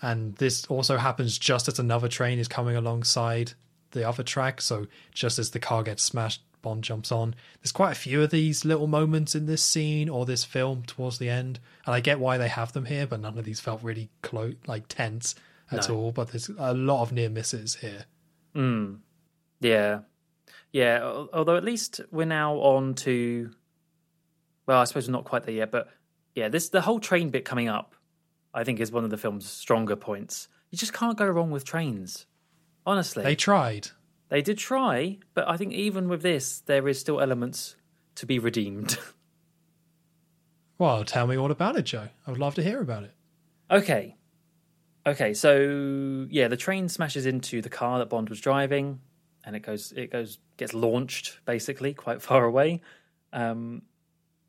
And 0.01 0.35
this 0.37 0.65
also 0.67 0.97
happens 0.97 1.39
just 1.39 1.69
as 1.69 1.79
another 1.79 2.09
train 2.09 2.39
is 2.39 2.49
coming 2.49 2.77
alongside 2.77 3.53
the 3.93 4.09
other 4.09 4.23
track. 4.23 4.61
So 4.61 4.87
just 5.13 5.39
as 5.39 5.51
the 5.51 5.61
car 5.61 5.83
gets 5.83 6.03
smashed, 6.03 6.43
Bond 6.65 6.83
jumps 6.83 7.13
on. 7.13 7.35
There's 7.63 7.71
quite 7.71 7.93
a 7.93 7.95
few 7.95 8.21
of 8.23 8.31
these 8.31 8.65
little 8.65 8.89
moments 8.89 9.35
in 9.37 9.47
this 9.47 9.63
scene 9.63 10.09
or 10.09 10.27
this 10.27 10.43
film 10.45 10.83
towards 10.83 11.19
the 11.19 11.29
end, 11.29 11.61
and 11.87 11.95
I 11.95 12.01
get 12.01 12.19
why 12.19 12.37
they 12.39 12.49
have 12.49 12.73
them 12.73 12.87
here, 12.87 13.07
but 13.07 13.21
none 13.21 13.39
of 13.39 13.45
these 13.45 13.61
felt 13.61 13.83
really 13.83 14.11
close, 14.23 14.55
like 14.67 14.89
tense 14.89 15.37
at 15.71 15.89
No. 15.89 15.95
all. 15.97 16.13
But 16.13 16.29
there's 16.33 16.49
a 16.59 16.75
lot 16.75 17.03
of 17.03 17.13
near 17.13 17.29
misses 17.31 17.77
here. 17.77 18.07
Mm. 18.57 18.99
Yeah, 19.61 20.01
yeah. 20.73 21.03
Although 21.33 21.57
at 21.57 21.65
least 21.65 22.01
we're 22.11 22.27
now 22.27 22.55
on 22.57 22.95
to, 22.97 23.51
well, 24.67 24.81
I 24.81 24.85
suppose 24.85 25.07
we're 25.07 25.13
not 25.13 25.25
quite 25.25 25.45
there 25.45 25.55
yet, 25.55 25.71
but 25.71 25.89
yeah, 26.35 26.49
this 26.49 26.69
the 26.71 26.81
whole 26.81 26.99
train 27.01 27.31
bit 27.31 27.45
coming 27.45 27.69
up, 27.69 27.95
I 28.53 28.65
think, 28.65 28.81
is 28.81 28.91
one 28.91 29.05
of 29.05 29.11
the 29.11 29.17
film's 29.19 29.49
stronger 29.49 29.97
points. 29.97 30.49
You 30.71 30.79
just 30.79 30.93
can't 30.93 31.17
go 31.17 31.27
wrong 31.27 31.51
with 31.53 31.65
trains. 31.65 32.27
Honestly, 32.87 33.23
They 33.23 33.37
tried. 33.37 33.89
They 34.29 34.43
did 34.43 34.59
try, 34.59 35.19
but 35.35 35.49
I 35.49 35.57
think 35.57 35.73
even 35.73 36.09
with 36.09 36.23
this, 36.23 36.61
there 36.61 36.89
is 36.89 36.99
still 36.99 37.21
elements 37.21 37.77
to 38.17 38.27
be 38.27 38.39
redeemed. 38.39 38.99
Well, 40.79 41.05
tell 41.05 41.27
me 41.27 41.37
all 41.39 41.51
about 41.51 41.77
it, 41.77 41.83
Joe. 41.85 42.09
I 42.27 42.31
would 42.31 42.41
love 42.41 42.57
to 42.57 42.63
hear 42.63 42.81
about 42.81 43.05
it. 43.05 43.15
okay. 43.71 44.17
Okay, 45.07 45.35
so 45.35 46.27
yeah, 46.31 46.49
the 46.49 46.57
train 46.57 46.89
smashes 46.89 47.27
into 47.27 47.61
the 47.61 47.69
car 47.69 47.99
that 47.99 48.09
Bond 48.09 48.29
was 48.31 48.41
driving, 48.41 49.01
and 49.45 49.55
it 49.55 49.61
goes, 49.61 49.93
it 49.93 50.11
goes, 50.11 50.39
gets 50.57 50.73
launched 50.73 51.39
basically 51.45 51.93
quite 51.93 52.23
far 52.29 52.45
away. 52.45 52.81
Um, 53.33 53.83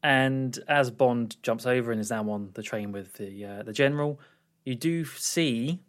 and 0.01 0.57
as 0.67 0.91
Bond 0.91 1.35
jumps 1.43 1.65
over 1.65 1.91
and 1.91 1.99
is 1.99 2.09
now 2.09 2.29
on 2.29 2.51
the 2.53 2.63
train 2.63 2.91
with 2.91 3.13
the 3.13 3.45
uh, 3.45 3.63
the 3.63 3.73
general, 3.73 4.19
you 4.63 4.75
do 4.75 5.03
see, 5.03 5.79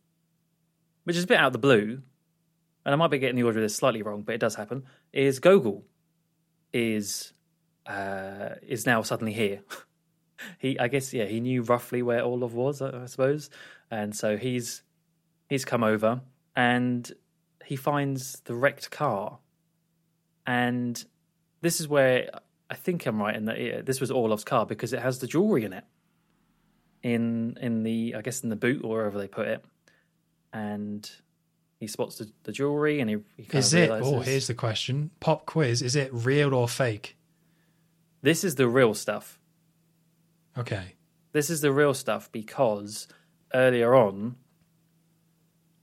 which 1.04 1.16
is 1.16 1.24
a 1.24 1.26
bit 1.28 1.38
out 1.38 1.46
of 1.48 1.52
the 1.52 1.58
blue, 1.60 2.02
and 2.86 2.94
I 2.94 2.96
might 2.96 3.10
be 3.10 3.18
getting 3.18 3.34
the 3.34 3.42
order 3.42 3.58
of 3.58 3.64
this 3.64 3.74
slightly 3.74 4.02
wrong, 4.02 4.22
but 4.22 4.36
it 4.36 4.38
does 4.38 4.54
happen. 4.54 4.84
Is 5.12 5.40
Gogol 5.40 5.84
is 6.72 7.32
uh, 7.84 8.50
is 8.62 8.86
now 8.86 9.02
suddenly 9.02 9.32
here. 9.32 9.62
he, 10.58 10.78
I 10.78 10.86
guess, 10.86 11.12
yeah, 11.12 11.24
he 11.24 11.40
knew 11.40 11.62
roughly 11.62 12.00
where 12.00 12.22
Orlov 12.22 12.54
was, 12.54 12.80
I, 12.80 13.02
I 13.02 13.06
suppose, 13.06 13.50
and 13.90 14.14
so 14.14 14.36
he's 14.36 14.82
he's 15.48 15.64
come 15.64 15.82
over 15.82 16.20
and 16.54 17.10
he 17.64 17.74
finds 17.74 18.40
the 18.44 18.54
wrecked 18.54 18.92
car, 18.92 19.40
and 20.46 21.04
this 21.62 21.80
is 21.80 21.88
where 21.88 22.30
I 22.70 22.76
think 22.76 23.04
I'm 23.04 23.20
right 23.20 23.34
in 23.34 23.46
that 23.46 23.84
this 23.84 24.00
was 24.00 24.12
Orlov's 24.12 24.44
car 24.44 24.64
because 24.64 24.92
it 24.92 25.02
has 25.02 25.18
the 25.18 25.26
jewelry 25.26 25.64
in 25.64 25.72
it, 25.72 25.84
in 27.02 27.58
in 27.60 27.82
the 27.82 28.14
I 28.16 28.22
guess 28.22 28.44
in 28.44 28.48
the 28.48 28.54
boot 28.54 28.84
or 28.84 28.90
wherever 28.90 29.18
they 29.18 29.26
put 29.26 29.48
it, 29.48 29.64
and 30.52 31.10
he 31.78 31.86
spots 31.86 32.18
the, 32.18 32.30
the 32.44 32.52
jewelry 32.52 33.00
and 33.00 33.10
he, 33.10 33.16
he 33.36 33.58
Is 33.58 33.74
it? 33.74 33.90
Oh, 33.90 34.20
here's 34.20 34.46
the 34.46 34.54
question. 34.54 35.10
Pop 35.20 35.46
quiz. 35.46 35.82
Is 35.82 35.96
it 35.96 36.10
real 36.12 36.54
or 36.54 36.68
fake? 36.68 37.16
this 38.22 38.42
is 38.42 38.56
the 38.56 38.66
real 38.66 38.92
stuff. 38.92 39.38
Okay. 40.58 40.94
This 41.32 41.48
is 41.48 41.60
the 41.60 41.70
real 41.70 41.94
stuff 41.94 42.32
because 42.32 43.06
earlier 43.54 43.94
on, 43.94 44.36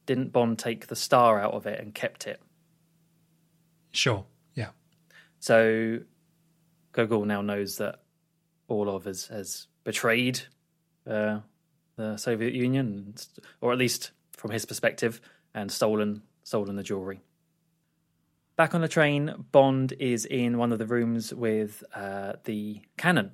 didn't 0.05 0.33
Bond 0.33 0.59
take 0.59 0.87
the 0.87 0.95
star 0.95 1.39
out 1.39 1.53
of 1.53 1.65
it 1.65 1.79
and 1.79 1.95
kept 1.95 2.27
it? 2.27 2.41
Sure. 3.91 4.25
Yeah. 4.55 4.69
So 5.39 5.99
Gogol 6.91 7.25
now 7.25 7.41
knows 7.41 7.77
that 7.77 8.01
Orlov 8.67 9.05
has, 9.05 9.27
has 9.27 9.67
betrayed 9.85 10.41
uh, 11.09 11.39
the 11.95 12.17
Soviet 12.17 12.53
Union, 12.53 13.15
or 13.61 13.71
at 13.71 13.77
least 13.77 14.11
from 14.35 14.51
his 14.51 14.65
perspective, 14.65 15.21
and 15.53 15.71
stolen 15.71 16.23
stolen 16.43 16.75
the 16.75 16.83
jewelry. 16.83 17.21
Back 18.55 18.75
on 18.75 18.81
the 18.81 18.87
train, 18.87 19.45
Bond 19.51 19.93
is 19.99 20.25
in 20.25 20.57
one 20.57 20.71
of 20.71 20.79
the 20.79 20.85
rooms 20.85 21.33
with 21.33 21.83
uh, 21.95 22.33
the 22.43 22.81
cannon, 22.97 23.31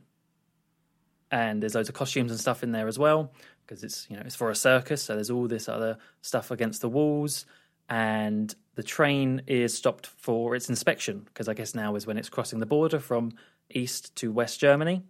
and 1.29 1.61
there's 1.61 1.75
loads 1.75 1.89
of 1.89 1.95
costumes 1.95 2.31
and 2.31 2.39
stuff 2.39 2.63
in 2.63 2.71
there 2.71 2.87
as 2.87 2.97
well 2.97 3.31
because 3.69 3.83
it's 3.83 4.07
you 4.09 4.15
know 4.15 4.23
it's 4.25 4.35
for 4.35 4.49
a 4.49 4.55
circus. 4.55 5.03
So 5.03 5.15
there's 5.15 5.29
all 5.29 5.47
this 5.47 5.69
other 5.69 5.97
stuff 6.21 6.51
against 6.51 6.81
the 6.81 6.89
walls, 6.89 7.45
and 7.89 8.53
the 8.75 8.83
train 8.83 9.41
is 9.45 9.73
stopped 9.73 10.07
for 10.07 10.55
its 10.55 10.69
inspection 10.69 11.19
because 11.19 11.47
I 11.47 11.53
guess 11.53 11.75
now 11.75 11.95
is 11.95 12.07
when 12.07 12.17
it's 12.17 12.29
crossing 12.29 12.59
the 12.59 12.65
border 12.65 12.99
from 12.99 13.33
east 13.69 14.15
to 14.17 14.31
west 14.31 14.59
Germany, 14.59 15.03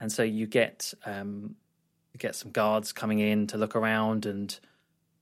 and 0.00 0.10
so 0.10 0.22
you 0.22 0.46
get 0.46 0.94
um, 1.04 1.56
you 2.12 2.18
get 2.18 2.34
some 2.34 2.52
guards 2.52 2.92
coming 2.92 3.18
in 3.18 3.46
to 3.48 3.58
look 3.58 3.76
around, 3.76 4.26
and 4.26 4.58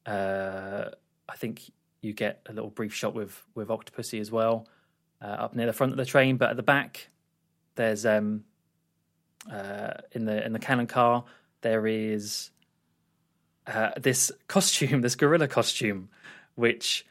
uh, 0.07 0.91
I 1.29 1.37
think 1.37 1.71
you 2.01 2.13
get 2.13 2.41
a 2.47 2.53
little 2.53 2.71
brief 2.71 2.95
shot 2.95 3.15
with 3.15 3.45
with 3.55 3.69
Octopussy 3.69 4.21
as 4.21 4.31
well 4.31 4.67
uh, 5.23 5.27
up 5.27 5.55
near 5.55 5.67
the 5.67 5.73
front 5.73 5.93
of 5.93 5.99
the 5.99 6.05
train, 6.05 6.37
but 6.37 6.51
at 6.51 6.57
the 6.57 6.63
back 6.63 7.09
there's 7.75 8.05
um 8.07 8.45
uh, 9.51 9.95
in 10.13 10.25
the 10.25 10.45
in 10.45 10.53
the 10.53 10.59
cannon 10.59 10.87
car 10.87 11.25
there 11.61 11.87
is 11.87 12.51
uh, 13.67 13.91
this 13.97 14.31
costume, 14.47 15.01
this 15.03 15.15
gorilla 15.15 15.49
costume, 15.49 16.09
which 16.55 17.07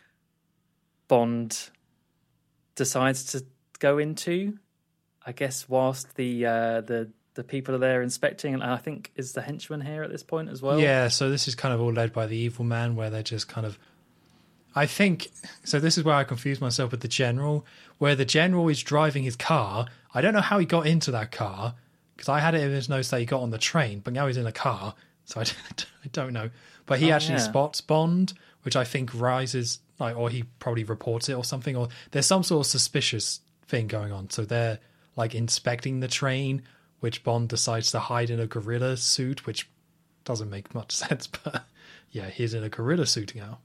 Bond 1.08 1.70
decides 2.76 3.26
to 3.32 3.46
go 3.80 3.98
into. 3.98 4.58
I 5.26 5.34
guess 5.34 5.68
whilst 5.68 6.16
the 6.16 6.46
uh, 6.46 6.82
the 6.82 7.10
the 7.34 7.44
people 7.44 7.76
are 7.76 7.80
there 7.80 8.02
inspecting, 8.02 8.54
and 8.54 8.64
I 8.64 8.78
think 8.78 9.12
is 9.16 9.34
the 9.34 9.42
henchman 9.42 9.82
here 9.82 10.04
at 10.04 10.10
this 10.10 10.24
point 10.24 10.50
as 10.50 10.62
well. 10.62 10.80
Yeah, 10.80 11.10
so 11.10 11.30
this 11.30 11.48
is 11.48 11.56
kind 11.56 11.74
of 11.74 11.82
all 11.82 11.94
led 11.94 12.14
by 12.14 12.26
the 12.26 12.38
evil 12.38 12.66
man, 12.66 12.96
where 12.96 13.10
they're 13.10 13.24
just 13.24 13.48
kind 13.48 13.66
of. 13.66 13.78
I 14.78 14.86
think 14.86 15.30
so. 15.64 15.80
This 15.80 15.98
is 15.98 16.04
where 16.04 16.16
I 16.16 16.24
confuse 16.24 16.62
myself 16.62 16.92
with 16.92 17.02
the 17.02 17.08
general, 17.08 17.66
where 17.98 18.16
the 18.16 18.26
general 18.26 18.70
is 18.70 18.82
driving 18.84 19.24
his 19.24 19.36
car. 19.36 19.88
I 20.14 20.22
don't 20.22 20.34
know 20.34 20.42
how 20.42 20.60
he 20.60 20.66
got 20.66 20.86
into 20.88 21.12
that 21.12 21.32
car 21.32 21.76
because 22.16 22.30
I 22.30 22.40
had 22.40 22.56
it 22.56 22.62
in 22.62 22.72
his 22.72 22.88
notes 22.90 23.10
that 23.10 23.20
he 23.20 23.26
got 23.26 23.42
on 23.42 23.50
the 23.50 23.58
train, 23.58 24.00
but 24.00 24.14
now 24.14 24.28
he's 24.28 24.38
in 24.38 24.48
a 24.48 24.52
car, 24.52 24.94
so 25.26 25.42
I 25.42 25.44
don't, 25.44 25.86
I 26.06 26.08
don't 26.12 26.34
know. 26.34 26.50
But 26.86 27.00
he 27.00 27.12
Oh, 27.12 27.16
actually 27.16 27.36
yeah. 27.36 27.42
spots 27.44 27.82
Bond, 27.82 28.34
which 28.64 28.76
I 28.76 28.84
think 28.84 29.12
rises, 29.14 29.80
like, 30.00 30.16
or 30.16 30.30
he 30.30 30.44
probably 30.60 30.84
reports 30.84 31.28
it 31.30 31.34
or 31.34 31.44
something, 31.44 31.76
or 31.76 31.90
there's 32.12 32.26
some 32.26 32.44
sort 32.44 32.66
of 32.66 32.70
suspicious 32.70 33.42
thing 33.68 33.88
going 33.88 34.12
on. 34.12 34.30
So 34.30 34.46
they're 34.46 34.80
like 35.16 35.34
inspecting 35.36 36.00
the 36.00 36.08
train, 36.08 36.62
which 37.00 37.24
Bond 37.24 37.50
decides 37.50 37.92
to 37.92 38.00
hide 38.00 38.30
in 38.30 38.40
a 38.40 38.48
gorilla 38.48 38.96
suit, 38.98 39.46
which 39.46 39.70
doesn't 40.24 40.50
make 40.50 40.74
much 40.76 40.92
sense, 41.04 41.28
but 41.28 41.66
yeah, 42.12 42.30
he's 42.30 42.54
in 42.54 42.64
a 42.64 42.70
gorilla 42.70 43.06
suit 43.06 43.36
now. 43.36 43.60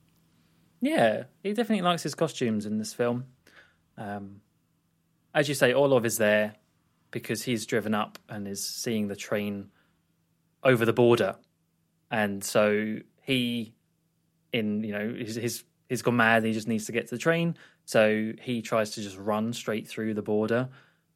Yeah, 0.83 1.25
he 1.45 1.53
definitely 1.53 1.83
likes 1.83 2.03
his 2.03 2.17
costumes 2.17 2.67
in 2.67 2.77
this 2.77 2.93
film. 2.93 3.27
Um, 3.97 4.41
as 5.33 5.49
you 5.49 5.55
say, 5.55 5.73
Orlov 5.73 6.05
is 6.05 6.19
there 6.19 6.57
because 7.13 7.45
he's 7.45 7.67
driven 7.67 7.95
up 7.95 8.19
and 8.29 8.49
is 8.49 8.67
seeing 8.67 9.07
the 9.07 9.15
train 9.15 9.71
over 10.65 10.85
the 10.85 10.93
border, 10.93 11.37
and 12.11 12.43
so 12.43 12.99
he, 13.23 13.75
in 14.53 14.83
you 14.83 14.93
know, 14.93 15.15
he's 15.17 15.37
he's, 15.37 15.65
he's 15.89 16.03
gone 16.03 16.17
mad. 16.17 16.45
He 16.45 16.53
just 16.53 16.67
needs 16.67 16.87
to 16.87 16.93
get 16.93 17.07
to 17.07 17.15
the 17.15 17.21
train, 17.21 17.57
so 17.85 18.33
he 18.43 18.61
tries 18.61 18.91
to 18.91 19.03
just 19.03 19.17
run 19.17 19.53
straight 19.53 19.87
through 19.87 20.15
the 20.15 20.23
border. 20.23 20.69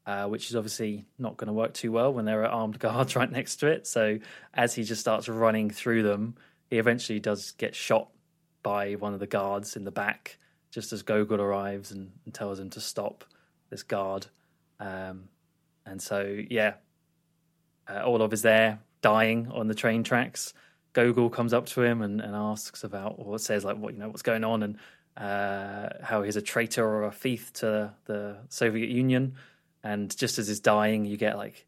Uh, 0.07 0.29
which 0.29 0.51
is 0.51 0.55
obviously 0.55 1.05
not 1.19 1.37
going 1.37 1.49
to 1.49 1.53
work 1.53 1.75
too 1.75 1.91
well 1.91 2.13
when 2.13 2.25
there 2.25 2.45
are 2.45 2.47
armed 2.47 2.79
guards 2.79 3.17
right 3.17 3.33
next 3.33 3.57
to 3.57 3.67
it. 3.67 3.89
So, 3.89 4.21
as 4.55 4.73
he 4.73 4.85
just 4.85 5.01
starts 5.01 5.29
running 5.29 5.69
through 5.69 6.05
them, 6.05 6.37
he 6.71 6.79
eventually 6.79 7.19
does 7.19 7.51
get 7.59 7.75
shot 7.75 8.09
by 8.67 8.95
one 8.95 9.15
of 9.15 9.21
the 9.21 9.29
guards 9.29 9.77
in 9.77 9.85
the 9.85 9.93
back, 9.93 10.39
just 10.73 10.93
as 10.93 11.03
Gogol 11.03 11.41
arrives 11.41 11.93
and, 11.93 12.11
and 12.25 12.35
tells 12.35 12.59
him 12.59 12.69
to 12.71 12.81
stop 12.81 13.25
this 13.71 13.85
guard. 13.85 14.27
Um, 14.81 15.29
and 15.87 16.03
so, 16.03 16.43
yeah, 16.51 16.75
uh, 17.89 18.03
Orlov 18.03 18.33
is 18.33 18.43
there, 18.43 18.81
dying 19.03 19.47
on 19.53 19.69
the 19.69 19.75
train 19.77 20.03
tracks. 20.03 20.53
Gogol 20.95 21.31
comes 21.31 21.53
up 21.55 21.67
to 21.67 21.83
him 21.85 22.03
and, 22.03 22.21
and 22.21 22.35
asks 22.35 22.83
about, 22.83 23.15
or 23.19 23.39
says 23.39 23.65
like, 23.65 23.77
what 23.77 23.93
you 23.93 24.01
know, 24.01 24.09
what's 24.09 24.23
going 24.23 24.43
on, 24.43 24.65
and 24.65 24.79
uh, 25.17 25.91
how 26.03 26.23
he's 26.23 26.35
a 26.35 26.43
traitor 26.43 26.85
or 26.85 27.05
a 27.05 27.13
thief 27.13 27.53
to 27.53 27.95
the 28.07 28.39
Soviet 28.49 28.91
Union. 28.91 29.37
And 29.85 30.15
just 30.19 30.41
as 30.41 30.49
he's 30.49 30.59
dying, 30.59 31.05
you 31.05 31.17
get 31.17 31.37
like 31.37 31.67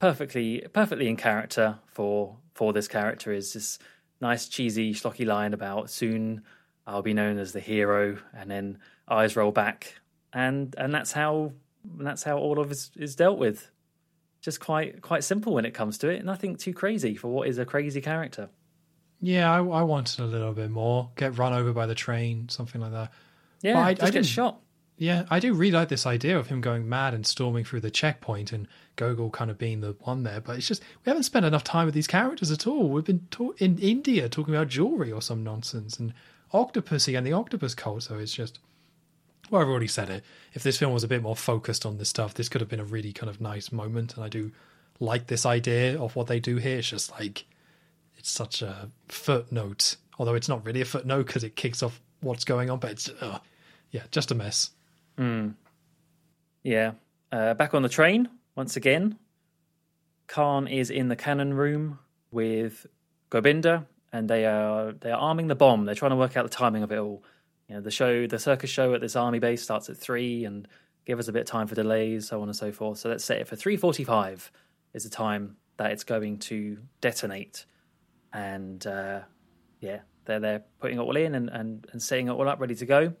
perfectly, 0.00 0.66
perfectly 0.72 1.06
in 1.06 1.16
character 1.16 1.78
for 1.86 2.38
for 2.52 2.72
this 2.72 2.88
character 2.88 3.30
is 3.32 3.52
this 3.52 3.78
nice 4.22 4.48
cheesy 4.48 4.94
schlocky 4.94 5.26
line 5.26 5.52
about 5.52 5.90
soon 5.90 6.42
I'll 6.86 7.02
be 7.02 7.12
known 7.12 7.38
as 7.38 7.52
the 7.52 7.60
hero, 7.60 8.16
and 8.34 8.50
then 8.50 8.78
eyes 9.06 9.36
roll 9.36 9.52
back, 9.52 10.00
and 10.32 10.74
and 10.78 10.94
that's 10.94 11.12
how 11.12 11.52
that's 11.98 12.22
how 12.22 12.38
Orlov 12.38 12.70
is 12.72 12.90
is 12.96 13.14
dealt 13.16 13.38
with. 13.38 13.70
Just 14.40 14.58
quite 14.58 15.02
quite 15.02 15.22
simple 15.22 15.52
when 15.54 15.64
it 15.64 15.72
comes 15.74 15.98
to 15.98 16.08
it. 16.08 16.24
Nothing 16.24 16.56
too 16.56 16.72
crazy 16.72 17.14
for 17.14 17.28
what 17.28 17.46
is 17.48 17.58
a 17.58 17.64
crazy 17.64 18.00
character. 18.00 18.48
Yeah, 19.20 19.52
I, 19.52 19.58
I 19.58 19.82
wanted 19.82 20.18
a 20.18 20.24
little 20.24 20.52
bit 20.52 20.70
more. 20.70 21.10
Get 21.14 21.38
run 21.38 21.52
over 21.52 21.72
by 21.72 21.86
the 21.86 21.94
train, 21.94 22.48
something 22.48 22.80
like 22.80 22.90
that. 22.90 23.12
Yeah, 23.60 23.74
But 23.74 23.80
I- 23.80 23.92
just 23.94 24.02
I 24.02 24.06
get 24.06 24.12
didn't- 24.14 24.26
shot. 24.26 24.60
Yeah, 25.02 25.24
I 25.30 25.40
do 25.40 25.52
really 25.52 25.72
like 25.72 25.88
this 25.88 26.06
idea 26.06 26.38
of 26.38 26.46
him 26.46 26.60
going 26.60 26.88
mad 26.88 27.12
and 27.12 27.26
storming 27.26 27.64
through 27.64 27.80
the 27.80 27.90
checkpoint 27.90 28.52
and 28.52 28.68
Gogol 28.94 29.30
kind 29.30 29.50
of 29.50 29.58
being 29.58 29.80
the 29.80 29.96
one 29.98 30.22
there. 30.22 30.40
But 30.40 30.58
it's 30.58 30.68
just 30.68 30.80
we 31.04 31.10
haven't 31.10 31.24
spent 31.24 31.44
enough 31.44 31.64
time 31.64 31.86
with 31.86 31.94
these 31.94 32.06
characters 32.06 32.52
at 32.52 32.68
all. 32.68 32.88
We've 32.88 33.02
been 33.02 33.26
ta- 33.32 33.50
in 33.58 33.80
India 33.80 34.28
talking 34.28 34.54
about 34.54 34.68
jewelry 34.68 35.10
or 35.10 35.20
some 35.20 35.42
nonsense 35.42 35.98
and 35.98 36.14
Octopussy 36.54 37.18
and 37.18 37.26
the 37.26 37.32
octopus 37.32 37.74
cult. 37.74 38.04
So 38.04 38.16
it's 38.16 38.32
just 38.32 38.60
well, 39.50 39.60
I've 39.60 39.66
already 39.66 39.88
said 39.88 40.08
it. 40.08 40.22
If 40.52 40.62
this 40.62 40.78
film 40.78 40.92
was 40.92 41.02
a 41.02 41.08
bit 41.08 41.20
more 41.20 41.34
focused 41.34 41.84
on 41.84 41.98
this 41.98 42.08
stuff, 42.08 42.34
this 42.34 42.48
could 42.48 42.60
have 42.60 42.70
been 42.70 42.78
a 42.78 42.84
really 42.84 43.12
kind 43.12 43.28
of 43.28 43.40
nice 43.40 43.72
moment. 43.72 44.14
And 44.14 44.22
I 44.22 44.28
do 44.28 44.52
like 45.00 45.26
this 45.26 45.44
idea 45.44 46.00
of 46.00 46.14
what 46.14 46.28
they 46.28 46.38
do 46.38 46.58
here. 46.58 46.78
It's 46.78 46.90
just 46.90 47.10
like 47.10 47.44
it's 48.18 48.30
such 48.30 48.62
a 48.62 48.88
footnote, 49.08 49.96
although 50.20 50.34
it's 50.36 50.48
not 50.48 50.64
really 50.64 50.80
a 50.80 50.84
footnote 50.84 51.26
because 51.26 51.42
it 51.42 51.56
kicks 51.56 51.82
off 51.82 52.00
what's 52.20 52.44
going 52.44 52.70
on. 52.70 52.78
But 52.78 52.92
it's 52.92 53.08
uh, 53.20 53.40
yeah, 53.90 54.02
just 54.12 54.30
a 54.30 54.36
mess. 54.36 54.70
Yeah. 56.62 56.92
Uh, 57.30 57.54
back 57.54 57.74
on 57.74 57.82
the 57.82 57.88
train 57.88 58.28
once 58.54 58.76
again. 58.76 59.18
Khan 60.26 60.66
is 60.68 60.90
in 60.90 61.08
the 61.08 61.16
cannon 61.16 61.54
room 61.54 61.98
with 62.30 62.86
Gobinda, 63.30 63.86
and 64.12 64.28
they 64.28 64.46
are 64.46 64.92
they 64.92 65.10
are 65.10 65.18
arming 65.18 65.48
the 65.48 65.54
bomb. 65.54 65.84
They're 65.84 65.94
trying 65.94 66.12
to 66.12 66.16
work 66.16 66.36
out 66.36 66.44
the 66.44 66.56
timing 66.56 66.82
of 66.82 66.92
it 66.92 66.98
all. 66.98 67.24
You 67.68 67.76
know, 67.76 67.80
the 67.80 67.90
show, 67.90 68.26
the 68.26 68.38
circus 68.38 68.70
show 68.70 68.94
at 68.94 69.00
this 69.00 69.16
army 69.16 69.38
base 69.38 69.62
starts 69.62 69.88
at 69.90 69.96
three, 69.96 70.44
and 70.44 70.68
give 71.04 71.18
us 71.18 71.28
a 71.28 71.32
bit 71.32 71.42
of 71.42 71.46
time 71.48 71.66
for 71.66 71.74
delays, 71.74 72.28
so 72.28 72.40
on 72.40 72.48
and 72.48 72.56
so 72.56 72.72
forth. 72.72 72.98
So 72.98 73.08
let's 73.08 73.24
set 73.24 73.38
it 73.38 73.48
for 73.48 73.56
three 73.56 73.76
forty-five 73.76 74.50
is 74.94 75.04
the 75.04 75.10
time 75.10 75.56
that 75.78 75.90
it's 75.90 76.04
going 76.04 76.38
to 76.38 76.78
detonate, 77.00 77.66
and 78.32 78.86
uh, 78.86 79.20
yeah, 79.80 80.00
they're 80.24 80.40
they're 80.40 80.64
putting 80.80 80.98
it 80.98 81.00
all 81.00 81.16
in 81.16 81.34
and, 81.34 81.50
and 81.50 81.86
and 81.92 82.02
setting 82.02 82.28
it 82.28 82.32
all 82.32 82.48
up, 82.48 82.60
ready 82.60 82.74
to 82.76 82.86
go. 82.86 83.14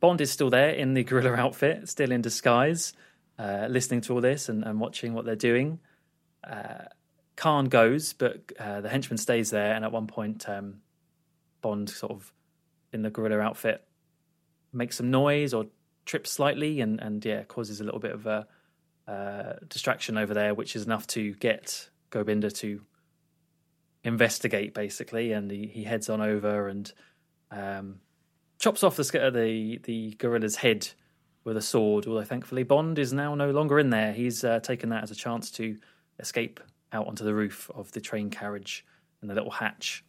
Bond 0.00 0.20
is 0.20 0.30
still 0.30 0.50
there 0.50 0.70
in 0.70 0.94
the 0.94 1.04
gorilla 1.04 1.34
outfit, 1.34 1.88
still 1.88 2.12
in 2.12 2.20
disguise, 2.20 2.92
uh, 3.38 3.66
listening 3.70 4.02
to 4.02 4.14
all 4.14 4.20
this 4.20 4.48
and, 4.48 4.64
and 4.64 4.80
watching 4.80 5.14
what 5.14 5.24
they're 5.24 5.36
doing. 5.36 5.80
Uh, 6.44 6.84
Khan 7.36 7.66
goes, 7.66 8.12
but 8.12 8.52
uh, 8.58 8.80
the 8.80 8.88
henchman 8.88 9.18
stays 9.18 9.50
there. 9.50 9.74
And 9.74 9.84
at 9.84 9.92
one 9.92 10.06
point, 10.06 10.48
um, 10.48 10.80
Bond, 11.60 11.88
sort 11.90 12.12
of 12.12 12.32
in 12.92 13.02
the 13.02 13.10
gorilla 13.10 13.40
outfit, 13.40 13.86
makes 14.72 14.96
some 14.96 15.10
noise 15.10 15.54
or 15.54 15.66
trips 16.04 16.30
slightly, 16.30 16.80
and, 16.80 17.00
and 17.00 17.24
yeah, 17.24 17.42
causes 17.44 17.80
a 17.80 17.84
little 17.84 18.00
bit 18.00 18.12
of 18.12 18.26
a 18.26 18.46
uh, 19.08 19.54
distraction 19.68 20.16
over 20.16 20.34
there, 20.34 20.54
which 20.54 20.76
is 20.76 20.84
enough 20.84 21.06
to 21.08 21.32
get 21.34 21.88
Gobinda 22.10 22.54
to 22.58 22.82
investigate, 24.04 24.72
basically. 24.74 25.32
And 25.32 25.50
he, 25.50 25.66
he 25.66 25.84
heads 25.84 26.08
on 26.08 26.20
over 26.20 26.68
and 26.68 26.92
um, 27.50 28.00
chops 28.58 28.82
off 28.82 28.96
the 28.96 29.22
uh, 29.26 29.30
the 29.30 29.78
the 29.84 30.10
gorilla's 30.18 30.56
head 30.56 30.88
with 31.44 31.56
a 31.56 31.62
sword. 31.62 32.06
Although 32.06 32.24
thankfully 32.24 32.62
Bond 32.62 32.98
is 32.98 33.12
now 33.12 33.34
no 33.34 33.50
longer 33.50 33.78
in 33.78 33.90
there. 33.90 34.12
He's 34.12 34.42
uh, 34.44 34.60
taken 34.60 34.88
that 34.90 35.02
as 35.02 35.10
a 35.10 35.14
chance 35.14 35.50
to 35.52 35.76
escape 36.18 36.60
out 36.92 37.06
onto 37.06 37.24
the 37.24 37.34
roof 37.34 37.70
of 37.74 37.92
the 37.92 38.00
train 38.00 38.30
carriage 38.30 38.84
and 39.20 39.30
the 39.30 39.34
little 39.34 39.50
hatch. 39.50 40.04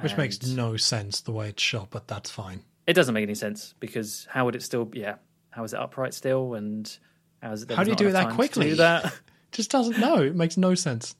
Which 0.00 0.16
makes 0.16 0.46
no 0.46 0.76
sense 0.76 1.20
the 1.22 1.32
way 1.32 1.48
it's 1.48 1.62
shot, 1.62 1.88
but 1.90 2.06
that's 2.06 2.30
fine. 2.30 2.60
it 2.86 2.92
doesn't 2.92 3.12
make 3.14 3.24
any 3.24 3.34
sense 3.34 3.74
because 3.80 4.28
how 4.30 4.44
would 4.44 4.54
it 4.54 4.62
still? 4.62 4.88
Yeah, 4.92 5.16
how 5.50 5.64
is 5.64 5.72
it 5.74 5.80
upright 5.80 6.14
still? 6.14 6.54
And 6.54 6.96
how 7.42 7.52
is 7.52 7.64
it? 7.64 7.70
How 7.72 7.82
do 7.82 7.90
you 7.90 7.96
do 7.96 8.06
it 8.08 8.12
that 8.12 8.30
quickly? 8.34 8.70
Do 8.70 8.76
that. 8.76 9.12
Just 9.52 9.70
doesn't 9.70 9.98
know. 9.98 10.18
It 10.22 10.36
makes 10.36 10.56
no 10.56 10.74
sense. 10.74 11.16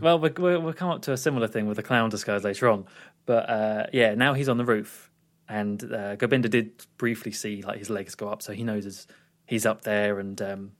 Well, 0.00 0.18
we- 0.20 0.30
we- 0.30 0.56
we'll 0.58 0.72
come 0.72 0.90
up 0.90 1.02
to 1.02 1.12
a 1.12 1.16
similar 1.16 1.48
thing 1.48 1.66
with 1.66 1.76
the 1.78 1.82
clown 1.82 2.08
disguise 2.10 2.44
later 2.44 2.68
on. 2.68 2.86
But 3.26 3.50
uh, 3.50 3.86
yeah, 3.92 4.14
now 4.14 4.34
he's 4.34 4.48
on 4.48 4.56
the 4.56 4.64
roof, 4.64 5.10
and 5.52 5.84
uh, 5.84 6.16
Gobinda 6.16 6.48
did 6.48 6.82
briefly 6.96 7.30
see 7.30 7.60
like 7.60 7.78
his 7.78 7.90
legs 7.90 8.14
go 8.14 8.28
up, 8.28 8.40
so 8.40 8.54
he 8.54 8.64
knows 8.64 8.84
he's, 8.84 9.06
he's 9.44 9.66
up 9.66 9.82
there 9.82 10.18
and 10.18 10.40
um, 10.40 10.72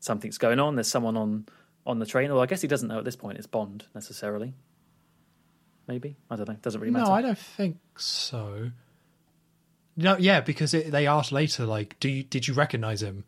something's 0.00 0.36
going 0.36 0.60
on. 0.60 0.76
There's 0.76 0.88
someone 0.88 1.16
on 1.16 1.46
on 1.86 1.98
the 1.98 2.04
train. 2.04 2.30
Well, 2.30 2.42
I 2.42 2.46
guess 2.46 2.60
he 2.60 2.68
doesn't 2.68 2.88
know 2.88 2.98
at 2.98 3.06
this 3.06 3.16
point 3.16 3.38
it's 3.38 3.46
Bond 3.46 3.86
necessarily. 3.94 4.52
Maybe 5.86 6.18
I 6.30 6.36
don't 6.36 6.46
know. 6.46 6.56
Doesn't 6.60 6.78
really 6.78 6.92
matter. 6.92 7.06
No, 7.06 7.12
I 7.12 7.22
don't 7.22 7.38
think 7.38 7.78
so. 7.96 8.70
No, 9.96 10.18
yeah, 10.18 10.42
because 10.42 10.74
it, 10.74 10.90
they 10.90 11.06
asked 11.06 11.32
later, 11.32 11.64
like, 11.64 11.98
"Do 11.98 12.10
you 12.10 12.22
did 12.22 12.46
you 12.46 12.52
recognize 12.52 13.02
him?" 13.02 13.24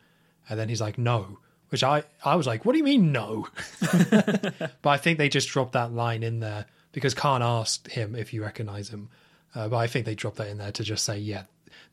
And 0.50 0.60
then 0.60 0.68
he's 0.68 0.82
like, 0.82 0.98
"No," 0.98 1.38
which 1.70 1.82
I 1.82 2.04
I 2.22 2.36
was 2.36 2.46
like, 2.46 2.66
"What 2.66 2.72
do 2.72 2.78
you 2.78 2.84
mean 2.84 3.10
no?" 3.10 3.48
but 3.80 4.84
I 4.84 4.98
think 4.98 5.16
they 5.16 5.30
just 5.30 5.48
dropped 5.48 5.72
that 5.72 5.94
line 5.94 6.22
in 6.22 6.40
there 6.40 6.66
because 6.92 7.14
Khan 7.14 7.42
asked 7.42 7.88
him 7.88 8.14
if 8.14 8.34
you 8.34 8.42
recognize 8.42 8.90
him. 8.90 9.08
Uh, 9.54 9.68
but 9.68 9.76
I 9.76 9.86
think 9.86 10.06
they 10.06 10.14
dropped 10.14 10.36
that 10.36 10.48
in 10.48 10.58
there 10.58 10.72
to 10.72 10.84
just 10.84 11.04
say, 11.04 11.18
"Yeah, 11.18 11.44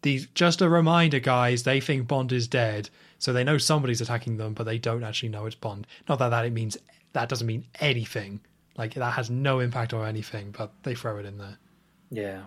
these 0.01 0.27
just 0.27 0.61
a 0.61 0.69
reminder, 0.69 1.19
guys. 1.19 1.63
They 1.63 1.79
think 1.79 2.07
Bond 2.07 2.31
is 2.31 2.47
dead, 2.47 2.89
so 3.17 3.33
they 3.33 3.43
know 3.43 3.57
somebody's 3.57 4.01
attacking 4.01 4.37
them, 4.37 4.53
but 4.53 4.65
they 4.65 4.77
don't 4.77 5.03
actually 5.03 5.29
know 5.29 5.45
it's 5.45 5.55
Bond. 5.55 5.87
Not 6.07 6.19
that 6.19 6.29
that 6.29 6.45
it 6.45 6.53
means 6.53 6.77
that 7.13 7.29
doesn't 7.29 7.47
mean 7.47 7.65
anything. 7.79 8.41
Like 8.77 8.93
that 8.93 9.13
has 9.13 9.29
no 9.29 9.59
impact 9.59 9.93
or 9.93 10.05
anything, 10.05 10.53
but 10.57 10.71
they 10.83 10.95
throw 10.95 11.17
it 11.17 11.25
in 11.25 11.37
there." 11.37 11.57
Yeah. 12.09 12.43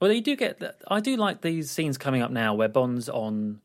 Well, 0.00 0.12
you 0.12 0.20
do 0.20 0.36
get 0.36 0.60
that. 0.60 0.82
I 0.88 1.00
do 1.00 1.16
like 1.16 1.42
these 1.42 1.70
scenes 1.70 1.98
coming 1.98 2.22
up 2.22 2.30
now 2.30 2.54
where 2.54 2.68
Bond's 2.68 3.08
on 3.08 3.60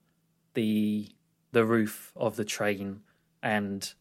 the 0.54 1.10
the 1.52 1.66
roof 1.66 2.12
of 2.16 2.36
the 2.36 2.46
train 2.46 3.02
and 3.42 3.94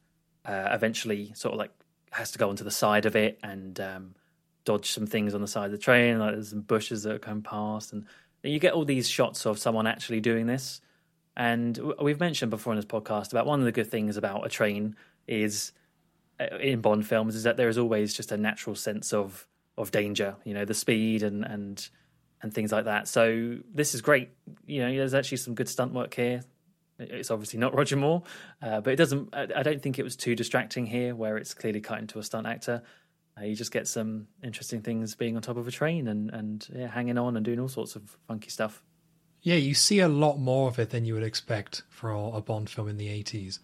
uh, 0.45 0.69
eventually 0.71 1.33
sort 1.35 1.55
of 1.55 1.59
like 1.59 1.71
has 2.13 2.31
to 2.33 2.39
go 2.39 2.49
onto 2.49 2.65
the 2.65 2.71
side 2.71 3.07
of 3.07 3.17
it 3.17 3.39
and 3.43 3.81
um, 3.81 4.15
dodge 4.69 4.91
some 4.91 5.07
things 5.07 5.35
on 5.35 5.41
the 5.41 5.49
side 5.49 5.65
of 5.67 5.73
the 5.73 5.79
train. 5.79 6.19
Like 6.19 6.35
there's 6.35 6.51
some 6.51 6.61
bushes 6.61 7.05
that 7.05 7.15
are 7.15 7.19
going 7.19 7.41
past, 7.41 7.95
and 7.95 8.05
you 8.43 8.59
get 8.59 8.75
all 8.75 8.85
these 8.85 9.09
shots 9.09 9.47
of 9.47 9.59
someone 9.59 9.87
actually 9.87 10.21
doing 10.21 10.47
this. 10.47 10.83
And 11.37 11.95
we've 12.03 12.21
mentioned 12.21 12.51
before 12.51 12.75
in 12.75 12.77
this 12.77 12.85
podcast 12.85 13.33
about 13.33 13.47
one 13.47 13.61
of 13.61 13.65
the 13.65 13.73
good 13.73 13.91
things 13.91 14.19
about 14.19 14.45
a 14.45 14.51
train 14.51 14.95
is 15.27 15.73
uh, 16.39 16.57
in 16.59 16.83
Bond 16.83 17.07
films 17.07 17.35
is 17.35 17.45
that 17.45 17.57
there 17.57 17.69
is 17.69 17.79
always 17.79 18.13
just 18.13 18.31
a 18.31 18.37
natural 18.37 18.77
sense 18.77 19.15
of 19.15 19.47
of 19.79 19.91
danger. 19.91 20.37
You 20.45 20.53
know, 20.53 20.67
the 20.67 20.75
speed 20.75 21.23
and 21.23 21.47
and 21.47 21.89
and 22.43 22.53
things 22.53 22.71
like 22.71 22.85
that. 22.85 23.09
So 23.09 23.57
this 23.73 23.95
is 23.95 24.03
great. 24.03 24.29
You 24.67 24.83
know, 24.83 24.95
there's 24.95 25.15
actually 25.15 25.39
some 25.39 25.55
good 25.55 25.69
stunt 25.69 25.95
work 25.95 26.13
here. 26.13 26.43
It's 26.99 27.31
obviously 27.31 27.59
not 27.59 27.75
Roger 27.75 27.97
Moore, 27.97 28.23
uh, 28.61 28.83
but 28.83 28.93
it 28.93 28.97
doesn't. 28.97 29.35
I 29.35 29.63
don't 29.63 29.81
think 29.81 29.99
it 29.99 30.03
was 30.03 30.17
too 30.17 30.35
distracting 30.35 30.85
here, 30.85 31.15
where 31.15 31.39
it's 31.39 31.55
clearly 31.55 31.81
cut 31.81 32.01
into 32.01 32.19
a 32.19 32.23
stunt 32.23 32.47
actor. 32.47 32.83
Uh, 33.41 33.45
you 33.45 33.55
just 33.55 33.71
get 33.73 33.87
some 33.87 34.27
interesting 34.43 34.81
things 34.83 35.15
being 35.15 35.37
on 35.37 35.43
top 35.43 35.57
of 35.57 35.69
a 35.69 35.71
train 35.71 36.09
and 36.09 36.31
and 36.31 36.69
yeah, 36.75 36.89
hanging 36.89 37.19
on 37.19 37.37
and 37.37 37.45
doing 37.45 37.61
all 37.61 37.69
sorts 37.69 37.97
of 37.97 38.17
funky 38.27 38.51
stuff. 38.51 38.83
Yeah, 39.43 39.55
you 39.57 39.75
see 39.75 40.01
a 40.01 40.09
lot 40.09 40.39
more 40.39 40.69
of 40.69 40.79
it 40.79 40.91
than 40.91 41.05
you 41.05 41.15
would 41.15 41.23
expect 41.23 41.83
for 41.89 42.11
a 42.11 42.41
Bond 42.41 42.69
film 42.69 42.89
in 42.89 42.97
the 42.97 43.07
80s. 43.07 43.61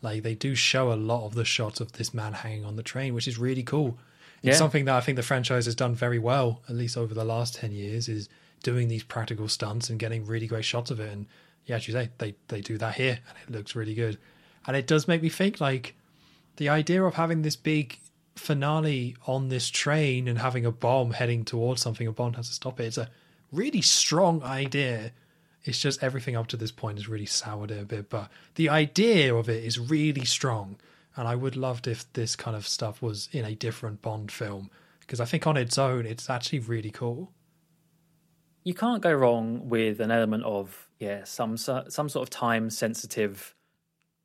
Like, 0.00 0.22
they 0.22 0.36
do 0.36 0.54
show 0.54 0.92
a 0.92 0.94
lot 0.94 1.26
of 1.26 1.34
the 1.34 1.44
shots 1.44 1.80
of 1.80 1.92
this 1.92 2.14
man 2.14 2.32
hanging 2.34 2.64
on 2.64 2.76
the 2.76 2.84
train, 2.84 3.14
which 3.14 3.26
is 3.26 3.36
really 3.36 3.64
cool. 3.64 3.98
It's 4.42 4.54
Yeah. 4.54 4.54
something 4.54 4.84
that 4.84 4.94
I 4.94 5.00
think 5.00 5.16
the 5.16 5.24
franchise 5.24 5.64
has 5.64 5.74
done 5.74 5.96
very 5.96 6.20
well, 6.20 6.62
at 6.68 6.76
least 6.76 6.96
over 6.96 7.14
the 7.14 7.24
last 7.24 7.56
10 7.56 7.72
years, 7.72 8.08
is 8.08 8.28
doing 8.62 8.86
these 8.86 9.02
practical 9.02 9.48
stunts 9.48 9.90
and 9.90 9.98
getting 9.98 10.24
really 10.24 10.46
great 10.46 10.64
shots 10.64 10.92
of 10.92 11.00
it. 11.00 11.12
And 11.12 11.26
yeah, 11.66 11.76
as 11.76 11.88
you 11.88 11.94
say, 11.94 12.10
they, 12.18 12.36
they 12.46 12.60
do 12.60 12.78
that 12.78 12.94
here, 12.94 13.18
and 13.28 13.36
it 13.48 13.50
looks 13.58 13.74
really 13.74 13.94
good. 13.94 14.18
And 14.68 14.76
it 14.76 14.86
does 14.86 15.08
make 15.08 15.20
me 15.20 15.28
think, 15.30 15.60
like, 15.60 15.96
the 16.58 16.68
idea 16.68 17.02
of 17.02 17.14
having 17.14 17.42
this 17.42 17.56
big 17.56 17.98
finale 18.38 19.16
on 19.26 19.48
this 19.48 19.68
train 19.68 20.28
and 20.28 20.38
having 20.38 20.64
a 20.64 20.72
bomb 20.72 21.12
heading 21.12 21.44
towards 21.44 21.82
something, 21.82 22.06
a 22.06 22.12
Bond 22.12 22.36
has 22.36 22.48
to 22.48 22.54
stop 22.54 22.80
it. 22.80 22.84
It's 22.84 22.98
a 22.98 23.10
really 23.52 23.82
strong 23.82 24.42
idea. 24.42 25.12
It's 25.64 25.80
just 25.80 26.02
everything 26.02 26.36
up 26.36 26.46
to 26.48 26.56
this 26.56 26.72
point 26.72 26.98
has 26.98 27.08
really 27.08 27.26
soured 27.26 27.70
it 27.70 27.82
a 27.82 27.84
bit, 27.84 28.08
but 28.08 28.30
the 28.54 28.68
idea 28.68 29.34
of 29.34 29.48
it 29.48 29.64
is 29.64 29.78
really 29.78 30.24
strong. 30.24 30.78
And 31.16 31.28
I 31.28 31.34
would 31.34 31.56
love 31.56 31.82
if 31.86 32.10
this 32.12 32.36
kind 32.36 32.56
of 32.56 32.66
stuff 32.66 33.02
was 33.02 33.28
in 33.32 33.44
a 33.44 33.54
different 33.54 34.00
Bond 34.02 34.30
film 34.32 34.70
because 35.00 35.20
I 35.20 35.24
think 35.24 35.46
on 35.46 35.56
its 35.56 35.76
own, 35.78 36.06
it's 36.06 36.30
actually 36.30 36.60
really 36.60 36.90
cool. 36.90 37.32
you 38.64 38.74
can't 38.74 39.02
go 39.02 39.12
wrong 39.12 39.68
with 39.68 40.00
an 40.00 40.10
element 40.10 40.44
of 40.44 40.88
yeah 40.98 41.24
some 41.24 41.56
some 41.56 42.08
sort 42.08 42.16
of 42.16 42.30
time 42.30 42.70
sensitive 42.70 43.54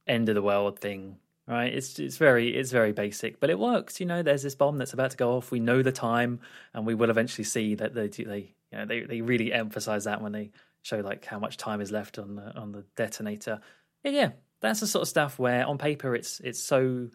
end 0.07 0.27
of 0.29 0.35
the 0.35 0.41
world 0.41 0.79
thing 0.79 1.17
right? 1.47 1.73
It's 1.73 1.99
it's 1.99 2.17
very 2.17 2.55
it's 2.55 2.71
very 2.71 2.91
basic 2.91 3.39
but 3.39 3.49
it 3.49 3.59
works 3.59 3.99
you 3.99 4.05
know? 4.05 4.23
There's 4.23 4.43
this 4.43 4.55
bomb 4.55 4.77
that's 4.77 4.93
about 4.93 5.11
to 5.11 5.17
go 5.17 5.37
off. 5.37 5.51
We 5.51 5.59
know 5.59 5.81
the 5.81 5.91
time 5.91 6.39
and 6.73 6.85
we 6.85 6.95
will 6.95 7.09
eventually 7.09 7.45
see 7.45 7.75
that 7.75 7.93
they 7.93 8.07
they 8.07 8.53
you 8.71 8.77
know 8.77 8.85
they, 8.85 9.01
they 9.01 9.21
really 9.21 9.51
emphasize 9.51 10.05
that 10.05 10.21
when 10.21 10.31
they 10.31 10.51
show 10.81 10.99
like 10.99 11.25
how 11.25 11.39
much 11.39 11.57
time 11.57 11.81
is 11.81 11.91
left 11.91 12.19
on 12.19 12.35
the 12.35 12.55
on 12.55 12.71
the 12.71 12.85
detonator. 12.95 13.61
Yeah, 14.03 14.11
yeah 14.11 14.29
that's 14.61 14.79
the 14.79 14.87
sort 14.87 15.01
of 15.01 15.07
stuff 15.09 15.37
where 15.37 15.65
on 15.65 15.77
paper 15.77 16.15
it's 16.15 16.39
it's 16.39 16.61
so 16.61 17.09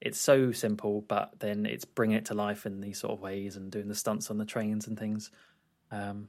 it's 0.00 0.18
so 0.18 0.52
simple 0.52 1.02
but 1.02 1.38
then 1.38 1.66
it's 1.66 1.84
bringing 1.84 2.16
it 2.16 2.26
to 2.26 2.34
life 2.34 2.66
in 2.66 2.80
these 2.80 2.98
sort 2.98 3.12
of 3.12 3.20
ways 3.20 3.56
and 3.56 3.70
doing 3.70 3.88
the 3.88 3.94
stunts 3.94 4.30
on 4.30 4.38
the 4.38 4.44
trains 4.44 4.86
and 4.86 4.98
things. 4.98 5.30
Um, 5.90 6.28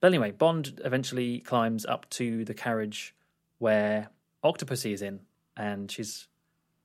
but 0.00 0.08
anyway 0.08 0.30
bond 0.30 0.80
eventually 0.84 1.40
climbs 1.40 1.84
up 1.84 2.08
to 2.10 2.44
the 2.44 2.54
carriage 2.54 3.14
where 3.58 4.08
octopussy 4.44 4.92
is 4.92 5.02
in 5.02 5.20
and 5.56 5.90
she's 5.90 6.28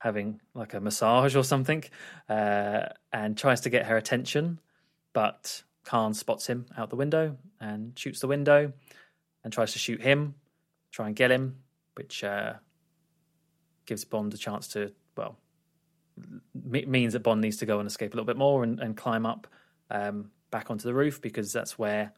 having 0.01 0.39
like 0.53 0.73
a 0.73 0.79
massage 0.79 1.35
or 1.35 1.43
something 1.43 1.83
uh, 2.29 2.83
and 3.13 3.37
tries 3.37 3.61
to 3.61 3.69
get 3.69 3.85
her 3.85 3.97
attention 3.97 4.59
but 5.13 5.63
khan 5.83 6.13
spots 6.13 6.47
him 6.47 6.65
out 6.77 6.89
the 6.89 6.95
window 6.95 7.37
and 7.59 7.97
shoots 7.97 8.19
the 8.19 8.27
window 8.27 8.71
and 9.43 9.53
tries 9.53 9.73
to 9.73 9.79
shoot 9.79 10.01
him 10.01 10.35
try 10.91 11.07
and 11.07 11.15
get 11.15 11.31
him 11.31 11.57
which 11.95 12.23
uh, 12.23 12.53
gives 13.85 14.05
bond 14.05 14.33
a 14.33 14.37
chance 14.37 14.69
to 14.69 14.91
well 15.15 15.37
m- 16.17 16.89
means 16.89 17.13
that 17.13 17.19
bond 17.21 17.41
needs 17.41 17.57
to 17.57 17.65
go 17.65 17.79
and 17.79 17.87
escape 17.87 18.13
a 18.13 18.15
little 18.15 18.25
bit 18.25 18.37
more 18.37 18.63
and, 18.63 18.79
and 18.79 18.97
climb 18.97 19.25
up 19.25 19.47
um, 19.89 20.31
back 20.49 20.71
onto 20.71 20.83
the 20.83 20.93
roof 20.93 21.21
because 21.21 21.53
that's 21.53 21.77
where 21.77 22.11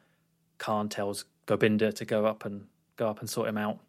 khan 0.57 0.87
tells 0.87 1.25
gobinda 1.47 1.93
to 1.93 2.05
go 2.05 2.25
up 2.25 2.45
and 2.45 2.67
go 2.95 3.09
up 3.09 3.19
and 3.19 3.29
sort 3.29 3.47
him 3.47 3.57
out. 3.57 3.79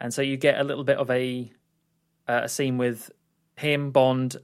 And 0.00 0.12
so 0.12 0.22
you 0.22 0.36
get 0.36 0.60
a 0.60 0.64
little 0.64 0.84
bit 0.84 0.98
of 0.98 1.10
a 1.10 1.50
uh, 2.28 2.40
a 2.44 2.48
scene 2.48 2.78
with 2.78 3.10
him, 3.56 3.90
Bond, 3.90 4.36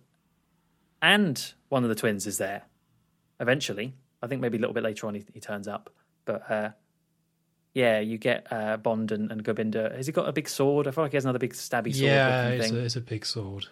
and 1.00 1.52
one 1.68 1.82
of 1.82 1.88
the 1.88 1.94
twins 1.94 2.26
is 2.26 2.38
there. 2.38 2.62
Eventually, 3.40 3.94
I 4.22 4.26
think 4.26 4.40
maybe 4.40 4.56
a 4.56 4.60
little 4.60 4.74
bit 4.74 4.84
later 4.84 5.06
on 5.06 5.14
he, 5.14 5.24
he 5.32 5.40
turns 5.40 5.66
up, 5.66 5.90
but 6.24 6.50
uh, 6.50 6.70
yeah, 7.74 8.00
you 8.00 8.18
get 8.18 8.46
uh, 8.50 8.76
Bond 8.76 9.12
and, 9.12 9.30
and 9.30 9.42
Gobinda. 9.44 9.96
Has 9.96 10.06
he 10.06 10.12
got 10.12 10.28
a 10.28 10.32
big 10.32 10.48
sword? 10.48 10.86
I 10.86 10.90
feel 10.90 11.04
like 11.04 11.12
he 11.12 11.16
has 11.16 11.24
another 11.24 11.38
big 11.38 11.54
stabby 11.54 11.92
sword. 11.92 12.04
Yeah, 12.04 12.48
it's 12.48 12.70
a, 12.70 12.78
it's 12.78 12.96
a 12.96 13.00
big 13.00 13.24
sword. 13.24 13.66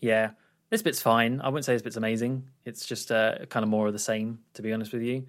Yeah, 0.00 0.30
this 0.70 0.82
bit's 0.82 1.02
fine. 1.02 1.40
I 1.40 1.48
wouldn't 1.48 1.64
say 1.64 1.74
this 1.74 1.82
bit's 1.82 1.96
amazing. 1.96 2.48
It's 2.64 2.86
just 2.86 3.12
uh, 3.12 3.44
kind 3.50 3.62
of 3.62 3.68
more 3.68 3.86
of 3.86 3.92
the 3.92 3.98
same, 3.98 4.38
to 4.54 4.62
be 4.62 4.72
honest 4.72 4.92
with 4.92 5.02
you. 5.02 5.26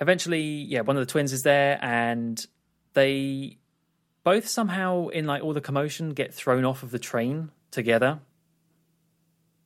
Eventually, 0.00 0.42
yeah, 0.42 0.80
one 0.80 0.96
of 0.96 1.06
the 1.06 1.10
twins 1.10 1.32
is 1.32 1.42
there, 1.42 1.78
and 1.82 2.44
they 2.94 3.57
both 4.28 4.46
somehow, 4.46 5.08
in 5.08 5.24
like 5.24 5.42
all 5.42 5.54
the 5.54 5.60
commotion, 5.62 6.10
get 6.10 6.34
thrown 6.34 6.66
off 6.66 6.82
of 6.82 6.90
the 6.90 6.98
train 6.98 7.50
together. 7.70 8.20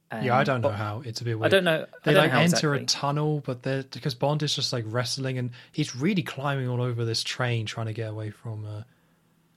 And 0.08 0.24
yeah, 0.24 0.38
I 0.38 0.44
don't 0.44 0.60
know 0.60 0.68
how. 0.68 1.02
It's 1.04 1.20
a 1.20 1.24
bit 1.24 1.36
weird. 1.36 1.52
I 1.52 1.56
don't 1.56 1.64
know. 1.64 1.86
They 2.04 2.12
don't 2.12 2.22
like 2.22 2.32
know 2.32 2.38
enter 2.38 2.74
exactly. 2.76 2.82
a 2.84 2.86
tunnel, 2.86 3.42
but 3.44 3.64
they're 3.64 3.82
because 3.82 4.14
Bond 4.14 4.40
is 4.44 4.54
just 4.54 4.72
like 4.72 4.84
wrestling 4.86 5.36
and 5.36 5.50
he's 5.72 5.96
really 5.96 6.22
climbing 6.22 6.68
all 6.68 6.80
over 6.80 7.04
this 7.04 7.24
train 7.24 7.66
trying 7.66 7.86
to 7.86 7.92
get 7.92 8.08
away 8.08 8.30
from 8.30 8.64
uh, 8.64 8.82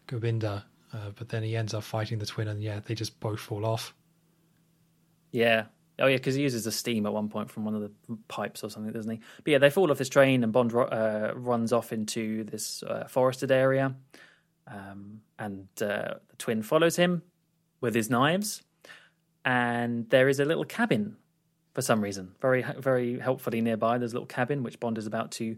Gobinda. 0.07 0.63
Uh, 0.91 1.11
but 1.15 1.29
then 1.29 1.43
he 1.43 1.55
ends 1.55 1.75
up 1.75 1.83
fighting 1.83 2.17
the 2.17 2.25
twin, 2.25 2.47
and 2.47 2.63
yeah, 2.63 2.79
they 2.83 2.95
just 2.95 3.19
both 3.19 3.39
fall 3.39 3.63
off. 3.63 3.93
Yeah. 5.31 5.65
Oh 5.99 6.07
yeah, 6.07 6.17
because 6.17 6.33
he 6.33 6.41
uses 6.41 6.63
the 6.63 6.71
steam 6.71 7.05
at 7.05 7.13
one 7.13 7.29
point 7.29 7.51
from 7.51 7.63
one 7.63 7.75
of 7.75 7.81
the 7.81 7.91
pipes 8.27 8.63
or 8.63 8.71
something, 8.71 8.91
doesn't 8.91 9.11
he? 9.11 9.19
But 9.43 9.51
yeah, 9.51 9.57
they 9.59 9.69
fall 9.69 9.91
off 9.91 9.99
this 9.99 10.09
train, 10.09 10.43
and 10.43 10.51
Bond 10.51 10.73
uh, 10.73 11.33
runs 11.35 11.71
off 11.71 11.93
into 11.93 12.43
this 12.43 12.81
uh, 12.81 13.05
forested 13.07 13.51
area, 13.51 13.93
um, 14.67 15.21
and 15.37 15.67
uh, 15.81 16.15
the 16.29 16.35
twin 16.37 16.63
follows 16.63 16.95
him 16.95 17.21
with 17.81 17.95
his 17.95 18.09
knives. 18.09 18.63
And 19.43 20.09
there 20.09 20.27
is 20.27 20.39
a 20.39 20.45
little 20.45 20.65
cabin 20.65 21.17
for 21.75 21.81
some 21.81 22.01
reason, 22.01 22.31
very 22.41 22.63
very 22.79 23.19
helpfully 23.19 23.61
nearby. 23.61 23.97
There's 23.97 24.13
a 24.13 24.15
little 24.15 24.25
cabin 24.25 24.63
which 24.63 24.79
Bond 24.79 24.97
is 24.97 25.05
about 25.05 25.31
to 25.33 25.57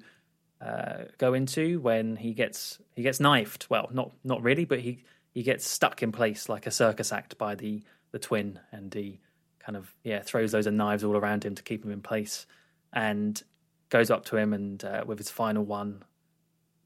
uh, 0.59 1.03
go 1.19 1.35
into 1.35 1.79
when 1.79 2.15
he 2.15 2.33
gets 2.33 2.79
he 2.95 3.03
gets 3.03 3.19
knifed. 3.19 3.69
Well, 3.69 3.87
not 3.93 4.11
not 4.23 4.41
really, 4.41 4.65
but 4.65 4.79
he 4.79 5.03
he 5.33 5.43
gets 5.43 5.67
stuck 5.67 6.01
in 6.01 6.11
place 6.11 6.49
like 6.49 6.65
a 6.65 6.71
circus 6.71 7.11
act 7.11 7.37
by 7.37 7.53
the 7.53 7.83
the 8.11 8.19
twin, 8.19 8.59
and 8.71 8.91
he 8.91 9.21
kind 9.59 9.77
of 9.77 9.93
yeah 10.03 10.21
throws 10.21 10.51
those 10.51 10.65
knives 10.65 11.03
all 11.03 11.15
around 11.15 11.45
him 11.45 11.53
to 11.53 11.63
keep 11.63 11.85
him 11.85 11.91
in 11.91 12.01
place, 12.01 12.47
and 12.91 13.41
goes 13.89 14.09
up 14.09 14.25
to 14.25 14.37
him 14.37 14.53
and 14.53 14.83
uh, 14.83 15.03
with 15.05 15.19
his 15.19 15.29
final 15.29 15.63
one 15.63 16.03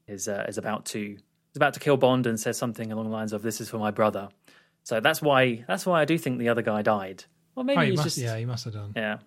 is 0.06 0.28
uh, 0.28 0.44
is 0.46 0.58
about 0.58 0.84
to 0.84 1.16
is 1.52 1.56
about 1.56 1.74
to 1.74 1.80
kill 1.80 1.96
Bond 1.96 2.26
and 2.26 2.38
says 2.38 2.58
something 2.58 2.90
along 2.90 3.06
the 3.06 3.12
lines 3.12 3.32
of 3.32 3.42
"This 3.42 3.60
is 3.60 3.68
for 3.68 3.78
my 3.78 3.90
brother." 3.90 4.28
So 4.84 5.00
that's 5.00 5.22
why 5.22 5.64
that's 5.68 5.86
why 5.86 6.00
I 6.00 6.04
do 6.04 6.18
think 6.18 6.38
the 6.38 6.48
other 6.48 6.62
guy 6.62 6.82
died. 6.82 7.24
Or 7.54 7.64
maybe 7.64 7.78
oh, 7.78 7.82
he 7.82 7.90
he's 7.90 7.96
must, 7.98 8.06
just 8.06 8.18
yeah, 8.18 8.36
he 8.36 8.44
must 8.44 8.64
have 8.64 8.74
done. 8.74 8.92
yeah. 8.96 9.18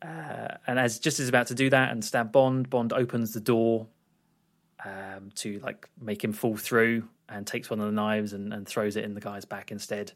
Uh, 0.00 0.56
and 0.66 0.78
as 0.78 0.98
just 0.98 1.20
as 1.20 1.28
about 1.28 1.48
to 1.48 1.54
do 1.54 1.70
that 1.70 1.90
and 1.90 2.04
stab 2.04 2.32
Bond, 2.32 2.70
Bond 2.70 2.92
opens 2.92 3.32
the 3.32 3.40
door 3.40 3.88
um, 4.84 5.30
to 5.36 5.58
like 5.60 5.88
make 6.00 6.22
him 6.22 6.32
fall 6.32 6.56
through 6.56 7.08
and 7.28 7.46
takes 7.46 7.68
one 7.68 7.80
of 7.80 7.86
the 7.86 7.92
knives 7.92 8.32
and, 8.32 8.52
and 8.52 8.66
throws 8.66 8.96
it 8.96 9.04
in 9.04 9.14
the 9.14 9.20
guy's 9.20 9.44
back 9.44 9.70
instead. 9.70 10.12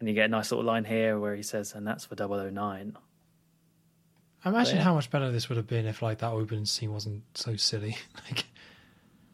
And 0.00 0.08
you 0.08 0.14
get 0.14 0.26
a 0.26 0.28
nice 0.28 0.50
little 0.50 0.64
line 0.64 0.84
here 0.84 1.18
where 1.18 1.34
he 1.34 1.42
says, 1.42 1.74
"And 1.74 1.86
that's 1.86 2.04
for 2.04 2.16
009." 2.16 2.96
Imagine 4.44 4.76
yeah. 4.76 4.82
how 4.82 4.94
much 4.94 5.10
better 5.10 5.32
this 5.32 5.48
would 5.48 5.56
have 5.56 5.66
been 5.66 5.86
if 5.86 6.02
like 6.02 6.18
that 6.18 6.32
opening 6.32 6.66
scene 6.66 6.92
wasn't 6.92 7.22
so 7.34 7.56
silly. 7.56 7.96
like, 8.28 8.44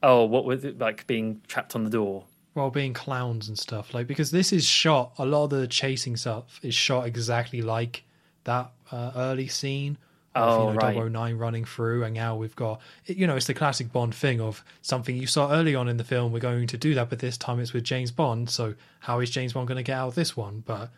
Oh, 0.03 0.25
what 0.25 0.45
with 0.45 0.65
it, 0.65 0.79
like 0.79 1.07
being 1.07 1.41
trapped 1.49 1.75
on 1.75 1.85
the 1.85 1.91
door? 1.91 2.25
well, 2.55 2.69
being 2.69 2.93
clowns 2.93 3.49
and 3.49 3.59
stuff. 3.59 3.95
Like 3.95 4.07
because 4.07 4.31
this 4.31 4.53
is 4.53 4.67
shot. 4.67 5.13
A 5.19 5.25
lot 5.25 5.45
of 5.45 5.51
the 5.51 5.67
chasing 5.67 6.17
stuff 6.19 6.61
is 6.63 6.75
shot 6.75 7.07
exactly 7.07 7.63
like 7.63 8.03
that 8.45 8.73
uh, 8.91 9.13
early 9.17 9.49
scene. 9.49 9.97
Of, 10.35 10.61
Oh, 10.61 10.69
you 10.69 10.79
know, 10.79 11.03
right. 11.03 11.13
009 11.13 11.37
running 11.39 11.65
through, 11.67 12.05
and 12.05 12.15
now 12.15 12.37
we've 12.37 12.57
got, 12.57 12.81
you 13.07 13.27
know, 13.27 13.37
it's 13.37 13.47
the 13.47 13.53
classic 13.55 13.93
Bond 13.93 14.15
thing 14.15 14.41
of 14.41 14.65
something 14.81 15.15
you 15.15 15.27
saw 15.27 15.51
early 15.53 15.75
on 15.75 15.89
in 15.89 15.99
the 15.99 16.05
film. 16.05 16.33
We're 16.33 16.41
going 16.41 16.67
to 16.69 16.79
do 16.79 16.95
that, 16.95 17.11
but 17.11 17.19
this 17.19 17.37
time 17.37 17.61
it's 17.61 17.75
with 17.75 17.85
James 17.85 18.11
Bond. 18.11 18.49
So 18.49 18.75
how 19.01 19.21
is 19.21 19.29
James 19.31 19.53
Bond 19.53 19.69
going 19.69 19.77
to 19.77 19.83
get 19.83 19.97
out 19.97 20.09
of 20.09 20.15
this 20.15 20.35
one? 20.37 20.63
But 20.67 20.91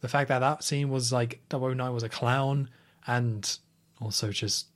the 0.00 0.08
fact 0.08 0.28
that 0.28 0.40
that 0.40 0.62
scene 0.64 0.90
was 0.90 1.12
like 1.12 1.40
009 1.50 1.92
was 1.94 2.02
a 2.02 2.08
clown, 2.10 2.68
and 3.06 3.58
also 4.02 4.30
just 4.30 4.66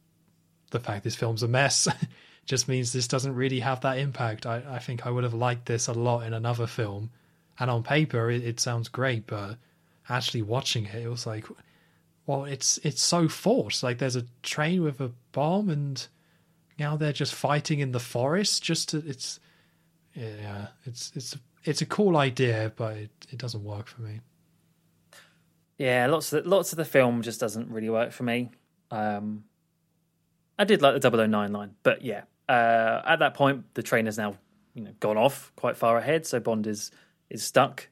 the 0.71 0.81
fact 0.81 1.05
this 1.05 1.17
film's 1.17 1.43
a 1.43 1.49
mess, 1.49 1.87
just 2.47 2.69
means 2.69 2.93
this 2.93 3.09
doesn't 3.09 3.35
really 3.35 3.61
have 3.61 3.81
that 3.83 3.99
impact. 3.99 4.47
I, 4.47 4.63
I 4.69 4.79
think 4.79 5.07
I 5.07 5.11
would 5.11 5.25
have 5.25 5.35
liked 5.35 5.67
this 5.67 5.89
a 5.89 5.93
lot 5.93 6.27
in 6.27 6.35
another 6.35 6.67
film, 6.67 7.11
and 7.59 7.71
on 7.71 7.83
paper 7.83 8.31
it, 8.31 8.45
it 8.45 8.61
sounds 8.61 8.89
great, 8.89 9.27
but 9.27 9.57
actually 10.09 10.43
watching 10.43 10.87
it, 10.87 11.03
it 11.03 11.09
was 11.09 11.27
like, 11.27 11.47
well, 12.27 12.45
it's 12.45 12.79
it's 12.79 13.03
so 13.03 13.29
forced. 13.29 13.83
Like 13.83 13.99
there's 13.99 14.17
a 14.17 14.27
train 14.43 14.83
with 14.83 15.01
a 15.01 15.13
bomb, 15.33 15.71
and 15.71 16.07
now 16.79 16.97
they're 16.97 17.13
just 17.13 17.35
fighting 17.35 17.81
in 17.81 17.93
the 17.93 18.01
forest. 18.01 18.63
Just 18.63 18.91
to, 18.91 18.99
it's 19.07 19.41
yeah, 20.15 20.69
it's 20.85 21.13
it's 21.15 21.37
it's 21.65 21.83
a 21.83 21.87
cool 21.87 22.17
idea, 22.17 22.73
but 22.77 22.97
it, 22.97 23.11
it 23.31 23.39
doesn't 23.39 23.65
work 23.65 23.87
for 23.87 24.03
me. 24.03 24.21
Yeah, 25.79 26.07
lots 26.07 26.33
of 26.33 26.45
the, 26.45 26.49
lots 26.49 26.73
of 26.73 26.77
the 26.77 26.85
film 26.85 27.23
just 27.23 27.41
doesn't 27.41 27.71
really 27.71 27.91
work 27.91 28.13
for 28.13 28.23
me. 28.23 28.51
Um, 28.91 29.45
I 30.59 30.65
did 30.65 30.83
like 30.83 31.01
the 31.01 31.11
009 31.11 31.53
line, 31.53 31.75
but 31.83 32.03
yeah, 32.03 32.23
uh, 32.49 33.03
at 33.07 33.19
that 33.21 33.35
point 33.35 33.73
the 33.75 33.83
train 33.83 34.07
has 34.07 34.19
now 34.19 34.37
you 34.75 34.83
know 34.83 34.93
gone 35.01 35.17
off 35.17 35.53
quite 35.57 35.77
far 35.77 35.99
ahead, 35.99 36.27
so 36.27 36.41
Bond 36.41 36.67
is 36.67 36.91
is 37.31 37.43
stuck. 37.43 37.89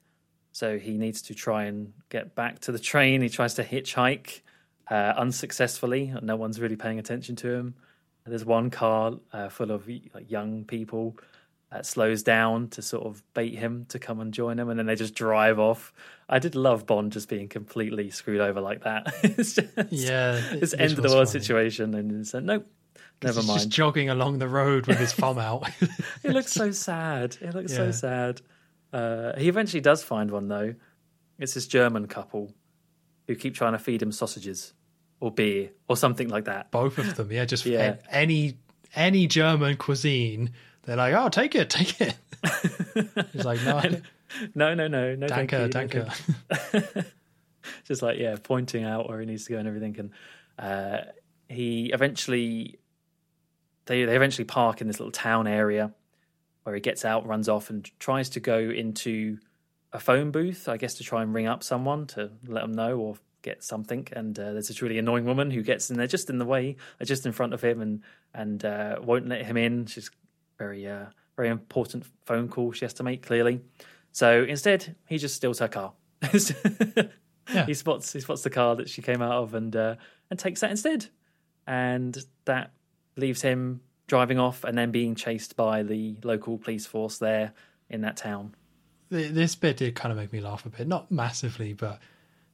So 0.53 0.79
he 0.79 0.99
needs 0.99 1.23
to 1.23 1.35
try 1.35 1.65
and 1.65 1.93
get 2.09 2.35
back 2.35 2.59
to 2.61 2.73
the 2.73 2.79
train. 2.79 3.23
He 3.23 3.29
tries 3.29 3.55
to 3.55 3.65
hitchhike 3.65 4.41
uh, 4.91 5.15
unsuccessfully. 5.17 6.13
No 6.23 6.35
one's 6.37 6.61
really 6.61 6.77
paying 6.77 6.99
attention 6.99 7.37
to 7.37 7.53
him. 7.55 7.75
There's 8.27 8.45
one 8.45 8.69
car 8.71 9.15
uh, 9.33 9.49
full 9.49 9.71
of 9.71 9.89
like, 9.89 10.29
young 10.31 10.65
people 10.65 11.17
that 11.71 11.87
slows 11.87 12.23
down 12.25 12.69
to 12.71 12.83
sort 12.83 13.07
of 13.07 13.23
bait 13.33 13.55
him 13.55 13.87
to 13.91 13.99
come 14.01 14.21
and 14.21 14.35
join 14.35 14.59
him, 14.59 14.69
and 14.69 14.79
then 14.79 14.87
they 14.87 14.97
just 14.97 15.15
drive 15.15 15.59
off. 15.61 15.93
I 16.29 16.39
did 16.41 16.55
love 16.57 16.85
Bond 16.85 17.13
just 17.13 17.29
being 17.29 17.49
completely 17.49 18.11
screwed 18.11 18.41
over 18.41 18.61
like 18.61 18.83
that. 18.83 19.13
it's 19.23 19.55
just, 19.55 19.69
Yeah, 19.91 20.35
it- 20.53 20.61
this 20.61 20.75
end 20.75 20.93
of 20.93 20.97
the 21.03 21.09
world 21.09 21.29
funny. 21.29 21.41
situation, 21.41 21.95
and 21.95 22.21
it's 22.21 22.35
like, 22.35 22.43
nope, 22.43 22.67
never 23.23 23.41
He's 23.41 23.47
just 23.47 23.59
mind. 23.67 23.73
jogging 23.73 24.09
along 24.11 24.39
the 24.39 24.49
road 24.49 24.87
with 24.87 24.99
his 24.99 25.13
thumb 25.13 25.39
out. 25.39 25.69
It 26.25 26.33
looks 26.33 26.53
so 26.53 26.71
sad. 26.71 27.37
It 27.41 27.55
looks 27.55 27.73
Yeah. 27.73 27.77
so 27.79 27.91
sad. 27.91 28.41
Uh, 28.93 29.39
he 29.39 29.49
eventually 29.49 29.81
does 29.81 30.03
find 30.03 30.31
one 30.31 30.49
though. 30.49 30.75
It's 31.39 31.55
this 31.55 31.67
German 31.67 32.07
couple 32.07 32.53
who 33.27 33.35
keep 33.37 33.55
trying 33.55 33.73
to 33.73 33.79
feed 33.79 34.03
him 34.03 34.13
sausages 34.13 34.75
or 35.21 35.31
beer 35.31 35.71
or 35.89 35.97
something 35.97 36.29
like 36.29 36.45
that. 36.47 36.71
Both 36.71 36.99
of 36.99 37.15
them, 37.17 37.31
yeah. 37.33 37.45
Just 37.45 37.65
Yeah. 37.67 37.97
any 38.11 38.59
any 38.95 39.27
German 39.29 39.77
cuisine, 39.77 40.51
they're 40.83 40.97
like, 40.97 41.15
"Oh, 41.15 41.29
take 41.29 41.55
it, 41.55 41.71
take 41.71 42.01
it." 42.01 42.17
He's 43.33 43.45
like, 43.45 43.63
"No, 43.65 43.81
No, 44.57 44.75
no, 44.75 44.89
no, 44.89 45.15
no. 45.15 45.29
thank 45.29 45.53
you, 45.53 45.59
danke, 45.69 45.95
no, 45.95 46.09
danke." 46.09 46.13
thank 46.51 46.95
you. 46.97 47.03
Just 47.85 48.03
like 48.03 48.19
yeah, 48.19 48.37
pointing 48.43 48.83
out 48.85 49.09
where 49.09 49.21
he 49.21 49.27
needs 49.27 49.45
to 49.45 49.53
go 49.53 49.59
and 49.59 49.69
everything. 49.69 49.97
And 49.99 50.11
uh, 50.59 51.05
he 51.49 51.93
eventually 51.93 52.80
they 53.91 54.05
they 54.05 54.15
eventually 54.15 54.45
park 54.45 54.81
in 54.81 54.87
this 54.87 55.01
little 55.01 55.11
town 55.11 55.49
area 55.49 55.93
where 56.63 56.77
he 56.77 56.81
gets 56.81 57.05
out, 57.05 57.27
runs 57.27 57.49
off, 57.49 57.71
and 57.71 57.91
tries 57.99 58.29
to 58.31 58.41
go 58.41 58.59
into 58.59 59.39
a 59.93 59.99
phone 59.99 60.31
booth, 60.31 60.69
I 60.69 60.77
guess, 60.77 60.95
to 60.95 61.03
try 61.03 61.23
and 61.23 61.35
ring 61.35 61.49
up 61.49 61.65
someone 61.65 62.07
to 62.09 62.31
let 62.47 62.61
them 62.61 62.73
know 62.73 62.97
or 62.99 63.17
get 63.43 63.65
something. 63.65 64.07
And 64.13 64.39
uh, 64.39 64.53
there's 64.53 64.69
this 64.69 64.81
really 64.81 64.99
annoying 64.99 65.25
woman 65.25 65.51
who 65.51 65.63
gets 65.63 65.91
in 65.91 65.97
there 65.97 66.07
just 66.07 66.31
in 66.31 66.39
the 66.39 66.45
way, 66.45 66.77
uh, 67.01 67.05
just 67.05 67.27
in 67.27 67.33
front 67.33 67.53
of 67.53 67.63
him, 67.63 67.81
and 67.81 68.03
and 68.33 68.65
uh, 68.65 69.01
won't 69.03 69.27
let 69.27 69.45
him 69.45 69.57
in. 69.57 69.87
She's 69.87 70.09
very 70.57 70.87
uh, 70.87 71.07
very 71.35 71.49
important 71.49 72.07
phone 72.25 72.49
call 72.49 72.71
she 72.71 72.85
has 72.85 72.95
to 72.95 73.03
make 73.03 73.27
clearly. 73.27 73.61
So 74.13 74.45
instead, 74.45 74.95
he 75.09 75.19
just 75.19 75.35
steals 75.35 75.59
her 75.59 75.69
car. 75.69 75.95
Yeah. 77.53 77.67
He 77.67 77.75
spots 77.75 78.13
he 78.13 78.21
spots 78.21 78.43
the 78.43 78.51
car 78.51 78.77
that 78.77 78.89
she 78.89 79.03
came 79.03 79.23
out 79.23 79.33
of 79.43 79.55
and 79.55 79.75
uh, 79.75 79.97
and 80.31 80.39
takes 80.39 80.61
that 80.61 80.71
instead, 80.71 81.07
and 81.67 82.17
that 82.45 82.71
leaves 83.17 83.43
him 83.43 83.81
driving 84.07 84.39
off 84.39 84.65
and 84.65 84.77
then 84.77 84.91
being 84.91 85.15
chased 85.15 85.57
by 85.57 85.83
the 85.83 86.17
local 86.25 86.59
police 86.59 86.87
force 86.87 87.19
there 87.19 87.53
in 87.89 88.01
that 88.03 88.17
town. 88.17 88.55
This 89.09 89.55
bit 89.55 89.77
did 89.77 89.95
kind 89.95 90.13
of 90.13 90.19
make 90.19 90.33
me 90.33 90.41
laugh 90.41 90.67
a 90.67 90.69
bit, 90.69 90.87
not 90.87 91.11
massively, 91.11 91.73
but 91.73 92.01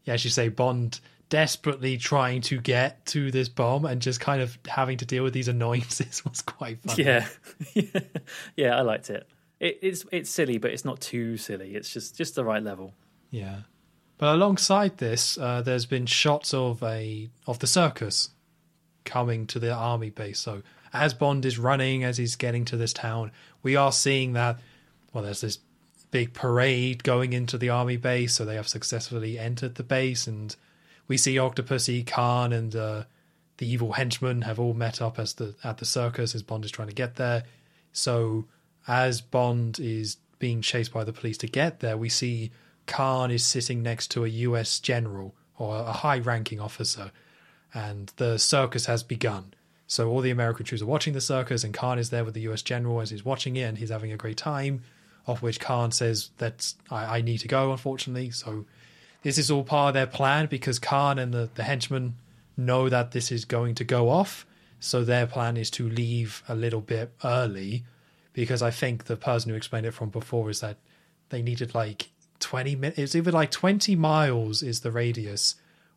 yeah, 0.04 0.14
as 0.14 0.24
you 0.24 0.30
say, 0.30 0.48
Bond 0.48 1.00
desperately 1.28 1.96
trying 1.96 2.40
to 2.40 2.60
get 2.60 3.04
to 3.06 3.30
this 3.30 3.48
bomb 3.48 3.84
and 3.84 4.00
just 4.00 4.20
kind 4.20 4.40
of 4.40 4.56
having 4.66 4.96
to 4.98 5.04
deal 5.04 5.24
with 5.24 5.32
these 5.32 5.48
annoyances 5.54 6.24
was 6.24 6.42
quite 6.42 6.78
funny. 6.82 7.04
Yeah, 7.04 7.26
yeah, 8.56 8.76
I 8.76 8.82
liked 8.82 9.10
it. 9.10 9.26
it. 9.60 9.78
It's 9.82 10.04
it's 10.12 10.30
silly, 10.30 10.58
but 10.58 10.70
it's 10.70 10.84
not 10.84 11.00
too 11.00 11.36
silly. 11.36 11.74
It's 11.74 11.92
just 11.92 12.16
just 12.16 12.34
the 12.34 12.44
right 12.44 12.62
level. 12.62 12.94
Yeah. 13.30 13.60
But 14.18 14.34
alongside 14.34 14.96
this, 14.96 15.36
uh, 15.36 15.60
there's 15.60 15.84
been 15.84 16.06
shots 16.06 16.54
of 16.54 16.82
a 16.82 17.28
of 17.46 17.58
the 17.58 17.66
circus 17.66 18.30
coming 19.06 19.46
to 19.46 19.58
the 19.58 19.72
army 19.72 20.10
base. 20.10 20.38
So 20.38 20.62
as 20.92 21.14
Bond 21.14 21.46
is 21.46 21.58
running, 21.58 22.04
as 22.04 22.18
he's 22.18 22.36
getting 22.36 22.66
to 22.66 22.76
this 22.76 22.92
town, 22.92 23.32
we 23.62 23.74
are 23.74 23.92
seeing 23.92 24.34
that 24.34 24.58
well, 25.16 25.24
there's 25.24 25.40
this 25.40 25.60
big 26.10 26.34
parade 26.34 27.02
going 27.02 27.32
into 27.32 27.56
the 27.56 27.70
army 27.70 27.96
base. 27.96 28.34
So 28.34 28.44
they 28.44 28.56
have 28.56 28.68
successfully 28.68 29.38
entered 29.38 29.76
the 29.76 29.82
base, 29.82 30.26
and 30.26 30.54
we 31.08 31.16
see 31.16 31.36
Octopussy, 31.36 32.06
Khan, 32.06 32.52
and 32.52 32.76
uh, 32.76 33.04
the 33.56 33.66
evil 33.66 33.92
henchmen 33.92 34.42
have 34.42 34.60
all 34.60 34.74
met 34.74 35.00
up 35.00 35.18
as 35.18 35.32
the 35.34 35.54
at 35.64 35.78
the 35.78 35.86
circus 35.86 36.34
as 36.34 36.42
Bond 36.42 36.66
is 36.66 36.70
trying 36.70 36.88
to 36.88 36.94
get 36.94 37.16
there. 37.16 37.44
So 37.92 38.46
as 38.86 39.22
Bond 39.22 39.80
is 39.80 40.18
being 40.38 40.60
chased 40.60 40.92
by 40.92 41.04
the 41.04 41.14
police 41.14 41.38
to 41.38 41.46
get 41.46 41.80
there, 41.80 41.96
we 41.96 42.10
see 42.10 42.50
Khan 42.86 43.30
is 43.30 43.44
sitting 43.44 43.82
next 43.82 44.10
to 44.12 44.24
a 44.24 44.28
US 44.28 44.80
general 44.80 45.34
or 45.58 45.76
a 45.76 45.92
high 45.92 46.18
ranking 46.18 46.60
officer, 46.60 47.10
and 47.74 48.12
the 48.16 48.38
circus 48.38 48.86
has 48.86 49.02
begun. 49.02 49.54
So 49.86 50.10
all 50.10 50.20
the 50.20 50.30
American 50.30 50.66
troops 50.66 50.82
are 50.82 50.86
watching 50.86 51.12
the 51.12 51.20
circus, 51.20 51.62
and 51.62 51.72
Khan 51.72 51.98
is 51.98 52.10
there 52.10 52.24
with 52.24 52.34
the 52.34 52.48
US 52.48 52.62
general 52.62 53.00
as 53.00 53.10
he's 53.10 53.24
watching 53.24 53.56
it, 53.56 53.62
and 53.62 53.78
he's 53.78 53.90
having 53.90 54.12
a 54.12 54.16
great 54.16 54.36
time. 54.36 54.82
Of 55.26 55.42
which 55.42 55.58
Khan 55.58 55.90
says 55.90 56.30
that 56.38 56.72
I, 56.88 57.18
I 57.18 57.20
need 57.20 57.38
to 57.38 57.48
go, 57.48 57.72
unfortunately. 57.72 58.30
So 58.30 58.64
this 59.22 59.38
is 59.38 59.50
all 59.50 59.64
part 59.64 59.88
of 59.88 59.94
their 59.94 60.06
plan 60.06 60.46
because 60.46 60.78
Khan 60.78 61.18
and 61.18 61.34
the, 61.34 61.50
the 61.52 61.64
henchmen 61.64 62.14
know 62.56 62.88
that 62.88 63.10
this 63.10 63.32
is 63.32 63.44
going 63.44 63.74
to 63.76 63.84
go 63.84 64.08
off. 64.08 64.46
So 64.78 65.02
their 65.02 65.26
plan 65.26 65.56
is 65.56 65.68
to 65.72 65.88
leave 65.88 66.44
a 66.48 66.54
little 66.54 66.80
bit 66.80 67.12
early 67.24 67.84
because 68.32 68.62
I 68.62 68.70
think 68.70 69.04
the 69.04 69.16
person 69.16 69.50
who 69.50 69.56
explained 69.56 69.86
it 69.86 69.94
from 69.94 70.10
before 70.10 70.48
is 70.48 70.60
that 70.60 70.76
they 71.30 71.42
needed 71.42 71.74
like 71.74 72.10
20 72.38 72.76
minutes. 72.76 72.98
It's 72.98 73.16
either 73.16 73.32
like 73.32 73.50
20 73.50 73.96
miles 73.96 74.62
is 74.62 74.80
the 74.80 74.92
radius 74.92 75.56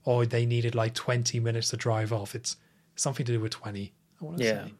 or 0.09 0.25
they 0.25 0.43
needed 0.45 0.73
like 0.73 0.95
20 0.95 1.39
minutes 1.39 1.69
to 1.69 1.77
drive 1.77 2.11
off. 2.11 2.33
It's 2.33 2.57
something 2.95 3.23
to 3.27 3.31
do 3.33 3.39
with 3.39 3.51
20, 3.51 3.93
I 4.19 4.25
want 4.25 4.37
to 4.39 4.43
Yeah, 4.43 4.65
say. 4.65 4.73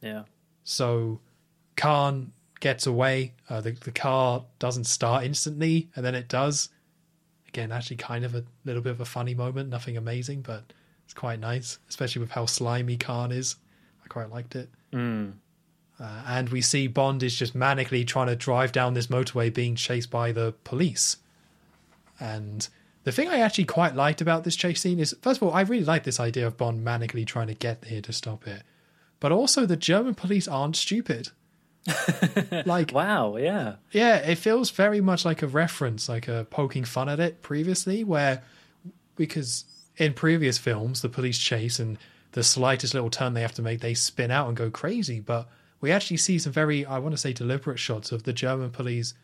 yeah, 0.00 0.22
So 0.62 1.18
Khan 1.76 2.32
gets 2.60 2.86
away. 2.86 3.32
Uh, 3.50 3.60
the, 3.60 3.72
the 3.72 3.90
car 3.90 4.44
doesn't 4.60 4.84
start 4.84 5.24
instantly, 5.24 5.88
and 5.96 6.04
then 6.04 6.14
it 6.14 6.28
does. 6.28 6.68
Again, 7.48 7.72
actually, 7.72 7.96
kind 7.96 8.24
of 8.24 8.34
a 8.36 8.44
little 8.64 8.80
bit 8.82 8.92
of 8.92 9.00
a 9.00 9.04
funny 9.04 9.34
moment. 9.34 9.70
Nothing 9.70 9.96
amazing, 9.96 10.42
but 10.42 10.62
it's 11.04 11.14
quite 11.14 11.40
nice, 11.40 11.78
especially 11.88 12.20
with 12.20 12.30
how 12.30 12.46
slimy 12.46 12.96
Khan 12.96 13.32
is. 13.32 13.56
I 14.04 14.06
quite 14.08 14.30
liked 14.30 14.54
it. 14.54 14.68
mm. 14.92 15.32
Uh, 15.98 16.22
and 16.28 16.50
we 16.50 16.60
see 16.60 16.86
Bond 16.86 17.22
is 17.24 17.34
just 17.34 17.56
manically 17.56 18.06
trying 18.06 18.26
to 18.28 18.36
drive 18.36 18.70
down 18.70 18.94
this 18.94 19.06
motorway, 19.08 19.52
being 19.52 19.74
chased 19.74 20.10
by 20.10 20.30
the 20.30 20.52
police. 20.62 21.16
And 22.20 22.68
the 23.06 23.12
thing 23.12 23.28
I 23.28 23.38
actually 23.38 23.66
quite 23.66 23.94
liked 23.94 24.20
about 24.20 24.42
this 24.42 24.56
chase 24.56 24.80
scene 24.80 24.98
is, 24.98 25.14
first 25.22 25.40
of 25.40 25.46
all, 25.46 25.54
I 25.54 25.60
really 25.60 25.84
like 25.84 26.02
this 26.02 26.18
idea 26.18 26.44
of 26.44 26.56
Bond 26.56 26.84
manically 26.84 27.24
trying 27.24 27.46
to 27.46 27.54
get 27.54 27.84
here 27.84 28.00
to 28.00 28.12
stop 28.12 28.48
it. 28.48 28.64
But 29.20 29.30
also, 29.30 29.64
the 29.64 29.76
German 29.76 30.16
police 30.16 30.48
aren't 30.48 30.74
stupid. 30.74 31.28
like, 32.66 32.90
Wow, 32.92 33.36
yeah, 33.36 33.76
yeah, 33.92 34.16
it 34.16 34.38
feels 34.38 34.70
very 34.70 35.00
much 35.00 35.24
like 35.24 35.40
a 35.40 35.46
reference, 35.46 36.08
like 36.08 36.26
a 36.26 36.48
poking 36.50 36.82
fun 36.82 37.08
at 37.08 37.20
it 37.20 37.42
previously, 37.42 38.02
where 38.02 38.42
because 39.14 39.66
in 39.96 40.12
previous 40.12 40.58
films 40.58 41.00
the 41.00 41.08
police 41.08 41.38
chase 41.38 41.78
and 41.78 41.98
the 42.32 42.42
slightest 42.42 42.92
little 42.92 43.08
turn 43.08 43.34
they 43.34 43.40
have 43.40 43.54
to 43.54 43.62
make, 43.62 43.82
they 43.82 43.94
spin 43.94 44.32
out 44.32 44.48
and 44.48 44.56
go 44.56 44.68
crazy. 44.68 45.20
But 45.20 45.48
we 45.80 45.92
actually 45.92 46.16
see 46.16 46.40
some 46.40 46.52
very, 46.52 46.84
I 46.84 46.98
want 46.98 47.12
to 47.12 47.18
say, 47.18 47.32
deliberate 47.32 47.78
shots 47.78 48.10
of 48.10 48.24
the 48.24 48.32
German 48.32 48.70
police 48.70 49.14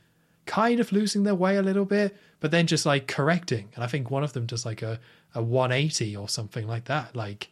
kind 0.46 0.80
of 0.80 0.92
losing 0.92 1.22
their 1.22 1.34
way 1.34 1.56
a 1.56 1.62
little 1.62 1.84
bit, 1.84 2.16
but 2.40 2.50
then 2.50 2.66
just 2.66 2.84
like 2.86 3.06
correcting. 3.06 3.68
And 3.74 3.84
I 3.84 3.86
think 3.86 4.10
one 4.10 4.24
of 4.24 4.32
them 4.32 4.46
does 4.46 4.64
like 4.66 4.82
a, 4.82 4.98
a 5.34 5.42
180 5.42 6.16
or 6.16 6.28
something 6.28 6.66
like 6.66 6.84
that. 6.86 7.14
Like 7.14 7.48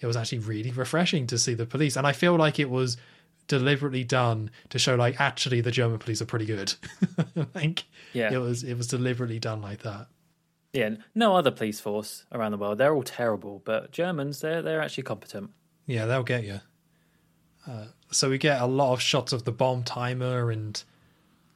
it 0.00 0.06
was 0.06 0.16
actually 0.16 0.40
really 0.40 0.70
refreshing 0.72 1.26
to 1.28 1.38
see 1.38 1.54
the 1.54 1.66
police. 1.66 1.96
And 1.96 2.06
I 2.06 2.12
feel 2.12 2.34
like 2.36 2.58
it 2.58 2.68
was 2.70 2.96
deliberately 3.48 4.04
done 4.04 4.50
to 4.70 4.78
show 4.78 4.94
like 4.94 5.20
actually 5.20 5.60
the 5.60 5.70
German 5.70 5.98
police 5.98 6.20
are 6.22 6.26
pretty 6.26 6.46
good. 6.46 6.74
like 7.54 7.84
Yeah. 8.12 8.32
it 8.32 8.38
was 8.38 8.64
it 8.64 8.76
was 8.76 8.86
deliberately 8.88 9.38
done 9.38 9.62
like 9.62 9.82
that. 9.82 10.08
yeah. 10.72 10.96
No 11.14 11.36
other 11.36 11.50
police 11.50 11.78
force 11.80 12.24
around 12.32 12.50
the 12.52 12.58
world. 12.58 12.78
They're 12.78 12.94
all 12.94 13.02
terrible, 13.02 13.62
but 13.64 13.92
Germans, 13.92 14.40
they're 14.40 14.62
they're 14.62 14.80
actually 14.82 15.04
competent. 15.04 15.50
Yeah, 15.86 16.06
they'll 16.06 16.22
get 16.22 16.44
you. 16.44 16.60
Uh, 17.66 17.86
so 18.10 18.28
we 18.30 18.38
get 18.38 18.60
a 18.60 18.66
lot 18.66 18.92
of 18.92 19.00
shots 19.00 19.32
of 19.32 19.44
the 19.44 19.52
bomb 19.52 19.84
timer, 19.84 20.50
and 20.50 20.82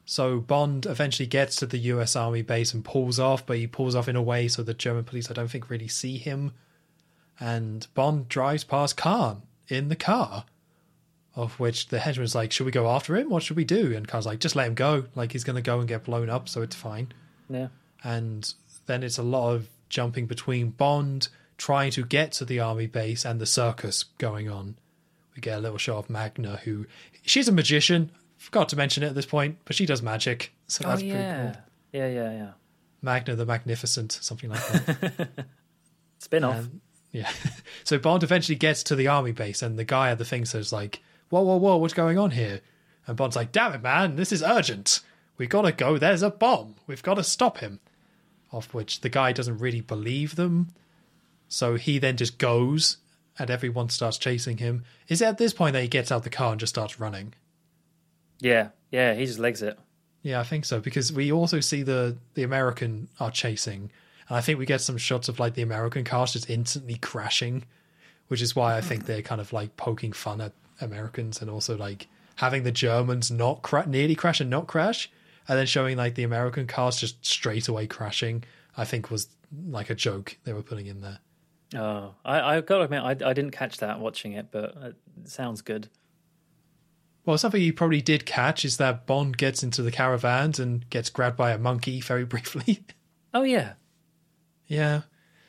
so 0.09 0.39
Bond 0.39 0.85
eventually 0.85 1.27
gets 1.27 1.57
to 1.57 1.65
the 1.65 1.77
U.S. 1.79 2.15
Army 2.15 2.41
base 2.41 2.73
and 2.73 2.83
pulls 2.83 3.19
off, 3.19 3.45
but 3.45 3.57
he 3.57 3.67
pulls 3.67 3.93
off 3.93 4.07
in 4.07 4.15
a 4.15 4.21
way 4.21 4.47
so 4.47 4.63
the 4.63 4.73
German 4.73 5.03
police, 5.03 5.29
I 5.29 5.33
don't 5.33 5.51
think, 5.51 5.69
really 5.69 5.89
see 5.89 6.17
him. 6.17 6.53
And 7.41 7.85
Bond 7.93 8.29
drives 8.29 8.63
past 8.63 8.95
Khan 8.95 9.41
in 9.67 9.89
the 9.89 9.97
car, 9.97 10.45
of 11.35 11.59
which 11.59 11.89
the 11.89 11.99
henchman's 11.99 12.33
like, 12.33 12.53
"Should 12.53 12.65
we 12.65 12.71
go 12.71 12.89
after 12.89 13.17
him? 13.17 13.29
What 13.29 13.43
should 13.43 13.57
we 13.57 13.65
do?" 13.65 13.93
And 13.93 14.07
Khan's 14.07 14.25
like, 14.25 14.39
"Just 14.39 14.55
let 14.55 14.67
him 14.67 14.75
go. 14.75 15.07
Like 15.13 15.33
he's 15.33 15.43
going 15.43 15.57
to 15.57 15.61
go 15.61 15.79
and 15.79 15.89
get 15.89 16.05
blown 16.05 16.29
up, 16.29 16.47
so 16.47 16.61
it's 16.61 16.75
fine." 16.75 17.11
Yeah, 17.49 17.67
and 18.01 18.53
then 18.85 19.03
it's 19.03 19.17
a 19.17 19.23
lot 19.23 19.55
of 19.55 19.67
jumping 19.89 20.25
between 20.25 20.69
Bond 20.69 21.27
trying 21.57 21.91
to 21.91 22.05
get 22.05 22.31
to 22.33 22.45
the 22.45 22.61
army 22.61 22.87
base 22.87 23.25
and 23.25 23.41
the 23.41 23.45
circus 23.45 24.05
going 24.19 24.49
on. 24.49 24.77
We 25.35 25.41
get 25.41 25.57
a 25.57 25.61
little 25.61 25.77
shot 25.77 25.97
of 25.97 26.09
Magda, 26.09 26.61
who 26.63 26.85
she's 27.23 27.49
a 27.49 27.51
magician. 27.51 28.09
Forgot 28.37 28.69
to 28.69 28.75
mention 28.75 29.03
it 29.03 29.07
at 29.07 29.15
this 29.15 29.25
point, 29.25 29.57
but 29.65 29.75
she 29.75 29.85
does 29.85 30.01
magic, 30.01 30.53
so 30.67 30.85
oh 30.85 30.89
that's 30.89 31.01
yeah, 31.01 31.13
pretty 31.13 31.53
cool. 31.53 31.63
yeah, 31.93 32.07
yeah, 32.07 32.31
yeah. 32.31 32.51
Magda 33.01 33.35
the 33.35 33.45
Magnificent, 33.45 34.11
something 34.21 34.49
like 34.49 34.67
that. 34.67 35.29
Spin 36.19 36.43
off. 36.43 36.55
And- 36.57 36.65
um, 36.65 36.81
yeah. 37.11 37.31
So 37.83 37.97
Bond 37.97 38.21
eventually 38.21 38.57
gets 38.57 38.83
to 38.83 38.95
the 38.95 39.07
army 39.07 39.31
base, 39.31 39.61
and 39.61 39.79
the 39.79 39.85
guy 39.85 40.11
at 40.11 40.17
the 40.17 40.25
thing 40.25 40.43
says 40.43 40.73
like, 40.73 41.01
"Whoa, 41.29 41.41
whoa, 41.41 41.55
whoa! 41.55 41.77
What's 41.77 41.93
going 41.93 42.17
on 42.17 42.31
here?" 42.31 42.59
And 43.05 43.15
Bond's 43.15 43.37
like, 43.37 43.53
"Damn 43.53 43.73
it, 43.73 43.81
man! 43.81 44.17
This 44.17 44.33
is 44.33 44.43
urgent. 44.43 44.99
We 45.37 45.47
gotta 45.47 45.71
go. 45.71 45.97
There's 45.97 46.21
a 46.21 46.29
bomb. 46.29 46.75
We've 46.85 47.03
got 47.03 47.13
to 47.13 47.23
stop 47.23 47.59
him." 47.59 47.79
Of 48.51 48.73
which 48.73 49.01
the 49.01 49.09
guy 49.09 49.31
doesn't 49.31 49.59
really 49.59 49.79
believe 49.81 50.35
them, 50.35 50.73
so 51.47 51.75
he 51.75 51.97
then 51.97 52.17
just 52.17 52.37
goes, 52.37 52.97
and 53.39 53.49
everyone 53.49 53.89
starts 53.89 54.17
chasing 54.17 54.57
him. 54.57 54.83
Is 55.07 55.21
it 55.21 55.25
at 55.27 55.37
this 55.37 55.53
point 55.53 55.73
that 55.73 55.81
he 55.81 55.87
gets 55.87 56.11
out 56.11 56.23
the 56.23 56.29
car 56.29 56.51
and 56.51 56.59
just 56.59 56.73
starts 56.73 56.99
running? 56.99 57.33
Yeah, 58.39 58.69
yeah. 58.91 59.13
He 59.13 59.25
just 59.25 59.39
legs 59.39 59.61
it. 59.61 59.77
Yeah, 60.21 60.39
I 60.39 60.43
think 60.43 60.65
so 60.65 60.79
because 60.79 61.13
we 61.13 61.31
also 61.31 61.59
see 61.59 61.83
the 61.83 62.17
the 62.33 62.43
American 62.43 63.07
are 63.19 63.31
chasing, 63.31 63.91
and 64.27 64.37
I 64.37 64.41
think 64.41 64.59
we 64.59 64.65
get 64.65 64.81
some 64.81 64.97
shots 64.97 65.29
of 65.29 65.39
like 65.39 65.53
the 65.53 65.61
American 65.61 66.03
cars 66.03 66.33
just 66.33 66.49
instantly 66.49 66.95
crashing, 66.95 67.63
which 68.27 68.41
is 68.41 68.55
why 68.55 68.75
I 68.75 68.81
think 68.81 69.05
they're 69.05 69.21
kind 69.21 69.41
of 69.41 69.53
like 69.53 69.77
poking 69.77 70.11
fun 70.11 70.41
at 70.41 70.53
Americans 70.81 71.41
and 71.41 71.49
also 71.49 71.77
like 71.77 72.07
having 72.35 72.63
the 72.63 72.71
Germans 72.71 73.31
not 73.31 73.61
cra- 73.61 73.87
nearly 73.87 74.15
crash 74.15 74.41
and 74.41 74.49
not 74.49 74.67
crash, 74.67 75.09
and 75.47 75.57
then 75.57 75.65
showing 75.65 75.97
like 75.97 76.15
the 76.15 76.23
American 76.23 76.67
cars 76.67 76.97
just 76.99 77.25
straight 77.25 77.67
away 77.67 77.87
crashing. 77.87 78.43
I 78.75 78.85
think 78.85 79.09
was 79.09 79.27
like 79.69 79.89
a 79.89 79.95
joke 79.95 80.37
they 80.43 80.53
were 80.53 80.61
putting 80.61 80.87
in 80.87 81.01
there. 81.01 81.19
Oh, 81.75 82.13
I, 82.23 82.57
I 82.57 82.61
got 82.61 82.77
to 82.77 82.83
admit, 82.83 83.01
I, 83.01 83.09
I 83.09 83.33
didn't 83.33 83.51
catch 83.51 83.77
that 83.77 83.99
watching 83.99 84.33
it, 84.33 84.47
but 84.51 84.75
it 84.83 84.95
sounds 85.25 85.61
good. 85.61 85.89
Well, 87.27 87.37
something 87.37 87.61
you 87.61 87.73
probably 87.73 88.01
did 88.01 88.25
catch 88.25 88.63
is 88.63 88.77
that 88.77 89.05
Bond 89.05 89.37
gets 89.37 89.61
into 89.61 89.81
the 89.81 89.91
caravans 89.91 90.59
and 90.59 90.89
gets 90.89 91.09
grabbed 91.09 91.35
by 91.35 91.51
a 91.51 91.57
monkey 91.57 91.99
very 91.99 92.23
briefly. 92.33 92.85
Oh 93.33 93.43
yeah, 93.43 93.73
Yeah. 94.67 95.01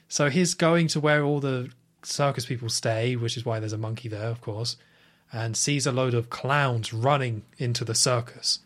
So 0.08 0.28
he's 0.28 0.54
going 0.54 0.88
to 0.88 1.00
where 1.00 1.22
all 1.22 1.38
the 1.38 1.70
circus 2.02 2.46
people 2.46 2.68
stay, 2.68 3.14
which 3.14 3.36
is 3.36 3.44
why 3.44 3.60
there's 3.60 3.72
a 3.72 3.78
monkey 3.78 4.08
there, 4.08 4.26
of 4.26 4.40
course. 4.40 4.76
and 5.32 5.56
sees 5.56 5.86
a 5.86 5.92
load 5.92 6.14
of 6.14 6.30
clowns 6.30 6.92
running 6.92 7.42
into 7.58 7.84
the 7.84 7.94
circus. 7.94 8.58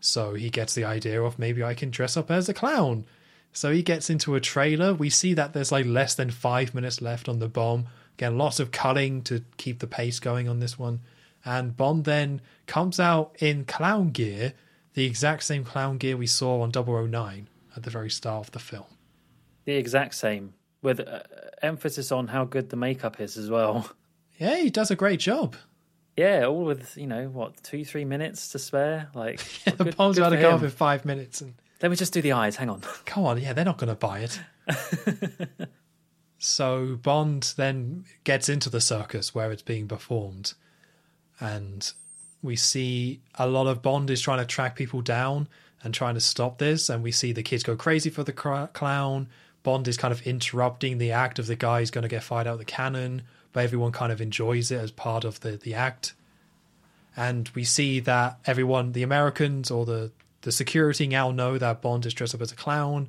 So 0.00 0.34
he 0.34 0.50
gets 0.50 0.74
the 0.74 0.84
idea 0.84 1.22
of 1.22 1.38
maybe 1.38 1.62
I 1.62 1.74
can 1.74 1.90
dress 1.90 2.16
up 2.16 2.32
as 2.32 2.48
a 2.48 2.54
clown. 2.54 3.04
So 3.52 3.70
he 3.70 3.82
gets 3.82 4.10
into 4.10 4.34
a 4.34 4.40
trailer. 4.40 4.92
We 4.92 5.08
see 5.08 5.34
that 5.34 5.52
there's 5.52 5.70
like 5.70 5.86
less 5.86 6.16
than 6.16 6.32
five 6.32 6.74
minutes 6.74 7.00
left 7.00 7.28
on 7.28 7.38
the 7.38 7.48
bomb. 7.48 7.86
Again, 8.18 8.36
lots 8.36 8.58
of 8.58 8.72
cutting 8.72 9.22
to 9.22 9.44
keep 9.56 9.78
the 9.78 9.86
pace 9.86 10.18
going 10.18 10.48
on 10.48 10.58
this 10.58 10.76
one. 10.76 11.00
And 11.46 11.76
Bond 11.76 12.04
then 12.04 12.42
comes 12.66 12.98
out 13.00 13.36
in 13.38 13.64
clown 13.64 14.10
gear, 14.10 14.52
the 14.94 15.04
exact 15.06 15.44
same 15.44 15.64
clown 15.64 15.96
gear 15.96 16.16
we 16.16 16.26
saw 16.26 16.60
on 16.60 16.72
009 16.72 17.48
at 17.76 17.82
the 17.84 17.90
very 17.90 18.10
start 18.10 18.46
of 18.48 18.50
the 18.50 18.58
film. 18.58 18.84
The 19.64 19.74
exact 19.74 20.14
same, 20.16 20.54
with 20.82 21.00
uh, 21.00 21.20
emphasis 21.62 22.10
on 22.10 22.26
how 22.28 22.44
good 22.44 22.70
the 22.70 22.76
makeup 22.76 23.20
is 23.20 23.36
as 23.38 23.48
well. 23.48 23.90
Yeah, 24.38 24.56
he 24.58 24.68
does 24.68 24.90
a 24.90 24.96
great 24.96 25.18
job. 25.18 25.56
Yeah, 26.14 26.44
all 26.44 26.66
with 26.66 26.94
you 26.98 27.06
know 27.06 27.28
what 27.28 27.62
two 27.62 27.86
three 27.86 28.04
minutes 28.04 28.50
to 28.50 28.58
spare. 28.58 29.08
Like 29.14 29.40
yeah, 29.66 29.72
the 29.74 29.84
good- 29.84 29.96
bomb's 29.96 30.16
good 30.16 30.26
about 30.26 30.36
to 30.36 30.42
go 30.42 30.50
off 30.50 30.62
in 30.62 30.68
five 30.68 31.06
minutes, 31.06 31.40
and 31.40 31.54
Let 31.80 31.90
me 31.90 31.96
just 31.96 32.12
do 32.12 32.20
the 32.20 32.32
eyes. 32.32 32.56
Hang 32.56 32.68
on. 32.68 32.82
come 33.06 33.24
on, 33.24 33.40
yeah, 33.40 33.54
they're 33.54 33.64
not 33.64 33.78
going 33.78 33.88
to 33.88 33.94
buy 33.94 34.18
it. 34.28 34.38
so 36.38 36.96
Bond 37.02 37.54
then 37.56 38.04
gets 38.24 38.48
into 38.50 38.68
the 38.68 38.80
circus 38.80 39.34
where 39.34 39.50
it's 39.50 39.62
being 39.62 39.88
performed, 39.88 40.52
and 41.40 41.92
we 42.42 42.56
see 42.56 43.20
a 43.34 43.46
lot 43.46 43.66
of 43.66 43.82
Bond 43.82 44.10
is 44.10 44.20
trying 44.20 44.38
to 44.38 44.46
track 44.46 44.76
people 44.76 45.02
down 45.02 45.48
and 45.82 45.92
trying 45.92 46.14
to 46.14 46.20
stop 46.20 46.58
this, 46.58 46.88
and 46.88 47.02
we 47.02 47.12
see 47.12 47.32
the 47.32 47.42
kids 47.42 47.62
go 47.62 47.76
crazy 47.76 48.10
for 48.10 48.24
the 48.24 48.32
cr- 48.32 48.66
clown. 48.72 49.28
Bond 49.62 49.88
is 49.88 49.96
kind 49.96 50.12
of 50.12 50.26
interrupting 50.26 50.98
the 50.98 51.12
act 51.12 51.38
of 51.38 51.46
the 51.46 51.56
guy 51.56 51.80
who's 51.80 51.90
going 51.90 52.02
to 52.02 52.08
get 52.08 52.22
fired 52.22 52.46
out 52.46 52.54
of 52.54 52.58
the 52.58 52.64
cannon, 52.64 53.22
but 53.52 53.64
everyone 53.64 53.92
kind 53.92 54.12
of 54.12 54.20
enjoys 54.20 54.70
it 54.70 54.80
as 54.80 54.90
part 54.90 55.24
of 55.24 55.40
the, 55.40 55.56
the 55.56 55.74
act. 55.74 56.14
And 57.16 57.48
we 57.54 57.64
see 57.64 58.00
that 58.00 58.38
everyone, 58.46 58.92
the 58.92 59.02
Americans 59.02 59.70
or 59.70 59.84
the, 59.84 60.12
the 60.42 60.52
security 60.52 61.06
now 61.06 61.30
know 61.30 61.58
that 61.58 61.82
Bond 61.82 62.06
is 62.06 62.14
dressed 62.14 62.34
up 62.34 62.42
as 62.42 62.52
a 62.52 62.56
clown. 62.56 63.08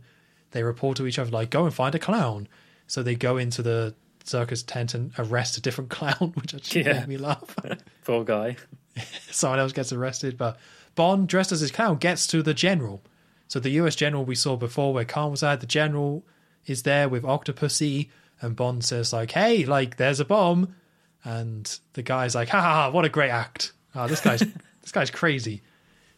They 0.51 0.63
report 0.63 0.97
to 0.97 1.05
each 1.05 1.19
other, 1.19 1.29
like, 1.29 1.49
go 1.49 1.65
and 1.65 1.73
find 1.73 1.93
a 1.93 1.99
clown. 1.99 2.47
So 2.87 3.03
they 3.03 3.15
go 3.15 3.37
into 3.37 3.61
the 3.61 3.93
circus 4.27 4.63
tent 4.63 4.93
and 4.93 5.11
arrest 5.17 5.57
a 5.57 5.61
different 5.61 5.89
clown, 5.89 6.31
which 6.35 6.53
actually 6.53 6.85
Yeah. 6.85 6.99
made 6.99 7.07
me 7.07 7.17
laugh. 7.17 7.55
Poor 8.05 8.23
guy. 8.23 8.57
Someone 9.31 9.59
else 9.59 9.73
gets 9.73 9.91
arrested, 9.93 10.37
but 10.37 10.57
Bond, 10.95 11.27
dressed 11.27 11.51
as 11.51 11.59
his 11.61 11.71
clown, 11.71 11.97
gets 11.97 12.25
to 12.27 12.41
the 12.41 12.53
general. 12.53 13.01
So 13.47 13.59
the 13.59 13.69
US 13.71 13.95
general 13.95 14.25
we 14.25 14.35
saw 14.35 14.55
before, 14.57 14.93
where 14.93 15.05
Khan 15.05 15.31
was 15.31 15.43
at, 15.43 15.61
the 15.61 15.67
general 15.67 16.25
is 16.65 16.83
there 16.83 17.07
with 17.07 17.23
Octopussy, 17.23 18.09
and 18.41 18.55
Bond 18.55 18.83
says, 18.83 19.13
like, 19.13 19.31
hey, 19.31 19.65
like, 19.65 19.97
there's 19.97 20.19
a 20.19 20.25
bomb. 20.25 20.75
And 21.23 21.79
the 21.93 22.03
guy's 22.03 22.35
like, 22.35 22.49
ha 22.49 22.61
ha, 22.61 22.73
ha 22.73 22.89
what 22.91 23.05
a 23.05 23.09
great 23.09 23.29
act. 23.29 23.71
Oh, 23.95 24.07
this 24.07 24.21
guy's 24.21 24.39
this 24.81 24.91
guy's 24.91 25.09
crazy. 25.09 25.61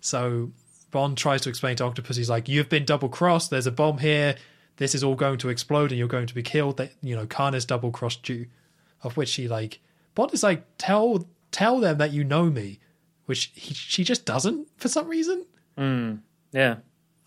So 0.01 0.51
Bond 0.91 1.17
tries 1.17 1.41
to 1.41 1.49
explain 1.49 1.75
to 1.77 1.83
Octopus, 1.85 2.15
he's 2.17 2.29
like, 2.29 2.47
You've 2.49 2.69
been 2.69 2.85
double 2.85 3.09
crossed, 3.09 3.49
there's 3.51 3.67
a 3.67 3.71
bomb 3.71 3.97
here, 3.99 4.35
this 4.79 4.95
is 4.95 5.03
all 5.03 5.15
going 5.15 5.37
to 5.37 5.49
explode 5.49 5.91
and 5.91 5.99
you're 5.99 6.07
going 6.07 6.25
to 6.25 6.33
be 6.33 6.41
killed. 6.41 6.77
That 6.77 6.93
you 7.01 7.15
know, 7.15 7.27
Khan 7.27 7.53
has 7.53 7.65
double 7.65 7.91
crossed 7.91 8.27
you. 8.27 8.47
Of 9.01 9.15
which 9.15 9.33
he 9.35 9.47
like 9.47 9.79
Bond 10.15 10.33
is 10.33 10.43
like, 10.43 10.65
Tell 10.77 11.27
tell 11.51 11.79
them 11.79 11.99
that 11.99 12.11
you 12.11 12.23
know 12.23 12.49
me. 12.49 12.79
Which 13.25 13.51
he, 13.53 13.73
she 13.73 14.03
just 14.03 14.25
doesn't 14.25 14.67
for 14.77 14.87
some 14.87 15.07
reason. 15.07 15.45
Yeah, 16.51 16.77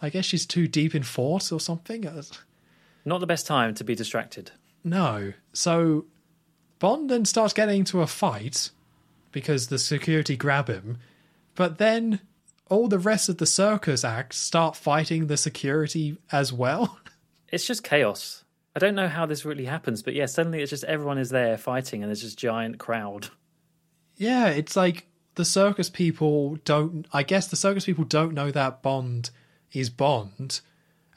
I 0.01 0.11
guess 0.11 0.25
she's 0.25 0.47
too 0.47 0.67
deep 0.67 0.95
in 0.95 1.03
thought 1.03 1.53
or 1.53 1.61
something. 1.61 2.07
Uh, 2.07 2.23
not 3.05 3.21
the 3.21 3.27
best 3.27 3.47
time 3.47 3.75
to 3.75 3.85
be 3.85 3.95
distracted. 3.95 4.51
No. 4.83 5.33
So 5.53 6.07
Bond 6.79 7.09
then 7.09 7.25
starts 7.25 7.53
getting 7.53 7.81
into 7.81 8.01
a 8.01 8.07
fight 8.07 8.71
because 9.31 9.69
the 9.69 9.79
security 9.79 10.37
grab 10.37 10.69
him, 10.69 10.99
but 11.55 11.79
then 11.79 12.21
all 12.69 12.89
the 12.89 12.99
rest 12.99 13.29
of 13.29 13.39
the 13.39 13.47
circus 13.47 14.05
act 14.05 14.35
start 14.35 14.77
fighting 14.77 15.27
the 15.27 15.37
security 15.37 16.17
as 16.31 16.53
well. 16.53 16.99
It's 17.53 17.67
just 17.67 17.85
chaos. 17.85 18.45
I 18.75 18.79
don't 18.79 18.95
know 18.95 19.09
how 19.09 19.27
this 19.27 19.45
really 19.45 19.67
happens, 19.67 20.03
but 20.03 20.15
yeah, 20.15 20.27
suddenly 20.27 20.63
it's 20.63 20.71
just 20.71 20.85
everyone 20.85 21.19
is 21.19 21.31
there 21.31 21.59
fighting, 21.59 22.03
and 22.03 22.11
there's 22.11 22.23
this 22.23 22.35
giant 22.35 22.79
crowd. 22.79 23.29
yeah, 24.17 24.49
it's 24.49 24.75
like 24.75 25.07
the 25.35 25.45
circus 25.45 25.89
people 25.89 26.57
don't 26.65 27.07
I 27.13 27.23
guess 27.23 27.47
the 27.47 27.57
circus 27.57 27.85
people 27.85 28.05
don't 28.05 28.35
know 28.35 28.51
that 28.51 28.83
Bond 28.83 29.31
is 29.73 29.91
Bond. 29.91 30.61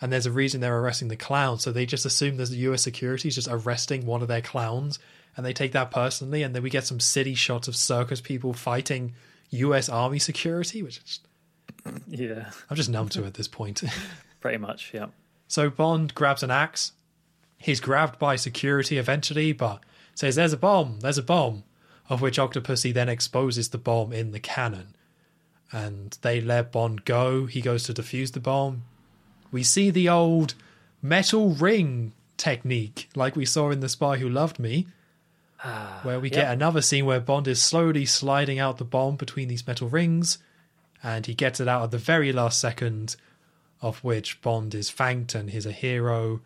And 0.02 0.12
there's 0.12 0.26
a 0.26 0.32
reason 0.32 0.60
they're 0.60 0.78
arresting 0.78 1.08
the 1.08 1.16
clown, 1.16 1.58
so 1.58 1.72
they 1.72 1.86
just 1.86 2.06
assume 2.06 2.36
there's 2.36 2.50
the 2.50 2.58
US 2.58 2.84
security 2.84 3.30
is 3.30 3.36
just 3.36 3.48
arresting 3.50 4.06
one 4.06 4.22
of 4.22 4.28
their 4.28 4.42
clowns, 4.42 5.00
and 5.38 5.46
they 5.46 5.54
take 5.54 5.72
that 5.72 5.90
personally, 5.90 6.44
and 6.44 6.54
then 6.54 6.62
we 6.64 6.70
get 6.70 6.86
some 6.86 7.00
city 7.00 7.34
shots 7.34 7.70
of 7.70 7.78
circus 7.78 8.20
people 8.20 8.52
fighting 8.52 9.14
US 9.52 9.88
Army 9.88 10.20
security, 10.20 10.84
which 10.84 10.98
is 10.98 11.20
Yeah, 12.08 12.52
I'm 12.70 12.76
just 12.76 12.90
numb 12.90 13.08
to 13.10 13.24
at 13.24 13.36
this 13.36 13.48
point. 13.48 13.84
pretty 14.42 14.58
much. 14.58 14.92
Yeah. 14.94 15.08
So 15.48 15.70
Bond 15.70 16.16
grabs 16.16 16.44
an 16.44 16.52
axe. 16.52 16.94
He's 17.58 17.80
grabbed 17.80 18.20
by 18.20 18.36
security 18.36 18.98
eventually, 18.98 19.52
but 19.54 19.82
says, 20.14 20.36
There's 20.36 20.54
a 20.54 20.58
bomb, 20.58 21.00
there's 21.02 21.18
a 21.18 21.24
bomb. 21.24 21.64
Of 22.08 22.22
which 22.22 22.38
Octopussy 22.38 22.94
then 22.94 23.10
exposes 23.10 23.70
the 23.70 23.80
bomb 23.80 24.14
in 24.14 24.32
the 24.32 24.40
cannon. 24.40 24.90
And 25.72 26.16
they 26.22 26.40
let 26.40 26.72
Bond 26.72 27.04
go. 27.04 27.48
He 27.48 27.62
goes 27.62 27.84
to 27.86 27.96
defuse 27.96 28.32
the 28.32 28.40
bomb. 28.40 28.84
We 29.52 29.64
see 29.64 29.90
the 29.90 30.08
old 30.08 30.54
metal 31.02 31.56
ring 31.56 32.14
technique, 32.38 33.10
like 33.16 33.36
we 33.36 33.46
saw 33.46 33.72
in 33.72 33.80
The 33.80 33.90
Spy 33.90 34.18
Who 34.18 34.30
Loved 34.30 34.60
Me, 34.60 34.88
ah, 35.64 36.00
where 36.04 36.20
we 36.20 36.30
get 36.30 36.46
yep. 36.46 36.54
another 36.54 36.82
scene 36.82 37.06
where 37.06 37.20
Bond 37.20 37.48
is 37.48 37.62
slowly 37.62 38.06
sliding 38.06 38.60
out 38.60 38.78
the 38.78 38.86
bomb 38.86 39.16
between 39.16 39.48
these 39.48 39.66
metal 39.66 39.88
rings, 39.88 40.38
and 41.02 41.26
he 41.26 41.34
gets 41.34 41.60
it 41.60 41.68
out 41.68 41.84
at 41.84 41.92
the 41.92 41.98
very 41.98 42.32
last 42.32 42.60
second, 42.60 43.16
of 43.82 44.04
which 44.04 44.42
Bond 44.42 44.74
is 44.74 44.90
thanked 44.92 45.36
and 45.36 45.50
he's 45.50 45.66
a 45.66 45.72
hero. 45.72 46.42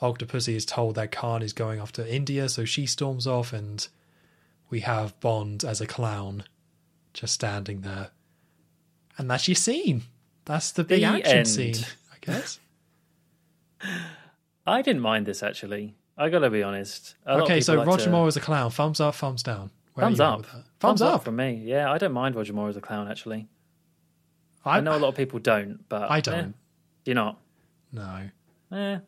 Octopussy 0.00 0.54
is 0.54 0.64
told 0.66 0.96
that 0.96 1.12
Khan 1.12 1.42
is 1.42 1.52
going 1.52 1.80
off 1.80 1.92
to 1.92 2.14
India, 2.14 2.48
so 2.48 2.64
she 2.64 2.86
storms 2.86 3.26
off, 3.26 3.52
and 3.52 3.86
we 4.68 4.80
have 4.80 5.18
Bond 5.20 5.62
as 5.64 5.80
a 5.80 5.86
clown 5.86 6.44
just 7.14 7.34
standing 7.34 7.82
there. 7.82 8.10
And 9.16 9.30
that's 9.30 9.46
your 9.46 9.54
scene. 9.54 10.02
That's 10.44 10.72
the 10.72 10.82
big 10.82 11.00
The 11.00 11.06
action 11.06 11.36
end. 11.38 11.46
scene, 11.46 11.76
I 12.12 12.16
guess. 12.20 12.58
I 14.66 14.82
didn't 14.82 15.02
mind 15.02 15.26
this 15.26 15.42
actually. 15.42 15.94
I 16.16 16.28
gotta 16.28 16.50
be 16.50 16.62
honest. 16.62 17.14
A 17.26 17.38
okay, 17.42 17.60
so 17.60 17.74
like 17.74 17.86
Roger 17.86 18.04
to- 18.04 18.10
Moore 18.10 18.28
is 18.28 18.36
a 18.36 18.40
clown. 18.40 18.70
Thumbs 18.70 19.00
up, 19.00 19.14
thumbs 19.14 19.42
down. 19.42 19.70
Where 19.94 20.06
Thumbs 20.06 20.20
up. 20.20 20.42
that? 20.42 20.64
Thumbs, 20.80 21.02
up. 21.02 21.24
from 21.24 21.36
me. 21.36 21.62
Yeah, 21.64 21.92
I 21.92 21.98
don't 21.98 22.12
mind 22.12 22.34
Roger 22.34 22.52
Moore 22.54 22.68
as 22.68 22.76
a 22.76 22.80
clown 22.80 23.08
actually. 23.08 23.48
I, 24.64 24.80
know 24.80 24.96
a 24.96 24.98
lot 24.98 25.08
of 25.08 25.16
people 25.16 25.38
don't, 25.40 25.80
but 25.88 26.10
I 26.10 26.18
eh, 26.18 26.20
don't. 26.20 26.54
You're 27.04 27.14
not. 27.14 27.40
No. 27.92 28.30
Eh. 28.72 28.98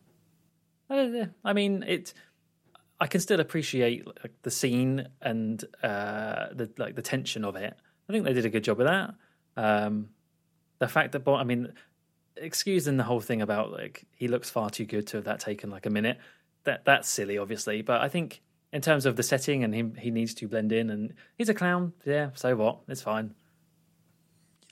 I 1.45 1.53
mean, 1.53 1.83
it. 1.83 2.13
I 3.01 3.07
can 3.07 3.21
still 3.21 3.41
appreciate 3.41 4.07
like, 4.07 4.33
the 4.43 4.51
scene 4.51 5.09
and 5.21 5.63
uh, 5.83 6.47
the 6.53 6.71
like 6.79 6.95
the 6.95 7.03
tension 7.03 7.45
of 7.45 7.57
it. 7.57 7.75
I 8.09 8.13
think 8.13 8.25
they 8.25 8.33
did 8.33 8.45
a 8.45 8.51
good 8.51 8.65
job 8.65 8.81
of 8.81 8.87
that. 8.87 9.15
Um, 9.57 10.11
the 10.79 10.89
fact 10.89 11.13
that, 11.13 11.27
I 11.27 11.45
mean, 11.45 11.73
excusing 12.37 12.97
the 12.97 13.05
whole 13.05 13.21
thing 13.21 13.41
about 13.43 13.73
like 13.73 14.05
he 14.15 14.29
looks 14.29 14.51
far 14.51 14.71
too 14.71 14.85
good 14.85 15.07
to 15.09 15.19
have 15.19 15.25
that 15.25 15.41
taken 15.41 15.71
like 15.71 15.87
a 15.87 15.91
minute. 15.91 16.19
That 16.65 16.85
that's 16.85 17.09
silly, 17.09 17.39
obviously. 17.39 17.83
But 17.83 18.01
I 18.01 18.09
think 18.09 18.43
in 18.73 18.81
terms 18.81 19.07
of 19.07 19.17
the 19.17 19.23
setting 19.23 19.65
and 19.65 19.75
him, 19.75 19.95
he 19.95 20.11
needs 20.11 20.35
to 20.35 20.49
blend 20.49 20.73
in. 20.73 20.91
And 20.91 21.15
he's 21.37 21.49
a 21.49 21.55
clown. 21.55 21.93
Yeah, 22.05 22.31
so 22.35 22.57
what? 22.57 22.81
It's 22.89 23.03
fine. 23.03 23.35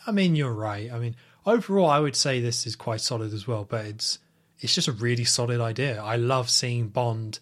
I 0.07 0.11
mean, 0.11 0.35
you're 0.35 0.53
right. 0.53 0.91
I 0.93 0.99
mean, 0.99 1.17
overall, 1.47 1.89
I 1.91 1.99
would 2.01 2.17
say 2.17 2.41
this 2.41 2.67
is 2.67 2.77
quite 2.77 3.01
solid 3.01 3.33
as 3.33 3.47
well, 3.47 3.65
but 3.69 3.85
it's 3.87 4.19
it's 4.61 4.75
just 4.75 4.89
a 4.89 4.93
really 4.93 5.25
solid 5.25 5.61
idea. 5.61 6.01
I 6.01 6.17
love 6.17 6.49
seeing 6.49 6.89
Bond 6.89 7.41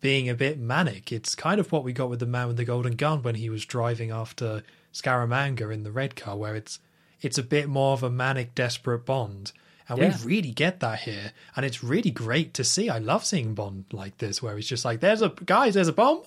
being 0.00 0.28
a 0.28 0.34
bit 0.34 0.58
manic. 0.58 1.12
It's 1.12 1.34
kind 1.34 1.60
of 1.60 1.70
what 1.72 1.84
we 1.84 1.92
got 1.92 2.08
with 2.10 2.20
the 2.20 2.26
man 2.26 2.48
with 2.48 2.56
the 2.56 2.64
golden 2.64 2.96
gun 2.96 3.22
when 3.22 3.34
he 3.34 3.50
was 3.50 3.64
driving 3.66 4.10
after 4.10 4.62
Scaramanga 4.92 5.72
in 5.72 5.82
the 5.82 5.92
red 5.92 6.16
car, 6.16 6.36
where 6.36 6.54
it's 6.54 6.78
it's 7.20 7.38
a 7.38 7.42
bit 7.42 7.68
more 7.68 7.92
of 7.92 8.02
a 8.02 8.10
manic, 8.10 8.54
desperate 8.54 9.04
Bond. 9.04 9.52
And 9.88 9.98
Yeah. 9.98 10.16
we 10.24 10.24
really 10.36 10.50
get 10.50 10.80
that 10.80 11.00
here. 11.00 11.32
And 11.56 11.66
it's 11.66 11.84
really 11.84 12.10
great 12.10 12.54
to 12.54 12.64
see. 12.64 12.88
I 12.88 12.98
love 12.98 13.24
seeing 13.24 13.54
Bond 13.54 13.84
like 13.92 14.16
this, 14.18 14.42
where 14.42 14.56
he's 14.56 14.66
just 14.68 14.84
like, 14.84 15.00
there's 15.00 15.20
a, 15.20 15.28
guys, 15.28 15.74
there's 15.74 15.88
a 15.88 15.92
bomb. 15.92 16.22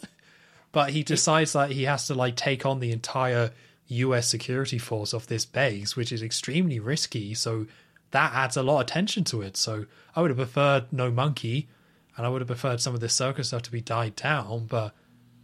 But 0.71 0.91
he 0.91 1.01
decides 1.01 1.53
that 1.53 1.71
he 1.71 1.83
has 1.83 2.05
to 2.07 2.13
like 2.13 2.35
take 2.35 2.65
on 2.65 2.79
the 2.79 2.91
entire 2.91 3.51
US 3.87 4.27
security 4.27 4.77
force 4.77 5.13
of 5.13 5.27
this 5.27 5.45
base, 5.45 5.95
which 5.95 6.11
is 6.11 6.21
extremely 6.21 6.79
risky. 6.79 7.33
So 7.33 7.67
that 8.11 8.33
adds 8.33 8.57
a 8.57 8.63
lot 8.63 8.81
of 8.81 8.87
tension 8.87 9.23
to 9.25 9.41
it. 9.41 9.57
So 9.57 9.85
I 10.15 10.21
would 10.21 10.29
have 10.29 10.37
preferred 10.37 10.91
no 10.91 11.11
monkey, 11.11 11.67
and 12.15 12.25
I 12.25 12.29
would 12.29 12.41
have 12.41 12.47
preferred 12.47 12.81
some 12.81 12.93
of 12.93 12.99
this 12.99 13.13
circus 13.13 13.49
stuff 13.49 13.63
to 13.63 13.71
be 13.71 13.81
died 13.81 14.15
down. 14.15 14.65
But 14.65 14.93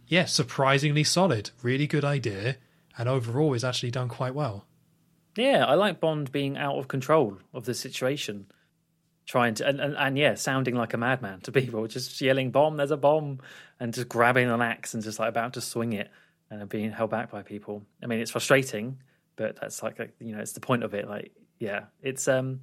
yeah, 0.06 0.26
surprisingly 0.26 1.04
solid, 1.04 1.50
really 1.62 1.86
good 1.86 2.04
idea, 2.04 2.56
and 2.98 3.08
overall 3.08 3.54
is 3.54 3.64
actually 3.64 3.90
done 3.90 4.08
quite 4.08 4.34
well. 4.34 4.66
Yeah, 5.36 5.64
I 5.64 5.74
like 5.74 6.00
Bond 6.00 6.30
being 6.30 6.56
out 6.56 6.76
of 6.76 6.88
control 6.88 7.38
of 7.52 7.64
the 7.64 7.74
situation, 7.74 8.46
trying 9.26 9.54
to 9.54 9.66
and, 9.66 9.80
and, 9.80 9.96
and 9.96 10.18
yeah, 10.18 10.34
sounding 10.34 10.76
like 10.76 10.94
a 10.94 10.98
madman 10.98 11.40
to 11.40 11.52
people, 11.52 11.86
just 11.86 12.20
yelling 12.20 12.50
"bomb!" 12.50 12.76
There's 12.76 12.90
a 12.90 12.96
bomb, 12.96 13.40
and 13.80 13.92
just 13.92 14.08
grabbing 14.08 14.50
an 14.50 14.62
axe 14.62 14.94
and 14.94 15.02
just 15.02 15.18
like 15.18 15.28
about 15.28 15.54
to 15.54 15.60
swing 15.60 15.92
it. 15.92 16.10
And 16.54 16.62
are 16.62 16.66
being 16.66 16.92
held 16.92 17.10
back 17.10 17.30
by 17.30 17.42
people. 17.42 17.82
I 18.02 18.06
mean, 18.06 18.20
it's 18.20 18.30
frustrating, 18.30 18.98
but 19.36 19.56
that's 19.60 19.82
like, 19.82 19.98
like 19.98 20.14
you 20.20 20.34
know, 20.34 20.40
it's 20.40 20.52
the 20.52 20.60
point 20.60 20.84
of 20.84 20.94
it. 20.94 21.08
Like, 21.08 21.32
yeah, 21.58 21.84
it's 22.00 22.28
um, 22.28 22.60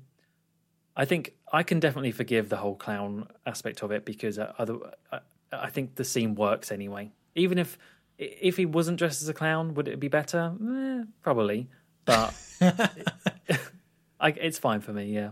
I 0.95 1.05
think 1.05 1.33
I 1.51 1.63
can 1.63 1.79
definitely 1.79 2.11
forgive 2.11 2.49
the 2.49 2.57
whole 2.57 2.75
clown 2.75 3.27
aspect 3.45 3.83
of 3.83 3.91
it 3.91 4.05
because 4.05 4.39
uh, 4.39 4.53
other, 4.57 4.77
I, 5.11 5.19
I 5.51 5.69
think 5.69 5.95
the 5.95 6.05
scene 6.05 6.35
works 6.35 6.71
anyway. 6.71 7.11
Even 7.35 7.57
if 7.57 7.77
if 8.17 8.57
he 8.57 8.65
wasn't 8.65 8.97
dressed 8.97 9.21
as 9.21 9.29
a 9.29 9.33
clown, 9.33 9.73
would 9.73 9.87
it 9.87 9.99
be 9.99 10.07
better? 10.07 10.53
Eh, 10.61 11.03
probably, 11.21 11.69
but 12.05 12.33
I, 12.61 14.29
it's 14.29 14.57
fine 14.57 14.81
for 14.81 14.93
me. 14.93 15.05
Yeah. 15.05 15.31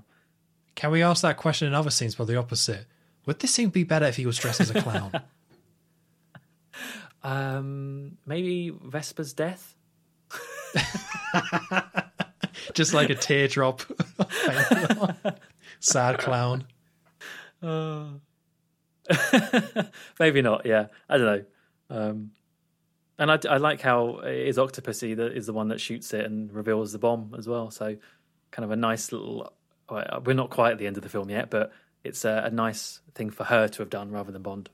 Can 0.75 0.91
we 0.91 1.01
ask 1.03 1.21
that 1.21 1.37
question 1.37 1.67
in 1.67 1.73
other 1.73 1.91
scenes, 1.91 2.15
but 2.15 2.25
the 2.25 2.37
opposite? 2.37 2.85
Would 3.25 3.39
this 3.39 3.53
scene 3.53 3.69
be 3.69 3.83
better 3.83 4.05
if 4.05 4.15
he 4.15 4.25
was 4.25 4.37
dressed 4.37 4.61
as 4.61 4.69
a 4.71 4.81
clown? 4.81 5.11
um, 7.23 8.17
maybe 8.25 8.69
Vesper's 8.69 9.33
death. 9.33 9.75
Just 12.73 12.93
like 12.93 13.09
a 13.09 13.15
teardrop. 13.15 13.81
Sad 15.79 16.19
clown. 16.19 16.65
Uh, 17.61 18.05
maybe 20.19 20.41
not. 20.41 20.65
Yeah, 20.65 20.87
I 21.09 21.17
don't 21.17 21.25
know. 21.25 21.45
Um, 21.89 22.31
and 23.17 23.31
I, 23.31 23.39
I, 23.49 23.57
like 23.57 23.81
how 23.81 24.19
it 24.19 24.47
is 24.47 24.57
Octopussy 24.57 25.17
that 25.17 25.35
is 25.35 25.45
the 25.45 25.53
one 25.53 25.69
that 25.69 25.81
shoots 25.81 26.13
it 26.13 26.25
and 26.25 26.51
reveals 26.53 26.91
the 26.91 26.99
bomb 26.99 27.35
as 27.37 27.47
well. 27.47 27.71
So, 27.71 27.97
kind 28.51 28.63
of 28.63 28.71
a 28.71 28.75
nice 28.75 29.11
little. 29.11 29.51
We're 29.89 30.33
not 30.33 30.51
quite 30.51 30.71
at 30.71 30.77
the 30.77 30.87
end 30.87 30.97
of 30.97 31.03
the 31.03 31.09
film 31.09 31.29
yet, 31.29 31.49
but 31.49 31.71
it's 32.03 32.23
a, 32.23 32.43
a 32.45 32.51
nice 32.51 33.01
thing 33.15 33.31
for 33.31 33.43
her 33.43 33.67
to 33.67 33.81
have 33.81 33.89
done 33.89 34.11
rather 34.11 34.31
than 34.31 34.43
Bond. 34.43 34.69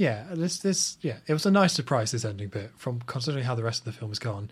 Yeah, 0.00 0.24
this 0.32 0.60
this 0.60 0.96
yeah, 1.02 1.18
it 1.26 1.34
was 1.34 1.44
a 1.44 1.50
nice 1.50 1.74
surprise. 1.74 2.12
This 2.12 2.24
ending 2.24 2.48
bit, 2.48 2.70
from 2.74 3.00
considering 3.00 3.44
how 3.44 3.54
the 3.54 3.62
rest 3.62 3.80
of 3.80 3.84
the 3.84 3.92
film 3.92 4.10
has 4.10 4.18
gone, 4.18 4.50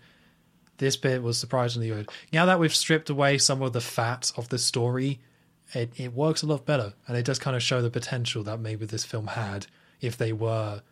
this 0.77 0.95
bit 0.95 1.23
was 1.23 1.39
surprisingly 1.39 1.87
good. 1.87 2.07
Now 2.31 2.45
that 2.45 2.59
we've 2.59 2.75
stripped 2.75 3.09
away 3.09 3.39
some 3.39 3.63
of 3.63 3.73
the 3.73 3.81
fat 3.81 4.31
of 4.37 4.49
the 4.49 4.59
story, 4.59 5.21
it 5.73 5.91
it 5.97 6.13
works 6.13 6.43
a 6.43 6.45
lot 6.45 6.67
better, 6.67 6.93
and 7.07 7.17
it 7.17 7.25
does 7.25 7.39
kind 7.39 7.55
of 7.55 7.63
show 7.63 7.81
the 7.81 7.89
potential 7.89 8.43
that 8.43 8.59
maybe 8.59 8.85
this 8.85 9.03
film 9.03 9.25
had 9.25 9.65
if 10.01 10.15
they 10.15 10.33
were 10.33 10.83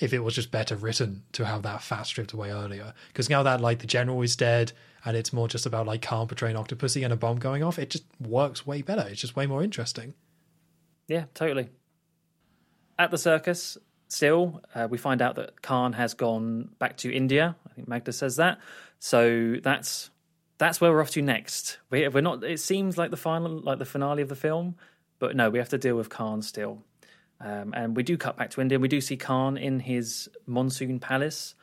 if 0.00 0.12
it 0.12 0.18
was 0.18 0.34
just 0.34 0.50
better 0.50 0.76
written 0.76 1.22
to 1.32 1.46
have 1.46 1.62
that 1.62 1.80
fat 1.80 2.02
stripped 2.02 2.34
away 2.34 2.50
earlier. 2.50 2.92
Because 3.08 3.30
now 3.30 3.42
that 3.42 3.62
like 3.62 3.78
the 3.78 3.86
general 3.86 4.20
is 4.20 4.36
dead 4.36 4.72
and 5.06 5.16
it's 5.16 5.32
more 5.32 5.48
just 5.48 5.64
about 5.64 5.86
like 5.86 6.02
Khan 6.02 6.28
portraying 6.28 6.56
Octopussy 6.56 7.04
and 7.04 7.12
a 7.14 7.16
bomb 7.16 7.38
going 7.38 7.62
off, 7.62 7.78
it 7.78 7.88
just 7.88 8.04
works 8.20 8.66
way 8.66 8.82
better. 8.82 9.06
It's 9.08 9.22
just 9.22 9.34
way 9.34 9.46
more 9.46 9.62
interesting. 9.62 10.12
Yeah, 11.08 11.24
totally. 11.32 11.70
At 12.98 13.10
the 13.10 13.18
circus, 13.18 13.78
still, 14.08 14.62
uh, 14.74 14.88
we 14.90 14.98
find 14.98 15.22
out 15.22 15.36
that 15.36 15.62
Khan 15.62 15.92
has 15.94 16.14
gone 16.14 16.70
back 16.78 16.96
to 16.98 17.12
India. 17.12 17.56
I 17.68 17.74
think 17.74 17.88
Magda 17.88 18.12
says 18.12 18.36
that. 18.36 18.58
So 18.98 19.56
that's 19.62 20.10
that's 20.58 20.80
where 20.80 20.90
we're 20.92 21.00
off 21.00 21.10
to 21.10 21.22
next. 21.22 21.78
We, 21.90 22.06
we're 22.08 22.20
not. 22.20 22.44
It 22.44 22.60
seems 22.60 22.96
like 22.96 23.10
the 23.10 23.16
final, 23.16 23.58
like 23.60 23.78
the 23.78 23.84
finale 23.84 24.22
of 24.22 24.28
the 24.28 24.36
film, 24.36 24.76
but 25.18 25.36
no, 25.36 25.50
we 25.50 25.58
have 25.58 25.68
to 25.70 25.78
deal 25.78 25.96
with 25.96 26.08
Khan 26.08 26.42
still. 26.42 26.82
Um, 27.40 27.74
and 27.74 27.96
we 27.96 28.02
do 28.02 28.16
cut 28.16 28.36
back 28.36 28.50
to 28.50 28.60
India. 28.60 28.78
We 28.78 28.88
do 28.88 29.00
see 29.00 29.16
Khan 29.16 29.56
in 29.56 29.80
his 29.80 30.28
monsoon 30.46 31.00
palace. 31.00 31.54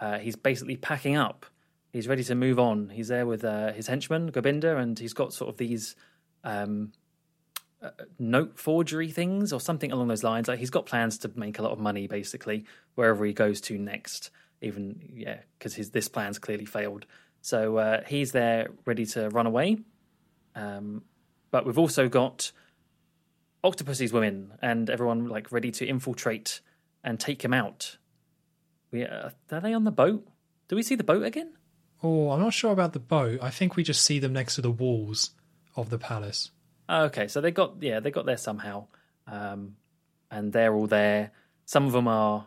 Uh, 0.00 0.18
he's 0.18 0.36
basically 0.36 0.76
packing 0.76 1.16
up. 1.16 1.46
He's 1.92 2.08
ready 2.08 2.24
to 2.24 2.34
move 2.34 2.58
on. 2.58 2.90
He's 2.90 3.08
there 3.08 3.24
with 3.24 3.44
uh, 3.44 3.72
his 3.72 3.86
henchman 3.86 4.32
Gobinda, 4.32 4.78
and 4.78 4.98
he's 4.98 5.14
got 5.14 5.32
sort 5.32 5.48
of 5.48 5.56
these 5.56 5.94
um, 6.42 6.92
uh, 7.84 7.90
note 8.18 8.58
forgery 8.58 9.10
things 9.10 9.52
or 9.52 9.60
something 9.60 9.92
along 9.92 10.08
those 10.08 10.24
lines. 10.24 10.48
Like 10.48 10.58
he's 10.58 10.70
got 10.70 10.86
plans 10.86 11.18
to 11.18 11.30
make 11.34 11.58
a 11.58 11.62
lot 11.62 11.72
of 11.72 11.78
money, 11.78 12.06
basically, 12.06 12.64
wherever 12.94 13.24
he 13.24 13.32
goes 13.32 13.60
to 13.62 13.78
next. 13.78 14.30
Even 14.62 15.00
yeah, 15.14 15.38
because 15.58 15.74
his 15.74 15.90
this 15.90 16.08
plan's 16.08 16.38
clearly 16.38 16.64
failed. 16.64 17.06
So 17.42 17.76
uh, 17.76 18.02
he's 18.06 18.32
there, 18.32 18.68
ready 18.86 19.04
to 19.06 19.28
run 19.28 19.46
away. 19.46 19.78
Um, 20.54 21.02
but 21.50 21.66
we've 21.66 21.78
also 21.78 22.08
got 22.08 22.52
Octopussy's 23.62 24.12
women 24.12 24.52
and 24.62 24.88
everyone 24.88 25.28
like 25.28 25.52
ready 25.52 25.70
to 25.72 25.86
infiltrate 25.86 26.60
and 27.02 27.20
take 27.20 27.44
him 27.44 27.52
out. 27.52 27.98
We 28.90 29.04
uh, 29.04 29.30
are 29.52 29.60
they 29.60 29.74
on 29.74 29.84
the 29.84 29.90
boat? 29.90 30.26
Do 30.68 30.76
we 30.76 30.82
see 30.82 30.94
the 30.94 31.04
boat 31.04 31.24
again? 31.24 31.52
Oh, 32.02 32.30
I'm 32.30 32.40
not 32.40 32.54
sure 32.54 32.72
about 32.72 32.92
the 32.92 32.98
boat. 32.98 33.40
I 33.42 33.50
think 33.50 33.76
we 33.76 33.82
just 33.82 34.02
see 34.02 34.18
them 34.18 34.32
next 34.32 34.54
to 34.56 34.62
the 34.62 34.70
walls 34.70 35.30
of 35.76 35.90
the 35.90 35.98
palace. 35.98 36.50
Okay, 36.88 37.28
so 37.28 37.40
they 37.40 37.50
got 37.50 37.76
yeah 37.80 38.00
they 38.00 38.10
got 38.10 38.26
there 38.26 38.36
somehow, 38.36 38.86
um, 39.26 39.76
and 40.30 40.52
they're 40.52 40.74
all 40.74 40.86
there. 40.86 41.32
Some 41.64 41.86
of 41.86 41.92
them 41.92 42.08
are 42.08 42.46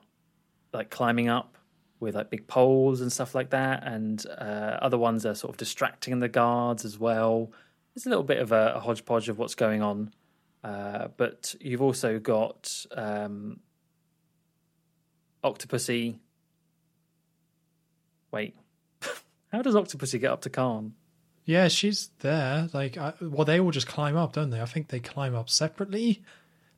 like 0.73 0.89
climbing 0.89 1.27
up 1.27 1.57
with 1.99 2.15
like 2.15 2.29
big 2.29 2.47
poles 2.47 3.01
and 3.01 3.11
stuff 3.11 3.33
like 3.33 3.49
that, 3.49 3.83
and 3.83 4.23
uh, 4.37 4.77
other 4.81 4.97
ones 4.97 5.25
are 5.25 5.33
sort 5.33 5.51
of 5.51 5.57
distracting 5.57 6.19
the 6.19 6.29
guards 6.29 6.85
as 6.85 6.99
well. 6.99 7.51
There's 7.95 8.05
a 8.05 8.09
little 8.09 8.23
bit 8.23 8.37
of 8.37 8.51
a, 8.51 8.73
a 8.75 8.79
hodgepodge 8.79 9.27
of 9.29 9.39
what's 9.39 9.55
going 9.55 9.81
on. 9.81 10.11
Uh, 10.63 11.07
but 11.17 11.55
you've 11.59 11.81
also 11.81 12.19
got 12.19 12.85
um. 12.91 13.59
Wait, 18.31 18.55
how 19.51 19.61
does 19.61 19.75
Octopussy 19.75 20.19
get 20.19 20.31
up 20.31 20.41
to 20.41 20.49
Khan? 20.49 20.93
Yeah, 21.47 21.69
she's 21.69 22.09
there. 22.19 22.69
Like, 22.73 22.97
I, 22.97 23.13
well, 23.21 23.45
they 23.45 23.57
all 23.59 23.71
just 23.71 23.87
climb 23.87 24.17
up, 24.17 24.33
don't 24.33 24.49
they? 24.49 24.61
I 24.61 24.65
think 24.65 24.89
they 24.89 24.99
climb 24.99 25.33
up 25.33 25.49
separately. 25.49 26.21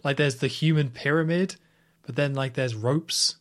Like, 0.04 0.18
there's 0.18 0.36
the 0.36 0.48
human 0.48 0.92
pyramid, 0.92 1.56
but 2.04 2.16
then 2.16 2.36
like 2.36 2.54
there's 2.54 2.76
ropes. 2.76 3.38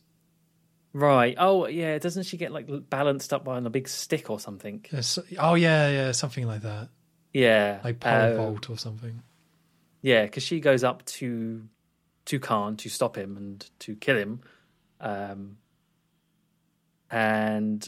Right. 0.91 1.35
Oh, 1.37 1.67
yeah. 1.67 1.99
Doesn't 1.99 2.23
she 2.23 2.35
get 2.35 2.51
like 2.51 2.67
balanced 2.89 3.31
up 3.31 3.47
on 3.47 3.67
a 3.67 3.69
big 3.69 3.87
stick 3.87 4.31
or 4.31 4.39
something? 4.39 4.83
Yes. 4.91 5.19
Oh, 5.37 5.53
yeah, 5.53 5.89
yeah, 5.89 6.11
something 6.13 6.47
like 6.47 6.63
that. 6.63 6.89
Yeah. 7.31 7.79
Like 7.83 7.99
pole 7.99 8.11
uh, 8.11 8.35
vault 8.35 8.67
or 8.71 8.77
something. 8.79 9.21
Yeah, 10.01 10.23
because 10.23 10.43
she 10.43 10.59
goes 10.59 10.83
up 10.83 11.05
to 11.05 11.67
to 12.25 12.39
Khan 12.39 12.75
to 12.77 12.89
stop 12.89 13.17
him 13.17 13.37
and 13.37 13.69
to 13.79 13.95
kill 13.95 14.17
him, 14.17 14.41
um, 14.99 15.57
and 17.11 17.87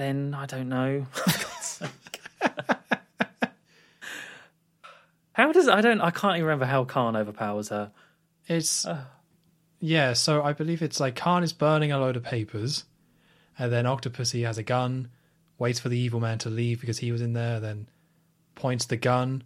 then 0.00 0.34
I 0.34 0.46
don't 0.46 0.68
know. 0.68 1.06
how 5.32 5.52
does 5.52 5.68
I 5.68 5.80
don't 5.80 6.00
I 6.00 6.10
can't 6.10 6.36
even 6.36 6.46
remember 6.46 6.64
how 6.66 6.84
Khan 6.84 7.16
overpowers 7.16 7.68
her. 7.68 7.92
It's 8.46 8.86
uh. 8.86 9.04
yeah, 9.78 10.14
so 10.14 10.42
I 10.42 10.52
believe 10.52 10.82
it's 10.82 11.00
like 11.00 11.16
Khan 11.16 11.42
is 11.42 11.52
burning 11.52 11.92
a 11.92 11.98
load 11.98 12.16
of 12.16 12.22
papers, 12.22 12.84
and 13.58 13.70
then 13.70 13.84
Octopussy 13.84 14.44
has 14.44 14.58
a 14.58 14.62
gun, 14.62 15.10
waits 15.58 15.80
for 15.80 15.88
the 15.88 15.98
evil 15.98 16.20
man 16.20 16.38
to 16.38 16.50
leave 16.50 16.80
because 16.80 16.98
he 16.98 17.12
was 17.12 17.20
in 17.20 17.34
there, 17.34 17.60
then 17.60 17.86
points 18.54 18.86
the 18.86 18.96
gun 18.96 19.44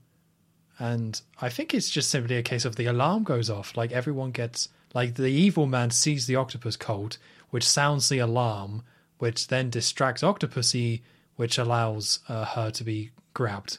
and 0.79 1.21
I 1.41 1.51
think 1.51 1.73
it's 1.73 1.91
just 1.91 2.11
simply 2.11 2.37
a 2.37 2.43
case 2.43 2.65
of 2.65 2.77
the 2.77 2.87
alarm 2.87 3.23
goes 3.23 3.49
off. 3.49 3.77
Like 3.77 3.93
everyone 3.93 4.33
gets, 4.33 4.69
like 4.93 5.15
the 5.15 5.29
evil 5.29 5.67
man 5.67 5.91
sees 5.91 6.27
the 6.27 6.37
octopus 6.37 6.77
cult, 6.77 7.19
which 7.51 7.67
sounds 7.67 8.09
the 8.09 8.19
alarm, 8.19 8.83
which 9.25 9.49
then 9.49 9.71
distracts 9.71 10.21
Octopussy, 10.21 11.01
which 11.37 11.57
allows 11.57 12.19
uh, 12.29 12.45
her 12.45 12.71
to 12.71 12.85
be 12.85 13.11
grabbed. 13.33 13.79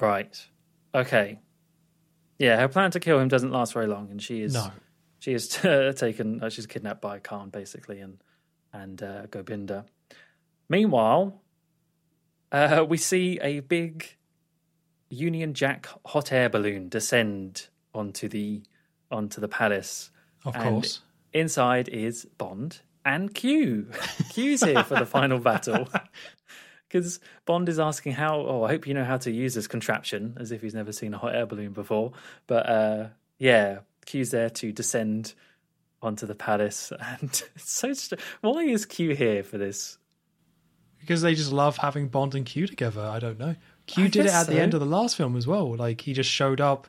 Right. 0.00 0.44
Okay. 0.92 1.38
Yeah, 2.36 2.58
her 2.58 2.66
plan 2.66 2.90
to 2.90 2.98
kill 2.98 3.20
him 3.20 3.28
doesn't 3.28 3.52
last 3.52 3.72
very 3.72 3.86
long, 3.86 4.10
and 4.10 4.20
she 4.20 4.42
is 4.42 4.54
no. 4.54 4.72
she 5.20 5.34
is 5.34 5.46
taken. 5.96 6.42
Uh, 6.42 6.50
she's 6.50 6.66
kidnapped 6.66 7.00
by 7.00 7.20
Khan 7.20 7.50
basically, 7.50 8.00
and 8.00 8.18
and 8.72 9.00
uh, 9.00 9.26
Gobinda. 9.28 9.84
Meanwhile, 10.68 11.40
uh, 12.50 12.84
we 12.88 12.96
see 12.96 13.38
a 13.40 13.60
big 13.60 14.16
Union 15.10 15.54
Jack 15.54 15.86
hot 16.06 16.32
air 16.32 16.48
balloon 16.48 16.88
descend 16.88 17.68
onto 17.94 18.26
the 18.26 18.62
onto 19.12 19.40
the 19.40 19.48
palace. 19.48 20.10
Of 20.44 20.56
and 20.56 20.64
course. 20.64 21.02
Inside 21.32 21.88
is 21.88 22.24
Bond 22.36 22.80
and 23.08 23.34
Q. 23.34 23.86
Q's 24.30 24.62
here 24.62 24.84
for 24.84 24.98
the 24.98 25.06
final 25.16 25.38
battle. 25.38 25.88
Because 26.88 27.20
Bond 27.44 27.68
is 27.68 27.78
asking 27.78 28.12
how. 28.12 28.40
Oh, 28.40 28.64
I 28.64 28.68
hope 28.68 28.86
you 28.86 28.94
know 28.94 29.04
how 29.04 29.18
to 29.18 29.30
use 29.30 29.52
this 29.52 29.66
contraption, 29.66 30.38
as 30.40 30.52
if 30.52 30.62
he's 30.62 30.72
never 30.72 30.90
seen 30.90 31.12
a 31.12 31.18
hot 31.18 31.34
air 31.34 31.44
balloon 31.44 31.74
before. 31.74 32.12
But 32.46 32.66
uh, 32.66 33.08
yeah, 33.38 33.80
Q's 34.06 34.30
there 34.30 34.48
to 34.48 34.72
descend 34.72 35.34
onto 36.00 36.24
the 36.24 36.34
palace, 36.34 36.90
and 37.20 37.24
it's 37.54 37.70
so. 37.70 37.92
St- 37.92 38.18
Why 38.40 38.62
is 38.62 38.86
Q 38.86 39.14
here 39.14 39.42
for 39.42 39.58
this? 39.58 39.98
Because 40.98 41.20
they 41.20 41.34
just 41.34 41.52
love 41.52 41.76
having 41.76 42.08
Bond 42.08 42.34
and 42.34 42.46
Q 42.46 42.66
together. 42.66 43.02
I 43.02 43.18
don't 43.18 43.38
know. 43.38 43.54
Q 43.86 44.04
I 44.04 44.08
did 44.08 44.24
it 44.24 44.32
at 44.32 44.46
so. 44.46 44.52
the 44.52 44.58
end 44.58 44.72
of 44.72 44.80
the 44.80 44.86
last 44.86 45.14
film 45.14 45.36
as 45.36 45.46
well. 45.46 45.76
Like 45.76 46.00
he 46.00 46.14
just 46.14 46.30
showed 46.30 46.62
up 46.62 46.88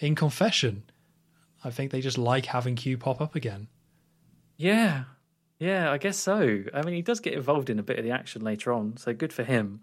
in 0.00 0.14
confession. 0.16 0.82
I 1.64 1.70
think 1.70 1.92
they 1.92 2.02
just 2.02 2.18
like 2.18 2.44
having 2.44 2.76
Q 2.76 2.98
pop 2.98 3.22
up 3.22 3.34
again. 3.34 3.68
Yeah. 4.58 5.04
Yeah, 5.58 5.90
I 5.90 5.98
guess 5.98 6.18
so. 6.18 6.64
I 6.74 6.82
mean, 6.82 6.94
he 6.94 7.02
does 7.02 7.20
get 7.20 7.34
involved 7.34 7.70
in 7.70 7.78
a 7.78 7.82
bit 7.82 7.98
of 7.98 8.04
the 8.04 8.10
action 8.10 8.42
later 8.42 8.72
on, 8.72 8.96
so 8.96 9.14
good 9.14 9.32
for 9.32 9.44
him. 9.44 9.80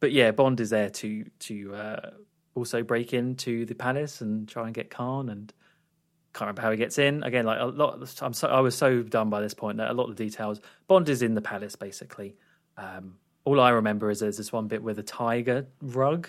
But 0.00 0.12
yeah, 0.12 0.30
Bond 0.30 0.60
is 0.60 0.70
there 0.70 0.90
to 0.90 1.24
to 1.40 1.74
uh, 1.74 2.10
also 2.54 2.82
break 2.82 3.12
into 3.12 3.66
the 3.66 3.74
palace 3.74 4.20
and 4.20 4.48
try 4.48 4.66
and 4.66 4.74
get 4.74 4.90
Khan. 4.90 5.28
And 5.28 5.52
can't 6.32 6.48
remember 6.48 6.62
how 6.62 6.70
he 6.70 6.76
gets 6.76 6.98
in. 6.98 7.22
Again, 7.22 7.46
like 7.46 7.60
a 7.60 7.64
lot. 7.64 8.02
Of, 8.02 8.14
I'm 8.20 8.32
so 8.32 8.48
I 8.48 8.60
was 8.60 8.74
so 8.74 9.02
done 9.02 9.30
by 9.30 9.40
this 9.40 9.54
point 9.54 9.78
that 9.78 9.90
a 9.90 9.94
lot 9.94 10.08
of 10.08 10.16
the 10.16 10.24
details. 10.24 10.60
Bond 10.86 11.08
is 11.08 11.22
in 11.22 11.34
the 11.34 11.40
palace 11.40 11.76
basically. 11.76 12.36
Um, 12.76 13.18
all 13.44 13.60
I 13.60 13.70
remember 13.70 14.10
is 14.10 14.20
there's 14.20 14.36
this 14.36 14.52
one 14.52 14.66
bit 14.66 14.82
with 14.82 14.98
a 14.98 15.02
tiger 15.02 15.66
rug 15.80 16.28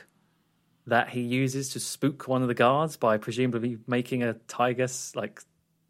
that 0.86 1.10
he 1.10 1.22
uses 1.22 1.70
to 1.70 1.80
spook 1.80 2.28
one 2.28 2.42
of 2.42 2.48
the 2.48 2.54
guards 2.54 2.96
by 2.96 3.18
presumably 3.18 3.78
making 3.88 4.24
a 4.24 4.34
tiger 4.48 4.88
like 5.16 5.42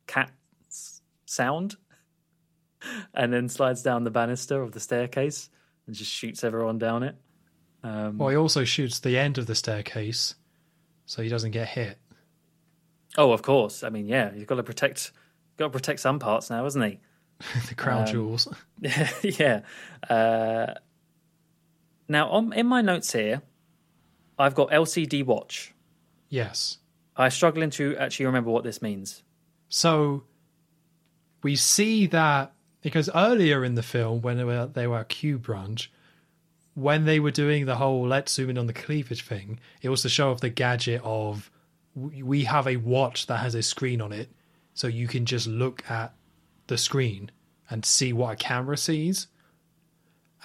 cat 0.07 0.31
sound, 1.25 1.75
and 3.13 3.31
then 3.33 3.49
slides 3.49 3.81
down 3.81 4.03
the 4.03 4.11
banister 4.11 4.61
of 4.61 4.71
the 4.71 4.79
staircase 4.79 5.49
and 5.85 5.95
just 5.95 6.11
shoots 6.11 6.43
everyone 6.43 6.77
down 6.77 7.03
it. 7.03 7.15
Um, 7.83 8.17
Well, 8.17 8.29
he 8.29 8.35
also 8.37 8.63
shoots 8.63 8.99
the 8.99 9.17
end 9.17 9.37
of 9.37 9.47
the 9.47 9.55
staircase 9.55 10.35
so 11.05 11.21
he 11.21 11.29
doesn't 11.29 11.51
get 11.51 11.67
hit. 11.69 11.97
oh, 13.17 13.31
of 13.31 13.41
course. 13.41 13.83
I 13.83 13.89
mean, 13.89 14.07
yeah, 14.07 14.33
you've 14.33 14.47
got 14.47 14.55
to 14.55 14.63
protect, 14.63 15.11
got 15.57 15.67
to 15.67 15.69
protect 15.71 15.99
some 16.01 16.19
parts 16.19 16.49
now, 16.49 16.63
hasn't 16.65 16.83
he? 16.85 16.99
the 17.69 17.75
crown 17.75 18.01
Um, 18.01 18.07
jewels. 18.07 18.47
yeah. 19.21 19.61
Uh, 20.09 20.73
now, 22.09 22.29
on, 22.29 22.51
in 22.53 22.65
my 22.67 22.81
notes 22.81 23.11
here, 23.13 23.41
I've 24.37 24.55
got 24.55 24.69
LCD 24.71 25.25
watch. 25.25 25.73
Yes. 26.29 26.77
I'm 27.15 27.31
struggling 27.31 27.69
to 27.71 27.95
actually 27.97 28.25
remember 28.27 28.51
what 28.51 28.63
this 28.63 28.81
means. 28.81 29.23
So 29.69 30.23
we 31.41 31.55
see 31.55 32.07
that 32.07 32.53
because 32.87 33.09
earlier 33.13 33.65
in 33.65 33.75
the 33.75 33.83
film, 33.83 34.21
when 34.21 34.37
they 34.37 34.45
were, 34.45 34.65
they 34.65 34.87
were 34.87 34.99
at 34.99 35.09
Q 35.09 35.37
Branch, 35.37 35.91
when 36.73 37.03
they 37.03 37.19
were 37.19 37.31
doing 37.31 37.65
the 37.65 37.75
whole 37.75 38.07
let's 38.07 38.31
zoom 38.31 38.51
in 38.51 38.57
on 38.57 38.67
the 38.67 38.71
cleavage 38.71 39.25
thing, 39.25 39.59
it 39.81 39.89
was 39.89 40.03
to 40.03 40.09
show 40.09 40.31
off 40.31 40.39
the 40.39 40.47
gadget 40.49 41.01
of 41.03 41.51
we 41.95 42.45
have 42.45 42.65
a 42.65 42.77
watch 42.77 43.27
that 43.27 43.39
has 43.39 43.55
a 43.55 43.61
screen 43.61 43.99
on 43.99 44.13
it, 44.13 44.31
so 44.73 44.87
you 44.87 45.05
can 45.05 45.25
just 45.25 45.47
look 45.47 45.83
at 45.91 46.13
the 46.67 46.77
screen 46.77 47.29
and 47.69 47.83
see 47.83 48.13
what 48.13 48.31
a 48.31 48.35
camera 48.37 48.77
sees. 48.77 49.27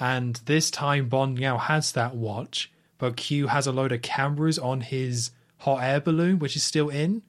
And 0.01 0.35
this 0.47 0.69
time, 0.69 1.09
Bond 1.09 1.39
now 1.39 1.59
has 1.59 1.93
that 1.93 2.17
watch, 2.17 2.73
but 2.99 3.17
Q 3.17 3.47
has 3.47 3.69
a 3.69 3.73
load 3.73 3.93
of 3.93 4.03
cameras 4.03 4.59
on 4.59 4.81
his 4.81 5.31
hot 5.59 5.85
air 5.85 6.01
balloon, 6.01 6.41
which 6.41 6.57
is 6.57 6.65
still 6.65 6.89
in. 6.89 7.23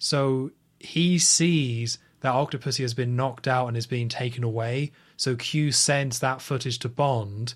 So 0.00 0.50
he 0.80 1.20
sees 1.20 2.00
that 2.20 2.34
Octopussy 2.34 2.80
has 2.80 2.94
been 2.94 3.16
knocked 3.16 3.46
out 3.46 3.68
and 3.68 3.76
is 3.76 3.86
being 3.86 4.08
taken 4.08 4.44
away. 4.44 4.92
So 5.16 5.36
Q 5.36 5.72
sends 5.72 6.18
that 6.20 6.40
footage 6.42 6.78
to 6.80 6.88
Bond, 6.88 7.54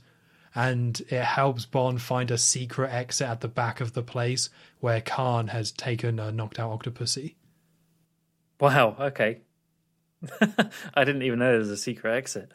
and 0.55 1.01
it 1.09 1.24
helps 1.24 1.66
Bond 1.66 2.01
find 2.02 2.30
a 2.30 2.39
secret 2.39 2.93
exit 2.93 3.28
at 3.28 3.40
the 3.40 3.48
back 3.48 3.80
of 3.80 3.93
the 3.93 4.02
place 4.02 4.51
where 4.80 5.01
Khan 5.01 5.48
has 5.48 5.72
taken 5.72 6.18
a 6.18 6.30
knocked 6.30 6.59
out 6.59 6.78
Octopussy. 6.78 7.34
Wow. 8.60 8.97
Okay. 8.98 9.40
I 10.94 11.05
didn't 11.05 11.22
even 11.22 11.40
know 11.40 11.51
there 11.51 11.59
was 11.59 11.70
a 11.70 11.76
secret 11.76 12.14
exit. 12.14 12.52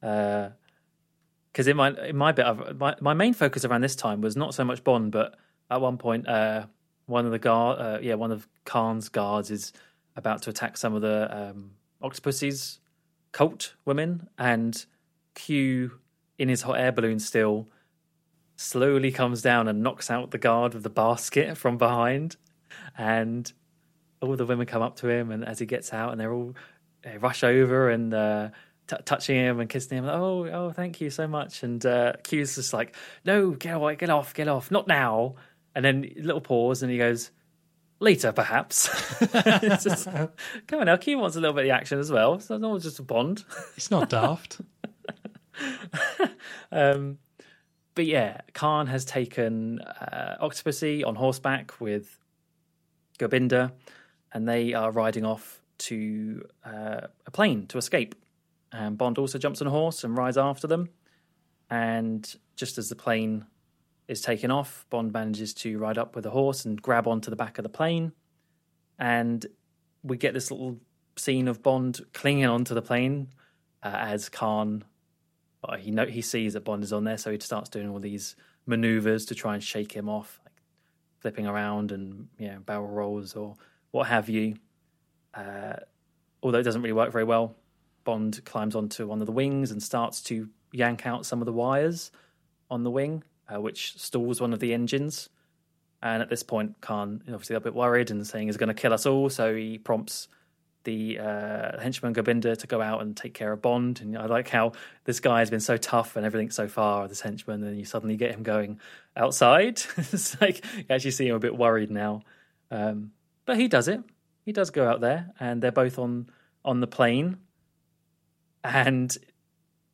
Because 0.00 1.66
in 1.66 1.76
my 1.76 1.90
in 2.06 2.16
my 2.16 2.32
bit, 2.32 2.46
I've, 2.46 2.78
my 2.78 2.96
my 3.00 3.14
main 3.14 3.34
focus 3.34 3.64
around 3.64 3.82
this 3.82 3.96
time 3.96 4.20
was 4.20 4.36
not 4.36 4.54
so 4.54 4.64
much 4.64 4.82
Bond, 4.84 5.12
but 5.12 5.36
at 5.70 5.80
one 5.80 5.98
point, 5.98 6.28
uh, 6.28 6.66
one 7.06 7.26
of 7.26 7.32
the 7.32 7.38
guard, 7.38 7.78
uh, 7.78 7.98
yeah, 8.00 8.14
one 8.14 8.32
of 8.32 8.48
Khan's 8.64 9.08
guards 9.08 9.50
is 9.50 9.72
about 10.16 10.42
to 10.42 10.50
attack 10.50 10.76
some 10.76 10.94
of 10.94 11.02
the 11.02 11.50
um, 11.50 11.72
Octopussy's 12.02 12.80
cult 13.32 13.74
women, 13.84 14.28
and 14.38 14.84
Q 15.34 15.92
in 16.38 16.48
his 16.48 16.62
hot 16.62 16.78
air 16.78 16.92
balloon 16.92 17.18
still 17.18 17.68
slowly 18.56 19.10
comes 19.10 19.40
down 19.42 19.68
and 19.68 19.82
knocks 19.82 20.10
out 20.10 20.30
the 20.30 20.38
guard 20.38 20.74
with 20.74 20.82
the 20.82 20.90
basket 20.90 21.56
from 21.56 21.78
behind, 21.78 22.36
and 22.96 23.52
all 24.20 24.36
the 24.36 24.46
women 24.46 24.66
come 24.66 24.82
up 24.82 24.96
to 24.96 25.08
him, 25.08 25.30
and 25.30 25.44
as 25.44 25.58
he 25.58 25.66
gets 25.66 25.92
out, 25.92 26.12
and 26.12 26.20
they're 26.20 26.32
all 26.32 26.54
they 27.02 27.16
rush 27.16 27.42
over 27.42 27.88
and 27.88 28.12
uh, 28.12 28.50
t- 28.86 28.96
touching 29.04 29.36
him 29.36 29.60
and 29.60 29.70
kissing 29.70 29.98
him. 29.98 30.04
Oh, 30.04 30.46
oh, 30.46 30.70
thank 30.72 31.00
you 31.00 31.08
so 31.10 31.26
much. 31.26 31.62
And 31.62 31.84
uh, 31.86 32.14
Q's 32.22 32.56
just 32.56 32.72
like, 32.72 32.94
no, 33.24 33.52
get 33.52 33.74
away, 33.74 33.96
get 33.96 34.10
off, 34.10 34.34
get 34.34 34.48
off, 34.48 34.70
not 34.70 34.86
now. 34.86 35.36
And 35.74 35.84
then 35.84 36.12
little 36.16 36.40
pause, 36.40 36.82
and 36.82 36.90
he 36.92 36.98
goes, 36.98 37.30
later, 38.00 38.32
perhaps. 38.32 38.88
Just, 39.82 40.06
come 40.66 40.80
on 40.80 40.86
now, 40.86 40.96
Q 40.96 41.18
wants 41.18 41.36
a 41.36 41.40
little 41.40 41.54
bit 41.54 41.62
of 41.62 41.66
the 41.66 41.74
action 41.74 41.98
as 41.98 42.10
well. 42.10 42.40
So 42.40 42.56
it's 42.56 42.62
not 42.62 42.80
just 42.80 42.98
a 42.98 43.02
Bond. 43.02 43.44
It's 43.76 43.90
not 43.90 44.08
daft. 44.08 44.60
Um, 46.72 47.18
but 47.94 48.06
yeah, 48.06 48.40
Khan 48.54 48.86
has 48.86 49.04
taken 49.04 49.80
uh, 49.80 50.36
Octopussy 50.40 51.04
on 51.04 51.16
horseback 51.16 51.80
with 51.80 52.18
Gobinda, 53.18 53.72
and 54.32 54.48
they 54.48 54.72
are 54.72 54.90
riding 54.90 55.24
off 55.24 55.60
to 55.78 56.46
uh, 56.64 57.08
a 57.26 57.30
plane 57.30 57.66
to 57.66 57.78
escape. 57.78 58.14
And 58.72 58.96
Bond 58.96 59.18
also 59.18 59.38
jumps 59.38 59.60
on 59.60 59.66
a 59.66 59.70
horse 59.70 60.04
and 60.04 60.16
rides 60.16 60.38
after 60.38 60.66
them. 60.66 60.90
And 61.68 62.32
just 62.56 62.78
as 62.78 62.88
the 62.88 62.96
plane 62.96 63.44
is 64.10 64.20
taken 64.20 64.50
off, 64.50 64.86
Bond 64.90 65.12
manages 65.12 65.54
to 65.54 65.78
ride 65.78 65.98
up 65.98 66.16
with 66.16 66.26
a 66.26 66.30
horse 66.30 66.64
and 66.64 66.80
grab 66.80 67.06
onto 67.06 67.30
the 67.30 67.36
back 67.36 67.58
of 67.58 67.62
the 67.62 67.68
plane. 67.68 68.12
And 68.98 69.46
we 70.02 70.16
get 70.16 70.34
this 70.34 70.50
little 70.50 70.78
scene 71.16 71.48
of 71.48 71.62
Bond 71.62 72.00
clinging 72.12 72.46
onto 72.46 72.74
the 72.74 72.82
plane 72.82 73.28
uh, 73.82 73.94
as 73.94 74.28
Khan 74.28 74.84
uh, 75.62 75.76
he 75.76 75.90
know 75.90 76.06
he 76.06 76.22
sees 76.22 76.54
that 76.54 76.64
Bond 76.64 76.82
is 76.82 76.92
on 76.92 77.04
there, 77.04 77.18
so 77.18 77.30
he 77.30 77.38
starts 77.40 77.68
doing 77.68 77.88
all 77.88 77.98
these 77.98 78.36
maneuvers 78.66 79.26
to 79.26 79.34
try 79.34 79.54
and 79.54 79.62
shake 79.62 79.92
him 79.92 80.08
off, 80.08 80.40
like 80.44 80.54
flipping 81.18 81.46
around 81.46 81.92
and 81.92 82.28
know 82.38 82.58
barrel 82.60 82.88
rolls 82.88 83.34
or 83.34 83.56
what 83.90 84.06
have 84.06 84.28
you. 84.28 84.56
Uh, 85.34 85.74
although 86.42 86.58
it 86.58 86.62
doesn't 86.62 86.82
really 86.82 86.92
work 86.92 87.12
very 87.12 87.24
well, 87.24 87.56
Bond 88.04 88.42
climbs 88.44 88.74
onto 88.74 89.06
one 89.06 89.20
of 89.20 89.26
the 89.26 89.32
wings 89.32 89.70
and 89.70 89.82
starts 89.82 90.22
to 90.22 90.48
yank 90.72 91.06
out 91.06 91.26
some 91.26 91.42
of 91.42 91.46
the 91.46 91.52
wires 91.52 92.10
on 92.70 92.82
the 92.82 92.90
wing, 92.90 93.22
uh, 93.52 93.60
which 93.60 93.98
stalls 93.98 94.40
one 94.40 94.52
of 94.52 94.60
the 94.60 94.72
engines. 94.72 95.28
And 96.02 96.22
at 96.22 96.30
this 96.30 96.42
point, 96.42 96.80
Khan 96.80 97.22
is 97.26 97.34
obviously 97.34 97.56
a 97.56 97.60
bit 97.60 97.74
worried 97.74 98.10
and 98.10 98.26
saying 98.26 98.48
he's 98.48 98.56
going 98.56 98.68
to 98.68 98.74
kill 98.74 98.92
us 98.92 99.04
all, 99.04 99.28
so 99.28 99.54
he 99.54 99.78
prompts 99.78 100.28
the 100.84 101.18
uh, 101.18 101.80
henchman 101.80 102.14
Gobinda 102.14 102.56
to 102.56 102.66
go 102.66 102.80
out 102.80 103.02
and 103.02 103.16
take 103.16 103.34
care 103.34 103.52
of 103.52 103.60
Bond. 103.60 104.00
And 104.00 104.16
I 104.16 104.26
like 104.26 104.48
how 104.48 104.72
this 105.04 105.20
guy 105.20 105.40
has 105.40 105.50
been 105.50 105.60
so 105.60 105.76
tough 105.76 106.16
and 106.16 106.24
everything 106.24 106.50
so 106.50 106.68
far, 106.68 107.06
this 107.06 107.20
henchman, 107.20 107.62
and 107.64 107.78
you 107.78 107.84
suddenly 107.84 108.16
get 108.16 108.34
him 108.34 108.42
going 108.42 108.80
outside. 109.16 109.82
it's 109.96 110.40
like 110.40 110.64
you 110.76 110.84
actually 110.88 111.10
see 111.10 111.28
him 111.28 111.36
a 111.36 111.40
bit 111.40 111.56
worried 111.56 111.90
now. 111.90 112.22
Um, 112.70 113.12
but 113.44 113.58
he 113.58 113.68
does 113.68 113.88
it. 113.88 114.00
He 114.44 114.52
does 114.52 114.70
go 114.70 114.88
out 114.88 115.00
there, 115.00 115.32
and 115.38 115.62
they're 115.62 115.72
both 115.72 115.98
on 115.98 116.30
on 116.64 116.80
the 116.80 116.86
plane. 116.86 117.38
And 118.64 119.16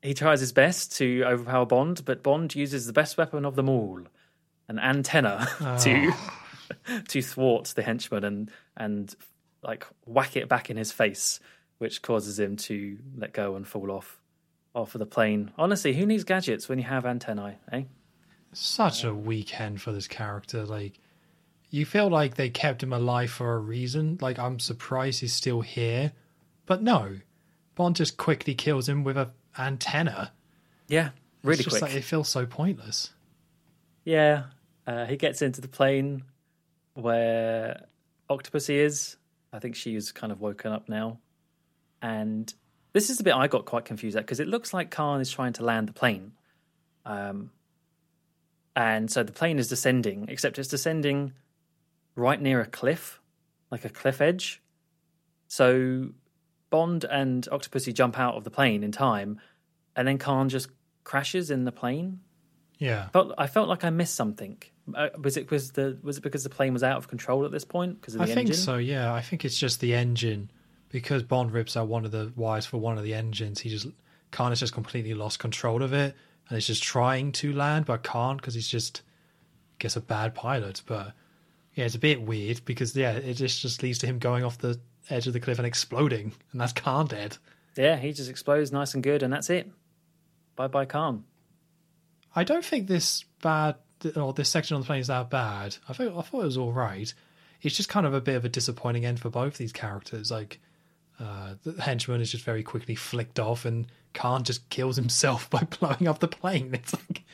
he 0.06 0.14
tries 0.14 0.40
his 0.40 0.52
best 0.52 0.96
to 0.98 1.24
overpower 1.24 1.66
Bond, 1.66 2.04
but 2.04 2.22
Bond 2.22 2.54
uses 2.54 2.86
the 2.86 2.92
best 2.92 3.18
weapon 3.18 3.44
of 3.44 3.56
them 3.56 3.68
all, 3.68 4.00
an 4.68 4.78
antenna 4.78 5.48
to 5.82 6.12
to 7.08 7.22
thwart 7.22 7.72
the 7.76 7.82
henchman 7.82 8.24
and 8.24 8.50
and 8.76 9.14
like 9.62 9.86
whack 10.04 10.36
it 10.36 10.48
back 10.48 10.70
in 10.70 10.76
his 10.76 10.92
face, 10.92 11.40
which 11.78 12.02
causes 12.02 12.38
him 12.38 12.56
to 12.56 12.98
let 13.16 13.32
go 13.32 13.56
and 13.56 13.66
fall 13.66 13.90
off 13.90 14.20
off 14.74 14.94
of 14.94 14.98
the 14.98 15.06
plane. 15.06 15.50
Honestly, 15.58 15.94
who 15.94 16.06
needs 16.06 16.24
gadgets 16.24 16.68
when 16.68 16.78
you 16.78 16.84
have 16.84 17.06
antennae, 17.06 17.58
eh? 17.72 17.82
Such 18.52 19.04
a 19.04 19.14
weekend 19.14 19.80
for 19.80 19.90
this 19.92 20.06
character. 20.06 20.64
Like, 20.64 21.00
you 21.70 21.84
feel 21.84 22.08
like 22.08 22.34
they 22.34 22.50
kept 22.50 22.82
him 22.82 22.92
alive 22.92 23.30
for 23.30 23.54
a 23.54 23.58
reason. 23.58 24.18
Like, 24.20 24.38
I'm 24.38 24.58
surprised 24.60 25.20
he's 25.20 25.32
still 25.32 25.62
here. 25.62 26.12
But 26.66 26.82
no, 26.82 27.16
Bond 27.74 27.96
just 27.96 28.16
quickly 28.16 28.54
kills 28.54 28.88
him 28.88 29.02
with 29.02 29.16
a 29.16 29.30
antenna. 29.58 30.32
Yeah, 30.88 31.10
really 31.42 31.64
quick. 31.64 31.82
like 31.82 31.94
it 31.94 32.04
feels 32.04 32.28
so 32.28 32.46
pointless. 32.46 33.10
Yeah, 34.04 34.44
uh, 34.86 35.06
he 35.06 35.16
gets 35.16 35.42
into 35.42 35.60
the 35.60 35.68
plane 35.68 36.22
where 36.94 37.86
Octopussy 38.30 38.76
is. 38.76 39.16
I 39.52 39.58
think 39.58 39.74
she 39.74 39.94
is 39.96 40.12
kind 40.12 40.32
of 40.32 40.40
woken 40.40 40.72
up 40.72 40.88
now, 40.88 41.18
and 42.02 42.52
this 42.92 43.10
is 43.10 43.18
the 43.18 43.24
bit 43.24 43.34
I 43.34 43.48
got 43.48 43.64
quite 43.64 43.84
confused 43.84 44.16
at 44.16 44.24
because 44.24 44.40
it 44.40 44.48
looks 44.48 44.72
like 44.74 44.90
Khan 44.90 45.20
is 45.20 45.30
trying 45.30 45.54
to 45.54 45.64
land 45.64 45.88
the 45.88 45.92
plane, 45.92 46.32
um, 47.04 47.50
and 48.74 49.10
so 49.10 49.22
the 49.22 49.32
plane 49.32 49.58
is 49.58 49.68
descending, 49.68 50.26
except 50.28 50.58
it's 50.58 50.68
descending 50.68 51.32
right 52.14 52.40
near 52.40 52.60
a 52.60 52.66
cliff, 52.66 53.20
like 53.70 53.84
a 53.84 53.88
cliff 53.88 54.20
edge. 54.20 54.62
So 55.48 56.10
Bond 56.70 57.05
and 57.05 57.47
Octopussy 57.52 57.93
jump 57.94 58.18
out 58.18 58.34
of 58.34 58.44
the 58.44 58.51
plane 58.51 58.82
in 58.82 58.93
time, 58.93 59.40
and 59.94 60.06
then 60.06 60.18
Khan 60.18 60.48
just 60.48 60.68
crashes 61.05 61.51
in 61.51 61.64
the 61.64 61.72
plane 61.72 62.20
Yeah. 62.78 63.09
felt 63.10 63.32
I 63.38 63.47
felt 63.47 63.68
like 63.68 63.84
I 63.84 63.90
missed 63.90 64.14
something. 64.14 64.59
Uh, 64.94 65.09
was 65.20 65.36
it 65.36 65.51
was 65.51 65.72
the 65.72 65.98
was 66.02 66.18
it 66.18 66.22
because 66.22 66.43
the 66.44 66.51
plane 66.51 66.72
was 66.72 66.82
out 66.82 66.97
of 66.97 67.09
control 67.09 67.44
at 67.44 67.51
this 67.52 67.64
point 67.64 68.01
because 68.01 68.14
of 68.14 68.20
I 68.20 68.26
the 68.26 68.34
think 68.34 68.48
engine? 68.48 68.62
so, 68.62 68.76
yeah. 68.76 69.12
I 69.12 69.20
think 69.20 69.44
it's 69.44 69.56
just 69.59 69.80
the 69.80 69.94
engine. 69.94 70.51
Because 70.90 71.22
Bond 71.24 71.51
rips 71.52 71.76
out 71.76 71.88
one 71.88 72.05
of 72.05 72.12
the 72.12 72.32
wires 72.36 72.64
for 72.66 72.78
one 72.78 72.97
of 72.97 73.02
the 73.05 73.12
engines, 73.14 73.60
he 73.60 73.68
just 73.70 73.88
Khan 74.30 74.51
has 74.52 74.60
just 74.60 74.72
completely 74.72 75.14
lost 75.14 75.38
control 75.38 75.82
of 75.82 75.93
it 75.93 76.14
and 76.48 76.56
is 76.56 76.66
just 76.66 76.82
trying 76.82 77.32
to 77.32 77.52
land 77.52 77.86
but 77.86 78.02
can't 78.05 78.38
because 78.40 78.55
he's 78.55 78.68
just 78.68 79.02
I 79.72 79.76
guess 79.80 79.97
a 79.97 80.01
bad 80.01 80.34
pilot. 80.34 80.82
But 80.86 81.12
Yeah, 81.74 81.84
it's 81.86 81.94
a 81.97 81.98
bit 82.01 82.22
weird 82.22 82.60
because 82.64 82.94
yeah, 82.97 83.12
it 83.12 83.34
just 83.34 83.60
just 83.62 83.82
leads 83.82 83.98
to 83.98 84.06
him 84.06 84.18
going 84.18 84.44
off 84.44 84.59
the 84.59 84.78
edge 85.10 85.26
of 85.26 85.32
the 85.32 85.40
cliff 85.40 85.58
and 85.58 85.66
exploding, 85.66 86.32
and 86.52 86.60
that's 86.60 86.72
Khan 86.72 87.06
dead. 87.06 87.36
Yeah, 87.76 87.96
he 87.96 88.12
just 88.12 88.30
explodes 88.30 88.72
nice 88.72 88.94
and 88.94 89.02
good, 89.02 89.22
and 89.22 89.32
that's 89.32 89.50
it. 89.50 89.70
Bye 90.56 90.68
bye, 90.68 90.86
Khan. 90.86 91.24
I 92.34 92.44
don't 92.44 92.64
think 92.64 92.86
this 92.86 93.24
bad 93.42 93.76
or 94.14 94.32
this 94.32 94.48
section 94.48 94.74
on 94.74 94.82
the 94.82 94.86
plane 94.86 95.00
is 95.00 95.06
that 95.06 95.30
bad. 95.30 95.76
I 95.88 95.92
thought 95.92 96.16
I 96.16 96.22
thought 96.22 96.42
it 96.42 96.46
was 96.46 96.58
all 96.58 96.72
right. 96.72 97.12
It's 97.62 97.76
just 97.76 97.88
kind 97.88 98.06
of 98.06 98.14
a 98.14 98.20
bit 98.20 98.36
of 98.36 98.44
a 98.44 98.48
disappointing 98.48 99.04
end 99.04 99.20
for 99.20 99.30
both 99.30 99.56
these 99.56 99.72
characters. 99.72 100.30
Like 100.30 100.60
uh, 101.18 101.54
the 101.64 101.80
henchman 101.80 102.20
is 102.20 102.30
just 102.30 102.44
very 102.44 102.62
quickly 102.62 102.94
flicked 102.94 103.38
off, 103.38 103.64
and 103.64 103.86
Khan 104.14 104.44
just 104.44 104.68
kills 104.68 104.96
himself 104.96 105.48
by 105.50 105.62
blowing 105.78 106.08
up 106.08 106.18
the 106.18 106.28
plane. 106.28 106.74
It's 106.74 106.94
like 106.94 107.24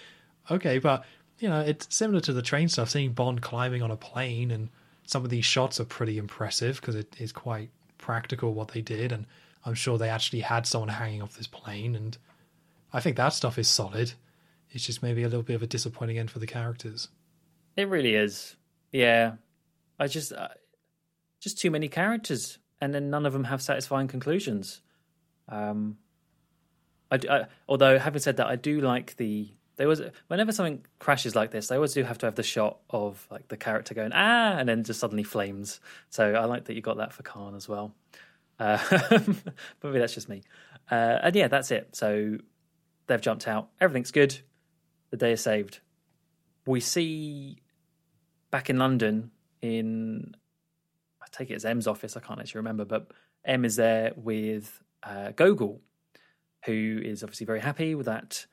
okay, 0.51 0.79
but 0.79 1.05
you 1.39 1.49
know 1.49 1.61
it's 1.61 1.95
similar 1.95 2.21
to 2.21 2.33
the 2.33 2.43
train 2.43 2.69
stuff. 2.69 2.91
Seeing 2.91 3.13
Bond 3.13 3.43
climbing 3.43 3.83
on 3.83 3.91
a 3.91 3.97
plane, 3.97 4.51
and 4.51 4.69
some 5.13 5.25
of 5.25 5.31
these 5.31 5.45
shots 5.45 5.79
are 5.79 5.85
pretty 5.85 6.17
impressive 6.17 6.81
because 6.81 6.95
it 6.95 7.15
is 7.19 7.33
quite 7.33 7.71
practical 7.99 8.55
what 8.55 8.69
they 8.69 8.81
did, 8.81 9.13
and 9.13 9.27
I'm 9.65 9.75
sure 9.75 9.99
they 9.99 10.09
actually 10.09 10.41
had 10.41 10.67
someone 10.67 10.89
hanging 10.89 11.21
off 11.21 11.37
this 11.37 11.47
plane, 11.47 11.95
and 11.95 12.17
I 12.93 13.01
think 13.01 13.17
that 13.19 13.35
stuff 13.35 13.59
is 13.59 13.69
solid. 13.69 14.15
It's 14.71 14.87
just 14.87 15.03
maybe 15.03 15.23
a 15.23 15.29
little 15.29 15.43
bit 15.43 15.55
of 15.55 15.63
a 15.63 15.67
disappointing 15.67 16.19
end 16.19 16.31
for 16.31 16.39
the 16.39 16.47
characters. 16.47 17.09
It 17.77 17.89
really 17.89 18.15
is. 18.15 18.57
Yeah, 18.91 19.35
I 19.99 20.07
just 20.07 20.33
uh, 20.33 20.49
just 21.41 21.61
too 21.61 21.71
many 21.71 21.89
characters, 21.89 22.59
and 22.81 22.95
then 22.95 23.11
none 23.11 23.27
of 23.27 23.35
them 23.35 23.45
have 23.45 23.61
satisfying 23.61 24.09
conclusions. 24.09 24.81
Um, 25.47 25.99
I, 27.11 27.19
I, 27.29 27.45
although 27.69 27.99
having 27.99 28.23
said 28.23 28.39
that, 28.39 28.47
I 28.47 28.57
do 28.57 28.81
like 28.81 29.17
the 29.17 29.51
whenever 30.29 30.53
something 30.53 30.85
crashes 30.99 31.35
like 31.35 31.51
this, 31.51 31.69
they 31.69 31.77
always 31.77 31.95
do 31.95 32.03
have 32.03 32.19
to 32.19 32.27
have 32.27 32.35
the 32.35 32.43
shot 32.43 32.79
of 32.91 33.27
like 33.31 33.49
the 33.49 33.57
character 33.57 33.95
going 33.95 34.13
ah, 34.13 34.57
and 34.59 34.69
then 34.69 34.85
just 34.85 35.01
suddenly 35.01 35.23
flames. 35.23 35.81
So 36.11 36.35
I 36.35 36.45
like 36.45 36.65
that 36.65 36.75
you 36.75 36.83
got 36.83 36.99
that 36.99 37.13
for 37.13 37.23
Khan 37.23 37.55
as 37.55 37.69
well. 37.69 37.95
Uh, 38.59 38.79
maybe 39.83 39.99
that's 39.99 40.15
just 40.15 40.29
me. 40.29 40.43
Uh, 40.91 41.19
and 41.23 41.35
yeah, 41.35 41.49
that's 41.49 41.71
it. 41.71 41.97
So 41.97 42.39
they've 43.07 43.21
jumped 43.21 43.49
out. 43.49 43.71
Everything's 43.81 44.11
good. 44.11 44.39
The 45.11 45.17
day 45.17 45.33
is 45.33 45.41
saved. 45.41 45.81
We 46.67 46.81
see 46.81 47.59
back 48.51 48.71
in 48.71 48.79
London 48.79 49.31
in 49.61 50.35
I 51.21 51.27
take 51.31 51.51
it 51.51 51.55
as 51.55 51.65
M's 51.65 51.87
office. 51.87 52.17
I 52.17 52.21
can't 52.21 52.41
actually 52.41 52.61
remember, 52.61 52.85
but 52.85 53.11
M 53.45 53.65
is 53.65 53.77
there 53.77 54.13
with 54.17 54.81
uh, 55.03 55.33
Gogol, 55.33 55.81
who 56.65 57.01
is 57.03 57.23
obviously 57.23 57.47
very 57.47 57.61
happy 57.61 57.95
with 57.95 58.07
that. 58.07 58.47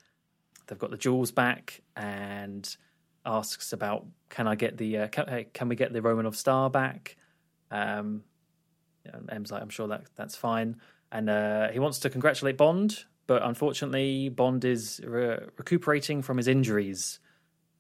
They've 0.70 0.80
got 0.80 0.92
the 0.92 0.98
jewels 0.98 1.32
back 1.32 1.82
and 1.98 2.76
asks 3.26 3.74
about 3.74 4.06
can 4.30 4.48
I 4.48 4.56
get 4.56 4.78
the 4.78 5.00
uh, 5.00 5.08
can, 5.10 5.46
can 5.54 5.68
we 5.68 5.76
get 5.76 5.92
the 5.92 6.00
Romanov 6.00 6.36
star 6.36 6.70
back? 6.70 7.18
Um, 7.70 8.24
M's 9.30 9.52
like 9.52 9.62
I'm 9.62 9.70
sure 9.70 9.88
that 9.88 10.04
that's 10.16 10.36
fine, 10.36 10.78
and 11.12 11.30
uh, 11.30 11.70
he 11.70 11.80
wants 11.80 12.00
to 12.00 12.10
congratulate 12.10 12.56
Bond 12.56 13.04
but 13.30 13.44
unfortunately, 13.44 14.30
Bond 14.30 14.66
is 14.66 15.00
re- 15.04 15.38
recuperating 15.56 16.24
from 16.24 16.38
his 16.38 16.48
injuries 16.48 17.20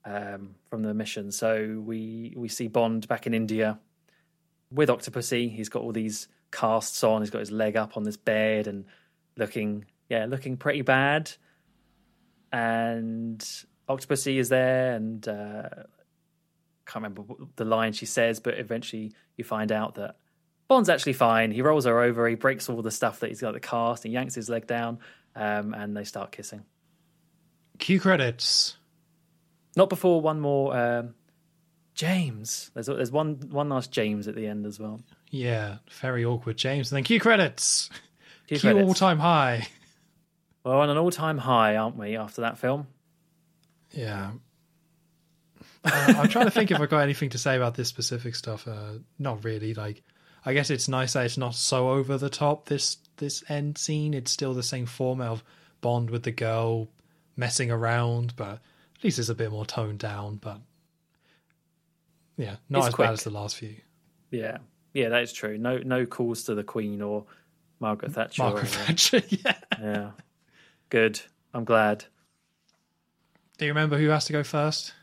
um, 0.05 0.53
from 0.69 0.83
the 0.83 0.93
mission. 0.93 1.31
So 1.31 1.81
we 1.83 2.35
we 2.37 2.47
see 2.47 2.67
Bond 2.67 3.07
back 3.07 3.25
in 3.25 3.33
India 3.33 3.79
with 4.71 4.89
Octopussy. 4.89 5.51
He's 5.51 5.67
got 5.67 5.81
all 5.81 5.91
these 5.91 6.27
casts 6.51 7.03
on. 7.03 7.23
He's 7.23 7.31
got 7.31 7.39
his 7.39 7.49
leg 7.49 7.75
up 7.77 7.97
on 7.97 8.03
this 8.03 8.15
bed 8.15 8.67
and 8.67 8.85
looking, 9.37 9.85
yeah, 10.07 10.27
looking 10.29 10.55
pretty 10.55 10.83
bad. 10.83 11.31
And 12.51 13.39
Octopussy 13.87 14.37
is 14.37 14.49
there, 14.49 14.95
and 14.95 15.27
uh, 15.27 15.69
can't 16.85 17.03
remember 17.03 17.23
the 17.55 17.65
line 17.65 17.93
she 17.93 18.05
says, 18.05 18.39
but 18.39 18.57
eventually 18.57 19.13
you 19.37 19.43
find 19.43 19.71
out 19.71 19.95
that 19.95 20.15
Bond's 20.67 20.89
actually 20.89 21.13
fine. 21.13 21.51
He 21.51 21.61
rolls 21.61 21.85
her 21.85 21.99
over. 22.01 22.27
He 22.27 22.35
breaks 22.35 22.69
all 22.69 22.81
the 22.81 22.91
stuff 22.91 23.19
that 23.19 23.29
he's 23.29 23.41
got 23.41 23.53
the 23.53 23.59
cast. 23.59 24.03
He 24.03 24.09
yanks 24.09 24.35
his 24.35 24.49
leg 24.49 24.67
down, 24.67 24.99
um, 25.35 25.73
and 25.73 25.95
they 25.95 26.03
start 26.03 26.31
kissing. 26.31 26.63
Cue 27.77 27.99
credits. 27.99 28.75
Not 29.75 29.89
before 29.89 30.21
one 30.21 30.39
more 30.39 30.75
um, 30.75 31.15
James. 31.93 32.71
There's 32.73 32.87
there's 32.87 33.11
one 33.11 33.35
one 33.49 33.69
last 33.69 33.91
James 33.91 34.27
at 34.27 34.35
the 34.35 34.47
end 34.47 34.65
as 34.65 34.79
well. 34.79 35.01
Yeah, 35.29 35.77
very 36.01 36.25
awkward 36.25 36.57
James. 36.57 36.91
And 36.91 36.97
then 36.97 37.03
cue 37.03 37.19
credits. 37.19 37.89
Cue, 38.47 38.57
Cue 38.57 38.79
all 38.81 38.93
time 38.93 39.19
high. 39.19 39.67
We're 40.69 40.81
on 40.81 40.89
an 40.89 40.97
all 40.97 41.11
time 41.11 41.37
high, 41.37 41.75
aren't 41.77 41.97
we? 41.97 42.15
After 42.17 42.41
that 42.41 42.57
film, 42.57 42.87
Yeah. 43.91 44.31
Uh, 45.83 46.13
I'm 46.17 46.27
trying 46.27 46.45
to 46.45 46.51
think 46.51 46.71
if 46.71 46.79
I've 46.79 46.89
got 46.89 46.99
anything 46.99 47.29
to 47.29 47.37
say 47.37 47.55
about 47.55 47.73
this 47.75 47.87
specific 47.87 48.35
stuff. 48.35 48.67
Uh, 48.67 48.99
not 49.17 49.43
really. 49.45 49.73
Like, 49.73 50.03
I 50.45 50.53
guess 50.53 50.69
it's 50.69 50.87
nice 50.89 51.13
that 51.13 51.25
it's 51.25 51.37
not 51.37 51.55
so 51.55 51.89
over 51.89 52.17
the 52.17 52.29
top. 52.29 52.67
This 52.67 52.97
this 53.17 53.43
end 53.49 53.77
scene, 53.77 54.13
it's 54.13 54.31
still 54.31 54.53
the 54.53 54.63
same 54.63 54.85
format 54.85 55.27
of 55.29 55.43
Bond 55.81 56.09
with 56.09 56.23
the 56.23 56.31
girl 56.31 56.89
messing 57.37 57.71
around, 57.71 58.35
but 58.35 58.59
at 58.97 59.03
least 59.03 59.19
it's 59.19 59.29
a 59.29 59.35
bit 59.35 59.51
more 59.51 59.65
toned 59.65 59.99
down. 59.99 60.35
But 60.35 60.59
yeah, 62.37 62.57
not 62.69 62.79
It's 62.79 62.87
as 62.89 62.93
quick. 62.93 63.07
bad 63.07 63.13
as 63.13 63.23
the 63.23 63.29
last 63.31 63.55
few. 63.55 63.75
yeah, 64.31 64.57
yeah, 64.93 65.09
that 65.09 65.23
is 65.23 65.33
true. 65.33 65.57
No, 65.57 65.77
no 65.79 66.05
calls 66.05 66.43
to 66.43 66.55
the 66.55 66.63
Queen 66.63 67.01
or 67.01 67.25
Margaret 67.79 68.11
Thatcher. 68.11 68.43
Margaret. 68.43 68.67
Thatcher. 68.67 69.21
Yeah. 69.29 69.55
Yeah, 69.81 70.11
good. 70.89 71.21
I'm 71.53 71.63
glad. 71.65 72.05
Do 73.57 73.65
you 73.65 73.71
remember 73.71 73.97
who 73.97 74.09
has 74.09 74.25
to 74.25 74.33
go 74.33 74.43
first? 74.43 74.93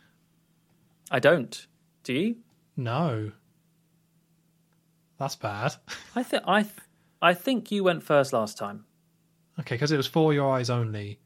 I 1.10 1.18
don't. 1.18 1.66
Do 2.04 2.12
you? 2.12 2.36
No. 2.76 3.32
That's 5.18 5.36
bad. 5.36 5.74
I 6.14 6.22
think 6.22 6.42
I, 6.46 6.62
th- 6.62 6.74
I 7.22 7.34
think 7.34 7.70
you 7.70 7.84
went 7.84 8.02
first 8.02 8.32
last 8.32 8.58
time. 8.58 8.84
Okay, 9.60 9.74
because 9.74 9.92
it 9.92 9.96
was 9.96 10.06
for 10.06 10.34
your 10.34 10.52
eyes 10.54 10.68
only. 10.68 11.18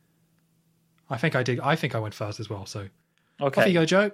I 1.09 1.17
think 1.19 1.35
I 1.35 1.43
did. 1.43 1.59
I 1.61 1.75
think 1.75 1.95
I 1.95 1.99
went 1.99 2.15
first 2.15 2.39
as 2.39 2.49
well. 2.49 2.67
So 2.67 2.87
Okay. 3.41 3.61
off 3.63 3.67
you 3.67 3.75
go, 3.75 3.85
Joe. 3.85 4.11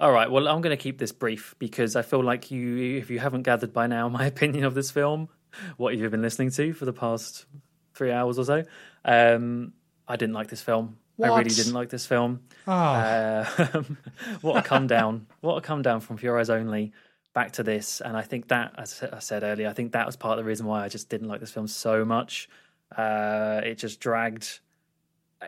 All 0.00 0.10
right. 0.12 0.30
Well, 0.30 0.48
I'm 0.48 0.60
going 0.62 0.76
to 0.76 0.82
keep 0.82 0.98
this 0.98 1.12
brief 1.12 1.54
because 1.58 1.94
I 1.94 2.02
feel 2.02 2.24
like 2.24 2.50
you, 2.50 2.96
if 2.98 3.10
you 3.10 3.18
haven't 3.20 3.42
gathered 3.42 3.72
by 3.72 3.86
now 3.86 4.08
my 4.08 4.26
opinion 4.34 4.64
of 4.64 4.74
this 4.74 4.90
film, 4.90 5.28
what 5.76 5.96
you've 5.96 6.10
been 6.10 6.22
listening 6.22 6.50
to 6.52 6.72
for 6.72 6.84
the 6.86 6.92
past 6.92 7.46
three 7.94 8.10
hours 8.10 8.38
or 8.38 8.44
so, 8.44 8.64
um, 9.04 9.72
I 10.10 10.16
didn't 10.16 10.34
like 10.34 10.48
this 10.48 10.62
film. 10.62 10.96
I 11.22 11.28
really 11.28 11.50
didn't 11.50 11.74
like 11.74 11.90
this 11.90 12.06
film. 12.06 12.40
Oh, 12.66 12.72
Uh, 12.72 13.44
what 14.40 14.56
a 14.56 14.62
come 14.62 14.86
down! 14.86 15.26
What 15.40 15.56
a 15.56 15.60
come 15.60 15.82
down 15.82 16.00
from 16.00 16.18
Your 16.20 16.38
Eyes 16.38 16.50
Only 16.50 16.92
back 17.32 17.52
to 17.52 17.62
this, 17.62 18.00
and 18.00 18.16
I 18.16 18.22
think 18.22 18.48
that, 18.48 18.74
as 18.76 19.02
I 19.12 19.18
said 19.20 19.42
earlier, 19.42 19.68
I 19.68 19.72
think 19.72 19.92
that 19.92 20.06
was 20.06 20.16
part 20.16 20.38
of 20.38 20.44
the 20.44 20.48
reason 20.48 20.66
why 20.66 20.82
I 20.84 20.88
just 20.88 21.08
didn't 21.08 21.28
like 21.28 21.40
this 21.40 21.50
film 21.50 21.68
so 21.68 22.04
much. 22.04 22.48
Uh, 22.96 23.60
it 23.64 23.76
just 23.76 24.00
dragged. 24.00 24.60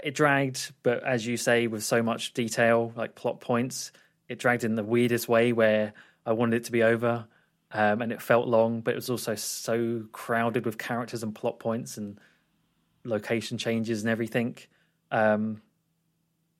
It 0.02 0.14
dragged, 0.14 0.72
but 0.82 1.02
as 1.04 1.26
you 1.26 1.36
say, 1.36 1.66
with 1.66 1.82
so 1.84 2.02
much 2.02 2.32
detail, 2.34 2.92
like 2.96 3.14
plot 3.14 3.40
points, 3.40 3.92
it 4.28 4.38
dragged 4.38 4.64
in 4.64 4.74
the 4.74 4.84
weirdest 4.84 5.28
way 5.28 5.52
where 5.52 5.92
I 6.24 6.32
wanted 6.32 6.56
it 6.56 6.64
to 6.64 6.72
be 6.72 6.82
over, 6.82 7.26
um, 7.72 8.00
and 8.00 8.12
it 8.12 8.22
felt 8.22 8.46
long, 8.46 8.80
but 8.80 8.92
it 8.92 8.96
was 8.96 9.10
also 9.10 9.34
so 9.34 10.04
crowded 10.12 10.64
with 10.66 10.78
characters 10.78 11.22
and 11.22 11.34
plot 11.34 11.58
points 11.58 11.96
and 11.98 12.18
location 13.04 13.58
changes 13.58 14.02
and 14.02 14.10
everything. 14.10 14.56
Um, 15.10 15.62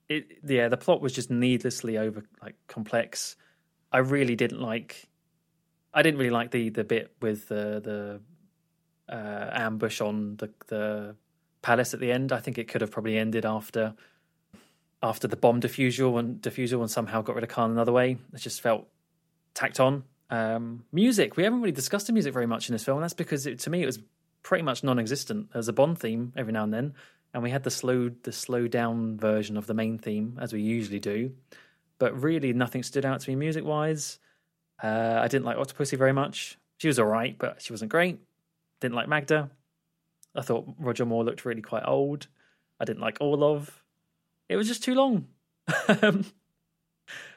it 0.09 0.39
yeah, 0.43 0.67
the 0.67 0.77
plot 0.77 1.01
was 1.01 1.13
just 1.13 1.31
needlessly 1.31 1.97
over 1.97 2.23
like 2.41 2.55
complex. 2.67 3.35
I 3.91 3.99
really 3.99 4.35
didn't 4.35 4.61
like. 4.61 5.07
I 5.93 6.01
didn't 6.01 6.17
really 6.17 6.31
like 6.31 6.51
the 6.51 6.69
the 6.69 6.83
bit 6.83 7.15
with 7.21 7.47
the 7.47 8.21
the 9.09 9.13
uh, 9.13 9.49
ambush 9.53 10.01
on 10.01 10.37
the 10.37 10.49
the 10.67 11.15
palace 11.61 11.93
at 11.93 11.99
the 11.99 12.11
end. 12.11 12.31
I 12.31 12.39
think 12.39 12.57
it 12.57 12.67
could 12.67 12.81
have 12.81 12.91
probably 12.91 13.17
ended 13.17 13.45
after 13.45 13.95
after 15.01 15.27
the 15.27 15.35
bomb 15.35 15.59
defusal 15.61 16.17
and 16.19 16.41
defusal 16.41 16.79
and 16.79 16.89
somehow 16.89 17.21
got 17.21 17.35
rid 17.35 17.43
of 17.43 17.49
Khan 17.49 17.71
another 17.71 17.91
way. 17.91 18.17
It 18.33 18.37
just 18.37 18.61
felt 18.61 18.87
tacked 19.53 19.79
on. 19.79 20.03
Um, 20.29 20.85
music. 20.91 21.35
We 21.37 21.43
haven't 21.43 21.61
really 21.61 21.73
discussed 21.73 22.07
the 22.07 22.13
music 22.13 22.33
very 22.33 22.47
much 22.47 22.69
in 22.69 22.73
this 22.73 22.83
film. 22.83 23.01
That's 23.01 23.13
because 23.13 23.45
it, 23.45 23.59
to 23.59 23.69
me 23.69 23.83
it 23.83 23.85
was 23.85 23.99
pretty 24.43 24.63
much 24.63 24.83
non-existent. 24.83 25.51
There's 25.53 25.67
a 25.67 25.73
Bond 25.73 25.97
theme 25.97 26.33
every 26.35 26.53
now 26.53 26.63
and 26.63 26.73
then, 26.73 26.93
and 27.33 27.41
we 27.41 27.49
had 27.49 27.63
the 27.63 27.71
slow 27.71 28.09
the 28.09 28.31
slow 28.31 28.67
down 28.67 29.17
version 29.17 29.57
of 29.57 29.65
the 29.65 29.73
main 29.73 29.97
theme 29.97 30.37
as 30.39 30.53
we 30.53 30.61
usually 30.61 30.99
do. 30.99 31.31
But 31.97 32.21
really, 32.21 32.53
nothing 32.53 32.83
stood 32.83 33.05
out 33.05 33.21
to 33.21 33.29
me 33.29 33.35
music 33.35 33.63
wise. 33.63 34.19
Uh, 34.81 35.19
I 35.21 35.27
didn't 35.27 35.45
like 35.45 35.57
Octopussy 35.57 35.97
very 35.97 36.13
much. 36.13 36.57
She 36.77 36.87
was 36.87 36.99
all 36.99 37.05
right, 37.05 37.37
but 37.37 37.61
she 37.61 37.71
wasn't 37.71 37.91
great. 37.91 38.19
Didn't 38.81 38.95
like 38.95 39.07
Magda. 39.07 39.49
I 40.35 40.41
thought 40.41 40.67
Roger 40.77 41.05
Moore 41.05 41.23
looked 41.23 41.45
really 41.45 41.61
quite 41.61 41.83
old. 41.85 42.27
I 42.79 42.85
didn't 42.85 43.01
like 43.01 43.19
Orlov. 43.21 43.83
It 44.49 44.57
was 44.57 44.67
just 44.67 44.83
too 44.83 44.95
long. 44.95 45.27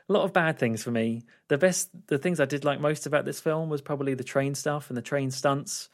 A 0.08 0.12
lot 0.12 0.24
of 0.24 0.32
bad 0.32 0.58
things 0.58 0.82
for 0.82 0.90
me. 0.90 1.24
The 1.48 1.58
best, 1.58 1.90
the 2.06 2.18
things 2.18 2.40
I 2.40 2.44
did 2.44 2.64
like 2.64 2.80
most 2.80 3.06
about 3.06 3.24
this 3.24 3.40
film 3.40 3.68
was 3.68 3.82
probably 3.82 4.14
the 4.14 4.24
train 4.24 4.54
stuff 4.54 4.88
and 4.88 4.96
the 4.96 5.02
train 5.02 5.30
stunts. 5.30 5.88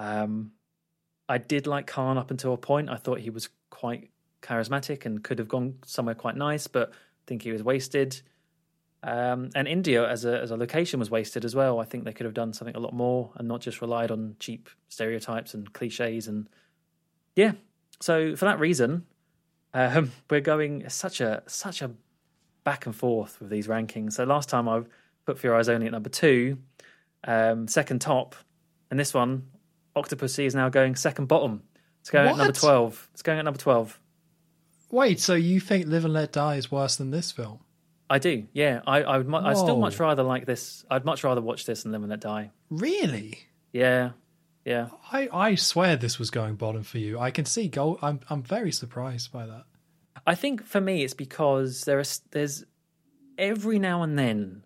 Um, 0.00 0.52
I 1.28 1.38
did 1.38 1.66
like 1.66 1.86
Khan 1.86 2.16
up 2.16 2.30
until 2.30 2.54
a 2.54 2.56
point. 2.56 2.88
I 2.88 2.96
thought 2.96 3.20
he 3.20 3.30
was 3.30 3.50
quite 3.68 4.10
charismatic 4.42 5.04
and 5.04 5.22
could 5.22 5.38
have 5.38 5.46
gone 5.48 5.74
somewhere 5.84 6.14
quite 6.14 6.36
nice, 6.36 6.66
but 6.66 6.90
I 6.90 7.22
think 7.26 7.42
he 7.42 7.52
was 7.52 7.62
wasted. 7.62 8.20
Um, 9.02 9.50
and 9.54 9.68
India 9.68 10.08
as 10.08 10.24
a 10.24 10.40
as 10.40 10.50
a 10.50 10.56
location 10.56 10.98
was 10.98 11.10
wasted 11.10 11.44
as 11.44 11.54
well. 11.54 11.80
I 11.80 11.84
think 11.84 12.04
they 12.04 12.12
could 12.12 12.24
have 12.24 12.34
done 12.34 12.52
something 12.52 12.74
a 12.74 12.80
lot 12.80 12.94
more 12.94 13.30
and 13.36 13.46
not 13.46 13.60
just 13.60 13.80
relied 13.80 14.10
on 14.10 14.36
cheap 14.40 14.68
stereotypes 14.88 15.54
and 15.54 15.72
cliches. 15.72 16.28
And 16.28 16.48
yeah, 17.36 17.52
so 18.00 18.34
for 18.36 18.46
that 18.46 18.58
reason, 18.58 19.06
um, 19.74 20.12
we're 20.30 20.40
going 20.40 20.88
such 20.88 21.20
a 21.20 21.42
such 21.46 21.82
a 21.82 21.90
back 22.64 22.86
and 22.86 22.96
forth 22.96 23.38
with 23.40 23.50
these 23.50 23.68
rankings. 23.68 24.14
So 24.14 24.24
last 24.24 24.48
time 24.48 24.68
I 24.68 24.82
put 25.26 25.42
Your 25.42 25.56
Eyes 25.56 25.68
Only 25.68 25.86
at 25.86 25.92
number 25.92 26.10
two, 26.10 26.58
um, 27.24 27.68
second 27.68 28.00
top, 28.00 28.34
and 28.90 28.98
this 28.98 29.14
one, 29.14 29.46
Octopussy 29.96 30.44
is 30.46 30.54
now 30.54 30.68
going 30.68 30.96
second 30.96 31.26
bottom. 31.26 31.62
It's 32.00 32.10
going 32.10 32.28
at 32.28 32.36
number 32.36 32.52
What? 32.52 32.54
twelve. 32.54 33.08
It's 33.12 33.22
going 33.22 33.38
at 33.38 33.44
number 33.44 33.58
twelve. 33.60 33.98
Wait, 34.90 35.20
so 35.20 35.34
you 35.34 35.60
think 35.60 35.86
Live 35.86 36.04
and 36.04 36.14
Let 36.14 36.32
Die 36.32 36.54
is 36.56 36.70
worse 36.70 36.96
than 36.96 37.10
this 37.10 37.30
film? 37.30 37.60
I 38.08 38.18
do, 38.18 38.46
yeah. 38.52 38.80
I 38.86 39.02
I 39.02 39.18
would 39.18 39.28
mu- 39.28 39.36
I 39.36 39.54
still 39.54 39.76
Whoa. 39.76 39.80
much 39.80 40.00
rather 40.00 40.22
like 40.24 40.44
this. 40.46 40.84
I'd 40.90 41.04
much 41.04 41.22
rather 41.22 41.40
watch 41.40 41.64
this 41.66 41.82
than 41.84 41.92
Live 41.92 42.02
and 42.02 42.10
Let 42.10 42.20
Die. 42.20 42.50
Really? 42.70 43.38
Yeah, 43.72 44.10
yeah. 44.64 44.88
I, 45.12 45.28
I 45.32 45.54
swear 45.54 45.96
this 45.96 46.18
was 46.18 46.30
going 46.30 46.56
bottom 46.56 46.82
for 46.82 46.98
you. 46.98 47.20
I 47.20 47.30
can 47.30 47.44
see 47.44 47.68
gold. 47.68 47.98
I'm 48.02 48.18
I'm 48.28 48.42
very 48.42 48.72
surprised 48.72 49.30
by 49.32 49.46
that. 49.46 49.64
I 50.26 50.34
think 50.34 50.64
for 50.64 50.80
me 50.80 51.04
it's 51.04 51.14
because 51.14 51.82
there 51.82 52.00
is 52.00 52.20
there's 52.32 52.64
every 53.38 53.78
now 53.78 54.02
and 54.02 54.18
then 54.18 54.64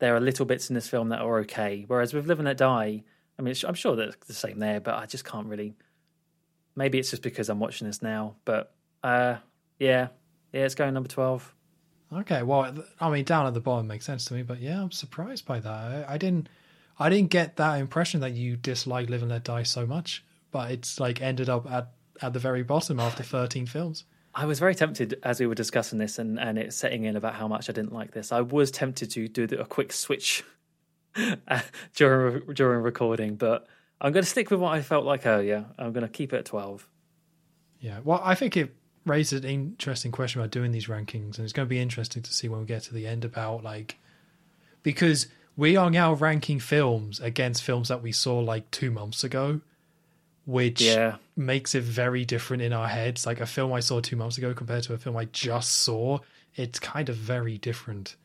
there 0.00 0.16
are 0.16 0.20
little 0.20 0.46
bits 0.46 0.68
in 0.68 0.74
this 0.74 0.88
film 0.88 1.10
that 1.10 1.20
are 1.20 1.38
okay. 1.40 1.84
Whereas 1.86 2.12
with 2.12 2.26
Live 2.26 2.40
and 2.40 2.46
Let 2.48 2.56
Die, 2.56 3.04
I 3.40 3.42
mean, 3.42 3.52
it's, 3.52 3.64
I'm 3.64 3.72
sure 3.72 3.96
that's 3.96 4.16
the 4.26 4.34
same 4.34 4.58
there, 4.58 4.80
but 4.80 4.96
I 4.96 5.06
just 5.06 5.24
can't 5.24 5.46
really. 5.46 5.74
Maybe 6.76 6.98
it's 6.98 7.08
just 7.08 7.22
because 7.22 7.48
I'm 7.48 7.58
watching 7.58 7.86
this 7.86 8.02
now, 8.02 8.36
but 8.44 8.74
uh, 9.02 9.36
yeah, 9.78 10.08
yeah, 10.52 10.66
it's 10.66 10.74
going 10.74 10.92
number 10.92 11.08
twelve. 11.08 11.54
Okay, 12.12 12.42
well, 12.42 12.74
I 13.00 13.08
mean, 13.08 13.24
down 13.24 13.46
at 13.46 13.54
the 13.54 13.60
bottom 13.60 13.86
makes 13.86 14.04
sense 14.04 14.26
to 14.26 14.34
me, 14.34 14.42
but 14.42 14.60
yeah, 14.60 14.82
I'm 14.82 14.90
surprised 14.90 15.46
by 15.46 15.58
that. 15.58 15.70
I, 15.70 16.04
I 16.14 16.18
didn't, 16.18 16.50
I 16.98 17.08
didn't 17.08 17.30
get 17.30 17.56
that 17.56 17.80
impression 17.80 18.20
that 18.20 18.32
you 18.32 18.58
dislike 18.58 19.08
Live 19.08 19.22
and 19.22 19.30
Let 19.30 19.44
Die 19.44 19.62
so 19.62 19.86
much, 19.86 20.22
but 20.50 20.70
it's 20.70 21.00
like 21.00 21.22
ended 21.22 21.48
up 21.48 21.70
at 21.70 21.92
at 22.20 22.34
the 22.34 22.38
very 22.38 22.62
bottom 22.62 23.00
after 23.00 23.22
13 23.22 23.64
films. 23.64 24.04
I 24.34 24.44
was 24.44 24.58
very 24.58 24.74
tempted 24.74 25.18
as 25.22 25.40
we 25.40 25.46
were 25.46 25.54
discussing 25.54 25.98
this 25.98 26.18
and, 26.18 26.38
and 26.38 26.58
it 26.58 26.74
setting 26.74 27.04
in 27.04 27.16
about 27.16 27.36
how 27.36 27.48
much 27.48 27.70
I 27.70 27.72
didn't 27.72 27.94
like 27.94 28.12
this. 28.12 28.32
I 28.32 28.42
was 28.42 28.70
tempted 28.70 29.10
to 29.12 29.28
do 29.28 29.46
the- 29.46 29.62
a 29.62 29.64
quick 29.64 29.94
switch 29.94 30.44
during 31.94 32.52
during 32.54 32.82
recording, 32.82 33.36
but 33.36 33.66
I'm 34.00 34.12
going 34.12 34.24
to 34.24 34.30
stick 34.30 34.50
with 34.50 34.60
what 34.60 34.72
I 34.74 34.82
felt 34.82 35.04
like 35.04 35.26
earlier. 35.26 35.66
I'm 35.78 35.92
going 35.92 36.02
to 36.06 36.08
keep 36.08 36.32
it 36.32 36.38
at 36.38 36.44
12. 36.46 36.86
Yeah, 37.80 38.00
well, 38.04 38.20
I 38.24 38.34
think 38.34 38.56
it 38.56 38.74
raises 39.06 39.42
an 39.44 39.48
interesting 39.50 40.12
question 40.12 40.40
about 40.40 40.50
doing 40.50 40.72
these 40.72 40.86
rankings, 40.86 41.36
and 41.36 41.40
it's 41.40 41.52
going 41.52 41.66
to 41.66 41.70
be 41.70 41.78
interesting 41.78 42.22
to 42.22 42.32
see 42.32 42.48
when 42.48 42.60
we 42.60 42.66
get 42.66 42.82
to 42.84 42.94
the 42.94 43.06
end 43.06 43.24
about 43.24 43.62
like 43.64 43.96
because 44.82 45.28
we 45.56 45.76
are 45.76 45.90
now 45.90 46.12
ranking 46.14 46.58
films 46.60 47.20
against 47.20 47.62
films 47.62 47.88
that 47.88 48.02
we 48.02 48.12
saw 48.12 48.38
like 48.38 48.70
two 48.70 48.90
months 48.90 49.24
ago, 49.24 49.60
which 50.46 50.80
Yeah. 50.80 51.16
makes 51.36 51.74
it 51.74 51.82
very 51.82 52.24
different 52.24 52.62
in 52.62 52.72
our 52.72 52.88
heads. 52.88 53.26
Like 53.26 53.40
a 53.40 53.46
film 53.46 53.72
I 53.72 53.80
saw 53.80 54.00
two 54.00 54.16
months 54.16 54.38
ago 54.38 54.54
compared 54.54 54.84
to 54.84 54.94
a 54.94 54.98
film 54.98 55.16
I 55.16 55.26
just 55.26 55.72
saw, 55.72 56.18
it's 56.54 56.78
kind 56.78 57.08
of 57.08 57.16
very 57.16 57.58
different. 57.58 58.16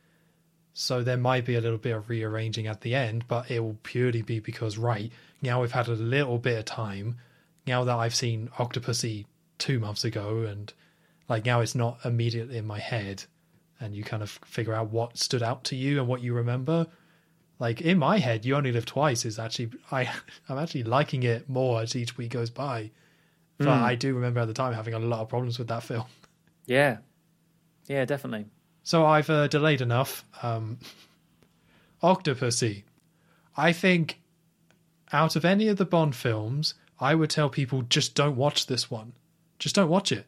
So 0.77 1.03
there 1.03 1.15
might 1.15 1.45
be 1.45 1.55
a 1.55 1.61
little 1.61 1.77
bit 1.77 1.95
of 1.95 2.09
rearranging 2.09 2.67
at 2.67 2.81
the 2.81 2.95
end, 2.95 3.29
but 3.29 3.49
it 3.49 3.61
will 3.61 3.77
purely 3.83 4.21
be 4.21 4.41
because 4.41 4.77
right 4.77 5.09
now 5.41 5.61
we've 5.61 5.71
had 5.71 5.87
a 5.87 5.93
little 5.93 6.37
bit 6.37 6.59
of 6.59 6.65
time. 6.65 7.15
Now 7.65 7.85
that 7.85 7.95
I've 7.95 8.13
seen 8.13 8.49
Octopussy 8.57 9.25
two 9.57 9.79
months 9.79 10.03
ago, 10.03 10.41
and 10.41 10.73
like 11.29 11.45
now 11.45 11.61
it's 11.61 11.75
not 11.75 11.99
immediately 12.03 12.57
in 12.57 12.67
my 12.67 12.79
head, 12.79 13.23
and 13.79 13.95
you 13.95 14.03
kind 14.03 14.21
of 14.21 14.31
figure 14.43 14.73
out 14.73 14.89
what 14.89 15.17
stood 15.17 15.41
out 15.41 15.63
to 15.65 15.77
you 15.77 15.97
and 15.97 16.09
what 16.09 16.21
you 16.21 16.33
remember. 16.33 16.87
Like 17.57 17.79
in 17.79 17.97
my 17.97 18.17
head, 18.17 18.43
you 18.43 18.53
only 18.57 18.73
live 18.73 18.85
twice 18.85 19.23
is 19.23 19.39
actually 19.39 19.69
I 19.93 20.11
I'm 20.49 20.57
actually 20.57 20.83
liking 20.83 21.23
it 21.23 21.47
more 21.47 21.83
as 21.83 21.95
each 21.95 22.17
week 22.17 22.31
goes 22.31 22.49
by. 22.49 22.91
But 23.57 23.77
hmm. 23.77 23.83
I 23.85 23.95
do 23.95 24.13
remember 24.13 24.41
at 24.41 24.47
the 24.47 24.53
time 24.53 24.73
having 24.73 24.93
a 24.93 24.99
lot 24.99 25.21
of 25.21 25.29
problems 25.29 25.57
with 25.57 25.69
that 25.69 25.83
film. 25.83 26.03
Yeah. 26.65 26.97
Yeah, 27.87 28.03
definitely. 28.03 28.47
So 28.85 29.03
I've 29.03 29.31
uh, 29.31 29.47
delayed 29.47 29.81
enough. 29.81 30.23
Um, 30.43 30.77
Octopussy. 32.03 32.83
I 33.57 33.73
think 33.73 34.21
out 35.11 35.35
of 35.35 35.43
any 35.43 35.67
of 35.67 35.77
the 35.77 35.85
Bond 35.85 36.15
films, 36.15 36.75
I 36.99 37.15
would 37.15 37.31
tell 37.31 37.49
people 37.49 37.81
just 37.81 38.13
don't 38.13 38.35
watch 38.35 38.67
this 38.67 38.91
one. 38.91 39.13
Just 39.57 39.73
don't 39.73 39.89
watch 39.89 40.11
it. 40.11 40.27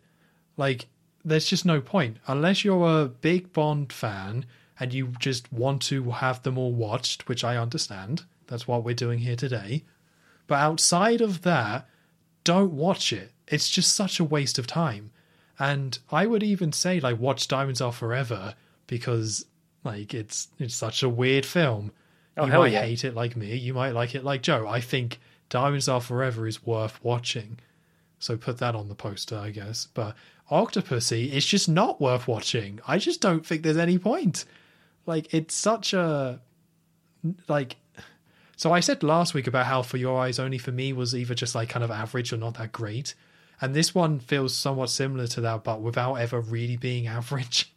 Like, 0.58 0.88
there's 1.24 1.46
just 1.46 1.68
no 1.68 1.80
point. 1.80 2.18
Unless 2.26 2.66
you're 2.66 3.02
a 3.02 3.06
big 3.06 3.54
Bond 3.54 3.94
fan 3.94 4.44
and 4.80 4.92
you 4.92 5.14
just 5.20 5.54
want 5.54 5.84
to 5.84 6.10
have 6.10 6.42
them 6.42 6.58
all 6.58 6.74
watched, 6.74 7.28
which 7.28 7.44
I 7.44 7.58
understand. 7.58 8.24
That's 8.48 8.68
what 8.68 8.84
we're 8.84 8.96
doing 8.96 9.20
here 9.20 9.36
today. 9.36 9.84
But 10.48 10.56
outside 10.56 11.22
of 11.22 11.44
that, 11.44 11.88
don't 12.44 12.74
watch 12.74 13.14
it. 13.14 13.34
It's 13.48 13.70
just 13.70 13.94
such 13.94 14.20
a 14.20 14.24
waste 14.24 14.58
of 14.58 14.66
time. 14.66 15.12
And 15.60 15.98
I 16.12 16.26
would 16.26 16.44
even 16.44 16.72
say 16.72 17.00
like 17.00 17.20
watch 17.20 17.48
Diamonds 17.48 17.82
Are 17.82 17.92
Forever 17.92 18.56
because 18.86 19.46
like 19.84 20.14
it's 20.14 20.50
it's 20.60 20.76
such 20.76 21.04
a 21.04 21.10
weird 21.10 21.46
film. 21.46 21.92
Oh, 22.38 22.46
you 22.46 22.54
might 22.54 22.72
yeah. 22.72 22.84
hate 22.84 23.04
it 23.04 23.16
like 23.16 23.36
me, 23.36 23.56
you 23.56 23.74
might 23.74 23.92
like 23.92 24.14
it 24.14 24.24
like 24.24 24.44
Joe. 24.44 24.68
I 24.68 24.82
think 24.82 25.20
Diamonds 25.50 25.88
Are 25.88 26.02
Forever 26.02 26.48
is 26.48 26.66
worth 26.66 27.04
watching. 27.04 27.60
So 28.20 28.38
put 28.38 28.58
that 28.60 28.76
on 28.76 28.90
the 28.90 28.96
poster, 28.96 29.38
I 29.38 29.52
guess. 29.52 29.88
But 29.94 30.16
Octopussy 30.52 31.32
is 31.32 31.46
just 31.46 31.68
not 31.68 32.00
worth 32.00 32.28
watching. 32.28 32.80
I 32.88 32.98
just 32.98 33.22
don't 33.22 33.46
think 33.46 33.64
there's 33.64 33.78
any 33.78 33.98
point. 33.98 34.46
Like 35.06 35.34
it's 35.34 35.56
such 35.56 35.94
a 35.94 36.40
like 37.48 37.78
so 38.56 38.74
I 38.74 38.80
said 38.80 39.04
last 39.04 39.34
week 39.34 39.48
about 39.48 39.68
how 39.68 39.82
For 39.82 39.98
Your 39.98 40.20
Eyes 40.20 40.40
Only 40.40 40.58
for 40.58 40.72
me 40.72 40.94
was 40.94 41.16
either 41.16 41.36
just 41.36 41.56
like 41.56 41.70
kind 41.70 41.84
of 41.84 41.92
average 41.92 42.34
or 42.34 42.38
not 42.38 42.56
that 42.56 42.72
great. 42.72 43.14
And 43.60 43.74
this 43.74 43.96
one 43.96 44.20
feels 44.20 44.56
somewhat 44.56 44.90
similar 44.90 45.28
to 45.28 45.42
that, 45.42 45.64
but 45.64 45.82
without 45.82 46.16
ever 46.16 46.40
really 46.40 46.78
being 46.78 47.08
average. 47.20 47.74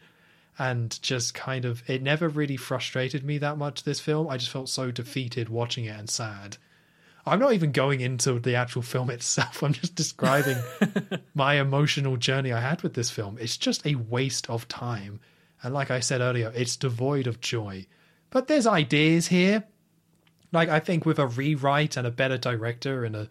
And 0.59 1.01
just 1.01 1.33
kind 1.33 1.65
of, 1.65 1.83
it 1.89 2.03
never 2.03 2.29
really 2.29 2.59
frustrated 2.59 3.25
me 3.25 3.39
that 3.39 3.57
much, 3.57 3.85
this 3.85 4.01
film. 4.01 4.29
I 4.29 4.37
just 4.37 4.51
felt 4.51 4.69
so 4.69 4.91
defeated 4.91 5.49
watching 5.49 5.87
it 5.87 5.99
and 5.99 6.11
sad. 6.11 6.59
I'm 7.25 7.39
not 7.39 7.53
even 7.53 7.73
going 7.73 8.01
into 8.01 8.39
the 8.39 8.57
actual 8.57 8.83
film 8.83 9.11
itself. 9.11 9.63
I'm 9.63 9.73
just 9.73 9.95
describing 9.95 10.59
my 11.35 11.55
emotional 11.55 12.17
journey 12.17 12.53
I 12.53 12.61
had 12.61 12.83
with 12.83 12.95
this 12.95 13.11
film. 13.11 13.39
It's 13.41 13.57
just 13.57 13.87
a 13.87 13.95
waste 13.95 14.51
of 14.51 14.69
time. 14.69 15.21
And 15.63 15.75
like 15.75 15.91
I 15.91 16.01
said 16.01 16.21
earlier, 16.21 16.53
it's 16.55 16.77
devoid 16.77 17.27
of 17.27 17.41
joy. 17.41 17.87
But 18.31 18.49
there's 18.49 18.67
ideas 18.67 19.29
here. 19.29 19.65
Like 20.53 20.69
I 20.69 20.81
think 20.81 21.07
with 21.07 21.19
a 21.19 21.27
rewrite 21.27 21.97
and 21.97 22.07
a 22.07 22.11
better 22.11 22.39
director 22.39 23.05
and 23.05 23.15
a 23.15 23.29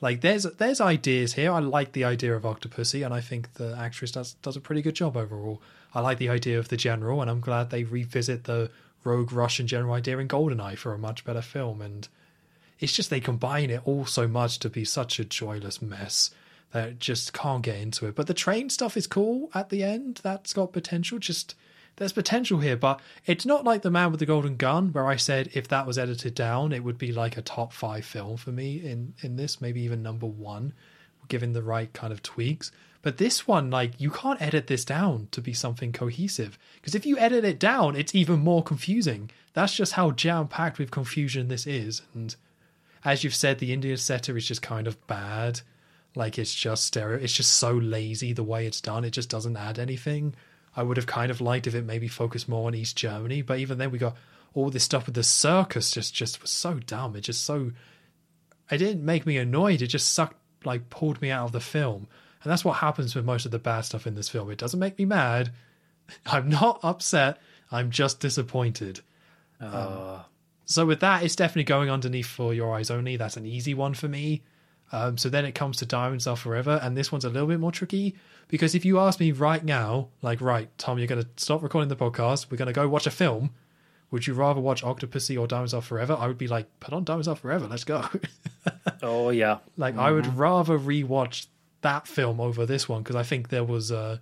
like 0.00 0.20
there's 0.20 0.44
there's 0.44 0.80
ideas 0.80 1.34
here. 1.34 1.52
I 1.52 1.60
like 1.60 1.92
the 1.92 2.04
idea 2.04 2.34
of 2.34 2.42
Octopussy 2.42 3.04
and 3.04 3.14
I 3.14 3.20
think 3.20 3.54
the 3.54 3.76
actress 3.78 4.12
does 4.12 4.34
does 4.42 4.56
a 4.56 4.60
pretty 4.60 4.82
good 4.82 4.94
job 4.94 5.16
overall. 5.16 5.62
I 5.94 6.00
like 6.00 6.18
the 6.18 6.28
idea 6.28 6.58
of 6.58 6.68
the 6.68 6.76
general 6.76 7.20
and 7.20 7.30
I'm 7.30 7.40
glad 7.40 7.70
they 7.70 7.84
revisit 7.84 8.44
the 8.44 8.70
rogue 9.04 9.32
Russian 9.32 9.66
general 9.66 9.94
idea 9.94 10.18
in 10.18 10.28
Goldeneye 10.28 10.78
for 10.78 10.92
a 10.94 10.98
much 10.98 11.24
better 11.24 11.42
film 11.42 11.80
and 11.80 12.08
it's 12.80 12.92
just 12.92 13.10
they 13.10 13.20
combine 13.20 13.70
it 13.70 13.82
all 13.84 14.04
so 14.04 14.26
much 14.26 14.58
to 14.60 14.68
be 14.68 14.84
such 14.84 15.20
a 15.20 15.24
joyless 15.24 15.80
mess 15.80 16.30
that 16.72 16.98
just 16.98 17.32
can't 17.32 17.62
get 17.62 17.76
into 17.76 18.06
it. 18.06 18.16
But 18.16 18.26
the 18.26 18.34
train 18.34 18.68
stuff 18.68 18.96
is 18.96 19.06
cool 19.06 19.48
at 19.54 19.70
the 19.70 19.84
end. 19.84 20.20
That's 20.24 20.52
got 20.52 20.72
potential. 20.72 21.20
Just 21.20 21.54
there's 21.96 22.12
potential 22.12 22.58
here, 22.58 22.76
but 22.76 23.00
it's 23.26 23.46
not 23.46 23.64
like 23.64 23.82
The 23.82 23.90
Man 23.90 24.10
with 24.10 24.20
the 24.20 24.26
Golden 24.26 24.56
Gun, 24.56 24.92
where 24.92 25.06
I 25.06 25.16
said 25.16 25.50
if 25.52 25.68
that 25.68 25.86
was 25.86 25.98
edited 25.98 26.34
down, 26.34 26.72
it 26.72 26.82
would 26.82 26.98
be 26.98 27.12
like 27.12 27.36
a 27.36 27.42
top 27.42 27.72
five 27.72 28.04
film 28.04 28.36
for 28.36 28.50
me 28.50 28.76
in 28.76 29.14
in 29.22 29.36
this, 29.36 29.60
maybe 29.60 29.80
even 29.82 30.02
number 30.02 30.26
one, 30.26 30.72
given 31.28 31.52
the 31.52 31.62
right 31.62 31.92
kind 31.92 32.12
of 32.12 32.22
tweaks. 32.22 32.72
But 33.04 33.18
this 33.18 33.46
one, 33.46 33.70
like, 33.70 34.00
you 34.00 34.10
can't 34.10 34.40
edit 34.40 34.66
this 34.66 34.82
down 34.82 35.28
to 35.32 35.42
be 35.42 35.52
something 35.52 35.92
cohesive. 35.92 36.58
Because 36.76 36.94
if 36.94 37.04
you 37.04 37.18
edit 37.18 37.44
it 37.44 37.58
down, 37.58 37.96
it's 37.96 38.14
even 38.14 38.40
more 38.40 38.62
confusing. 38.62 39.30
That's 39.52 39.74
just 39.74 39.92
how 39.92 40.12
jam 40.12 40.48
packed 40.48 40.78
with 40.78 40.90
confusion 40.90 41.48
this 41.48 41.66
is. 41.66 42.00
And 42.14 42.34
as 43.04 43.22
you've 43.22 43.34
said, 43.34 43.58
the 43.58 43.74
India 43.74 43.98
setter 43.98 44.38
is 44.38 44.48
just 44.48 44.62
kind 44.62 44.86
of 44.86 45.06
bad. 45.06 45.60
Like 46.14 46.38
it's 46.38 46.54
just 46.54 46.86
stereo. 46.86 47.18
It's 47.18 47.34
just 47.34 47.50
so 47.50 47.72
lazy 47.72 48.32
the 48.32 48.42
way 48.42 48.66
it's 48.66 48.80
done. 48.80 49.04
It 49.04 49.10
just 49.10 49.28
doesn't 49.28 49.58
add 49.58 49.78
anything. 49.78 50.34
I 50.76 50.82
would 50.82 50.96
have 50.96 51.06
kind 51.06 51.30
of 51.30 51.40
liked 51.40 51.66
if 51.66 51.74
it 51.74 51.84
maybe 51.84 52.08
focused 52.08 52.48
more 52.48 52.66
on 52.66 52.74
East 52.74 52.96
Germany, 52.96 53.42
but 53.42 53.58
even 53.58 53.78
then 53.78 53.90
we 53.90 53.98
got 53.98 54.16
all 54.54 54.70
this 54.70 54.84
stuff 54.84 55.06
with 55.06 55.14
the 55.14 55.22
circus. 55.22 55.90
Just 55.90 56.14
just 56.14 56.40
was 56.42 56.50
so 56.50 56.74
dumb. 56.74 57.16
It 57.16 57.22
just 57.22 57.44
so. 57.44 57.72
It 58.70 58.78
didn't 58.78 59.04
make 59.04 59.26
me 59.26 59.36
annoyed. 59.36 59.82
It 59.82 59.88
just 59.88 60.12
sucked 60.12 60.36
like 60.64 60.90
pulled 60.90 61.20
me 61.20 61.30
out 61.30 61.46
of 61.46 61.52
the 61.52 61.60
film. 61.60 62.06
And 62.42 62.50
that's 62.50 62.64
what 62.64 62.74
happens 62.74 63.14
with 63.14 63.24
most 63.24 63.46
of 63.46 63.52
the 63.52 63.58
bad 63.58 63.82
stuff 63.82 64.06
in 64.06 64.14
this 64.14 64.28
film. 64.28 64.50
It 64.50 64.58
doesn't 64.58 64.80
make 64.80 64.98
me 64.98 65.04
mad. 65.04 65.50
I'm 66.26 66.48
not 66.48 66.80
upset. 66.82 67.38
I'm 67.70 67.90
just 67.90 68.20
disappointed. 68.20 69.00
Uh, 69.60 70.22
So 70.66 70.86
with 70.86 71.00
that, 71.00 71.22
it's 71.22 71.36
definitely 71.36 71.64
going 71.64 71.90
underneath 71.90 72.26
for 72.26 72.54
your 72.54 72.74
eyes 72.74 72.90
only. 72.90 73.16
That's 73.16 73.36
an 73.36 73.46
easy 73.46 73.74
one 73.74 73.94
for 73.94 74.08
me. 74.08 74.42
Um, 74.92 75.18
so 75.18 75.28
then 75.28 75.44
it 75.44 75.54
comes 75.54 75.78
to 75.78 75.86
Diamonds 75.86 76.26
Are 76.26 76.36
Forever, 76.36 76.78
and 76.82 76.96
this 76.96 77.10
one's 77.10 77.24
a 77.24 77.30
little 77.30 77.48
bit 77.48 77.60
more 77.60 77.72
tricky 77.72 78.14
because 78.48 78.74
if 78.74 78.84
you 78.84 78.98
ask 78.98 79.20
me 79.20 79.32
right 79.32 79.64
now, 79.64 80.08
like, 80.22 80.40
right, 80.40 80.68
Tom, 80.78 80.98
you're 80.98 81.06
going 81.06 81.22
to 81.22 81.28
stop 81.36 81.62
recording 81.62 81.88
the 81.88 81.96
podcast, 81.96 82.50
we're 82.50 82.58
going 82.58 82.66
to 82.66 82.72
go 82.72 82.88
watch 82.88 83.06
a 83.06 83.10
film. 83.10 83.50
Would 84.10 84.26
you 84.26 84.34
rather 84.34 84.60
watch 84.60 84.82
Octopussy 84.82 85.38
or 85.40 85.46
Diamonds 85.46 85.74
Are 85.74 85.82
Forever? 85.82 86.16
I 86.18 86.28
would 86.28 86.38
be 86.38 86.46
like, 86.46 86.68
put 86.78 86.94
on 86.94 87.04
Diamonds 87.04 87.26
Are 87.26 87.36
Forever, 87.36 87.66
let's 87.66 87.84
go. 87.84 88.04
Oh 89.02 89.28
yeah, 89.28 89.58
like, 89.76 89.98
I 89.98 90.10
would 90.10 90.38
rather 90.38 90.78
rewatch 90.78 91.48
that 91.82 92.08
film 92.08 92.40
over 92.40 92.64
this 92.64 92.88
one 92.88 93.02
because 93.02 93.16
I 93.16 93.22
think 93.22 93.50
there 93.50 93.64
was 93.64 93.92
uh, 93.92 94.16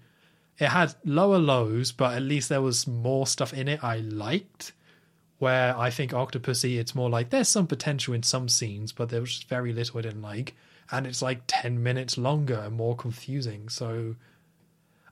it 0.59 0.69
had 0.69 0.95
lower 1.05 1.39
lows, 1.39 1.93
but 1.93 2.15
at 2.15 2.23
least 2.23 2.49
there 2.49 2.63
was 2.63 2.87
more 2.87 3.27
stuff 3.27 3.53
in 3.53 3.69
it 3.69 3.83
I 3.83 3.99
liked. 3.99 4.73
Where 5.39 5.77
I 5.77 5.91
think 5.91 6.13
Octopussy, 6.13 6.79
it's 6.79 6.95
more 6.95 7.11
like 7.11 7.31
there's 7.31 7.49
some 7.49 7.67
potential 7.67 8.15
in 8.15 8.23
some 8.23 8.49
scenes, 8.49 8.93
but 8.93 9.09
there 9.09 9.21
was 9.21 9.31
just 9.31 9.49
very 9.49 9.73
little 9.73 9.99
I 9.99 10.03
didn't 10.03 10.23
like, 10.23 10.55
and 10.93 11.07
it's 11.07 11.23
like 11.23 11.43
ten 11.47 11.83
minutes 11.83 12.17
longer 12.17 12.55
and 12.55 12.77
more 12.77 12.95
confusing. 12.95 13.69
So, 13.69 14.15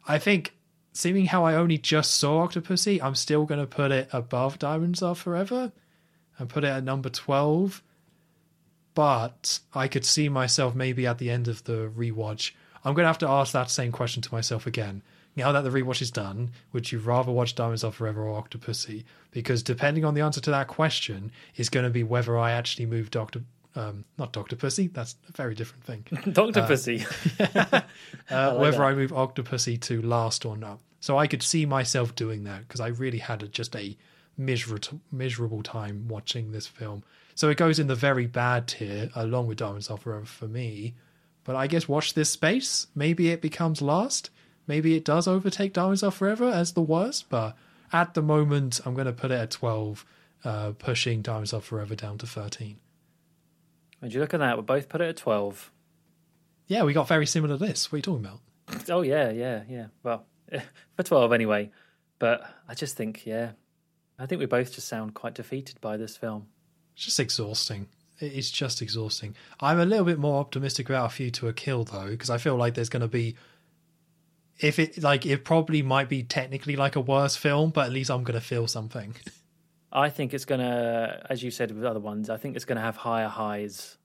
I 0.07 0.19
think, 0.19 0.55
seeing 0.93 1.27
how 1.27 1.45
I 1.45 1.55
only 1.55 1.79
just 1.79 2.15
saw 2.15 2.47
Octopussy, 2.47 3.03
I'm 3.03 3.17
still 3.17 3.45
going 3.47 3.61
to 3.61 3.67
put 3.67 3.91
it 3.91 4.09
above 4.13 4.59
Diamonds 4.59 5.03
Are 5.03 5.17
Forever, 5.17 5.73
and 6.39 6.49
put 6.49 6.63
it 6.63 6.69
at 6.69 6.85
number 6.85 7.09
twelve. 7.09 7.83
But 8.95 9.61
I 9.75 9.89
could 9.89 10.05
see 10.05 10.29
myself 10.29 10.75
maybe 10.75 11.07
at 11.07 11.19
the 11.19 11.31
end 11.31 11.49
of 11.49 11.65
the 11.65 11.91
rewatch. 11.97 12.53
I'm 12.85 12.95
going 12.95 13.05
to 13.05 13.09
have 13.09 13.19
to 13.19 13.29
ask 13.29 13.53
that 13.53 13.71
same 13.71 13.93
question 13.93 14.23
to 14.23 14.35
myself 14.35 14.67
again 14.67 15.03
now 15.37 15.53
that 15.53 15.63
the 15.63 15.71
rewatch 15.71 16.03
is 16.03 16.11
done, 16.11 16.51
would 16.73 16.91
you 16.91 16.99
rather 16.99 17.31
watch 17.31 17.55
Diamonds 17.55 17.85
Are 17.85 17.93
Forever 17.93 18.23
or 18.23 18.43
Octopussy? 18.43 19.05
Because 19.31 19.63
depending 19.63 20.05
on 20.05 20.15
the 20.15 20.21
answer 20.21 20.41
to 20.41 20.51
that 20.51 20.69
question 20.69 21.31
is 21.57 21.69
going 21.69 21.85
to 21.85 21.91
be 21.91 22.03
whether 22.03 22.37
I 22.37 22.53
actually 22.53 22.87
move 22.87 23.11
Doctor, 23.11 23.43
um, 23.77 24.05
not 24.19 24.33
Doctor 24.33 24.57
Pussy. 24.57 24.89
That's 24.89 25.17
a 25.29 25.33
very 25.33 25.55
different 25.55 25.85
thing. 25.85 26.05
Doctor 26.33 26.63
Pussy. 26.63 27.05
Uh, 27.39 28.53
like 28.53 28.61
whether 28.61 28.79
that. 28.79 28.83
I 28.83 28.95
move 28.95 29.11
Octopussy 29.11 29.81
to 29.83 30.03
last 30.03 30.45
or 30.45 30.57
not. 30.57 30.79
So 31.01 31.19
I 31.19 31.27
could 31.27 31.43
see 31.43 31.67
myself 31.67 32.15
doing 32.15 32.45
that 32.45 32.61
because 32.61 32.81
I 32.81 32.89
really 32.89 33.19
had 33.19 33.43
a, 33.43 33.49
just 33.49 33.75
a 33.75 33.97
miserable, 34.37 35.01
miserable 35.11 35.63
time 35.63 36.07
watching 36.09 36.53
this 36.53 36.67
film. 36.67 37.03
So 37.35 37.49
it 37.49 37.57
goes 37.57 37.79
in 37.79 37.87
the 37.87 37.95
very 37.95 38.27
bad 38.27 38.69
tier 38.69 39.11
along 39.15 39.47
with 39.47 39.59
Diamonds 39.59 39.91
Are 39.91 39.97
Forever 39.97 40.27
for 40.27 40.47
me. 40.47 40.95
But 41.45 41.57
I 41.57 41.67
guess 41.67 41.89
watch 41.89 42.15
this 42.15 42.31
space. 42.31 42.87
Maybe 42.95 43.31
it 43.31 43.41
becomes 43.41 43.81
last. 43.81 44.31
Maybe 44.67 44.95
it 44.95 45.05
does 45.05 45.27
overtake 45.27 45.73
Diamonds 45.73 46.03
Are 46.03 46.11
Forever 46.11 46.49
as 46.49 46.73
the 46.73 46.83
worst. 46.83 47.29
But 47.31 47.57
at 47.93 48.15
the 48.15 48.23
moment, 48.23 48.81
I'm 48.85 48.95
going 48.95 49.07
to 49.07 49.13
put 49.13 49.31
it 49.31 49.41
at 49.41 49.51
12, 49.51 50.05
uh, 50.45 50.73
pushing 50.79 51.23
Diamonds 51.23 51.53
Are 51.53 51.61
Forever 51.61 51.95
down 51.95 52.19
to 52.19 52.27
13. 52.27 52.77
Would 54.01 54.15
you 54.15 54.21
look 54.21 54.35
at 54.35 54.41
that? 54.41 54.57
We 54.57 54.63
both 54.63 54.89
put 54.89 55.01
it 55.01 55.09
at 55.09 55.17
twelve. 55.17 55.71
Yeah, 56.67 56.85
we 56.85 56.93
got 56.93 57.09
very 57.09 57.27
similar 57.27 57.57
lists. 57.57 57.91
What 57.91 57.97
are 57.97 57.99
you 57.99 58.03
talking 58.03 58.25
about? 58.25 58.41
Oh 58.89 59.03
yeah, 59.03 59.31
yeah, 59.31 59.63
yeah. 59.69 59.87
Well, 60.03 60.27
for 60.97 61.03
twelve 61.03 61.33
anyway. 61.33 61.71
But 62.19 62.43
I 62.69 62.75
just 62.75 62.97
think, 62.97 63.27
yeah, 63.27 63.53
I 64.19 64.27
think 64.27 64.39
we 64.39 64.47
both 64.47 64.73
just 64.73 64.87
sound 64.87 65.15
quite 65.15 65.35
defeated 65.35 65.81
by 65.81 65.97
this 65.97 66.17
film. 66.17 66.47
It's 66.95 67.07
just 67.07 67.19
exhausting. 67.19 67.89
It's 68.19 68.51
just 68.51 68.83
exhausting. 68.83 69.35
I'm 69.61 69.81
a 69.81 69.87
little 69.87 70.05
bit 70.05 70.19
more 70.19 70.39
optimistic 70.39 70.91
about 70.91 71.13
A 71.13 71.15
View 71.15 71.31
to 71.31 71.49
a 71.49 71.55
Kill 71.55 71.85
though, 71.85 72.11
because 72.11 72.29
I 72.29 72.37
feel 72.37 72.57
like 72.57 72.75
there's 72.75 72.91
going 72.91 73.01
to 73.01 73.09
be, 73.09 73.37
if 74.59 74.79
it 74.79 75.03
like 75.03 75.25
it 75.25 75.45
probably 75.45 75.81
might 75.81 76.11
be 76.11 76.23
technically 76.23 76.77
like 76.77 76.97
a 76.97 77.01
worse 77.01 77.35
film, 77.37 77.71
but 77.71 77.87
at 77.87 77.93
least 77.93 78.11
I'm 78.11 78.23
going 78.23 78.39
to 78.39 78.45
feel 78.45 78.67
something. 78.67 79.17
I 79.93 80.09
think 80.09 80.35
it's 80.35 80.45
gonna, 80.45 81.27
as 81.29 81.43
you 81.43 81.51
said 81.51 81.73
with 81.73 81.85
other 81.85 82.01
ones, 82.01 82.31
I 82.31 82.37
think 82.37 82.57
it's 82.57 82.65
gonna 82.65 82.81
have 82.81 82.97
higher 82.97 83.29
highs. 83.29 83.99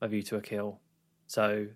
A 0.00 0.08
View 0.08 0.22
to 0.24 0.36
a 0.36 0.40
Kill. 0.40 0.78
So, 1.26 1.66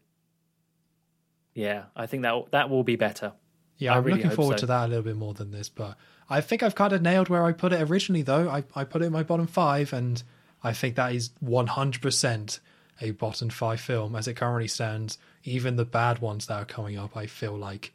yeah, 1.54 1.84
I 1.96 2.06
think 2.06 2.22
that 2.22 2.50
that 2.52 2.70
will 2.70 2.84
be 2.84 2.96
better. 2.96 3.32
Yeah, 3.78 3.94
I 3.94 3.96
I'm 3.96 4.04
really 4.04 4.22
looking 4.22 4.36
forward 4.36 4.60
so. 4.60 4.60
to 4.60 4.66
that 4.66 4.86
a 4.86 4.88
little 4.88 5.02
bit 5.02 5.16
more 5.16 5.34
than 5.34 5.50
this, 5.50 5.68
but 5.68 5.96
I 6.30 6.40
think 6.40 6.62
I've 6.62 6.74
kind 6.74 6.92
of 6.92 7.02
nailed 7.02 7.28
where 7.28 7.44
I 7.44 7.52
put 7.52 7.72
it 7.72 7.90
originally 7.90 8.22
though. 8.22 8.48
I 8.48 8.64
I 8.76 8.84
put 8.84 9.02
it 9.02 9.06
in 9.06 9.12
my 9.12 9.22
bottom 9.22 9.46
five, 9.46 9.92
and 9.92 10.22
I 10.62 10.72
think 10.72 10.94
that 10.96 11.14
is 11.14 11.30
100% 11.44 12.60
a 13.00 13.10
bottom 13.12 13.50
five 13.50 13.80
film 13.80 14.14
as 14.14 14.28
it 14.28 14.34
currently 14.34 14.68
stands. 14.68 15.18
Even 15.44 15.76
the 15.76 15.84
bad 15.84 16.20
ones 16.20 16.46
that 16.46 16.54
are 16.54 16.64
coming 16.64 16.96
up, 16.96 17.16
I 17.16 17.26
feel 17.26 17.56
like 17.56 17.92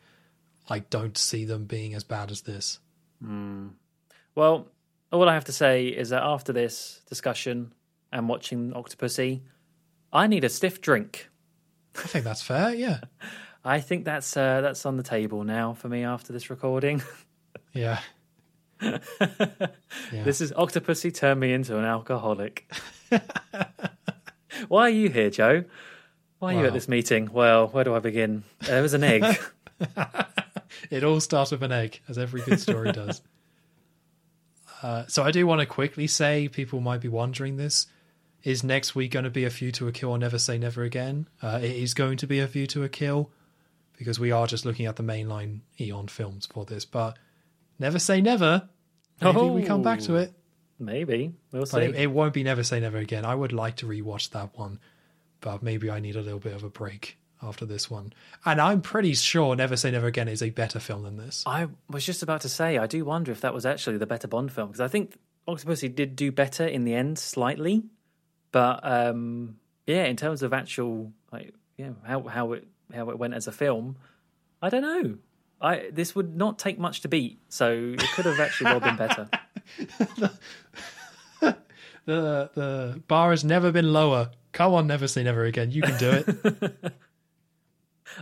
I 0.69 0.80
don't 0.80 1.18
see 1.18 1.45
them 1.45 1.65
being 1.65 1.94
as 1.94 2.03
bad 2.03 2.30
as 2.32 2.41
this. 2.41 2.80
Hmm. 3.24 3.69
Well, 4.36 4.68
all 5.11 5.27
I 5.29 5.34
have 5.34 5.45
to 5.45 5.51
say 5.51 5.88
is 5.88 6.09
that 6.09 6.23
after 6.23 6.53
this 6.53 7.01
discussion 7.09 7.73
and 8.11 8.27
watching 8.29 8.71
Octopussy, 8.73 9.41
I 10.11 10.27
need 10.27 10.43
a 10.43 10.49
stiff 10.49 10.81
drink. 10.81 11.29
I 11.95 12.07
think 12.07 12.25
that's 12.25 12.41
fair. 12.41 12.73
Yeah. 12.73 12.99
I 13.65 13.81
think 13.81 14.05
that's 14.05 14.38
uh, 14.38 14.61
that's 14.61 14.85
on 14.85 14.95
the 14.97 15.03
table 15.03 15.43
now 15.43 15.73
for 15.73 15.89
me 15.89 16.03
after 16.03 16.34
this 16.34 16.49
recording. 16.49 17.01
Yeah. 17.73 17.99
Yeah. 18.81 20.23
This 20.23 20.41
is 20.41 20.51
Octopussy 20.53 21.13
turned 21.13 21.39
me 21.39 21.51
into 21.53 21.77
an 21.77 21.84
alcoholic. 21.84 22.71
Why 24.67 24.81
are 24.84 24.89
you 24.89 25.09
here, 25.09 25.29
Joe? 25.29 25.65
Why 26.39 26.55
are 26.55 26.59
you 26.59 26.65
at 26.67 26.73
this 26.73 26.88
meeting? 26.88 27.29
Well, 27.31 27.67
where 27.67 27.84
do 27.84 27.93
I 27.93 27.99
begin? 27.99 28.43
There 28.61 28.81
was 28.81 28.93
an 28.93 29.03
egg. 29.03 29.38
It 30.89 31.03
all 31.03 31.19
starts 31.19 31.51
with 31.51 31.61
an 31.63 31.71
egg, 31.71 32.01
as 32.07 32.17
every 32.17 32.41
good 32.41 32.59
story 32.59 32.91
does. 32.91 33.21
Uh, 34.82 35.06
so 35.08 35.24
I 35.24 35.32
do 35.32 35.45
want 35.48 35.62
to 35.62 35.66
quickly 35.66 36.08
say, 36.08 36.48
people 36.48 36.80
might 36.82 37.02
be 37.02 37.08
wondering 37.08 37.58
this: 37.58 37.88
is 38.44 38.64
next 38.64 38.95
week 38.95 39.12
going 39.12 39.26
to 39.26 39.30
be 39.32 39.44
A 39.45 39.49
View 39.49 39.72
to 39.74 39.88
a 39.88 39.91
Kill 39.91 40.12
or 40.12 40.18
Never 40.18 40.38
Say 40.38 40.58
Never 40.58 40.84
Again? 40.84 41.28
Uh, 41.41 41.60
it 41.62 41.72
is 41.72 41.94
going 41.94 42.18
to 42.18 42.28
be 42.28 42.40
A 42.40 42.48
View 42.48 42.68
to 42.68 42.84
a 42.84 42.90
Kill 42.90 43.32
because 43.98 44.20
we 44.20 44.32
are 44.32 44.45
just 44.45 44.66
looking 44.66 44.86
at 44.86 44.95
the 44.95 45.04
mainline 45.04 45.62
Eon 45.80 46.08
films 46.08 46.45
for 46.45 46.66
this. 46.66 46.86
But 46.86 47.18
Never 47.80 47.98
Say 47.99 48.22
Never, 48.22 48.70
maybe 49.22 49.40
we 49.41 49.64
come 49.64 49.82
back 49.84 49.99
to 50.02 50.14
Oh. 50.14 50.20
it. 50.22 50.34
Maybe 50.80 51.34
we'll 51.52 51.64
But 51.64 51.70
see. 51.70 51.80
it, 51.82 51.95
it 51.95 52.12
won't 52.12 52.36
be 52.36 52.44
Never 52.44 52.62
Say 52.64 52.80
Never 52.80 52.99
Again. 52.99 53.26
I 53.26 53.34
would 53.34 53.52
like 53.54 53.78
to 53.78 53.88
rewatch 53.88 54.30
that 54.32 54.56
one, 54.58 54.80
but 55.41 55.64
maybe 55.64 55.90
I 55.90 55.99
need 55.99 56.16
a 56.16 56.22
little 56.22 56.40
bit 56.40 56.54
of 56.54 56.64
a 56.64 56.70
break 56.70 57.18
after 57.41 57.65
this 57.65 57.89
one. 57.89 58.14
And 58.45 58.59
I'm 58.59 58.81
pretty 58.81 59.14
sure 59.14 59.55
Never 59.55 59.76
Say 59.76 59.91
Never 59.91 60.07
Again 60.07 60.27
is 60.27 60.41
a 60.41 60.49
better 60.49 60.80
film 60.80 61.03
than 61.03 61.18
this. 61.18 61.43
I 61.45 61.68
was 61.89 62.05
just 62.05 62.23
about 62.23 62.41
to 62.41 62.49
say, 62.49 62.77
I 62.77 62.88
do 62.88 63.05
wonder 63.05 63.31
if 63.31 63.41
that 63.41 63.53
was 63.53 63.65
actually 63.65 63.97
the 63.97 64.07
better 64.07 64.27
Bond 64.27 64.51
film 64.51 64.69
because 64.69 64.81
I 64.81 64.88
think 64.88 65.18
Octopussy 65.47 65.93
did 65.93 66.15
do 66.15 66.31
better 66.31 66.65
in 66.65 66.84
the 66.84 66.93
end, 66.93 67.19
slightly. 67.19 67.84
But 68.51 68.80
um, 68.84 69.57
yeah, 69.85 70.05
in 70.05 70.15
terms 70.15 70.43
of 70.43 70.53
actual, 70.53 71.11
like, 71.31 71.53
yeah, 71.77 71.91
how 72.05 72.23
how 72.23 72.53
it 72.53 72.68
how 72.93 73.09
it 73.09 73.19
went 73.19 73.34
as 73.34 73.47
a 73.47 73.51
film, 73.51 73.97
I 74.61 74.69
don't 74.69 74.81
know. 74.81 75.18
I 75.59 75.89
this 75.91 76.15
would 76.15 76.35
not 76.35 76.59
take 76.59 76.80
much 76.80 77.01
to 77.01 77.07
beat, 77.07 77.39
so 77.49 77.72
it 77.72 78.11
could 78.14 78.26
have 78.26 78.39
actually 78.39 78.72
well 78.72 78.80
been 78.80 78.95
better. 78.95 79.30
The 82.07 82.49
the 82.55 83.03
bar 83.09 83.31
has 83.31 83.43
never 83.43 83.72
been 83.73 83.91
lower. 83.91 84.31
Come 84.53 84.73
on, 84.73 84.88
Never 84.88 85.09
Say 85.09 85.23
Never 85.23 85.43
Again. 85.43 85.72
You 85.72 85.81
can 85.81 85.97
do 85.97 86.09
it. 86.09 86.93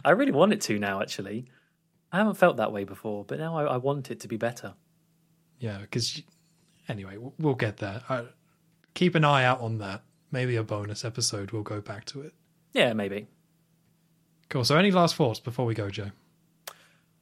I 0.03 0.11
really 0.11 0.31
want 0.31 0.53
it 0.53 0.61
to 0.61 0.79
now. 0.79 1.01
Actually, 1.01 1.45
I 2.11 2.17
haven't 2.17 2.35
felt 2.35 2.57
that 2.57 2.71
way 2.71 2.83
before, 2.83 3.23
but 3.25 3.39
now 3.39 3.57
I, 3.57 3.63
I 3.63 3.77
want 3.77 4.11
it 4.11 4.19
to 4.21 4.27
be 4.27 4.37
better. 4.37 4.73
yeah, 5.59 5.79
because 5.79 6.21
anyway, 6.87 7.17
we'll 7.39 7.55
get 7.55 7.77
there. 7.77 8.01
Uh, 8.09 8.23
keep 8.93 9.15
an 9.15 9.23
eye 9.23 9.45
out 9.45 9.61
on 9.61 9.77
that. 9.79 10.03
Maybe 10.31 10.55
a 10.55 10.63
bonus 10.63 11.05
episode. 11.05 11.51
We'll 11.51 11.63
go 11.63 11.81
back 11.81 12.05
to 12.05 12.21
it. 12.21 12.33
Yeah, 12.73 12.93
maybe 12.93 13.27
Cool. 14.49 14.63
So, 14.63 14.77
any 14.77 14.91
last 14.91 15.15
thoughts 15.15 15.39
before 15.39 15.65
we 15.65 15.73
go, 15.73 15.89
Joe? 15.89 16.11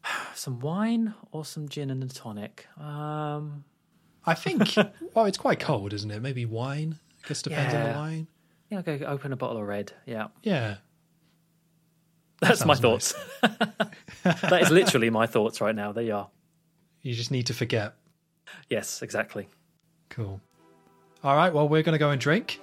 some 0.36 0.60
wine 0.60 1.14
or 1.32 1.46
some 1.46 1.70
gin 1.70 1.90
and 1.90 2.04
a 2.04 2.08
tonic. 2.08 2.68
Um, 2.80 3.64
I 4.26 4.34
think. 4.34 4.76
well, 5.14 5.26
it's 5.26 5.38
quite 5.38 5.60
cold, 5.60 5.94
isn't 5.94 6.12
it? 6.12 6.22
Maybe 6.22 6.46
wine. 6.46 7.00
I 7.24 7.28
guess 7.28 7.42
depends 7.42 7.74
on 7.74 7.84
the 7.84 7.98
wine. 7.98 8.28
yeah, 8.70 8.78
I'll 8.78 8.84
go 8.84 9.06
open 9.06 9.32
a 9.32 9.38
bottle 9.38 9.58
of 9.58 9.68
red. 9.68 9.94
Yeah. 10.06 10.28
Yeah. 10.42 10.78
That's 12.44 12.66
my 12.66 12.74
sounds 12.74 13.14
thoughts. 13.14 13.16
that 14.24 14.62
is 14.62 14.72
literally 14.72 15.10
my 15.10 15.28
thoughts 15.28 15.62
right 15.62 15.76
now. 15.76 15.92
There 15.92 16.04
you 16.04 16.16
are. 16.16 16.30
You 17.02 17.14
just 17.14 17.32
need 17.32 17.48
to 17.48 17.54
forget. 17.54 17.96
Yes, 18.70 19.02
exactly. 19.02 19.48
Cool. 20.10 20.40
All 21.24 21.36
right. 21.36 21.54
Well, 21.54 21.68
we're 21.68 21.84
going 21.84 21.94
to 21.94 22.00
go 22.00 22.12
and 22.12 22.20
drink. 22.20 22.60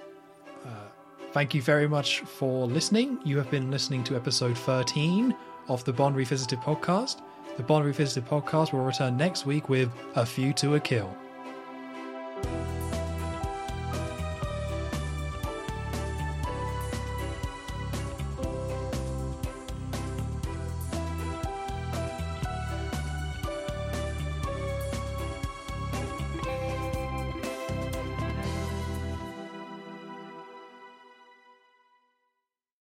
Uh, 0.64 0.88
thank 1.32 1.54
you 1.54 1.62
very 1.62 1.88
much 1.88 2.20
for 2.20 2.66
listening. 2.66 3.18
You 3.24 3.38
have 3.38 3.50
been 3.50 3.70
listening 3.70 4.04
to 4.04 4.16
episode 4.16 4.56
13 4.56 5.34
of 5.68 5.84
the 5.84 5.92
Bond 5.92 6.16
Revisited 6.16 6.58
podcast. 6.60 7.22
The 7.56 7.62
Bond 7.62 7.84
Revisited 7.84 8.26
podcast 8.26 8.72
will 8.72 8.84
return 8.84 9.16
next 9.16 9.46
week 9.46 9.68
with 9.68 9.90
A 10.14 10.24
View 10.24 10.52
to 10.54 10.76
a 10.76 10.80
Kill. 10.80 11.14